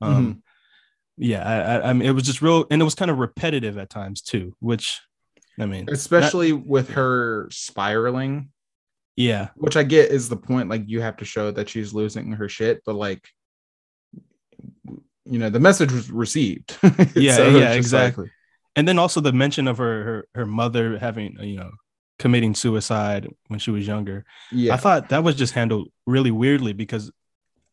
Um, 0.00 0.42
Yeah, 1.18 1.42
I, 1.42 1.56
I, 1.76 1.90
I 1.90 1.92
mean, 1.92 2.06
it 2.08 2.12
was 2.12 2.24
just 2.24 2.42
real, 2.42 2.66
and 2.70 2.80
it 2.80 2.84
was 2.84 2.94
kind 2.94 3.10
of 3.10 3.18
repetitive 3.18 3.78
at 3.78 3.88
times 3.90 4.20
too. 4.22 4.54
Which, 4.60 5.00
I 5.58 5.66
mean, 5.66 5.88
especially 5.90 6.52
with 6.52 6.90
her 6.90 7.48
spiraling 7.50 8.50
yeah, 9.18 9.48
which 9.54 9.78
I 9.78 9.82
get 9.82 10.10
is 10.10 10.28
the 10.28 10.36
point. 10.36 10.68
Like 10.68 10.82
you 10.86 11.00
have 11.00 11.16
to 11.18 11.24
show 11.24 11.50
that 11.50 11.70
she's 11.70 11.94
losing 11.94 12.32
her 12.32 12.50
shit, 12.50 12.82
but 12.84 12.96
like 12.96 13.26
you 15.24 15.38
know 15.38 15.50
the 15.50 15.60
message 15.60 15.90
was 15.92 16.10
received 16.10 16.76
Yeah, 17.16 17.36
So 17.36 17.48
yeah, 17.48 17.74
just 17.74 17.92
like- 17.92 18.08
exactly. 18.08 18.30
and 18.76 18.86
then 18.86 18.98
also 18.98 19.20
the 19.20 19.32
mention 19.32 19.68
of 19.68 19.78
her 19.78 20.04
her, 20.04 20.28
her 20.34 20.46
mother 20.46 20.98
having 20.98 21.36
you 21.40 21.56
know 21.56 21.70
committing 22.18 22.54
suicide 22.54 23.28
when 23.48 23.58
she 23.58 23.70
was 23.70 23.86
younger 23.86 24.24
yeah 24.50 24.72
i 24.72 24.76
thought 24.76 25.08
that 25.10 25.22
was 25.22 25.34
just 25.34 25.52
handled 25.52 25.88
really 26.06 26.30
weirdly 26.30 26.72
because 26.72 27.10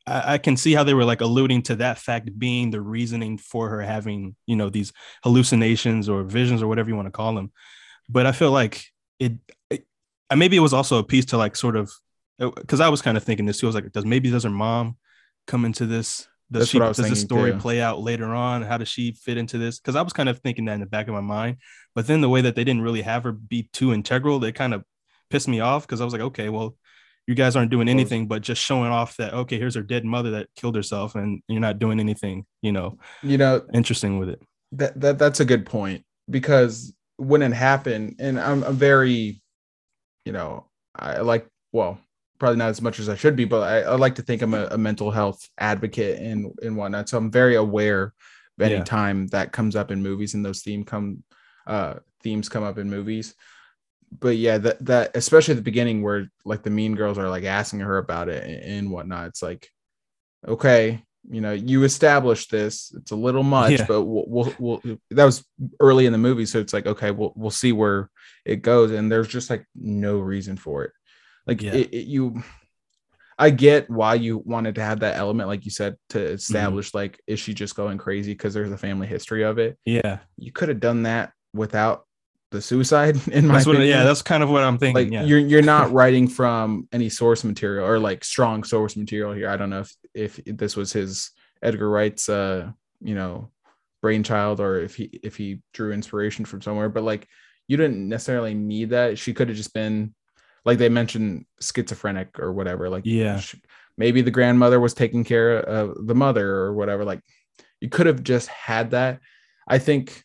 I, 0.06 0.34
I 0.34 0.38
can 0.38 0.58
see 0.58 0.74
how 0.74 0.84
they 0.84 0.94
were 0.94 1.06
like 1.06 1.22
alluding 1.22 1.64
to 1.64 1.76
that 1.78 1.98
fact 1.98 2.38
being 2.38 2.72
the 2.72 2.82
reasoning 2.82 3.38
for 3.38 3.70
her 3.70 3.82
having 3.82 4.36
you 4.46 4.56
know 4.56 4.70
these 4.70 4.92
hallucinations 5.24 6.10
or 6.10 6.24
visions 6.24 6.62
or 6.62 6.68
whatever 6.68 6.90
you 6.90 6.96
want 6.96 7.08
to 7.08 7.12
call 7.12 7.36
them. 7.36 7.52
But 8.10 8.26
i 8.26 8.32
feel 8.32 8.52
like 8.52 8.86
it, 9.20 9.34
it 9.70 9.86
uh, 10.30 10.36
maybe 10.36 10.58
it 10.58 10.62
was 10.62 10.74
also 10.74 10.98
a 10.98 11.04
piece 11.04 11.26
to 11.26 11.38
like 11.38 11.56
sort 11.56 11.76
of 11.76 11.92
because 12.40 12.80
i 12.80 12.90
was 12.90 13.02
kind 13.02 13.18
of 13.18 13.24
thinking 13.24 13.46
this 13.46 13.60
too. 13.60 13.68
I 13.68 13.70
was 13.70 13.76
like 13.76 13.92
does 13.92 14.06
maybe 14.06 14.30
does 14.30 14.44
her 14.44 14.50
mom 14.50 14.98
come 15.48 15.66
into 15.66 15.86
this 15.86 16.28
does 16.52 16.62
That's 16.62 16.72
she 16.72 16.78
what 16.80 16.86
I 16.86 16.88
was 16.90 16.98
does 16.98 17.10
the 17.10 17.16
story 17.16 17.52
too. 17.52 17.58
play 17.58 17.82
out 17.82 18.02
later 18.02 18.26
on? 18.26 18.62
How 18.62 18.78
does 18.78 18.88
she 18.88 19.14
fit 19.14 19.38
into 19.38 19.58
this? 19.58 19.80
Because 19.80 19.96
i 19.96 20.02
was 20.02 20.14
kind 20.14 20.30
of 20.30 20.40
thinking 20.40 20.66
that 20.66 20.74
in 20.74 20.82
the 20.82 20.86
back 20.86 21.08
of 21.08 21.14
my 21.14 21.22
mind. 21.22 21.58
But 21.96 22.08
then 22.08 22.22
the 22.22 22.30
way 22.30 22.42
that 22.42 22.56
they 22.56 22.64
didn't 22.64 22.82
really 22.82 23.02
have 23.02 23.24
her 23.24 23.32
be 23.32 23.70
too 23.74 23.94
integral 23.94 24.40
they 24.40 24.52
kind 24.52 24.74
of 24.74 24.84
pissed 25.30 25.48
me 25.48 25.62
off 25.62 25.88
because 25.88 26.00
i 26.00 26.06
was 26.06 26.14
like 26.14 26.22
okay 26.22 26.50
well 26.50 26.76
you 27.28 27.36
guys 27.36 27.56
aren't 27.56 27.72
doing 27.72 27.88
anything 27.88 28.28
but 28.28 28.42
just 28.42 28.62
showing 28.62 28.92
off 28.92 29.16
that 29.18 29.34
okay 29.34 29.58
here's 29.58 29.76
her 29.76 29.82
dead 29.82 30.04
mother 30.06 30.32
that 30.32 30.48
killed 30.56 30.76
herself 30.76 31.16
and 31.16 31.42
you're 31.48 31.62
not 31.62 31.80
doing 31.80 32.00
anything 32.00 32.46
you 32.62 32.72
know 32.72 32.98
you 33.22 33.38
know 33.38 33.62
interesting 33.74 34.20
with 34.20 34.30
it. 34.30 34.42
that, 34.74 35.00
that 35.00 35.18
that's 35.18 35.40
a 35.40 35.46
good 35.46 35.66
point 35.66 36.04
because 36.30 36.94
when 37.18 37.42
it 37.42 37.54
happened 37.54 38.16
and 38.20 38.40
I'm, 38.40 38.64
I'm 38.64 38.76
very 38.76 39.42
you 40.26 40.32
know 40.32 40.66
i 40.96 41.20
like 41.20 41.48
well 41.72 41.98
probably 42.40 42.58
not 42.58 42.70
as 42.70 42.82
much 42.82 43.00
as 43.00 43.08
i 43.08 43.16
should 43.16 43.36
be 43.36 43.46
but 43.46 43.62
i, 43.64 43.82
I 43.82 43.96
like 43.96 44.16
to 44.16 44.22
think 44.22 44.42
i'm 44.42 44.54
a, 44.54 44.68
a 44.72 44.78
mental 44.78 45.12
health 45.12 45.48
advocate 45.58 46.20
and 46.20 46.52
and 46.62 46.76
whatnot. 46.76 47.08
So 47.10 47.18
i'm 47.18 47.32
very 47.32 47.56
aware 47.56 48.04
of 48.58 48.62
any 48.62 48.76
Yeah. 48.76 48.84
time 48.84 49.28
that 49.28 49.52
comes 49.52 49.76
up 49.76 49.92
in 49.92 50.02
movies 50.04 50.34
and 50.34 50.46
those 50.46 50.62
theme 50.62 50.84
come 50.84 51.24
uh 51.68 51.96
themes 52.22 52.50
come 52.50 52.64
up 52.64 52.78
in 52.78 52.90
movies 52.90 53.36
but 54.20 54.38
yeah 54.38 54.58
that 54.58 54.84
that 54.86 55.16
especially 55.16 55.54
at 55.54 55.58
the 55.58 55.62
beginning 55.64 56.02
where 56.02 56.30
like 56.46 56.64
the 56.64 56.70
mean 56.70 56.96
girls 56.96 57.18
are 57.18 57.30
like 57.30 57.44
asking 57.44 57.80
her 57.80 57.98
about 57.98 58.30
it 58.30 58.44
and, 58.44 58.64
and 58.64 58.92
whatnot 58.92 59.28
it's 59.28 59.42
like 59.42 59.70
okay 60.48 61.02
you 61.30 61.40
know 61.42 61.54
you 61.54 61.84
established 61.84 62.52
this 62.52 62.94
it's 62.98 63.12
a 63.12 63.16
little 63.16 63.44
much 63.44 63.72
Yeah. 63.72 63.86
but 63.88 64.04
we'll, 64.04 64.26
we'll, 64.28 64.54
we'll 64.60 64.98
that 65.12 65.24
was 65.26 65.46
early 65.80 66.06
in 66.06 66.12
the 66.12 66.18
movie 66.18 66.46
so 66.46 66.60
it's 66.60 66.74
like 66.74 66.86
okay 66.86 67.12
we'll, 67.12 67.34
we'll 67.36 67.50
see 67.52 67.72
where 67.72 68.10
it 68.46 68.58
goes 68.58 68.92
and 68.92 69.12
there's 69.12 69.28
just 69.30 69.50
like 69.50 69.66
no 69.76 70.20
reason 70.20 70.58
for 70.58 70.84
it 70.84 70.92
like 71.48 71.62
Yeah. 71.62 71.74
it, 71.76 71.94
it- 71.94 72.08
you 72.08 72.44
i 73.40 73.50
get 73.50 73.90
why 73.90 74.14
you 74.16 74.38
wanted 74.46 74.76
to 74.76 74.82
have 74.84 75.00
that 75.00 75.18
element 75.18 75.48
like 75.50 75.66
you 75.66 75.72
said 75.72 75.96
to 76.10 76.20
Mm-hmm. 76.20 76.34
establish 76.36 76.94
like 76.94 77.20
is 77.26 77.40
she 77.40 77.54
just 77.54 77.76
going 77.76 77.98
crazy 77.98 78.34
because 78.34 78.54
there's 78.54 78.72
a 78.72 78.78
family 78.78 79.08
history 79.08 79.44
of 79.44 79.58
it 79.60 79.78
yeah 79.86 80.20
you 80.38 80.52
could 80.52 80.70
have 80.70 80.80
done 80.80 81.04
that 81.04 81.32
without 81.54 82.06
the 82.54 82.62
suicide 82.62 83.20
in 83.32 83.48
my 83.48 83.56
that's 83.56 83.66
what 83.66 83.80
yeah 83.80 84.04
that's 84.04 84.22
kind 84.22 84.44
of 84.44 84.50
what 84.50 84.64
i'm 84.64 84.78
thinking 84.78 84.96
like 84.96 85.12
yeah 85.12 85.24
you're 85.24 85.40
you're 85.40 85.62
not 85.62 85.92
writing 85.92 86.28
from 86.28 86.88
any 86.94 87.10
source 87.10 87.44
material 87.44 87.86
or 87.86 88.00
like 88.00 88.24
strong 88.24 88.64
source 88.64 88.96
material 88.96 89.34
here. 89.34 89.50
I 89.50 89.58
don't 89.58 89.70
know 89.72 89.82
if 89.82 89.92
if 90.14 90.40
this 90.46 90.78
was 90.78 90.94
his 90.94 91.32
Edgar 91.62 91.90
Wright's 91.90 92.30
uh 92.30 92.72
you 93.02 93.16
know 93.16 93.50
brainchild 94.02 94.60
or 94.60 94.80
if 94.80 94.96
he 94.96 95.06
if 95.24 95.36
he 95.36 95.62
drew 95.74 95.92
inspiration 95.92 96.46
from 96.46 96.62
somewhere, 96.62 96.90
but 96.90 97.04
like 97.04 97.28
you 97.68 97.76
didn't 97.76 98.08
necessarily 98.08 98.54
need 98.54 98.92
that. 98.92 99.18
She 99.18 99.34
could 99.34 99.48
have 99.50 99.58
just 99.58 99.74
been 99.74 100.14
like 100.64 100.78
they 100.78 100.90
mentioned 100.90 101.46
schizophrenic 101.60 102.38
or 102.40 102.54
whatever. 102.54 102.90
Like 102.90 103.04
Yeah. 103.06 103.40
sh- 103.40 103.56
maybe 103.98 104.22
the 104.22 104.32
grandmother 104.32 104.80
was 104.80 104.94
taking 104.94 105.24
care 105.24 105.58
of 105.58 106.08
the 106.08 106.16
mother 106.16 106.48
or 106.48 106.74
whatever. 106.74 107.04
Like 107.04 107.22
you 107.82 107.90
could 107.90 108.06
have 108.06 108.24
just 108.24 108.48
had 108.50 108.92
that. 108.92 109.20
I 109.68 109.80
think 109.80 110.24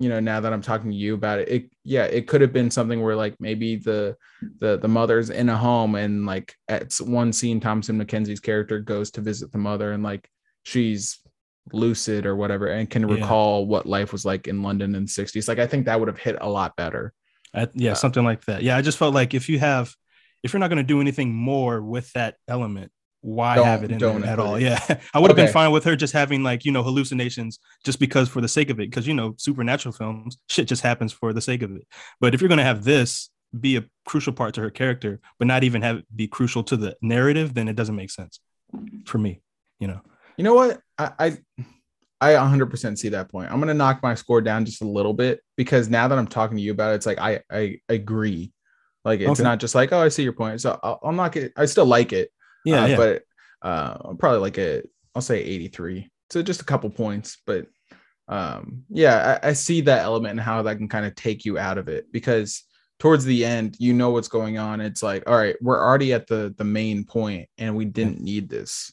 you 0.00 0.08
know 0.08 0.20
now 0.20 0.38
that 0.40 0.52
i'm 0.52 0.62
talking 0.62 0.90
to 0.90 0.96
you 0.96 1.14
about 1.14 1.38
it 1.40 1.48
it 1.48 1.70
yeah 1.84 2.04
it 2.04 2.26
could 2.28 2.40
have 2.40 2.52
been 2.52 2.70
something 2.70 3.02
where 3.02 3.16
like 3.16 3.34
maybe 3.40 3.76
the 3.76 4.16
the 4.60 4.78
the 4.78 4.88
mother's 4.88 5.30
in 5.30 5.48
a 5.48 5.56
home 5.56 5.94
and 5.96 6.24
like 6.26 6.54
at 6.68 6.94
one 7.00 7.32
scene 7.32 7.60
Thomasin 7.60 8.00
McKenzie's 8.00 8.40
character 8.40 8.78
goes 8.78 9.10
to 9.12 9.20
visit 9.20 9.50
the 9.50 9.58
mother 9.58 9.92
and 9.92 10.02
like 10.02 10.28
she's 10.64 11.18
lucid 11.72 12.26
or 12.26 12.36
whatever 12.36 12.68
and 12.68 12.88
can 12.88 13.06
Yeah. 13.08 13.14
recall 13.16 13.66
what 13.66 13.86
life 13.86 14.12
was 14.12 14.24
like 14.24 14.46
in 14.48 14.62
london 14.62 14.94
in 14.94 15.04
the 15.04 15.08
60s 15.10 15.48
like 15.48 15.58
i 15.58 15.66
think 15.66 15.86
that 15.86 15.98
would 15.98 16.08
have 16.08 16.18
hit 16.18 16.36
a 16.40 16.48
lot 16.48 16.76
better. 16.76 17.12
I, 17.54 17.66
yeah 17.74 17.92
Uh, 17.92 17.94
something 17.94 18.24
like 18.24 18.44
that. 18.44 18.62
Yeah 18.62 18.76
i 18.76 18.82
just 18.82 18.98
felt 18.98 19.14
like 19.14 19.34
if 19.34 19.48
you 19.48 19.58
have 19.58 19.94
if 20.42 20.52
you're 20.52 20.60
not 20.60 20.68
going 20.68 20.76
to 20.78 20.82
do 20.94 21.00
anything 21.00 21.34
more 21.34 21.82
with 21.82 22.12
that 22.12 22.36
element 22.46 22.92
why 23.20 23.56
Don't- 23.56 23.66
have 23.66 23.82
it 23.84 23.90
in 23.90 23.98
there 23.98 24.24
at 24.24 24.38
all 24.38 24.60
yeah 24.60 24.78
i 25.14 25.18
would 25.18 25.30
have 25.30 25.36
Okay. 25.38 25.46
been 25.46 25.52
fine 25.52 25.72
with 25.72 25.84
her 25.84 25.96
just 25.96 26.12
having 26.12 26.42
like 26.42 26.64
you 26.64 26.70
know 26.72 26.82
hallucinations 26.82 27.58
just 27.84 27.98
because 27.98 28.28
for 28.28 28.40
the 28.40 28.48
sake 28.48 28.70
of 28.70 28.78
it 28.78 28.88
because 28.90 29.06
you 29.08 29.14
know 29.14 29.34
supernatural 29.38 29.92
films 29.92 30.38
shit 30.48 30.68
just 30.68 30.82
happens 30.82 31.12
for 31.12 31.32
the 31.32 31.40
sake 31.40 31.62
of 31.62 31.72
it 31.74 31.82
but 32.20 32.34
if 32.34 32.40
you're 32.40 32.48
going 32.48 32.58
to 32.58 32.64
have 32.64 32.84
this 32.84 33.30
be 33.58 33.76
a 33.76 33.84
crucial 34.06 34.32
part 34.32 34.54
to 34.54 34.60
her 34.60 34.70
character 34.70 35.20
but 35.38 35.48
not 35.48 35.64
even 35.64 35.82
have 35.82 35.96
it 35.98 36.04
be 36.14 36.28
crucial 36.28 36.62
to 36.62 36.76
the 36.76 36.96
narrative 37.02 37.54
then 37.54 37.66
it 37.66 37.74
doesn't 37.76 37.96
make 37.96 38.10
sense 38.10 38.38
for 39.04 39.18
me 39.18 39.40
you 39.80 39.88
know 39.88 40.00
you 40.36 40.44
know 40.44 40.54
what 40.54 40.80
i 40.98 41.10
i 41.18 41.38
I 42.20 42.32
100% 42.32 42.98
see 42.98 43.10
that 43.10 43.30
point. 43.30 43.48
I'm 43.48 43.58
going 43.58 43.68
to 43.68 43.74
knock 43.74 44.02
my 44.02 44.16
score 44.16 44.40
down 44.40 44.64
just 44.64 44.82
a 44.82 44.84
little 44.84 45.14
bit 45.14 45.40
because 45.56 45.88
now 45.88 46.08
that 46.08 46.18
I'm 46.18 46.26
talking 46.26 46.56
to 46.56 46.60
you 46.64 46.72
about 46.72 46.90
it, 46.90 46.96
it's 46.96 47.06
like 47.06 47.20
I 47.20 47.42
I 47.48 47.78
agree. 47.88 48.52
Like 49.04 49.20
it's 49.20 49.30
Okay. 49.30 49.44
not 49.44 49.60
just 49.60 49.76
like 49.76 49.92
oh 49.92 50.00
I 50.00 50.08
see 50.08 50.24
your 50.24 50.32
point. 50.32 50.60
So 50.60 50.80
I'll, 50.82 50.98
I'll 51.04 51.12
knock 51.12 51.36
it. 51.36 51.52
I 51.56 51.66
still 51.66 51.86
like 51.86 52.12
it. 52.12 52.32
Yeah 52.64 52.82
uh, 52.82 52.86
yeah 52.86 52.96
but 52.96 53.22
uh 53.62 54.14
probably 54.14 54.40
like 54.40 54.58
a 54.58 54.82
I'll 55.14 55.22
say 55.22 55.40
83. 55.42 56.08
So 56.30 56.42
just 56.42 56.62
a 56.62 56.64
couple 56.64 56.90
points, 56.90 57.38
but 57.46 57.66
um 58.28 58.84
yeah, 58.88 59.38
I, 59.42 59.48
I 59.48 59.52
see 59.52 59.80
that 59.82 60.02
element 60.02 60.32
and 60.32 60.40
how 60.40 60.62
that 60.62 60.76
can 60.76 60.88
kind 60.88 61.06
of 61.06 61.14
take 61.14 61.44
you 61.44 61.58
out 61.58 61.78
of 61.78 61.88
it 61.88 62.12
because 62.12 62.64
towards 62.98 63.24
the 63.24 63.44
end 63.44 63.76
you 63.78 63.92
know 63.92 64.10
what's 64.10 64.28
going 64.28 64.58
on. 64.58 64.80
It's 64.80 65.02
like, 65.02 65.28
all 65.28 65.36
right, 65.36 65.56
we're 65.60 65.82
already 65.82 66.12
at 66.12 66.26
the 66.26 66.54
the 66.58 66.64
main 66.64 67.04
point 67.04 67.48
and 67.58 67.74
we 67.74 67.84
didn't 67.84 68.20
need 68.20 68.48
this. 68.48 68.92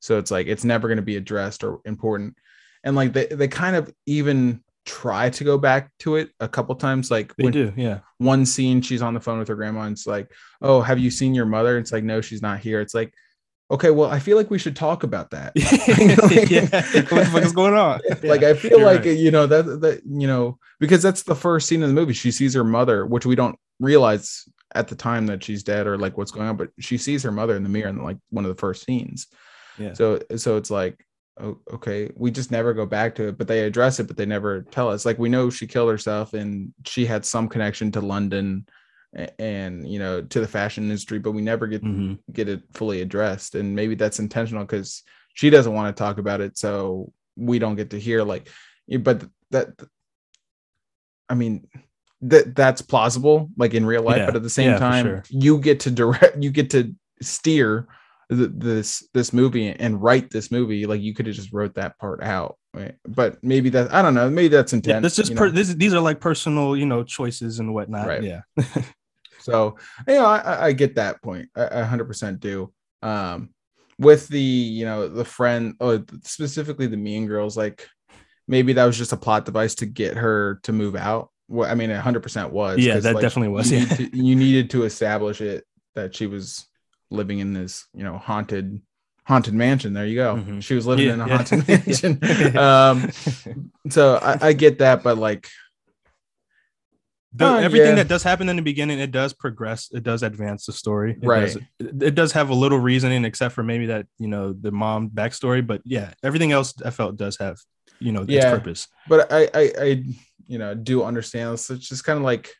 So 0.00 0.18
it's 0.18 0.30
like 0.30 0.46
it's 0.46 0.64
never 0.64 0.88
going 0.88 0.96
to 0.96 1.02
be 1.02 1.16
addressed 1.16 1.64
or 1.64 1.80
important. 1.84 2.36
And 2.82 2.94
like 2.94 3.12
they, 3.12 3.26
they 3.26 3.48
kind 3.48 3.76
of 3.76 3.92
even 4.06 4.62
try 4.84 5.30
to 5.30 5.44
go 5.44 5.58
back 5.58 5.90
to 6.00 6.16
it 6.16 6.30
a 6.40 6.48
couple 6.48 6.74
times. 6.74 7.10
Like 7.10 7.34
they 7.36 7.44
when 7.44 7.52
do 7.52 7.72
yeah. 7.76 8.00
one 8.18 8.44
scene 8.46 8.82
she's 8.82 9.02
on 9.02 9.14
the 9.14 9.20
phone 9.20 9.38
with 9.38 9.48
her 9.48 9.54
grandma 9.54 9.82
and 9.82 9.92
it's 9.92 10.06
like 10.06 10.30
oh 10.60 10.80
have 10.80 10.98
you 10.98 11.10
seen 11.10 11.34
your 11.34 11.46
mother? 11.46 11.78
It's 11.78 11.92
like 11.92 12.04
no 12.04 12.20
she's 12.20 12.42
not 12.42 12.60
here. 12.60 12.80
It's 12.80 12.94
like 12.94 13.12
okay 13.70 13.88
well 13.88 14.10
i 14.10 14.18
feel 14.18 14.36
like 14.36 14.50
we 14.50 14.58
should 14.58 14.76
talk 14.76 15.02
about 15.02 15.30
that. 15.30 15.52
Yeah. 16.50 16.62
what 17.10 17.24
the 17.24 17.30
fuck 17.32 17.42
is 17.42 17.52
going 17.52 17.74
on? 17.74 18.00
Like 18.22 18.42
Yeah, 18.42 18.50
i 18.50 18.54
feel 18.54 18.80
like 18.80 19.04
right. 19.04 19.16
you 19.16 19.30
know 19.30 19.46
that 19.46 19.62
that 19.80 20.02
you 20.04 20.26
know 20.26 20.58
because 20.80 21.02
that's 21.02 21.22
the 21.22 21.34
first 21.34 21.66
scene 21.68 21.82
in 21.82 21.88
the 21.88 21.94
movie. 21.94 22.12
She 22.12 22.30
sees 22.30 22.54
her 22.54 22.64
mother 22.64 23.06
which 23.06 23.26
we 23.26 23.34
don't 23.34 23.58
realize 23.80 24.44
at 24.74 24.88
the 24.88 24.96
time 24.96 25.26
that 25.26 25.42
she's 25.42 25.62
dead 25.62 25.86
or 25.86 25.96
like 25.96 26.18
what's 26.18 26.32
going 26.32 26.48
on 26.48 26.56
but 26.56 26.70
she 26.80 26.98
sees 26.98 27.22
her 27.22 27.30
mother 27.30 27.56
in 27.56 27.62
the 27.62 27.68
mirror 27.68 27.88
in 27.88 28.02
like 28.02 28.18
one 28.30 28.44
of 28.44 28.54
the 28.54 28.60
first 28.60 28.84
scenes. 28.84 29.28
Yeah. 29.78 29.94
So 29.94 30.20
so 30.36 30.56
it's 30.56 30.70
like 30.70 31.04
oh, 31.40 31.58
okay 31.72 32.10
we 32.16 32.30
just 32.30 32.50
never 32.50 32.72
go 32.72 32.86
back 32.86 33.14
to 33.14 33.28
it 33.28 33.38
but 33.38 33.48
they 33.48 33.60
address 33.64 33.98
it 34.00 34.06
but 34.06 34.16
they 34.16 34.26
never 34.26 34.62
tell 34.70 34.88
us 34.88 35.04
like 35.04 35.18
we 35.18 35.28
know 35.28 35.50
she 35.50 35.66
killed 35.66 35.90
herself 35.90 36.32
and 36.34 36.72
she 36.86 37.04
had 37.06 37.24
some 37.24 37.48
connection 37.48 37.90
to 37.92 38.00
london 38.00 38.66
and 39.38 39.86
you 39.88 39.98
know 39.98 40.20
to 40.22 40.40
the 40.40 40.46
fashion 40.48 40.84
industry 40.84 41.18
but 41.18 41.32
we 41.32 41.42
never 41.42 41.66
get 41.66 41.82
Mhm. 41.84 42.18
get 42.32 42.48
it 42.48 42.62
fully 42.72 43.00
addressed 43.00 43.54
and 43.54 43.74
maybe 43.74 43.94
that's 43.94 44.18
intentional 44.18 44.64
because 44.64 45.02
she 45.34 45.50
doesn't 45.50 45.72
want 45.72 45.94
to 45.94 46.00
talk 46.00 46.18
about 46.18 46.40
it 46.40 46.56
so 46.58 47.12
we 47.36 47.58
don't 47.58 47.76
get 47.76 47.90
to 47.90 47.98
hear 48.00 48.22
like 48.24 48.48
but 49.00 49.24
that 49.50 49.68
i 51.28 51.34
mean 51.34 51.66
that 52.22 52.54
that's 52.56 52.80
plausible 52.82 53.50
like 53.56 53.74
in 53.74 53.84
real 53.84 54.02
life 54.02 54.18
Yeah, 54.18 54.26
but 54.26 54.36
at 54.36 54.42
the 54.42 54.50
same 54.50 54.70
yeah, 54.72 54.78
time 54.78 55.06
sure. 55.06 55.24
you 55.28 55.58
get 55.58 55.80
to 55.80 55.90
direct 55.90 56.42
you 56.42 56.50
get 56.50 56.70
to 56.70 56.94
steer 57.20 57.86
th- 58.30 58.50
this 58.54 59.08
this 59.14 59.32
movie 59.32 59.68
and 59.68 60.02
write 60.02 60.30
this 60.30 60.50
movie 60.50 60.86
like 60.86 61.00
you 61.00 61.14
could 61.14 61.26
have 61.26 61.34
just 61.34 61.52
wrote 61.52 61.74
that 61.74 61.98
part 61.98 62.22
out 62.22 62.56
right? 62.72 62.94
but 63.06 63.42
maybe 63.42 63.68
that 63.70 63.92
i 63.92 64.00
don't 64.02 64.14
know 64.14 64.28
maybe 64.30 64.48
that's 64.48 64.72
yeah, 64.72 64.76
intent 64.78 65.02
this 65.02 65.16
just 65.16 65.30
you 65.30 65.36
per, 65.36 65.50
this, 65.50 65.74
these 65.74 65.94
are 65.94 66.00
like 66.00 66.20
personal 66.20 66.76
you 66.76 66.86
know 66.86 67.02
choices 67.02 67.58
and 67.58 67.72
whatnot 67.74 68.06
Right. 68.06 68.22
yeah 68.22 68.40
So 69.44 69.76
you 70.08 70.14
know, 70.14 70.24
I, 70.24 70.68
I- 70.68 70.72
get 70.72 70.94
that 70.94 71.20
point. 71.22 71.50
I, 71.54 71.66
I 71.66 71.82
100% 71.84 72.40
do. 72.40 72.72
Um, 73.02 73.50
with 73.98 74.26
the 74.28 74.40
you 74.40 74.86
know 74.86 75.06
the 75.06 75.24
friend, 75.26 75.74
oh, 75.80 76.02
specifically 76.22 76.86
the 76.86 76.96
Mean 76.96 77.26
Girls, 77.26 77.54
like 77.54 77.86
maybe 78.48 78.72
that 78.72 78.84
was 78.86 78.96
just 78.96 79.12
a 79.12 79.18
plot 79.18 79.44
device 79.44 79.74
to 79.76 79.86
get 79.86 80.16
her 80.16 80.60
to 80.62 80.72
move 80.72 80.96
out. 80.96 81.30
Well, 81.48 81.70
I 81.70 81.74
mean, 81.74 81.90
it 81.90 82.02
100% 82.02 82.50
was. 82.52 82.78
Yeah, 82.78 82.98
that 83.00 83.14
like, 83.16 83.20
definitely 83.22 83.50
was, 83.50 83.70
You, 83.70 83.78
yeah. 83.80 83.84
to- 83.96 84.16
you 84.16 84.34
needed 84.34 84.70
to 84.70 84.84
establish 84.84 85.42
it 85.42 85.64
that 85.94 86.16
she 86.16 86.26
was 86.26 86.66
living 87.14 87.38
in 87.38 87.52
this 87.54 87.86
you 87.94 88.04
know 88.04 88.18
haunted 88.18 88.80
haunted 89.24 89.54
mansion. 89.54 89.94
There 89.94 90.06
you 90.06 90.16
go. 90.16 90.36
Mhm. 90.36 90.62
She 90.62 90.74
was 90.74 90.86
living 90.86 91.06
Yeah, 91.06 91.14
in 91.14 91.20
a 91.22 91.26
yeah. 91.28 91.36
haunted 91.36 91.68
mansion. 91.68 92.56
um, 92.58 93.10
so 93.88 94.16
I, 94.16 94.48
I 94.48 94.52
get 94.52 94.78
that, 94.80 95.02
but 95.02 95.16
like 95.18 95.48
the, 97.36 97.46
Oh, 97.46 97.56
everything 97.56 97.88
yeah. 97.90 97.94
that 97.96 98.08
does 98.08 98.22
happen 98.22 98.48
in 98.48 98.56
the 98.56 98.62
beginning, 98.62 99.00
it 99.00 99.10
does 99.10 99.32
progress. 99.32 99.88
It 99.92 100.02
does 100.04 100.22
advance 100.22 100.66
the 100.66 100.72
story. 100.72 101.16
It 101.20 101.26
Right. 101.26 101.40
Does, 101.46 101.56
it, 101.56 102.02
it 102.02 102.14
does 102.14 102.32
have 102.32 102.50
a 102.50 102.54
little 102.54 102.78
reasoning, 102.78 103.24
except 103.24 103.54
for 103.54 103.62
maybe 103.64 103.86
that 103.86 104.06
you 104.18 104.28
know 104.28 104.52
the 104.52 104.70
mom 104.70 105.10
backstory. 105.10 105.66
But 105.66 105.80
yeah, 105.84 106.12
everything 106.22 106.52
else 106.52 106.74
I 106.84 106.90
felt 106.90 107.16
does 107.16 107.36
have 107.38 107.58
you 107.98 108.12
know 108.12 108.24
its 108.28 108.44
purpose. 108.44 108.86
but 109.08 109.32
I, 109.32 109.48
I, 109.54 109.72
I, 109.80 110.02
you 110.46 110.58
know, 110.58 110.74
do 110.74 111.02
understand. 111.02 111.54
It's 111.54 111.68
just 111.88 112.04
kind 112.04 112.18
of 112.18 112.24
like, 112.24 112.52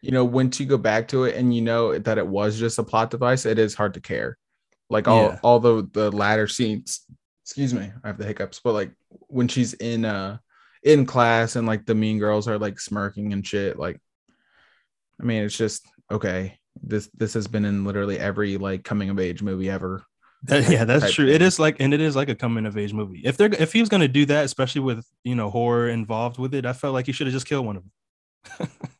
you 0.00 0.10
know, 0.12 0.24
once 0.24 0.60
you 0.60 0.66
go 0.66 0.78
back 0.78 1.08
to 1.08 1.24
it 1.24 1.34
and 1.36 1.54
you 1.54 1.62
know 1.62 1.98
that 1.98 2.18
it 2.18 2.26
was 2.26 2.58
just 2.58 2.78
a 2.78 2.82
plot 2.84 3.10
device, 3.10 3.46
it 3.46 3.58
is 3.58 3.74
hard 3.74 3.94
to 3.94 4.00
care. 4.00 4.38
Like 4.90 5.08
all, 5.08 5.22
Yeah. 5.24 5.38
all 5.42 5.60
the 5.60 5.88
the 5.92 6.10
latter 6.10 6.46
scenes. 6.48 7.00
Excuse 7.44 7.74
me, 7.74 7.90
I 8.04 8.06
have 8.06 8.18
the 8.18 8.24
hiccups. 8.26 8.60
But 8.62 8.72
like 8.74 8.92
when 9.28 9.48
she's 9.48 9.74
in 9.74 10.04
uh 10.04 10.38
in 10.82 11.04
class 11.06 11.56
and 11.56 11.66
like 11.66 11.84
the 11.86 11.94
mean 11.94 12.18
girls 12.18 12.46
are 12.48 12.58
like 12.58 12.78
smirking 12.78 13.32
and 13.32 13.46
shit. 13.46 13.78
Like, 13.78 14.00
I 15.20 15.24
mean, 15.24 15.42
it's 15.44 15.56
just 15.56 15.86
okay. 16.10 16.58
This 16.82 17.10
this 17.14 17.34
has 17.34 17.48
been 17.48 17.64
in 17.64 17.84
literally 17.84 18.18
every 18.18 18.56
like 18.56 18.84
coming 18.84 19.10
of 19.10 19.18
age 19.18 19.42
movie 19.42 19.68
ever. 19.70 20.04
That- 20.44 20.70
yeah, 20.70 20.84
that's 20.84 21.12
true. 21.12 21.26
It 21.26 21.38
thing. 21.38 21.42
is 21.48 21.58
like, 21.58 21.76
and 21.80 21.92
it 21.92 22.00
is 22.00 22.14
like 22.14 22.28
a 22.28 22.34
coming 22.36 22.64
of 22.64 22.78
age 22.78 22.92
movie. 22.92 23.22
If 23.24 23.36
they're 23.36 23.52
if 23.52 23.72
he 23.72 23.80
was 23.80 23.88
gonna 23.88 24.06
do 24.06 24.24
that, 24.26 24.44
especially 24.44 24.82
with 24.82 25.04
you 25.24 25.34
know 25.34 25.50
horror 25.50 25.88
involved 25.88 26.38
with 26.38 26.54
it, 26.54 26.64
I 26.64 26.72
felt 26.72 26.94
like 26.94 27.06
he 27.06 27.12
should 27.12 27.26
have 27.26 27.34
just 27.34 27.46
killed 27.48 27.66
one 27.66 27.76
of 27.78 27.82
them. 27.82 28.70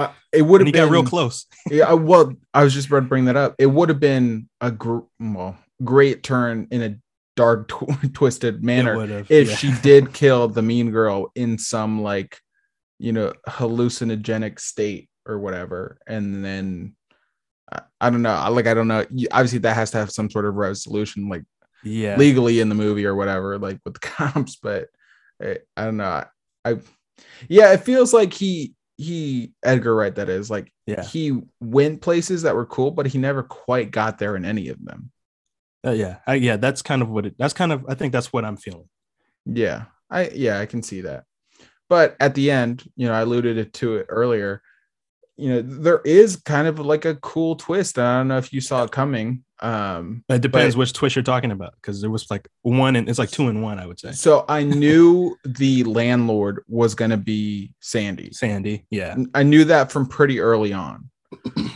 Uh, 0.00 0.12
it 0.32 0.42
would 0.42 0.60
have 0.60 0.72
been 0.72 0.84
got 0.84 0.90
real 0.90 1.04
close. 1.04 1.46
yeah 1.70 1.88
I- 1.88 1.94
well 1.94 2.32
i 2.54 2.64
was 2.64 2.74
just 2.74 2.88
about 2.88 3.00
to 3.00 3.06
bring 3.06 3.26
that 3.26 3.36
up 3.36 3.54
it 3.58 3.66
would 3.66 3.88
have 3.88 4.00
been 4.00 4.48
a 4.60 4.70
gr- 4.70 5.00
well 5.18 5.56
great 5.82 6.22
turn 6.22 6.68
in 6.70 6.82
a 6.82 6.96
dark 7.36 7.68
tw- 7.68 7.88
twisted 8.14 8.62
manner 8.64 9.24
if 9.28 9.48
yeah. 9.48 9.54
she 9.56 9.72
did 9.82 10.12
kill 10.12 10.48
the 10.48 10.62
mean 10.62 10.90
girl 10.90 11.30
in 11.34 11.58
some 11.58 12.02
like 12.02 12.38
you 12.98 13.12
know 13.12 13.32
hallucinogenic 13.48 14.58
state 14.60 15.08
or 15.26 15.38
whatever 15.38 15.98
and 16.06 16.44
then 16.44 16.94
I, 17.72 17.80
I 18.00 18.10
don't 18.10 18.22
know 18.22 18.30
I- 18.30 18.48
like 18.48 18.66
i 18.66 18.74
don't 18.74 18.88
know 18.88 19.04
obviously 19.32 19.60
that 19.60 19.74
has 19.74 19.90
to 19.92 19.98
have 19.98 20.10
some 20.10 20.30
sort 20.30 20.44
of 20.44 20.54
resolution 20.54 21.28
like 21.28 21.44
yeah, 21.82 22.16
legally 22.16 22.60
in 22.60 22.68
the 22.68 22.74
movie 22.74 23.06
or 23.06 23.14
whatever, 23.14 23.58
like 23.58 23.80
with 23.84 23.94
the 23.94 24.00
cops. 24.06 24.56
But 24.56 24.88
I, 25.42 25.58
I 25.76 25.84
don't 25.86 25.96
know. 25.96 26.04
I, 26.04 26.26
I, 26.64 26.76
yeah, 27.48 27.72
it 27.72 27.84
feels 27.84 28.12
like 28.12 28.32
he 28.32 28.74
he 29.00 29.52
Edgar 29.64 29.94
Wright 29.94 30.14
that 30.14 30.28
is 30.28 30.50
like 30.50 30.70
yeah, 30.86 31.02
he 31.02 31.40
went 31.58 32.02
places 32.02 32.42
that 32.42 32.54
were 32.54 32.66
cool, 32.66 32.90
but 32.90 33.06
he 33.06 33.18
never 33.18 33.42
quite 33.42 33.90
got 33.90 34.18
there 34.18 34.36
in 34.36 34.44
any 34.44 34.68
of 34.68 34.84
them. 34.84 35.10
Uh, 35.84 35.92
yeah, 35.92 36.16
I, 36.26 36.34
yeah. 36.34 36.56
That's 36.58 36.82
kind 36.82 37.00
of 37.00 37.08
what 37.08 37.24
it. 37.24 37.34
That's 37.38 37.54
kind 37.54 37.72
of. 37.72 37.86
I 37.88 37.94
think 37.94 38.12
that's 38.12 38.32
what 38.32 38.44
I'm 38.44 38.58
feeling. 38.58 38.88
Yeah, 39.46 39.84
I 40.10 40.28
yeah 40.28 40.60
I 40.60 40.66
can 40.66 40.82
see 40.82 41.00
that. 41.02 41.24
But 41.88 42.14
at 42.20 42.34
the 42.34 42.50
end, 42.50 42.84
you 42.94 43.08
know, 43.08 43.14
I 43.14 43.22
alluded 43.22 43.72
to 43.72 43.96
it 43.96 44.06
earlier. 44.10 44.62
You 45.38 45.54
know, 45.54 45.62
there 45.62 46.02
is 46.04 46.36
kind 46.36 46.68
of 46.68 46.78
like 46.78 47.06
a 47.06 47.16
cool 47.16 47.56
twist. 47.56 47.98
I 47.98 48.18
don't 48.18 48.28
know 48.28 48.36
if 48.36 48.52
you 48.52 48.60
saw 48.60 48.84
it 48.84 48.92
coming. 48.92 49.44
Um, 49.62 50.24
It 50.28 50.40
depends 50.40 50.74
But- 50.74 50.80
which 50.80 50.92
twist 50.92 51.16
you're 51.16 51.22
talking 51.22 51.50
about 51.50 51.74
because 51.80 52.00
there 52.00 52.10
was 52.10 52.30
like 52.30 52.48
one 52.62 52.96
and 52.96 53.08
it's 53.08 53.18
like 53.18 53.30
two 53.30 53.48
in 53.48 53.60
one. 53.62 53.78
I 53.78 53.86
would 53.86 54.00
say. 54.00 54.12
so 54.12 54.44
I 54.48 54.62
knew 54.64 55.36
the 55.44 55.84
landlord 55.84 56.62
was 56.68 56.94
going 56.94 57.10
to 57.10 57.16
be 57.16 57.72
Sandy. 57.80 58.30
Sandy, 58.32 58.86
yeah, 58.90 59.16
I 59.34 59.42
knew 59.42 59.64
that 59.64 59.92
from 59.92 60.06
pretty 60.06 60.40
early 60.40 60.72
on. 60.72 61.10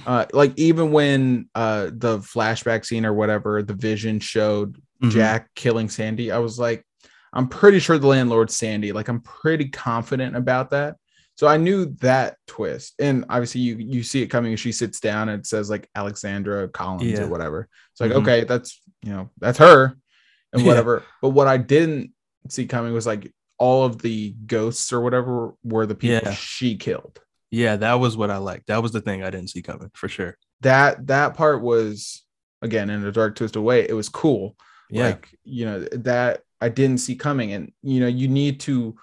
Uh, 0.06 0.27
like 0.32 0.52
even 0.59 0.90
when 0.93 1.48
uh, 1.55 1.90
the 1.93 2.19
flashback 2.19 2.85
scene 2.85 3.06
or 3.06 3.12
whatever, 3.15 3.62
the 3.62 3.74
vision 3.74 4.19
showed 4.19 4.77
Mhm. 5.02 5.11
Jack 5.11 5.48
killing 5.55 5.89
Sandy, 5.89 6.31
I 6.32 6.39
was 6.39 6.59
like, 6.59 6.85
I'm 7.32 7.48
pretty 7.48 7.78
sure 7.81 7.98
the 7.98 8.06
landlord's 8.06 8.56
Sandy. 8.56 8.93
Like 8.93 9.09
I'm 9.09 9.20
pretty 9.20 9.69
confident 9.69 10.36
about 10.36 10.70
that. 10.70 10.97
So 11.36 11.47
I 11.48 11.56
knew 11.56 11.86
that 12.01 12.36
twist, 12.47 12.94
and 13.01 13.24
obviously 13.28 13.61
you 13.61 13.77
you 13.77 14.02
see 14.02 14.23
it 14.23 14.28
coming. 14.28 14.55
She 14.56 14.73
sits 14.73 15.01
down 15.01 15.28
and 15.28 15.40
it 15.40 15.47
says 15.47 15.69
like 15.69 15.89
Alexandra 15.94 16.69
Collins 16.69 17.05
Yeah. 17.11 17.23
or 17.24 17.28
whatever. 17.28 17.69
It's 17.93 18.01
like 18.01 18.12
Mhm. 18.12 18.23
okay, 18.23 18.44
that's 18.44 18.81
you 19.02 19.11
know 19.12 19.31
that's 19.39 19.59
her, 19.59 19.97
and 20.52 20.62
Yeah. 20.62 20.69
whatever. 20.69 21.02
But 21.20 21.31
what 21.31 21.48
I 21.48 21.56
didn't 21.56 22.12
see 22.48 22.66
coming 22.66 22.93
was 22.93 23.06
like 23.06 23.32
all 23.59 23.85
of 23.85 24.01
the 24.02 24.35
ghosts 24.47 24.93
or 24.93 25.01
whatever 25.01 25.55
were 25.65 25.86
the 25.86 25.94
people 25.94 26.20
Yeah. 26.31 26.35
she 26.35 26.77
killed. 26.77 27.20
yeah. 27.51 27.77
That 27.77 27.94
was 27.94 28.16
what 28.16 28.31
I 28.31 28.39
liked. 28.39 28.66
That 28.66 28.82
was 28.82 28.90
the 28.93 29.01
thing 29.01 29.23
I 29.23 29.31
didn't 29.31 29.51
see 29.51 29.62
coming 29.62 29.90
for 29.94 30.09
sure. 30.09 30.36
that 30.61 31.06
that 31.09 31.35
part 31.35 31.61
was 31.62 32.23
again 32.62 32.89
in 32.89 33.05
a 33.05 33.12
dark 33.12 33.35
twisted 33.36 33.61
way 33.62 33.86
it 33.86 33.93
was 33.93 34.09
cool 34.09 34.56
Yeah, 34.89 35.06
like 35.09 35.28
you 35.44 35.66
know 35.66 35.81
that 35.93 36.40
i 36.61 36.69
didn't 36.70 36.98
see 36.98 37.16
coming 37.16 37.52
and 37.52 37.73
you 37.82 38.01
know 38.01 38.06
you 38.06 38.28
need 38.28 38.61
to 38.61 38.97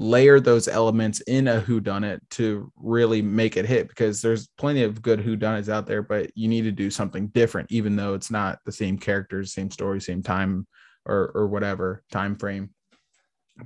layer 0.00 0.38
those 0.38 0.68
elements 0.68 1.18
in 1.22 1.48
a 1.48 1.58
who 1.58 1.80
done 1.80 2.04
it 2.04 2.22
to 2.30 2.70
really 2.76 3.20
make 3.20 3.56
it 3.56 3.66
hit 3.66 3.88
because 3.88 4.22
there's 4.22 4.46
plenty 4.56 4.84
of 4.84 5.02
good 5.02 5.20
who 5.20 5.34
done 5.34 5.68
out 5.68 5.86
there 5.86 6.02
but 6.02 6.30
you 6.36 6.46
need 6.46 6.62
to 6.62 6.70
do 6.70 6.88
something 6.88 7.26
different 7.28 7.70
even 7.72 7.96
though 7.96 8.14
it's 8.14 8.30
not 8.30 8.60
the 8.64 8.70
same 8.70 8.96
characters 8.96 9.52
same 9.52 9.72
story 9.72 10.00
same 10.00 10.22
time 10.22 10.68
or 11.04 11.32
or 11.34 11.48
whatever 11.48 12.04
time 12.12 12.36
frame. 12.36 12.70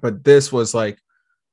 But 0.01 0.25
this 0.25 0.51
was 0.51 0.73
like 0.73 0.99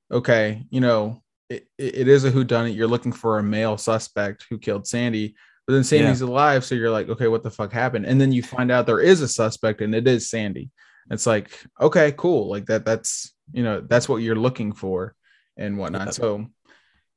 okay 0.09 0.63
you 0.69 0.79
know 0.79 1.21
it, 1.49 1.67
it 1.77 1.95
it 1.95 2.07
is 2.07 2.23
a 2.23 2.31
who 2.31 2.45
done 2.45 2.65
it 2.65 2.69
you're 2.69 2.87
looking 2.87 3.11
for 3.11 3.37
a 3.37 3.43
male 3.43 3.77
suspect 3.77 4.45
who 4.49 4.57
killed 4.57 4.87
sandy 4.87 5.35
but 5.67 5.73
then 5.73 5.83
sandy's 5.83 6.21
alive 6.21 6.63
so 6.63 6.73
you're 6.73 6.89
like 6.89 7.09
okay 7.09 7.27
what 7.27 7.43
the 7.43 7.51
fuck 7.51 7.73
happened? 7.73 8.05
And 8.05 8.19
then 8.19 8.31
you 8.31 8.43
find 8.43 8.71
out 8.71 8.85
there 8.85 9.01
is 9.01 9.19
a 9.19 9.27
suspect 9.27 9.81
and 9.81 9.93
it 9.93 10.07
is 10.07 10.29
sandy 10.29 10.71
it's 11.09 11.25
like 11.25 11.51
okay 11.79 12.13
cool. 12.15 12.49
Like 12.49 12.65
that 12.67 12.85
that's 12.85 13.33
you 13.51 13.63
know 13.63 13.81
that's 13.81 14.07
what 14.07 14.17
you're 14.17 14.35
looking 14.35 14.73
for 14.73 15.15
and 15.57 15.77
whatnot. 15.77 16.07
Yeah. 16.07 16.11
so 16.11 16.45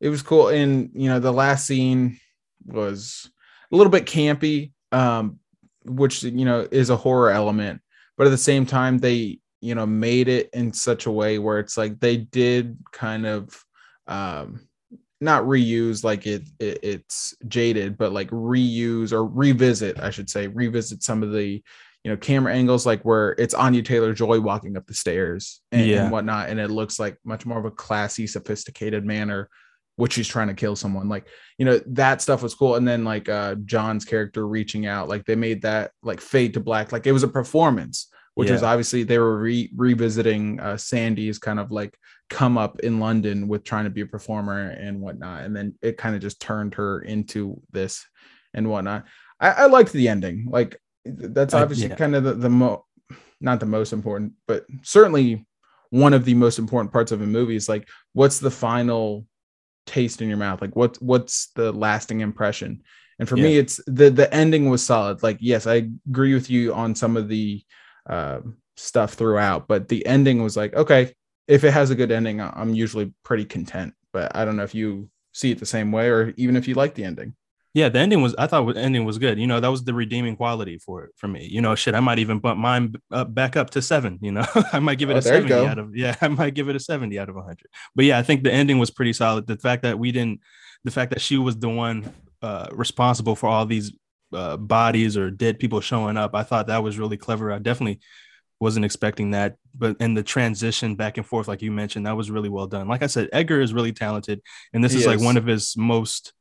it 0.00 0.08
was 0.08 0.22
cool. 0.22 0.48
And 0.48 0.90
you 0.94 1.08
know 1.08 1.20
the 1.20 1.32
last 1.32 1.66
scene 1.66 2.18
was 2.64 3.30
a 3.72 3.76
little 3.76 3.90
bit 3.90 4.06
campy 4.06 4.72
um 4.92 5.38
which 5.84 6.22
you 6.22 6.44
know 6.44 6.66
is 6.70 6.90
a 6.90 6.96
horror 6.96 7.30
element. 7.30 7.80
But 8.16 8.26
at 8.26 8.30
the 8.30 8.38
same 8.38 8.66
time 8.66 8.98
they 8.98 9.40
you 9.60 9.74
know 9.74 9.86
made 9.86 10.28
it 10.28 10.50
in 10.52 10.72
such 10.72 11.06
a 11.06 11.10
way 11.10 11.38
where 11.38 11.58
it's 11.58 11.76
like 11.76 11.98
they 12.00 12.16
did 12.18 12.78
kind 12.92 13.26
of 13.26 13.64
um 14.06 14.60
not 15.20 15.44
reuse 15.44 16.02
like 16.02 16.26
it, 16.26 16.42
it 16.58 16.80
it's 16.82 17.34
jaded 17.46 17.96
but 17.96 18.12
like 18.12 18.28
reuse 18.30 19.12
or 19.12 19.24
revisit 19.24 20.00
i 20.00 20.10
should 20.10 20.28
say 20.28 20.48
revisit 20.48 21.00
some 21.00 21.22
of 21.22 21.30
the 21.30 21.62
you 22.04 22.10
know 22.10 22.16
camera 22.16 22.52
angles 22.52 22.84
like 22.84 23.02
where 23.02 23.30
it's 23.38 23.54
anya 23.54 23.82
taylor 23.82 24.12
joy 24.12 24.40
walking 24.40 24.76
up 24.76 24.86
the 24.86 24.94
stairs 24.94 25.60
and, 25.70 25.86
Yeah. 25.86 26.02
and 26.02 26.12
whatnot 26.12 26.48
and 26.48 26.58
it 26.58 26.70
looks 26.70 26.98
like 26.98 27.16
much 27.24 27.46
more 27.46 27.58
of 27.58 27.64
a 27.64 27.70
classy 27.70 28.26
sophisticated 28.26 29.04
manner 29.04 29.48
which 29.96 30.14
she's 30.14 30.26
trying 30.26 30.48
to 30.48 30.54
kill 30.54 30.74
someone. 30.74 31.06
Like 31.10 31.26
you 31.58 31.66
know 31.66 31.78
that 31.88 32.22
stuff 32.22 32.42
was 32.42 32.54
cool. 32.54 32.76
And 32.76 32.88
then 32.88 33.04
like 33.04 33.28
uh 33.28 33.56
john's 33.66 34.06
character 34.06 34.48
reaching 34.48 34.86
out 34.86 35.06
like 35.06 35.26
they 35.26 35.36
made 35.36 35.62
that 35.62 35.90
like 36.02 36.20
fade 36.20 36.54
to 36.54 36.60
black. 36.60 36.92
Like 36.92 37.06
it 37.06 37.12
was 37.12 37.22
a 37.24 37.28
performance 37.28 38.08
which 38.34 38.50
was 38.50 38.62
Yeah. 38.62 38.70
obviously 38.70 39.02
they 39.02 39.18
were 39.18 39.38
re- 39.38 39.70
revisiting 39.76 40.58
uh 40.60 40.78
sandy's 40.78 41.38
kind 41.38 41.60
of 41.60 41.70
like 41.70 41.94
come 42.30 42.56
up 42.56 42.80
in 42.80 43.00
london 43.00 43.46
with 43.48 43.62
trying 43.64 43.84
to 43.84 43.90
be 43.90 44.00
a 44.00 44.06
performer 44.06 44.70
and 44.70 44.98
whatnot. 45.02 45.42
And 45.44 45.54
then 45.54 45.74
it 45.82 45.98
kind 45.98 46.14
of 46.16 46.22
just 46.22 46.40
turned 46.40 46.74
her 46.76 47.02
into 47.02 47.60
this 47.70 48.06
and 48.54 48.70
whatnot. 48.70 49.04
I, 49.38 49.50
I 49.50 49.66
liked 49.66 49.92
the 49.92 50.08
ending. 50.08 50.46
Like 50.50 50.78
that's 51.04 51.54
I- 51.54 51.62
obviously 51.62 51.88
yeah. 51.88 51.96
kind 51.96 52.14
of 52.14 52.24
the, 52.24 52.34
the 52.34 52.50
mo 52.50 52.84
not 53.40 53.60
the 53.60 53.66
most 53.66 53.92
important 53.92 54.32
but 54.46 54.66
certainly 54.82 55.44
one 55.90 56.14
of 56.14 56.24
the 56.24 56.34
most 56.34 56.58
important 56.58 56.90
parts 56.92 57.12
of 57.12 57.20
a 57.20 57.26
movie 57.26 57.56
is 57.56 57.68
like 57.68 57.86
what's 58.14 58.38
the 58.38 58.50
final 58.50 59.26
taste 59.86 60.22
in 60.22 60.28
your 60.28 60.38
mouth? 60.38 60.60
Like 60.60 60.74
what 60.74 60.96
what's 61.02 61.48
the 61.54 61.72
lasting 61.72 62.20
impression? 62.20 62.82
And 63.18 63.28
for 63.28 63.36
me 63.36 63.58
it's 63.58 63.80
the 63.86 64.10
the 64.10 64.32
ending 64.32 64.70
was 64.70 64.84
solid. 64.84 65.22
Like 65.22 65.38
yes 65.40 65.66
i 65.66 65.88
agree 66.08 66.34
with 66.34 66.50
you 66.50 66.72
on 66.74 66.94
some 66.94 67.16
of 67.16 67.28
the 67.28 67.62
uh, 68.08 68.40
stuff 68.76 69.14
throughout 69.14 69.68
but 69.68 69.88
the 69.88 70.04
ending 70.06 70.42
was 70.42 70.56
like 70.56 70.74
okay 70.74 71.12
if 71.46 71.62
it 71.62 71.72
has 71.72 71.90
a 71.90 71.94
good 71.94 72.10
ending 72.10 72.40
i'm 72.40 72.74
usually 72.74 73.12
pretty 73.22 73.44
content 73.44 73.92
but 74.12 74.34
i 74.34 74.44
don't 74.44 74.56
know 74.56 74.62
if 74.62 74.74
you 74.74 75.08
see 75.32 75.50
it 75.50 75.58
the 75.58 75.66
same 75.66 75.92
way 75.92 76.08
or 76.08 76.32
even 76.36 76.56
if 76.56 76.66
you 76.66 76.74
like 76.74 76.94
the 76.94 77.04
ending 77.04 77.34
yeah. 77.74 77.88
The 77.88 77.98
ending 77.98 78.22
was. 78.22 78.34
I 78.36 78.46
thought 78.46 78.72
the 78.74 78.80
ending 78.80 79.04
was 79.04 79.18
good. 79.18 79.38
You 79.38 79.46
know, 79.46 79.60
that 79.60 79.68
was 79.70 79.84
the 79.84 79.94
redeeming 79.94 80.36
quality 80.36 80.78
for 80.78 81.04
it 81.04 81.10
for 81.16 81.28
me. 81.28 81.46
You 81.50 81.60
know, 81.60 81.74
shit. 81.74 81.94
I 81.94 82.00
might 82.00 82.18
even 82.18 82.38
bump 82.38 82.58
mine 82.58 82.94
up 83.10 83.34
back 83.34 83.56
up 83.56 83.70
to 83.70 83.82
seven. 83.82 84.18
You 84.22 84.32
know, 84.32 84.44
I 84.72 84.78
might 84.78 84.98
give 84.98 85.10
it 85.10 85.14
Oh, 85.14 85.18
a 85.18 85.22
seventy 85.22 85.52
out 85.54 85.78
of. 85.78 85.96
Yeah, 85.96 86.16
I 86.20 86.28
might 86.28 86.54
give 86.54 86.68
it 86.68 86.76
a 86.76 86.80
seventy 86.80 87.18
out 87.18 87.28
of 87.28 87.36
hundred. 87.36 87.66
But 87.94 88.04
yeah, 88.04 88.18
I 88.18 88.22
think 88.22 88.44
the 88.44 88.52
ending 88.52 88.78
was 88.78 88.90
pretty 88.90 89.12
solid. 89.12 89.46
The 89.46 89.56
fact 89.56 89.82
that 89.82 89.98
we 89.98 90.12
didn't, 90.12 90.40
the 90.84 90.90
fact 90.90 91.10
that 91.12 91.20
she 91.20 91.38
was 91.38 91.56
the 91.58 91.68
one 91.68 92.12
uh, 92.42 92.68
responsible 92.72 93.36
for 93.36 93.48
all 93.48 93.66
these 93.66 93.92
uh, 94.32 94.56
bodies 94.56 95.16
or 95.16 95.30
dead 95.30 95.58
people 95.58 95.80
showing 95.80 96.16
up, 96.16 96.34
I 96.34 96.42
thought 96.42 96.66
that 96.68 96.82
was 96.82 96.98
really 96.98 97.16
clever. 97.16 97.52
I 97.52 97.58
definitely 97.58 98.00
wasn't 98.60 98.84
expecting 98.84 99.32
that. 99.32 99.56
But 99.74 99.96
and 100.00 100.16
the 100.16 100.22
transition 100.22 100.94
back 100.96 101.16
and 101.16 101.26
forth, 101.26 101.48
like 101.48 101.62
you 101.62 101.70
mentioned, 101.72 102.06
that 102.06 102.16
was 102.16 102.30
really 102.30 102.48
well 102.48 102.66
done. 102.66 102.86
Like 102.88 103.02
I 103.02 103.06
said, 103.06 103.28
Edgar 103.32 103.60
is 103.60 103.72
really 103.72 103.92
talented, 103.92 104.40
and 104.72 104.84
this 104.84 104.92
He 104.92 104.98
is 104.98 105.06
like 105.06 105.18
is. 105.18 105.24
one 105.24 105.36
of 105.36 105.46
his 105.46 105.74
most 105.76 106.32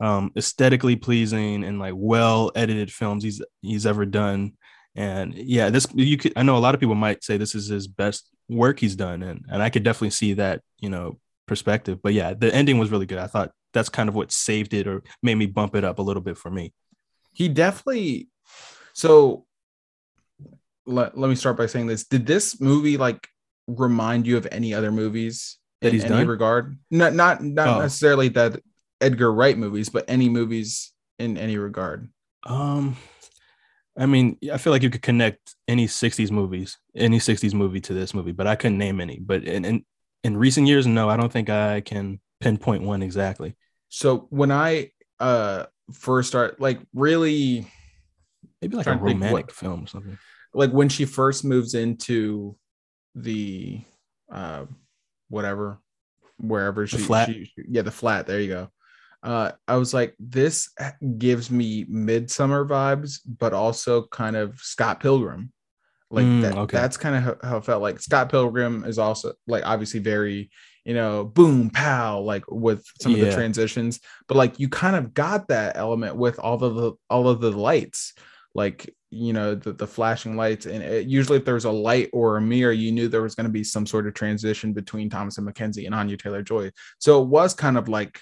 um 0.00 0.30
aesthetically 0.36 0.96
pleasing 0.96 1.64
and 1.64 1.78
like 1.78 1.94
well 1.96 2.50
edited 2.54 2.92
films 2.92 3.24
he's 3.24 3.40
he's 3.62 3.86
ever 3.86 4.04
done 4.04 4.52
and 4.94 5.34
yeah 5.34 5.70
this 5.70 5.86
you 5.94 6.16
could 6.18 6.32
i 6.36 6.42
know 6.42 6.56
a 6.56 6.58
lot 6.58 6.74
of 6.74 6.80
people 6.80 6.94
might 6.94 7.24
say 7.24 7.36
this 7.36 7.54
is 7.54 7.68
his 7.68 7.86
best 7.86 8.28
work 8.48 8.78
he's 8.78 8.94
done 8.96 9.22
and 9.22 9.44
and 9.50 9.62
i 9.62 9.70
could 9.70 9.82
definitely 9.82 10.10
see 10.10 10.34
that 10.34 10.60
you 10.80 10.90
know 10.90 11.18
perspective 11.46 11.98
but 12.02 12.12
yeah 12.12 12.34
the 12.34 12.54
ending 12.54 12.76
was 12.78 12.90
really 12.90 13.06
good 13.06 13.18
i 13.18 13.26
thought 13.26 13.52
that's 13.72 13.88
kind 13.88 14.08
of 14.08 14.14
what 14.14 14.32
saved 14.32 14.72
it 14.74 14.86
or 14.86 15.02
made 15.22 15.34
me 15.34 15.46
bump 15.46 15.74
it 15.74 15.84
up 15.84 15.98
a 15.98 16.02
little 16.02 16.22
bit 16.22 16.38
for 16.38 16.50
me. 16.50 16.72
He 17.34 17.46
definitely. 17.50 18.28
So 18.94 19.44
let, 20.86 21.18
let 21.18 21.28
me 21.28 21.34
start 21.34 21.58
by 21.58 21.66
saying 21.66 21.86
this. 21.86 22.04
Did 22.06 22.26
this 22.26 22.58
movie 22.58 22.96
like 22.96 23.28
remind 23.66 24.26
you 24.26 24.38
of 24.38 24.46
any 24.50 24.72
other 24.72 24.90
movies 24.90 25.58
That 25.82 25.88
in 25.88 25.94
he's 25.94 26.04
any 26.04 26.14
done? 26.20 26.28
regard? 26.28 26.78
Not 26.90 27.12
not 27.12 27.42
not 27.42 27.68
Oh. 27.68 27.80
necessarily 27.80 28.28
that 28.30 28.60
Edgar 29.00 29.32
Wright 29.32 29.56
movies, 29.56 29.88
but 29.88 30.04
any 30.08 30.28
movies 30.28 30.92
in 31.18 31.36
any 31.38 31.56
regard. 31.58 32.08
Um, 32.44 32.96
I 33.98 34.06
mean, 34.06 34.38
I 34.52 34.58
feel 34.58 34.72
like 34.72 34.82
you 34.82 34.90
could 34.90 35.02
connect 35.02 35.54
any 35.68 35.86
'60s 35.86 36.30
movies, 36.30 36.78
any 36.94 37.18
'60s 37.18 37.54
movie 37.54 37.80
to 37.80 37.94
this 37.94 38.14
movie, 38.14 38.32
but 38.32 38.46
I 38.46 38.56
couldn't 38.56 38.78
name 38.78 39.00
any. 39.00 39.18
But 39.18 39.44
in 39.44 39.64
in, 39.64 39.84
in 40.24 40.36
recent 40.36 40.66
years, 40.66 40.86
no, 40.86 41.08
I 41.08 41.16
don't 41.16 41.32
think 41.32 41.48
I 41.50 41.80
can 41.80 42.20
pinpoint 42.40 42.82
one 42.82 43.02
exactly. 43.02 43.56
So 43.88 44.26
when 44.30 44.50
I 44.52 44.90
uh 45.20 45.66
first 45.92 46.28
start 46.28 46.60
like 46.60 46.80
really 46.94 47.66
Maybe 48.60 48.76
like 48.76 48.86
a 48.86 48.90
think 48.90 49.02
what- 49.02 49.12
romantic 49.12 49.52
film 49.52 49.84
or 49.84 49.86
something. 49.86 50.18
like 50.52 50.72
when 50.72 50.88
she 50.88 51.04
first 51.04 51.44
moves 51.44 51.74
into 51.74 52.56
the 53.14 53.80
uh 54.30 54.66
whatever 55.28 55.78
wherever 56.38 56.86
she, 56.86 56.98
flat? 56.98 57.28
she 57.28 57.50
yeah 57.68 57.80
the 57.82 57.90
flat 57.90 58.26
there 58.26 58.40
you 58.40 58.48
go 58.48 58.70
uh 59.26 59.50
i 59.66 59.76
was 59.76 59.92
like 59.92 60.14
this 60.18 60.70
gives 61.18 61.50
me 61.50 61.84
Midsommar 61.84 62.66
vibes 62.66 63.18
but 63.26 63.52
also 63.52 64.06
kind 64.06 64.36
of 64.36 64.58
scott 64.60 65.00
pilgrim. 65.00 65.52
Like 66.08 66.24
Mm, 66.24 66.42
that 66.42 66.56
okay. 66.56 66.76
that's 66.76 66.96
kind 66.96 67.16
of 67.16 67.22
how, 67.24 67.48
how 67.48 67.56
it 67.56 67.64
felt. 67.64 67.82
Like 67.82 67.98
scott 68.00 68.30
pilgrim 68.30 68.84
is 68.84 68.96
also 68.98 69.32
like 69.48 69.66
obviously 69.66 69.98
very 69.98 70.50
you 70.84 70.94
know 70.94 71.24
boom 71.24 71.68
pow 71.68 72.20
like 72.20 72.44
with 72.48 72.84
some 73.00 73.12
of 73.12 73.18
the 73.18 73.32
transitions 73.32 73.98
but 74.28 74.36
like 74.36 74.60
you 74.60 74.68
kind 74.68 74.94
of 74.94 75.12
got 75.14 75.48
that 75.48 75.76
element 75.76 76.14
with 76.14 76.38
all 76.38 76.62
of 76.62 76.76
the 76.76 76.92
all 77.10 77.28
of 77.28 77.40
the 77.40 77.50
lights. 77.50 78.14
Like 78.54 78.94
you 79.10 79.32
know 79.32 79.56
the, 79.56 79.72
the 79.72 79.86
flashing 79.86 80.36
lights 80.36 80.66
and 80.66 80.82
it, 80.82 81.06
usually 81.08 81.38
if 81.38 81.44
there 81.44 81.54
was 81.54 81.64
a 81.64 81.70
light 81.70 82.10
or 82.12 82.36
a 82.36 82.40
mirror 82.40 82.72
you 82.72 82.92
knew 82.92 83.08
there 83.08 83.22
was 83.22 83.34
going 83.34 83.46
to 83.46 83.52
be 83.52 83.64
some 83.64 83.86
sort 83.86 84.06
of 84.06 84.14
transition 84.14 84.72
between 84.72 85.10
Thomasin 85.10 85.48
McKenzie 85.48 85.86
and 85.86 85.94
anya 85.94 86.16
taylor 86.16 86.42
joy 86.42 86.70
so 86.98 87.22
it 87.22 87.28
was 87.28 87.54
kind 87.54 87.76
of 87.76 87.88
like 87.88 88.20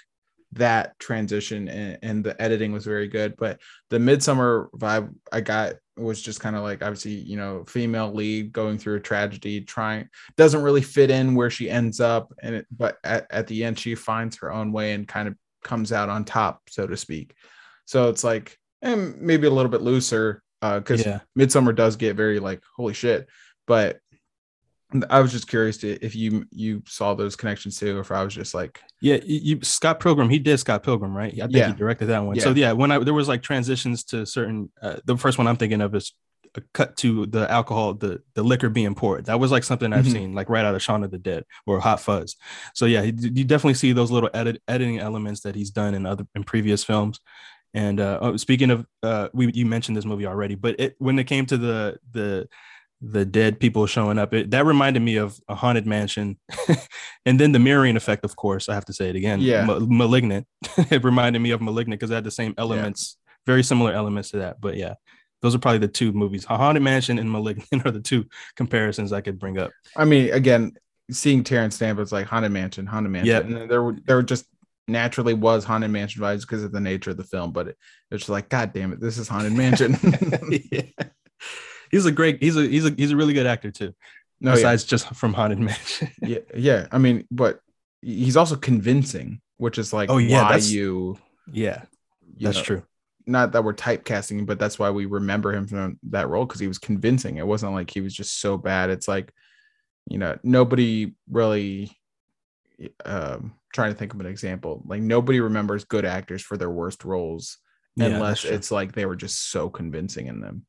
that 0.55 0.97
transition 0.99 1.67
and, 1.67 1.99
and 2.01 2.23
the 2.23 2.41
editing 2.41 2.71
was 2.71 2.85
very 2.85 3.07
good 3.07 3.35
but 3.37 3.59
the 3.89 3.97
Midsommar 3.97 4.69
vibe 4.71 5.13
i 5.31 5.41
got 5.41 5.73
was 5.97 6.21
just 6.21 6.39
kind 6.39 6.55
of 6.55 6.63
like 6.63 6.81
obviously 6.81 7.13
you 7.13 7.37
know 7.37 7.63
female 7.65 8.11
lead 8.11 8.51
going 8.51 8.77
through 8.77 8.95
a 8.95 8.99
tragedy 8.99 9.61
trying 9.61 10.07
doesn't 10.35 10.61
really 10.61 10.81
fit 10.81 11.09
in 11.09 11.35
where 11.35 11.49
she 11.49 11.69
ends 11.69 11.99
up 11.99 12.33
and 12.41 12.55
it, 12.55 12.67
but 12.75 12.97
at, 13.03 13.27
at 13.29 13.47
the 13.47 13.63
end 13.63 13.79
she 13.79 13.95
finds 13.95 14.37
her 14.37 14.51
own 14.51 14.71
way 14.71 14.93
and 14.93 15.07
kind 15.07 15.27
of 15.27 15.35
comes 15.63 15.91
out 15.91 16.09
on 16.09 16.23
top 16.23 16.61
so 16.69 16.85
to 16.85 16.97
speak. 16.97 17.33
So 17.85 18.09
it's 18.09 18.23
like 18.23 18.57
and 18.81 19.19
maybe 19.21 19.47
a 19.47 19.51
little 19.51 19.71
bit 19.71 19.81
looser 19.81 20.43
uh 20.61 20.79
because 20.79 21.05
Yeah, 21.05 21.19
Midsommar 21.37 21.75
does 21.75 21.95
get 21.95 22.15
very 22.15 22.39
like 22.39 22.61
holy 22.75 22.93
shit 22.93 23.27
but 23.67 23.99
i 25.09 25.19
was 25.19 25.31
just 25.31 25.47
curious 25.47 25.77
to, 25.77 25.93
if 26.05 26.15
you 26.15 26.45
you 26.51 26.81
saw 26.85 27.13
those 27.13 27.35
connections 27.35 27.77
too 27.79 27.97
or 27.97 28.01
if 28.01 28.11
i 28.11 28.23
was 28.23 28.33
just 28.33 28.53
like 28.53 28.81
yeah. 29.01 29.19
You, 29.23 29.59
Scott 29.61 29.99
Pilgrim, 29.99 30.29
he 30.29 30.39
did 30.39 30.57
Scott 30.57 30.81
Pilgrim, 30.81 31.15
right? 31.15 31.31
I 31.33 31.41
think 31.41 31.51
Yeah. 31.53 31.67
he 31.67 31.73
directed 31.73 32.07
that 32.07 32.23
one. 32.23 32.39
So 32.39 32.51
yeah, 32.51 32.71
when 32.71 32.91
I 32.91 32.97
there 32.99 33.13
was 33.13 33.27
like 33.27 33.43
transitions 33.43 34.03
to 34.05 34.25
certain. 34.25 34.71
Uh, 34.81 34.95
the 35.05 35.15
first 35.15 35.37
one 35.37 35.45
I'm 35.45 35.57
thinking 35.57 35.81
of 35.81 35.93
is 35.93 36.13
a 36.55 36.61
cut 36.73 36.95
to 36.97 37.27
the 37.27 37.51
alcohol, 37.51 37.93
the 37.93 38.21
the 38.33 38.41
liquor 38.41 38.69
being 38.69 38.95
poured. 38.95 39.25
That 39.25 39.39
was 39.39 39.51
like 39.51 39.63
something 39.63 39.93
I've 39.93 40.05
Mhm. 40.05 40.11
seen 40.11 40.33
like 40.33 40.49
right 40.49 40.65
out 40.65 40.73
of 40.73 40.81
Shaun 40.81 41.03
of 41.03 41.11
the 41.11 41.19
Dead 41.19 41.43
or 41.67 41.79
Hot 41.81 41.99
Fuzz. 41.99 42.35
So 42.73 42.85
yeah, 42.87 43.01
you 43.03 43.43
definitely 43.43 43.75
see 43.75 43.91
those 43.91 44.09
little 44.09 44.29
edit, 44.33 44.61
editing 44.67 44.97
elements 44.99 45.41
that 45.41 45.53
he's 45.53 45.69
done 45.69 45.93
in 45.93 46.05
other 46.07 46.25
in 46.33 46.43
previous 46.43 46.83
films. 46.83 47.19
And 47.75 47.99
uh, 47.99 48.17
oh, 48.21 48.37
speaking 48.37 48.71
of, 48.71 48.87
uh, 49.03 49.27
we 49.33 49.51
you 49.53 49.65
mentioned 49.67 49.97
this 49.97 50.05
movie 50.05 50.25
already, 50.25 50.55
but 50.55 50.79
it 50.79 50.95
when 50.97 51.19
it 51.19 51.25
came 51.25 51.45
to 51.47 51.57
the 51.57 51.99
the 52.11 52.47
the 53.01 53.25
dead 53.25 53.59
people 53.59 53.85
showing 53.85 54.17
up, 54.17 54.33
it, 54.33 54.51
that 54.51 54.65
reminded 54.65 55.01
me 55.01 55.17
of 55.17 55.39
a 55.47 55.55
haunted 55.55 55.85
mansion, 55.85 56.37
and 57.25 57.39
then 57.39 57.51
the 57.51 57.59
mirroring 57.59 57.95
effect. 57.95 58.25
Of 58.25 58.35
course, 58.35 58.69
I 58.69 58.73
have 58.73 58.85
to 58.85 58.93
say 58.93 59.09
it 59.09 59.15
again. 59.15 59.41
Yeah. 59.41 59.65
Ma- 59.65 59.79
malignant. 59.79 60.47
it 60.77 61.03
reminded 61.03 61.39
me 61.39 61.51
of 61.51 61.61
malignant 61.61 61.99
because 61.99 62.11
it 62.11 62.15
had 62.15 62.23
the 62.23 62.31
same 62.31 62.53
elements, 62.57 63.17
very 63.45 63.63
similar 63.63 63.91
elements 63.91 64.31
to 64.31 64.37
that. 64.37 64.59
But 64.59 64.77
yeah, 64.77 64.95
those 65.41 65.53
are 65.53 65.59
probably 65.59 65.79
the 65.79 65.87
two 65.87 66.11
movies. 66.11 66.45
Haunted 66.45 66.83
Mansion 66.83 67.19
and 67.19 67.31
Malignant 67.31 67.67
are 67.85 67.91
the 67.91 68.01
two 68.01 68.25
comparisons 68.55 69.13
I 69.13 69.21
could 69.21 69.39
bring 69.39 69.59
up. 69.59 69.71
I 69.95 70.05
mean, 70.05 70.33
again, 70.33 70.73
seeing 71.11 71.43
Terence 71.43 71.75
Stamp, 71.75 71.99
like 72.11 72.25
Haunted 72.25 72.51
Mansion, 72.51 72.87
Haunted 72.87 73.11
Mansion. 73.11 73.27
Yep. 73.27 73.45
And 73.45 73.71
there 73.71 73.83
were 73.83 73.95
there 74.05 74.15
were 74.15 74.23
just 74.23 74.45
naturally 74.87 75.33
was 75.33 75.63
Haunted 75.63 75.91
Mansion 75.91 76.21
vibes 76.21 76.41
because 76.41 76.63
of 76.63 76.71
the 76.71 76.79
nature 76.79 77.11
of 77.11 77.17
the 77.17 77.23
film, 77.23 77.51
but 77.51 77.69
it, 77.69 77.77
it's 78.11 78.29
like, 78.29 78.49
God 78.49 78.73
damn 78.73 78.93
it, 78.93 78.99
this 78.99 79.17
is 79.17 79.27
Haunted 79.27 79.53
Mansion. 79.53 79.97
yeah. 80.71 81.05
He's 81.91 82.05
a 82.05 82.11
great. 82.11 82.41
He's 82.41 82.57
a 82.57 82.63
he's 82.67 82.85
a 82.85 82.91
he's 82.91 83.11
a 83.11 83.15
really 83.15 83.33
good 83.33 83.45
actor 83.45 83.71
too. 83.71 83.93
no, 84.41 84.51
yeah. 84.51 84.55
besides 84.55 84.83
just 84.83 85.07
from 85.15 85.33
Haunted 85.33 85.59
Mansion. 85.59 86.09
yeah, 86.21 86.39
yeah. 86.55 86.87
I 86.91 86.97
mean, 86.97 87.25
but 87.31 87.59
he's 88.01 88.37
also 88.37 88.55
convincing, 88.55 89.41
which 89.57 89.77
is 89.77 89.93
like 89.93 90.09
Oh, 90.09 90.17
yeah, 90.17 90.41
why 90.43 90.47
that's- 90.49 90.71
you, 90.71 91.17
yeah, 91.51 91.83
you 92.37 92.45
that's 92.47 92.57
know, 92.57 92.63
true. 92.63 92.83
Not 93.27 93.53
that 93.53 93.63
we're 93.63 93.73
typecasting, 93.73 94.45
but 94.45 94.59
that's 94.59 94.77
why 94.77 94.91
we 94.91 95.07
remember 95.07 95.51
him 95.51 95.65
from 95.65 95.99
that 96.11 96.29
role 96.29 96.45
because 96.45 96.59
he 96.61 96.67
was 96.67 96.77
convincing. 96.77 97.37
It 97.37 97.47
wasn't 97.47 97.73
like 97.73 97.89
he 97.89 98.01
was 98.01 98.13
just 98.13 98.39
so 98.39 98.55
bad. 98.55 98.91
It's 98.91 99.07
like, 99.07 99.33
you 100.07 100.19
know, 100.19 100.37
nobody 100.43 101.15
really 101.31 101.91
um 103.03 103.53
trying 103.73 103.91
to 103.91 103.97
think 103.97 104.13
of 104.13 104.19
an 104.19 104.25
example. 104.27 104.83
Like 104.85 105.01
nobody 105.01 105.39
remembers 105.39 105.85
good 105.85 106.05
actors 106.05 106.41
for 106.43 106.55
their 106.55 106.69
worst 106.69 107.03
roles 107.03 107.57
Yeah, 107.95 108.07
unless 108.07 108.45
it's 108.45 108.69
like 108.71 108.91
they 108.93 109.05
were 109.05 109.15
just 109.15 109.49
so 109.49 109.69
convincing 109.69 110.27
in 110.27 110.39
them. 110.39 110.65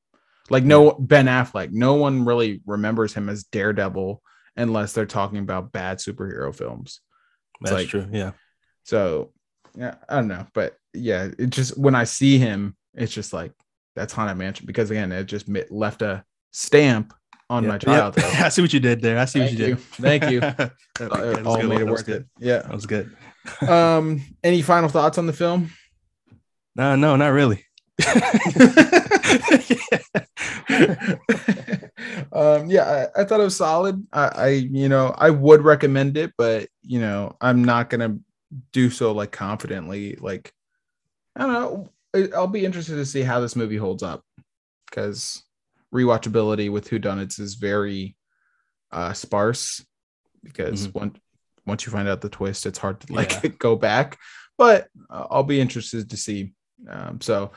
Like 0.50 0.64
no 0.64 0.92
Ben 0.92 1.26
Affleck, 1.26 1.70
no 1.72 1.94
one 1.94 2.24
really 2.24 2.62
remembers 2.66 3.12
him 3.14 3.28
as 3.28 3.44
Daredevil 3.44 4.22
unless 4.56 4.92
they're 4.92 5.06
talking 5.06 5.38
about 5.38 5.72
bad 5.72 5.98
superhero 5.98 6.54
films. 6.54 7.00
It's 7.60 7.70
That's 7.70 7.82
like- 7.82 7.88
true. 7.88 8.06
Yeah. 8.12 8.32
So 8.84 9.32
yeah, 9.76 9.96
I 10.08 10.16
don't 10.16 10.28
know, 10.28 10.46
but 10.54 10.76
yeah, 10.94 11.28
it 11.38 11.50
just 11.50 11.76
when 11.76 11.94
I 11.94 12.04
see 12.04 12.38
him, 12.38 12.76
it's 12.94 13.12
just 13.12 13.32
like 13.32 13.52
that's 13.96 14.12
Haunted 14.12 14.36
Mansion 14.36 14.66
because 14.66 14.90
again, 14.90 15.10
it 15.12 15.24
just 15.24 15.46
left 15.70 16.02
a 16.02 16.24
stamp 16.52 17.12
on 17.50 17.62
Yeah. 17.64 17.68
my 17.70 17.78
childhood. 17.78 18.24
I 18.36 18.48
see 18.48 18.62
what 18.62 18.72
you 18.72 18.80
did 18.80 19.02
there. 19.02 19.18
I 19.18 19.24
see 19.24 19.40
Thank 19.40 19.50
what 19.52 19.58
you 19.58 19.66
you. 19.66 19.74
did. 19.74 19.84
Thank 19.84 20.30
you. 20.30 20.40
That- 20.98 21.12
Uh, 21.12 21.16
that 21.32 21.38
it 21.40 21.46
all 21.46 21.56
good. 21.60 21.68
made 21.68 21.80
it 21.82 21.86
worth 21.86 22.08
it. 22.08 22.24
Yeah. 22.38 22.58
That 22.58 22.72
was 22.72 22.86
good. 22.86 23.14
Um, 23.68 24.24
any 24.42 24.60
final 24.60 24.88
thoughts 24.88 25.18
on 25.18 25.26
the 25.26 25.32
film? 25.32 25.70
No, 26.74 26.96
no, 26.96 27.14
not 27.14 27.28
really. 27.28 27.64
um, 32.32 32.68
yeah, 32.70 33.08
I, 33.16 33.22
I 33.22 33.24
thought 33.24 33.40
it 33.40 33.44
was 33.44 33.56
solid. 33.56 34.06
I, 34.12 34.28
I, 34.28 34.48
you 34.48 34.88
know, 34.88 35.14
I 35.16 35.30
would 35.30 35.62
recommend 35.62 36.16
it, 36.16 36.32
but 36.36 36.68
you 36.82 37.00
know, 37.00 37.36
I'm 37.40 37.64
not 37.64 37.90
gonna 37.90 38.18
do 38.72 38.90
so 38.90 39.12
like 39.12 39.32
confidently. 39.32 40.16
Like, 40.16 40.52
I 41.34 41.40
don't 41.46 41.52
know. 41.52 41.90
I'll 42.34 42.46
be 42.46 42.64
interested 42.64 42.96
to 42.96 43.04
see 43.06 43.22
how 43.22 43.40
this 43.40 43.56
movie 43.56 43.76
holds 43.76 44.02
up 44.02 44.22
because 44.88 45.42
rewatchability 45.94 46.70
with 46.70 46.88
whodunits 46.88 47.38
is 47.40 47.54
very 47.54 48.16
uh 48.92 49.12
sparse 49.12 49.84
because 50.44 50.88
Mhm. 50.88 50.94
once 50.94 51.18
once 51.66 51.84
you 51.84 51.92
find 51.92 52.08
out 52.08 52.20
the 52.20 52.28
twist, 52.28 52.64
it's 52.66 52.78
hard 52.78 53.00
to 53.00 53.12
like 53.12 53.32
Yeah. 53.42 53.50
go 53.58 53.76
back. 53.76 54.18
But 54.56 54.88
uh, 55.10 55.26
I'll 55.30 55.42
be 55.42 55.60
interested 55.60 56.08
to 56.10 56.16
see. 56.16 56.52
Um, 56.88 57.20
so 57.20 57.52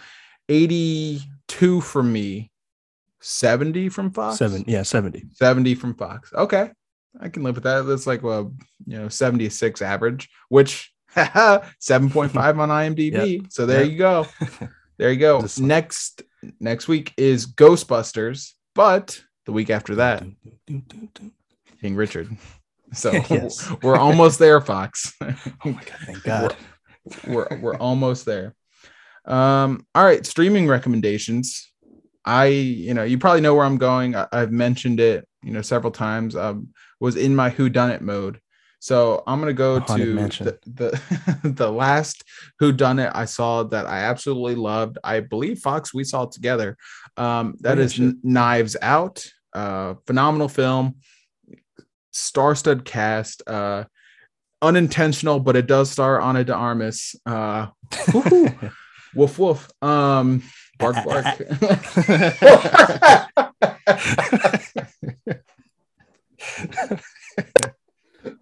82 0.50 1.82
for 1.82 2.02
me, 2.04 2.52
70 3.22 3.90
from 3.90 4.12
Fox. 4.12 4.38
Seven. 4.38 4.64
Yeah, 4.68 4.84
70. 4.84 5.26
70 5.34 5.76
from 5.76 5.94
Fox. 5.96 6.32
Okay. 6.34 6.72
I 7.20 7.30
can 7.30 7.44
live 7.44 7.56
with 7.56 7.64
that. 7.64 7.82
That's 7.84 8.06
like 8.08 8.24
a 8.24 8.50
you 8.86 8.98
know 9.00 9.10
76 9.10 9.82
average, 9.82 10.30
which 10.50 10.94
7.5 11.16 12.58
on 12.60 12.70
IMDb. 12.70 13.46
So 13.52 13.66
there 13.66 13.84
Yep. 13.84 13.92
you 13.92 13.98
go. 13.98 14.28
There 14.98 15.12
you 15.14 15.18
go. 15.20 15.46
Next 15.60 16.24
next 16.60 16.90
week 16.90 17.14
is 17.16 17.48
Ghostbusters, 17.48 18.52
but 18.76 19.22
the 19.46 19.54
week 19.54 19.70
after 19.70 19.96
that, 19.96 20.24
King 21.82 21.96
Richard. 21.96 22.30
So 22.92 23.12
Yes. 23.14 23.72
we're 23.82 23.96
almost 23.96 24.40
there, 24.40 24.60
Fox. 24.60 25.14
Oh 25.22 25.28
my 25.64 25.72
God. 25.72 26.00
Thank 26.06 26.24
God. 26.24 26.56
we're 27.26 27.48
we're 27.62 27.78
almost 27.78 28.26
there. 28.26 28.56
Um, 29.26 29.86
all 29.96 30.04
right, 30.04 30.26
streaming 30.26 30.68
recommendations. 30.68 31.69
I, 32.30 32.46
you 32.88 32.94
know, 32.94 33.04
you 33.04 33.18
probably 33.18 33.42
know 33.42 33.56
where 33.56 33.66
I'm 33.66 33.78
going. 33.78 34.16
I, 34.16 34.28
I've 34.32 34.52
mentioned 34.52 35.00
it, 35.00 35.28
you 35.44 35.52
know, 35.54 35.62
several 35.64 35.92
times. 35.92 36.36
Um, 36.36 36.70
was 37.00 37.16
in 37.16 37.36
my 37.36 37.50
Who 37.50 37.70
Done 37.70 37.92
It 37.92 38.02
mode. 38.02 38.40
So 38.82 39.24
I'm 39.28 39.40
gonna 39.42 39.54
go 39.54 39.80
to 39.80 40.14
Mansion. 40.16 40.46
the 40.46 40.60
the, 41.44 41.50
the 41.62 41.72
last 41.72 42.24
Who 42.60 42.72
Done 42.72 43.00
It 43.00 43.12
I 43.14 43.26
saw 43.26 43.64
that 43.64 43.86
I 43.88 44.00
absolutely 44.12 44.56
loved. 44.56 44.98
I 45.04 45.20
believe 45.22 45.60
Fox 45.60 45.94
we 45.94 46.04
saw 46.04 46.24
it 46.24 46.32
together. 46.32 46.78
Um, 47.18 47.56
that 47.62 47.78
Oh, 47.78 47.82
is. 47.82 48.00
N- 48.00 48.20
Knives 48.24 48.76
Out. 48.82 49.26
Uh, 49.54 49.96
phenomenal 50.08 50.48
film, 50.48 50.96
star-stud 52.12 52.86
cast. 52.86 53.42
Uh, 53.48 53.84
unintentional, 54.62 55.40
but 55.40 55.56
it 55.56 55.68
does 55.68 55.90
star 55.92 56.20
Ana 56.22 56.44
de 56.44 56.54
Armas. 56.54 57.16
Uh, 57.26 57.68
woohoo. 57.92 58.72
woof 59.16 59.40
woof. 59.40 59.70
Um, 59.82 60.44
bark 60.80 60.96
bark. 61.06 61.26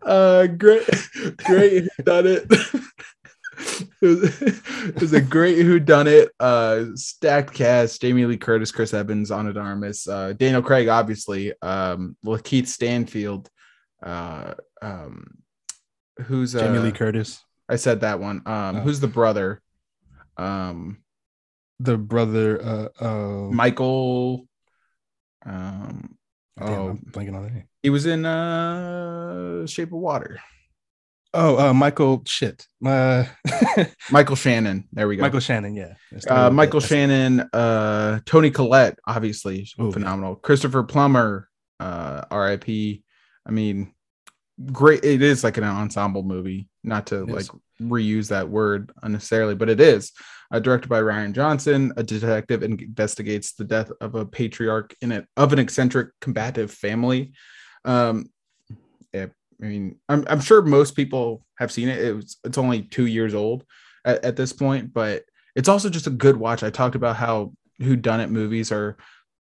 uh, 0.04 0.48
great, 0.48 0.88
great 1.46 1.84
who 1.84 2.04
done 2.04 2.28
it. 2.28 2.46
it, 4.02 4.02
was, 4.02 4.42
it 4.42 5.02
was 5.02 5.14
a 5.14 5.22
great 5.22 5.66
who 5.66 5.80
done 5.80 6.08
it. 6.08 6.30
Uh, 6.40 6.86
stacked 6.96 7.54
cast: 7.54 8.02
Jamie 8.02 8.26
Lee 8.26 8.38
Curtis, 8.38 8.72
Chris 8.72 8.94
Evans, 8.94 9.32
Ana 9.32 9.54
de 9.54 9.60
Armas, 9.60 10.08
uh, 10.08 10.34
Daniel 10.34 10.62
Craig, 10.62 10.88
obviously, 10.88 11.54
um, 11.62 12.16
Lakeith 12.26 12.68
Stanfield, 12.68 13.50
uh, 14.04 14.54
um, 14.82 15.38
who's 16.26 16.56
uh, 16.56 16.60
Jamie 16.60 16.80
Lee 16.80 16.92
Curtis, 16.92 17.44
I 17.68 17.76
said 17.76 18.02
that 18.02 18.20
one. 18.20 18.42
Um, 18.46 18.78
Oh. 18.78 18.80
who's 18.82 19.00
the 19.00 19.08
brother? 19.08 19.62
Um, 20.38 21.00
the 21.80 21.98
brother. 21.98 22.62
Uh, 22.62 23.04
uh, 23.04 23.52
Michael. 23.52 24.48
Um, 25.46 26.18
damn, 26.58 26.70
oh, 26.70 26.90
I'm 26.90 26.98
blanking 26.98 27.36
on 27.36 27.44
the 27.44 27.50
name. 27.50 27.68
he 27.84 27.90
was 27.90 28.06
in 28.06 28.26
uh 28.26 29.66
Shape 29.68 29.90
of 29.94 30.00
Water. 30.00 30.40
Oh, 31.34 31.70
uh, 31.70 31.74
Michael. 31.74 32.24
Shit. 32.26 32.66
Uh, 32.84 33.26
Michael 34.12 34.36
Shannon. 34.36 34.88
There 34.92 35.08
we 35.08 35.18
go. 35.18 35.22
Michael 35.22 35.40
Shannon. 35.40 35.76
Yeah. 35.76 35.94
Uh. 36.28 36.50
Michael 36.50 36.80
That's- 36.80 36.90
Shannon, 36.90 37.50
uh, 37.54 38.20
Toni 38.26 38.50
Collette, 38.50 38.98
obviously 39.06 39.70
Ooh, 39.80 39.92
phenomenal. 39.92 40.36
Christopher 40.36 40.84
Plummer, 40.84 41.48
uh, 41.80 42.24
R.I.P. 42.32 43.04
I 43.46 43.52
mean, 43.52 43.94
great. 44.72 45.04
It 45.06 45.22
is 45.22 45.44
like 45.44 45.58
an 45.58 45.64
ensemble 45.64 46.24
movie. 46.24 46.70
Not 46.84 47.08
to 47.08 47.26
like 47.26 47.48
reuse 47.82 48.30
that 48.30 48.50
word 48.50 48.92
unnecessarily, 49.04 49.56
but 49.56 49.70
it 49.70 49.80
is. 49.80 50.14
Uh, 50.50 50.60
directed 50.60 50.88
by 50.88 51.02
Rian 51.02 51.34
Johnson, 51.34 51.92
a 51.98 52.04
detective 52.04 52.64
investigates 52.64 53.54
the 53.54 53.66
death 53.66 53.92
of 54.00 54.16
a 54.16 54.26
patriarch 54.26 54.96
in 55.02 55.12
it 55.12 55.28
of 55.36 55.52
an 55.52 55.60
eccentric 55.60 56.10
combative 56.22 56.72
family. 56.72 57.34
Um, 57.84 58.30
yeah, 59.14 59.28
I 59.62 59.66
mean, 59.66 59.98
I'm, 60.08 60.24
I'm 60.30 60.40
sure 60.40 60.62
most 60.62 60.96
people 60.96 61.44
have 61.58 61.72
seen 61.72 61.90
it. 61.90 62.00
It 62.00 62.16
was 62.16 62.38
it's 62.46 62.58
only 62.58 62.84
two 62.84 63.08
years 63.08 63.34
old 63.34 63.66
at, 64.06 64.24
at 64.24 64.36
this 64.38 64.54
point, 64.54 64.94
but 64.94 65.24
it's 65.56 65.70
also 65.70 65.90
just 65.90 66.08
a 66.08 66.12
good 66.12 66.38
watch. 66.38 66.64
I 66.64 66.70
talked 66.70 66.96
about 66.96 67.18
how 67.18 67.54
who 67.80 67.96
done 67.96 68.22
it 68.22 68.30
movies 68.30 68.72
are 68.72 68.98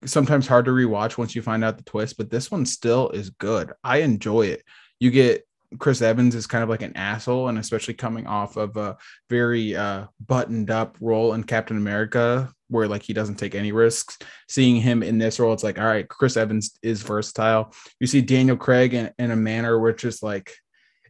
sometimes 0.05 0.47
hard 0.47 0.65
to 0.65 0.71
rewatch 0.71 1.17
once 1.17 1.35
you 1.35 1.41
find 1.41 1.63
out 1.63 1.77
the 1.77 1.83
twist, 1.83 2.17
but 2.17 2.29
this 2.29 2.49
one 2.51 2.65
still 2.65 3.09
is 3.09 3.29
good. 3.29 3.71
I 3.83 3.97
enjoy 3.97 4.47
it. 4.47 4.63
You 4.99 5.11
get 5.11 5.47
Chris 5.79 6.01
Evans 6.01 6.35
is 6.35 6.47
kind 6.47 6.63
of 6.63 6.69
like 6.69 6.81
an 6.81 6.95
asshole, 6.97 7.47
and 7.47 7.57
especially 7.57 7.93
coming 7.93 8.27
off 8.27 8.57
of 8.57 8.75
a 8.75 8.97
very 9.29 9.75
uh, 9.75 10.05
buttoned 10.25 10.69
up 10.69 10.97
role 10.99 11.33
in 11.33 11.43
Captain 11.43 11.77
America, 11.77 12.51
where 12.67 12.87
like 12.87 13.03
he 13.03 13.13
doesn't 13.13 13.35
take 13.35 13.55
any 13.55 13.71
risks. 13.71 14.17
Seeing 14.49 14.75
him 14.75 15.01
in 15.01 15.17
this 15.17 15.39
role, 15.39 15.53
it's 15.53 15.63
like, 15.63 15.79
all 15.79 15.85
right, 15.85 16.07
Chris 16.07 16.35
Evans 16.35 16.77
is 16.81 17.01
versatile. 17.01 17.73
You 17.99 18.07
see 18.07 18.21
Daniel 18.21 18.57
Craig 18.57 18.93
in, 18.93 19.11
in 19.17 19.31
a 19.31 19.35
manner 19.35 19.79
which 19.79 20.03
is 20.03 20.21
like 20.21 20.53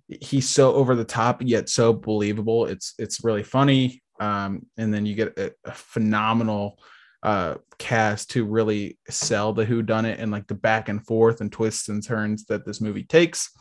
he's 0.08 0.48
so 0.48 0.74
over 0.74 0.96
the 0.96 1.06
top 1.06 1.42
yet 1.42 1.70
so 1.70 1.94
believable. 1.94 2.66
It's 2.68 2.94
it's 3.00 3.24
really 3.24 3.44
funny. 3.44 4.04
Um, 4.20 4.68
and 4.78 4.94
then 4.94 5.06
you 5.06 5.16
get 5.16 5.38
a, 5.40 5.52
a 5.66 5.72
phenomenal 5.72 6.80
uh 7.24 7.56
cast 7.78 8.32
to 8.32 8.44
really 8.46 8.98
sell 9.08 9.54
the 9.54 9.64
who 9.64 9.84
done 9.84 10.06
it 10.06 10.20
and 10.20 10.32
like 10.32 10.48
the 10.48 10.56
back 10.56 10.90
and 10.90 11.06
forth 11.06 11.40
and 11.40 11.52
twists 11.52 11.88
and 11.88 12.04
turns 12.04 12.46
that 12.46 12.66
this 12.66 12.82
movie 12.82 13.04
takes 13.04 13.52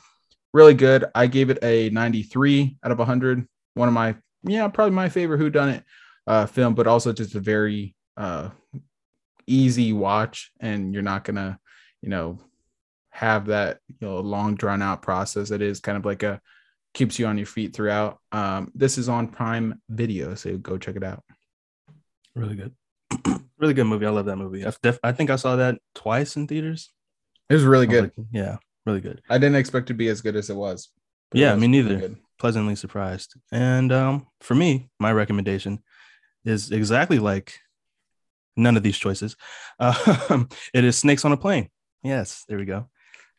really 0.52 0.74
good 0.74 1.04
i 1.14 1.26
gave 1.26 1.50
it 1.50 1.58
a 1.62 1.90
93 1.90 2.76
out 2.84 2.92
of 2.92 2.98
100 2.98 3.46
one 3.74 3.88
of 3.88 3.94
my 3.94 4.16
yeah 4.42 4.66
probably 4.68 4.94
my 4.94 5.08
favorite 5.08 5.38
who 5.38 5.50
done 5.50 5.68
it 5.68 5.84
uh 6.26 6.46
film 6.46 6.74
but 6.74 6.86
also 6.86 7.12
just 7.12 7.34
a 7.34 7.40
very 7.40 7.94
uh 8.16 8.50
easy 9.46 9.92
watch 9.92 10.50
and 10.60 10.92
you're 10.94 11.02
not 11.02 11.24
gonna 11.24 11.58
you 12.02 12.08
know 12.08 12.38
have 13.10 13.46
that 13.46 13.78
you 13.88 14.06
know 14.06 14.20
long 14.20 14.54
drawn 14.54 14.82
out 14.82 15.02
process 15.02 15.50
it 15.50 15.62
is 15.62 15.80
kind 15.80 15.98
of 15.98 16.04
like 16.04 16.22
a 16.22 16.40
keeps 16.94 17.18
you 17.18 17.26
on 17.26 17.36
your 17.36 17.46
feet 17.46 17.74
throughout 17.74 18.18
um 18.32 18.70
this 18.74 18.98
is 18.98 19.08
on 19.08 19.28
prime 19.28 19.80
video 19.88 20.34
so 20.34 20.56
go 20.58 20.76
check 20.78 20.96
it 20.96 21.04
out 21.04 21.22
Really 22.36 22.54
good. 22.54 22.72
really 23.58 23.74
good 23.74 23.84
movie. 23.84 24.06
I 24.06 24.10
love 24.10 24.26
that 24.26 24.36
movie. 24.36 24.64
Def- 24.82 25.00
I 25.02 25.10
think 25.10 25.30
I 25.30 25.36
saw 25.36 25.56
that 25.56 25.78
twice 25.96 26.36
in 26.36 26.46
theaters. 26.46 26.90
it 27.48 27.54
was 27.54 27.64
really 27.64 27.88
was 27.88 27.94
good 27.96 28.02
like, 28.04 28.26
yeah, 28.30 28.56
really 28.86 29.00
good. 29.00 29.20
i 29.30 29.36
didn't 29.38 29.56
expect 29.56 29.86
to 29.88 29.94
be 29.94 30.08
as 30.08 30.20
good 30.20 30.36
as 30.36 30.50
it 30.50 30.56
was 30.56 30.88
but 31.30 31.38
it 31.38 31.42
Yeah, 31.42 31.52
was 31.54 31.60
me 31.60 31.68
neither. 31.68 32.14
Pleasantly 32.38 32.74
surprised. 32.74 33.34
And 33.52 33.92
um, 33.92 34.26
for 34.40 34.54
me, 34.54 34.88
my 34.98 35.12
recommendation 35.12 35.82
is 36.44 36.72
exactly 36.72 37.18
like 37.18 37.58
none 38.56 38.76
of 38.76 38.82
these 38.82 38.96
choices. 38.98 39.36
Um, 40.30 40.48
it 40.74 40.84
is 40.84 40.96
Snakes 40.98 41.24
on 41.24 41.32
a 41.32 41.36
Plane. 41.36 41.68
Yes, 42.02 42.44
there 42.48 42.58
we 42.58 42.64
go. 42.64 42.88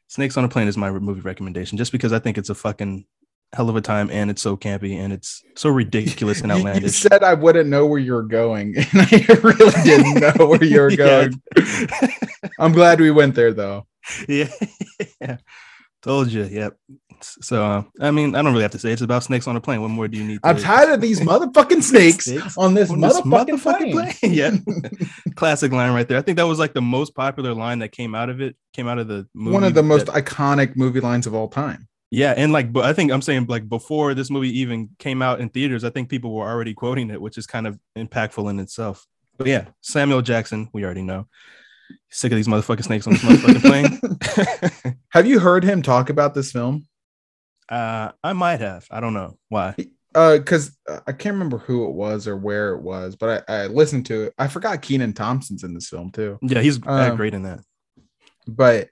Snakes 0.08 0.38
on 0.38 0.44
a 0.46 0.48
Plane 0.50 0.68
is 0.68 0.78
my 0.78 0.90
movie 0.92 1.22
recommendation, 1.22 1.78
just 1.78 1.92
because 1.92 2.14
I 2.14 2.20
think 2.20 2.38
it's 2.38 2.50
a 2.50 2.56
fucking 2.56 3.06
hell 3.54 3.70
of 3.70 3.76
a 3.76 3.82
time 3.82 4.10
and 4.12 4.30
it's 4.32 4.42
so 4.42 4.56
campy 4.56 4.96
and 4.98 5.12
it's 5.12 5.42
so 5.56 5.70
ridiculous 5.70 6.42
and 6.42 6.50
You- 6.52 6.58
you, 6.60 6.68
outlandish. 6.68 6.92
said 7.00 7.24
I 7.24 7.34
wouldn't 7.34 7.70
know 7.70 7.86
where 7.88 8.00
you're 8.00 8.24
going, 8.24 8.76
and 8.78 8.88
I 8.94 9.26
really 9.44 9.84
didn't 9.84 10.20
know 10.38 10.46
where 10.46 10.64
you 10.64 10.80
were 10.80 10.96
going. 10.96 11.42
I'm 12.60 12.72
glad 12.72 13.00
we 13.02 13.12
went 13.12 13.36
there, 13.36 13.54
though. 13.54 13.88
yeah, 14.28 14.50
yeah. 15.20 15.38
Told 16.02 16.32
you. 16.32 16.46
Yep. 16.46 16.78
So, 17.22 17.64
uh, 17.64 17.84
I 18.00 18.10
mean, 18.10 18.34
I 18.36 18.42
don't 18.42 18.52
really 18.54 18.64
have 18.64 18.72
to 18.72 18.80
say 18.80 18.92
it's 18.92 19.04
about 19.04 19.24
snakes 19.24 19.48
on 19.48 19.56
a 19.56 19.62
plane. 19.62 19.82
What 19.82 19.90
more 19.90 20.08
do 20.08 20.18
you 20.18 20.24
need? 20.24 20.40
I'm 20.44 20.58
tired 20.58 20.90
of 20.90 21.00
these 21.02 21.20
motherfucking 21.20 21.84
snakes 21.92 22.26
Snakes 22.26 22.58
on 22.58 22.74
this 22.74 22.90
on 22.90 23.00
this 23.02 23.22
motherfucking, 23.22 23.62
plane. 23.62 23.92
plane. 23.92 24.14
yeah. 24.34 24.56
Classic 25.36 25.72
line 25.72 25.94
right 25.94 26.08
there. 26.08 26.18
I 26.18 26.22
think 26.24 26.38
that 26.38 26.48
was 26.48 26.58
like 26.58 26.74
the 26.74 26.82
most 26.82 27.14
popular 27.14 27.54
line 27.54 27.80
that 27.80 27.92
came 27.92 28.16
out 28.16 28.30
of 28.30 28.42
it, 28.42 28.56
came 28.74 28.88
out 28.88 28.98
of 28.98 29.08
the 29.08 29.28
movie. 29.36 29.54
One 29.54 29.64
of 29.64 29.76
the 29.76 29.84
most 29.84 30.08
that- 30.08 30.16
iconic 30.26 30.76
movie 30.76 31.00
lines 31.02 31.28
of 31.28 31.36
all 31.36 31.48
time. 31.48 31.88
yeah. 32.10 32.34
And 32.36 32.52
like, 32.52 32.74
but 32.74 32.86
I 32.86 32.94
think 32.94 33.12
I'm 33.12 33.22
saying 33.22 33.46
like 33.46 33.70
before 33.70 34.16
this 34.16 34.32
movie 34.32 34.60
even 34.62 34.90
came 34.98 35.22
out 35.22 35.40
in 35.40 35.50
theaters, 35.50 35.84
I 35.84 35.92
think 35.92 36.10
people 36.10 36.34
were 36.34 36.50
already 36.50 36.74
quoting 36.74 37.12
it, 37.12 37.22
which 37.22 37.38
is 37.38 37.46
kind 37.46 37.68
of 37.68 37.78
impactful 37.96 38.50
in 38.50 38.60
itself. 38.60 39.06
But 39.38 39.46
yeah, 39.46 39.66
Samuel 39.82 40.24
Jackson, 40.24 40.70
we 40.74 40.84
already 40.84 41.04
know. 41.04 41.28
Sick 42.10 42.32
of 42.32 42.36
these 42.38 42.48
motherfucking 42.48 42.84
snakes 42.84 43.08
on 43.08 43.14
this 43.14 43.24
motherfucking 43.24 43.62
plane. 44.82 44.96
Have 45.10 45.26
you 45.28 45.40
heard 45.40 45.64
him 45.64 45.82
talk 45.82 46.10
about 46.10 46.34
this 46.34 46.52
film? 46.52 46.88
uh, 47.70 48.12
I 48.24 48.34
might 48.34 48.60
have. 48.60 48.86
I 48.92 49.00
don't 49.00 49.14
know 49.14 49.38
why. 49.50 49.76
Uh, 50.14 50.38
because 50.38 50.78
I 51.08 51.14
can't 51.14 51.34
remember 51.36 51.58
who 51.58 51.86
it 51.86 51.94
was 51.94 52.28
or 52.28 52.36
where 52.36 52.74
it 52.74 52.82
was, 52.82 53.16
but 53.16 53.46
I, 53.50 53.64
I 53.64 53.68
listened 53.68 54.06
to 54.08 54.24
it. 54.24 54.34
I 54.38 54.50
forgot 54.50 54.82
Kenan 54.82 55.14
Thompson's 55.14 55.64
in 55.64 55.74
this 55.74 55.88
film 55.88 56.10
too. 56.12 56.38
Yeah, 56.42 56.60
he's 56.62 56.86
uh, 56.86 57.12
Um, 57.12 57.16
great 57.16 57.34
in 57.34 57.44
that. 57.44 57.60
but 58.46 58.90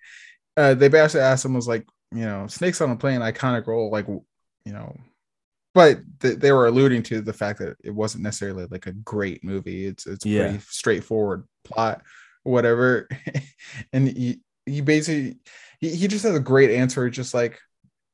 uh, 0.56 0.76
they 0.76 0.88
basically 0.88 1.22
asked 1.22 1.44
him 1.44 1.54
was 1.54 1.68
like, 1.68 1.86
you 2.14 2.22
know, 2.24 2.48
snakes 2.48 2.80
on 2.80 2.90
a 2.92 2.96
plane, 2.96 3.20
iconic 3.20 3.68
role, 3.68 3.92
like, 3.92 4.08
you 4.08 4.24
know, 4.74 4.96
but 5.76 6.00
th- 6.22 6.40
they 6.40 6.52
were 6.54 6.68
alluding 6.68 7.04
to 7.04 7.20
the 7.22 7.34
fact 7.34 7.60
that 7.60 7.76
it 7.84 7.92
wasn't 7.92 8.24
necessarily 8.24 8.66
like 8.72 8.88
a 8.88 8.94
great 8.94 9.44
movie. 9.44 9.86
It's 9.88 10.08
it's 10.08 10.26
a 10.26 10.30
Yeah. 10.30 10.44
pretty 10.48 10.60
straightforward 10.70 11.44
plot, 11.66 12.02
whatever. 12.44 13.08
and 13.94 14.08
he 14.08 14.42
he 14.66 14.82
basically 14.82 15.38
he, 15.80 15.96
he 15.96 16.08
just 16.08 16.24
has 16.24 16.36
a 16.36 16.40
great 16.40 16.72
answer. 16.72 17.10
Just 17.10 17.34
like, 17.34 17.60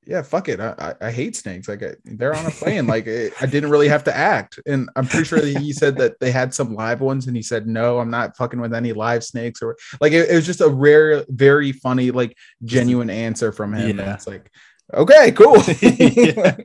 yeah, 0.06 0.22
fuck 0.22 0.50
it. 0.50 0.60
I, 0.60 0.94
I, 1.02 1.08
I 1.08 1.12
hate 1.12 1.36
snakes. 1.36 1.68
Like 1.68 1.82
I, 1.84 1.96
they're 2.06 2.36
on 2.36 2.46
a 2.46 2.52
plane. 2.52 2.86
like 2.88 3.08
it, 3.08 3.34
I 3.42 3.46
didn't 3.48 3.72
really 3.72 3.88
have 3.88 4.04
to 4.06 4.16
act. 4.16 4.60
And 4.66 4.90
I'm 4.96 5.08
pretty 5.08 5.26
sure 5.26 5.40
that 5.40 5.58
he 5.58 5.74
said 5.74 5.98
that 5.98 6.20
they 6.20 6.32
had 6.32 6.54
some 6.54 6.76
live 6.76 7.02
ones, 7.02 7.28
and 7.28 7.36
he 7.36 7.42
said, 7.42 7.68
no, 7.68 8.00
I'm 8.00 8.12
not 8.12 8.38
fucking 8.38 8.62
with 8.62 8.74
any 8.74 8.94
live 8.94 9.24
snakes. 9.24 9.62
Or 9.62 9.76
like 10.00 10.14
it, 10.14 10.30
it 10.30 10.36
was 10.36 10.46
just 10.46 10.62
a 10.62 10.70
rare, 10.70 11.26
very 11.28 11.72
funny, 11.72 12.12
like 12.12 12.38
genuine 12.64 13.10
answer 13.10 13.52
from 13.52 13.74
him. 13.74 13.90
And 13.92 14.00
Yeah. 14.00 14.14
it's 14.14 14.28
like, 14.28 14.52
okay, 14.94 15.32
cool. 15.32 15.58
Yeah. 15.82 16.58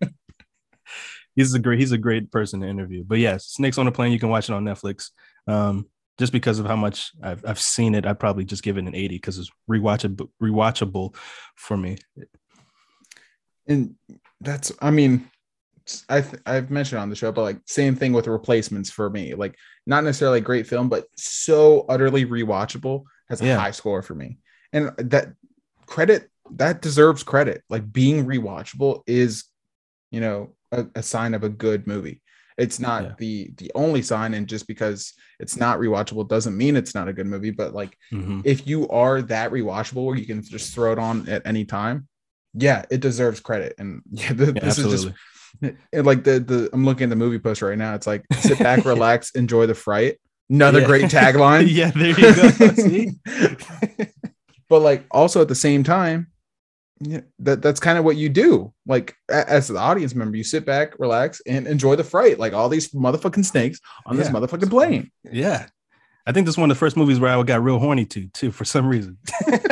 He's 1.37 1.55
a 1.55 1.59
great 1.61 1.79
he's 1.79 1.93
a 1.93 1.99
great 1.99 2.31
person 2.31 2.61
to 2.61 2.67
interview. 2.67 3.05
But 3.05 3.19
yes, 3.19 3.47
Snakes 3.47 3.79
on 3.79 3.87
a 3.87 3.93
Plane, 3.93 4.13
you 4.13 4.19
can 4.19 4.29
watch 4.29 4.49
it 4.51 4.53
on 4.53 4.65
Netflix. 4.65 5.11
Um, 5.47 5.87
just 6.21 6.33
because 6.33 6.59
of 6.59 6.67
how 6.67 6.77
much 6.77 7.11
I've, 7.23 7.43
I've 7.47 7.59
seen 7.59 7.95
it, 7.95 8.05
I'd 8.07 8.21
probably 8.21 8.45
just 8.45 8.63
give 8.63 8.77
it 8.77 8.85
an 8.85 8.95
80 8.95 9.17
because 9.17 9.39
it's 9.39 9.51
rewatchable 9.69 10.29
rewatchable 10.41 11.17
for 11.57 11.77
me. 11.77 11.97
and 13.67 13.95
that's 14.43 14.71
i 14.81 14.91
mean 14.91 15.29
i 16.09 16.21
th- 16.21 16.43
i've 16.47 16.71
mentioned 16.71 17.01
on 17.01 17.09
the 17.11 17.17
show 17.17 17.33
but 17.33 17.43
like 17.43 17.59
same 17.67 17.95
thing 17.97 18.13
with 18.13 18.27
replacements 18.27 18.91
for 18.91 19.11
me 19.11 19.35
like 19.35 19.57
not 19.87 20.05
necessarily 20.05 20.39
a 20.39 20.43
great 20.43 20.67
film 20.67 20.89
but 20.89 21.07
so 21.17 21.85
utterly 21.89 22.25
rewatchable 22.27 23.03
has 23.29 23.41
a 23.41 23.47
Yeah. 23.47 23.59
high 23.59 23.71
score 23.71 24.03
for 24.03 24.15
me 24.15 24.39
and 24.73 24.93
that 24.99 25.33
credit 25.87 26.29
that 26.53 26.83
deserves 26.83 27.23
credit 27.23 27.63
like 27.71 27.91
being 27.93 28.27
rewatchable 28.27 29.03
is 29.07 29.45
you 30.11 30.21
know 30.21 30.55
a, 30.73 30.87
a 30.97 31.03
sign 31.03 31.35
of 31.35 31.45
a 31.45 31.49
good 31.49 31.87
movie 31.87 32.21
it's 32.61 32.79
not 32.79 33.03
Yeah. 33.03 33.13
the 33.19 33.51
the 33.57 33.71
only 33.75 34.03
sign 34.03 34.35
and 34.35 34.47
just 34.47 34.67
because 34.67 35.15
it's 35.39 35.57
not 35.57 35.79
rewatchable 35.79 36.29
doesn't 36.29 36.57
mean 36.57 36.77
it's 36.77 36.95
not 36.95 37.09
a 37.09 37.13
good 37.13 37.27
movie 37.27 37.51
but 37.51 37.75
like 37.75 37.97
Mhm. 38.13 38.43
if 38.45 38.67
you 38.67 38.89
are 38.89 39.23
that 39.23 39.51
rewatchable 39.51 40.05
where 40.05 40.17
you 40.17 40.27
can 40.27 40.43
just 40.43 40.75
throw 40.75 40.93
it 40.93 40.99
on 40.99 41.29
at 41.29 41.43
any 41.47 41.65
time 41.65 42.07
yeah, 42.53 42.85
it 42.91 43.01
deserves 43.01 43.39
credit. 43.39 43.75
And 43.79 44.03
yeah, 44.11 44.33
th- 44.33 44.55
Yeah, 44.57 44.65
this 44.65 44.77
is 44.79 44.85
absolutely. 44.85 45.15
just 45.63 45.77
it- 45.93 46.05
like 46.05 46.25
the 46.25 46.41
the 46.41 46.69
I'm 46.73 46.85
looking 46.85 47.05
at 47.05 47.11
the 47.11 47.17
movie 47.25 47.39
poster 47.39 47.67
right 47.69 47.79
now. 47.79 47.95
It's 47.95 48.09
like 48.09 48.25
sit 48.41 48.59
back, 48.59 48.85
relax, 48.95 49.31
enjoy 49.37 49.67
the 49.67 49.75
fright. 49.75 50.19
Another 50.51 50.81
Yeah. 50.81 50.87
great 50.87 51.05
tagline. 51.05 51.67
yeah, 51.71 51.93
there 51.93 52.09
you 52.09 52.35
go. 52.35 52.75
See? 52.75 53.13
but 54.69 54.81
like 54.81 55.05
also 55.11 55.41
at 55.41 55.49
the 55.49 55.55
same 55.55 55.85
time, 55.85 56.27
yeah, 57.01 57.21
that 57.41 57.63
that's 57.63 57.81
kind 57.81 57.99
of 57.99 58.05
what 58.05 58.17
you 58.17 58.29
do. 58.29 58.73
Like 58.87 59.17
as 59.29 59.69
the 59.69 59.79
audience 59.79 60.15
member, 60.15 60.37
you 60.37 60.45
sit 60.45 60.65
back, 60.67 60.95
relax, 60.99 61.41
and 61.47 61.67
enjoy 61.67 61.97
the 61.97 62.05
fright. 62.05 62.39
Like 62.39 62.53
all 62.53 62.69
these 62.69 62.91
motherfucking 62.91 63.45
snakes 63.45 63.81
on 64.07 64.17
this 64.17 64.29
Yeah. 64.29 64.35
motherfucking 64.35 64.71
plane. 64.71 65.11
Yeah. 65.31 65.67
I 66.27 66.33
think 66.33 66.45
this 66.47 66.53
is 66.55 66.59
one 66.59 66.71
of 66.71 66.77
the 66.77 66.79
first 66.79 66.97
movies 66.99 67.19
where 67.19 67.37
I 67.37 67.43
got 67.43 67.63
real 67.63 67.79
horny 67.79 68.05
to, 68.05 68.27
too, 68.29 68.51
for 68.53 68.67
some 68.67 68.87
reason. 68.87 69.17
what 69.49 69.63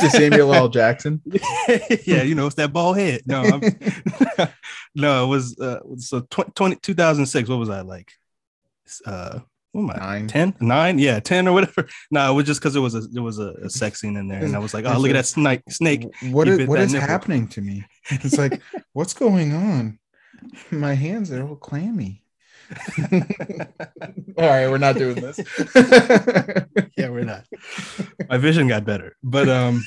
to 0.00 0.10
Samuel 0.10 0.54
L. 0.54 0.68
Jackson? 0.68 1.20
yeah, 2.06 2.22
you 2.22 2.34
know, 2.34 2.46
it's 2.46 2.56
that 2.56 2.72
bald 2.72 2.96
head. 2.96 3.20
No, 3.26 3.42
I'm, 3.42 3.60
no, 4.94 5.24
it 5.24 5.28
was 5.28 5.58
uh 5.60 5.80
so 5.98 6.20
20, 6.30 6.52
20 6.52 6.76
2006. 6.76 7.48
What 7.48 7.58
was 7.58 7.68
I 7.68 7.82
like? 7.82 8.10
Uh 9.04 9.40
what 9.72 9.82
am 9.82 9.90
I? 9.90 9.96
Nine. 10.18 10.26
10 10.28 10.54
9 10.60 10.98
yeah 10.98 11.20
10 11.20 11.46
or 11.48 11.52
whatever 11.52 11.86
no 12.10 12.32
it 12.32 12.34
was 12.34 12.46
just 12.46 12.60
because 12.60 12.74
it 12.74 12.80
was 12.80 12.94
a 12.94 13.00
there 13.00 13.22
was 13.22 13.38
a, 13.38 13.48
a 13.64 13.70
sex 13.70 14.00
scene 14.00 14.16
in 14.16 14.26
there 14.28 14.42
and 14.42 14.56
i 14.56 14.58
was 14.58 14.72
like 14.74 14.84
oh 14.86 14.96
look 14.98 15.10
at 15.10 15.14
that 15.14 15.26
snake 15.26 15.62
snake 15.68 16.04
What 16.30 16.48
is 16.48 16.66
what 16.66 16.80
is 16.80 16.92
nipple. 16.92 17.06
happening 17.08 17.48
to 17.48 17.60
me? 17.60 17.84
It's 18.10 18.38
like, 18.38 18.62
what's 18.94 19.12
going 19.12 19.52
on? 19.52 19.98
My 20.70 20.94
hands 20.94 21.30
are 21.30 21.46
all 21.46 21.56
clammy. 21.56 22.22
all 24.38 24.48
right, 24.54 24.68
we're 24.70 24.78
not 24.78 24.96
doing 24.96 25.16
this. 25.16 25.38
yeah 26.96 27.08
we're 27.10 27.24
not 27.24 27.44
my 28.30 28.38
vision 28.38 28.68
got 28.68 28.84
better 28.84 29.16
but 29.22 29.48
um 29.48 29.82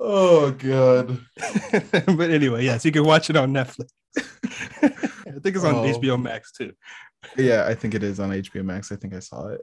oh 0.00 0.50
god. 0.52 1.18
but 2.16 2.30
anyway 2.30 2.64
yes 2.64 2.84
you 2.84 2.92
can 2.92 3.04
watch 3.04 3.28
it 3.30 3.36
on 3.36 3.52
netflix 3.52 3.90
i 4.82 4.88
think 5.42 5.54
it's 5.56 5.64
on 5.64 5.74
Oh. 5.76 5.82
hbo 5.84 6.20
max 6.20 6.52
too 6.52 6.72
Yeah, 7.36 7.66
I 7.68 7.74
think 7.74 7.94
it 7.94 8.02
is 8.02 8.18
on 8.18 8.30
HBO 8.30 8.64
Max. 8.64 8.90
I 8.90 8.96
think 8.96 9.12
I 9.14 9.18
saw 9.20 9.48
it. 9.48 9.60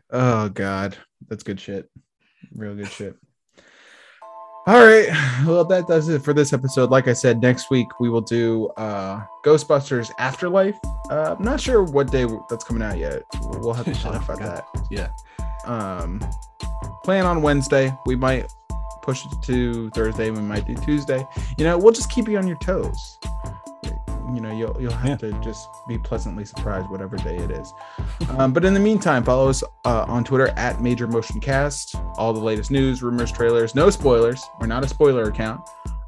oh 0.10 0.48
god, 0.48 0.96
that's 1.28 1.42
good 1.42 1.60
shit. 1.60 1.90
Real 2.54 2.74
good 2.74 2.88
shit. 2.90 3.14
All 4.66 4.84
right. 4.84 5.08
Well, 5.46 5.62
that 5.66 5.86
does 5.86 6.08
it 6.08 6.22
for 6.24 6.32
this 6.32 6.54
episode. 6.54 6.90
Like 6.90 7.06
I 7.06 7.12
said, 7.12 7.40
next 7.42 7.70
week 7.70 7.86
we 8.00 8.08
will 8.08 8.22
do 8.22 8.68
uh 8.78 9.20
Ghostbusters 9.44 10.10
Afterlife. 10.18 10.74
Uh, 11.10 11.36
I'm 11.38 11.44
not 11.44 11.60
sure 11.60 11.82
what 11.84 12.10
day 12.10 12.26
that's 12.48 12.64
coming 12.64 12.82
out 12.82 12.96
yet. 12.98 13.22
We'll 13.60 13.74
have 13.74 13.84
to 13.84 13.90
I 13.90 13.94
talk 13.94 14.14
about 14.14 14.26
forgot. 14.26 14.66
that. 14.74 14.86
yeah 14.90 15.08
Um, 15.66 16.18
plan 17.04 17.26
on 17.26 17.42
Wednesday. 17.42 17.92
We 18.06 18.16
might 18.16 18.50
push 19.06 19.24
it 19.24 19.40
to 19.42 19.88
Thursday. 19.90 20.30
We 20.30 20.40
might 20.40 20.66
do 20.66 20.74
Tuesday. 20.74 21.24
You 21.56 21.64
know, 21.64 21.78
we'll 21.78 21.92
just 21.92 22.10
keep 22.10 22.28
you 22.28 22.36
on 22.38 22.46
your 22.46 22.58
toes. 22.58 23.18
You 24.34 24.40
know, 24.40 24.52
you'll 24.52 24.76
you'll 24.80 24.92
have 24.92 25.18
to 25.20 25.32
just 25.42 25.68
be 25.88 25.98
pleasantly 25.98 26.44
surprised 26.44 26.88
whatever 26.90 27.16
day 27.16 27.36
it 27.36 27.50
is. 27.50 27.72
Um, 28.30 28.52
but 28.52 28.64
in 28.64 28.74
the 28.74 28.80
meantime, 28.80 29.24
follow 29.24 29.48
us 29.48 29.62
uh, 29.84 30.04
on 30.08 30.24
Twitter 30.24 30.48
at 30.56 30.80
Major 30.80 31.06
Motion 31.06 31.40
Cast. 31.40 31.94
All 32.16 32.32
the 32.32 32.40
latest 32.40 32.70
news, 32.70 33.02
rumors, 33.02 33.30
trailers. 33.30 33.74
No 33.74 33.90
spoilers. 33.90 34.42
We're 34.60 34.66
not 34.66 34.84
a 34.84 34.88
spoiler 34.88 35.24
account. 35.24 35.60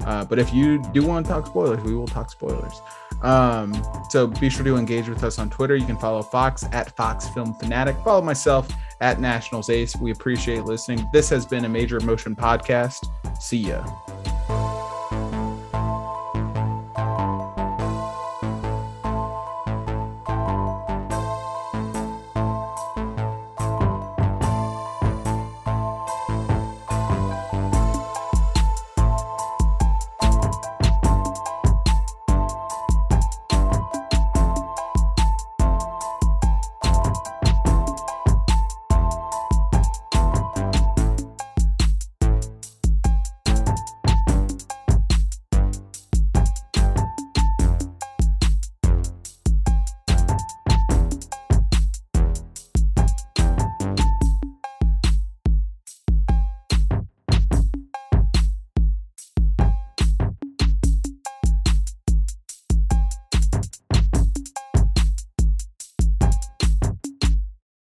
Uh, 0.05 0.25
but 0.25 0.39
if 0.39 0.53
you 0.53 0.81
do 0.93 1.05
want 1.05 1.25
to 1.25 1.31
talk 1.31 1.45
spoilers, 1.45 1.81
we 1.83 1.95
will 1.95 2.07
talk 2.07 2.31
spoilers. 2.31 2.81
Um, 3.21 3.73
so 4.09 4.27
be 4.27 4.49
sure 4.49 4.63
to 4.63 4.77
engage 4.77 5.09
with 5.09 5.23
us 5.23 5.39
on 5.39 5.49
Twitter. 5.49 5.75
You 5.75 5.85
can 5.85 5.97
follow 5.97 6.21
Fox 6.21 6.63
at 6.71 6.95
Fox 6.95 7.27
Film 7.29 7.53
Fanatic. 7.55 7.97
Follow 8.03 8.21
myself 8.21 8.69
at 9.01 9.19
Nationals 9.19 9.69
Ace. 9.69 9.95
We 9.97 10.11
appreciate 10.11 10.63
listening. 10.63 11.07
This 11.11 11.29
has 11.29 11.45
been 11.45 11.65
a 11.65 11.69
Major 11.69 11.99
Motion 11.99 12.35
podcast. 12.35 13.05
See 13.41 13.57
ya. 13.57 14.68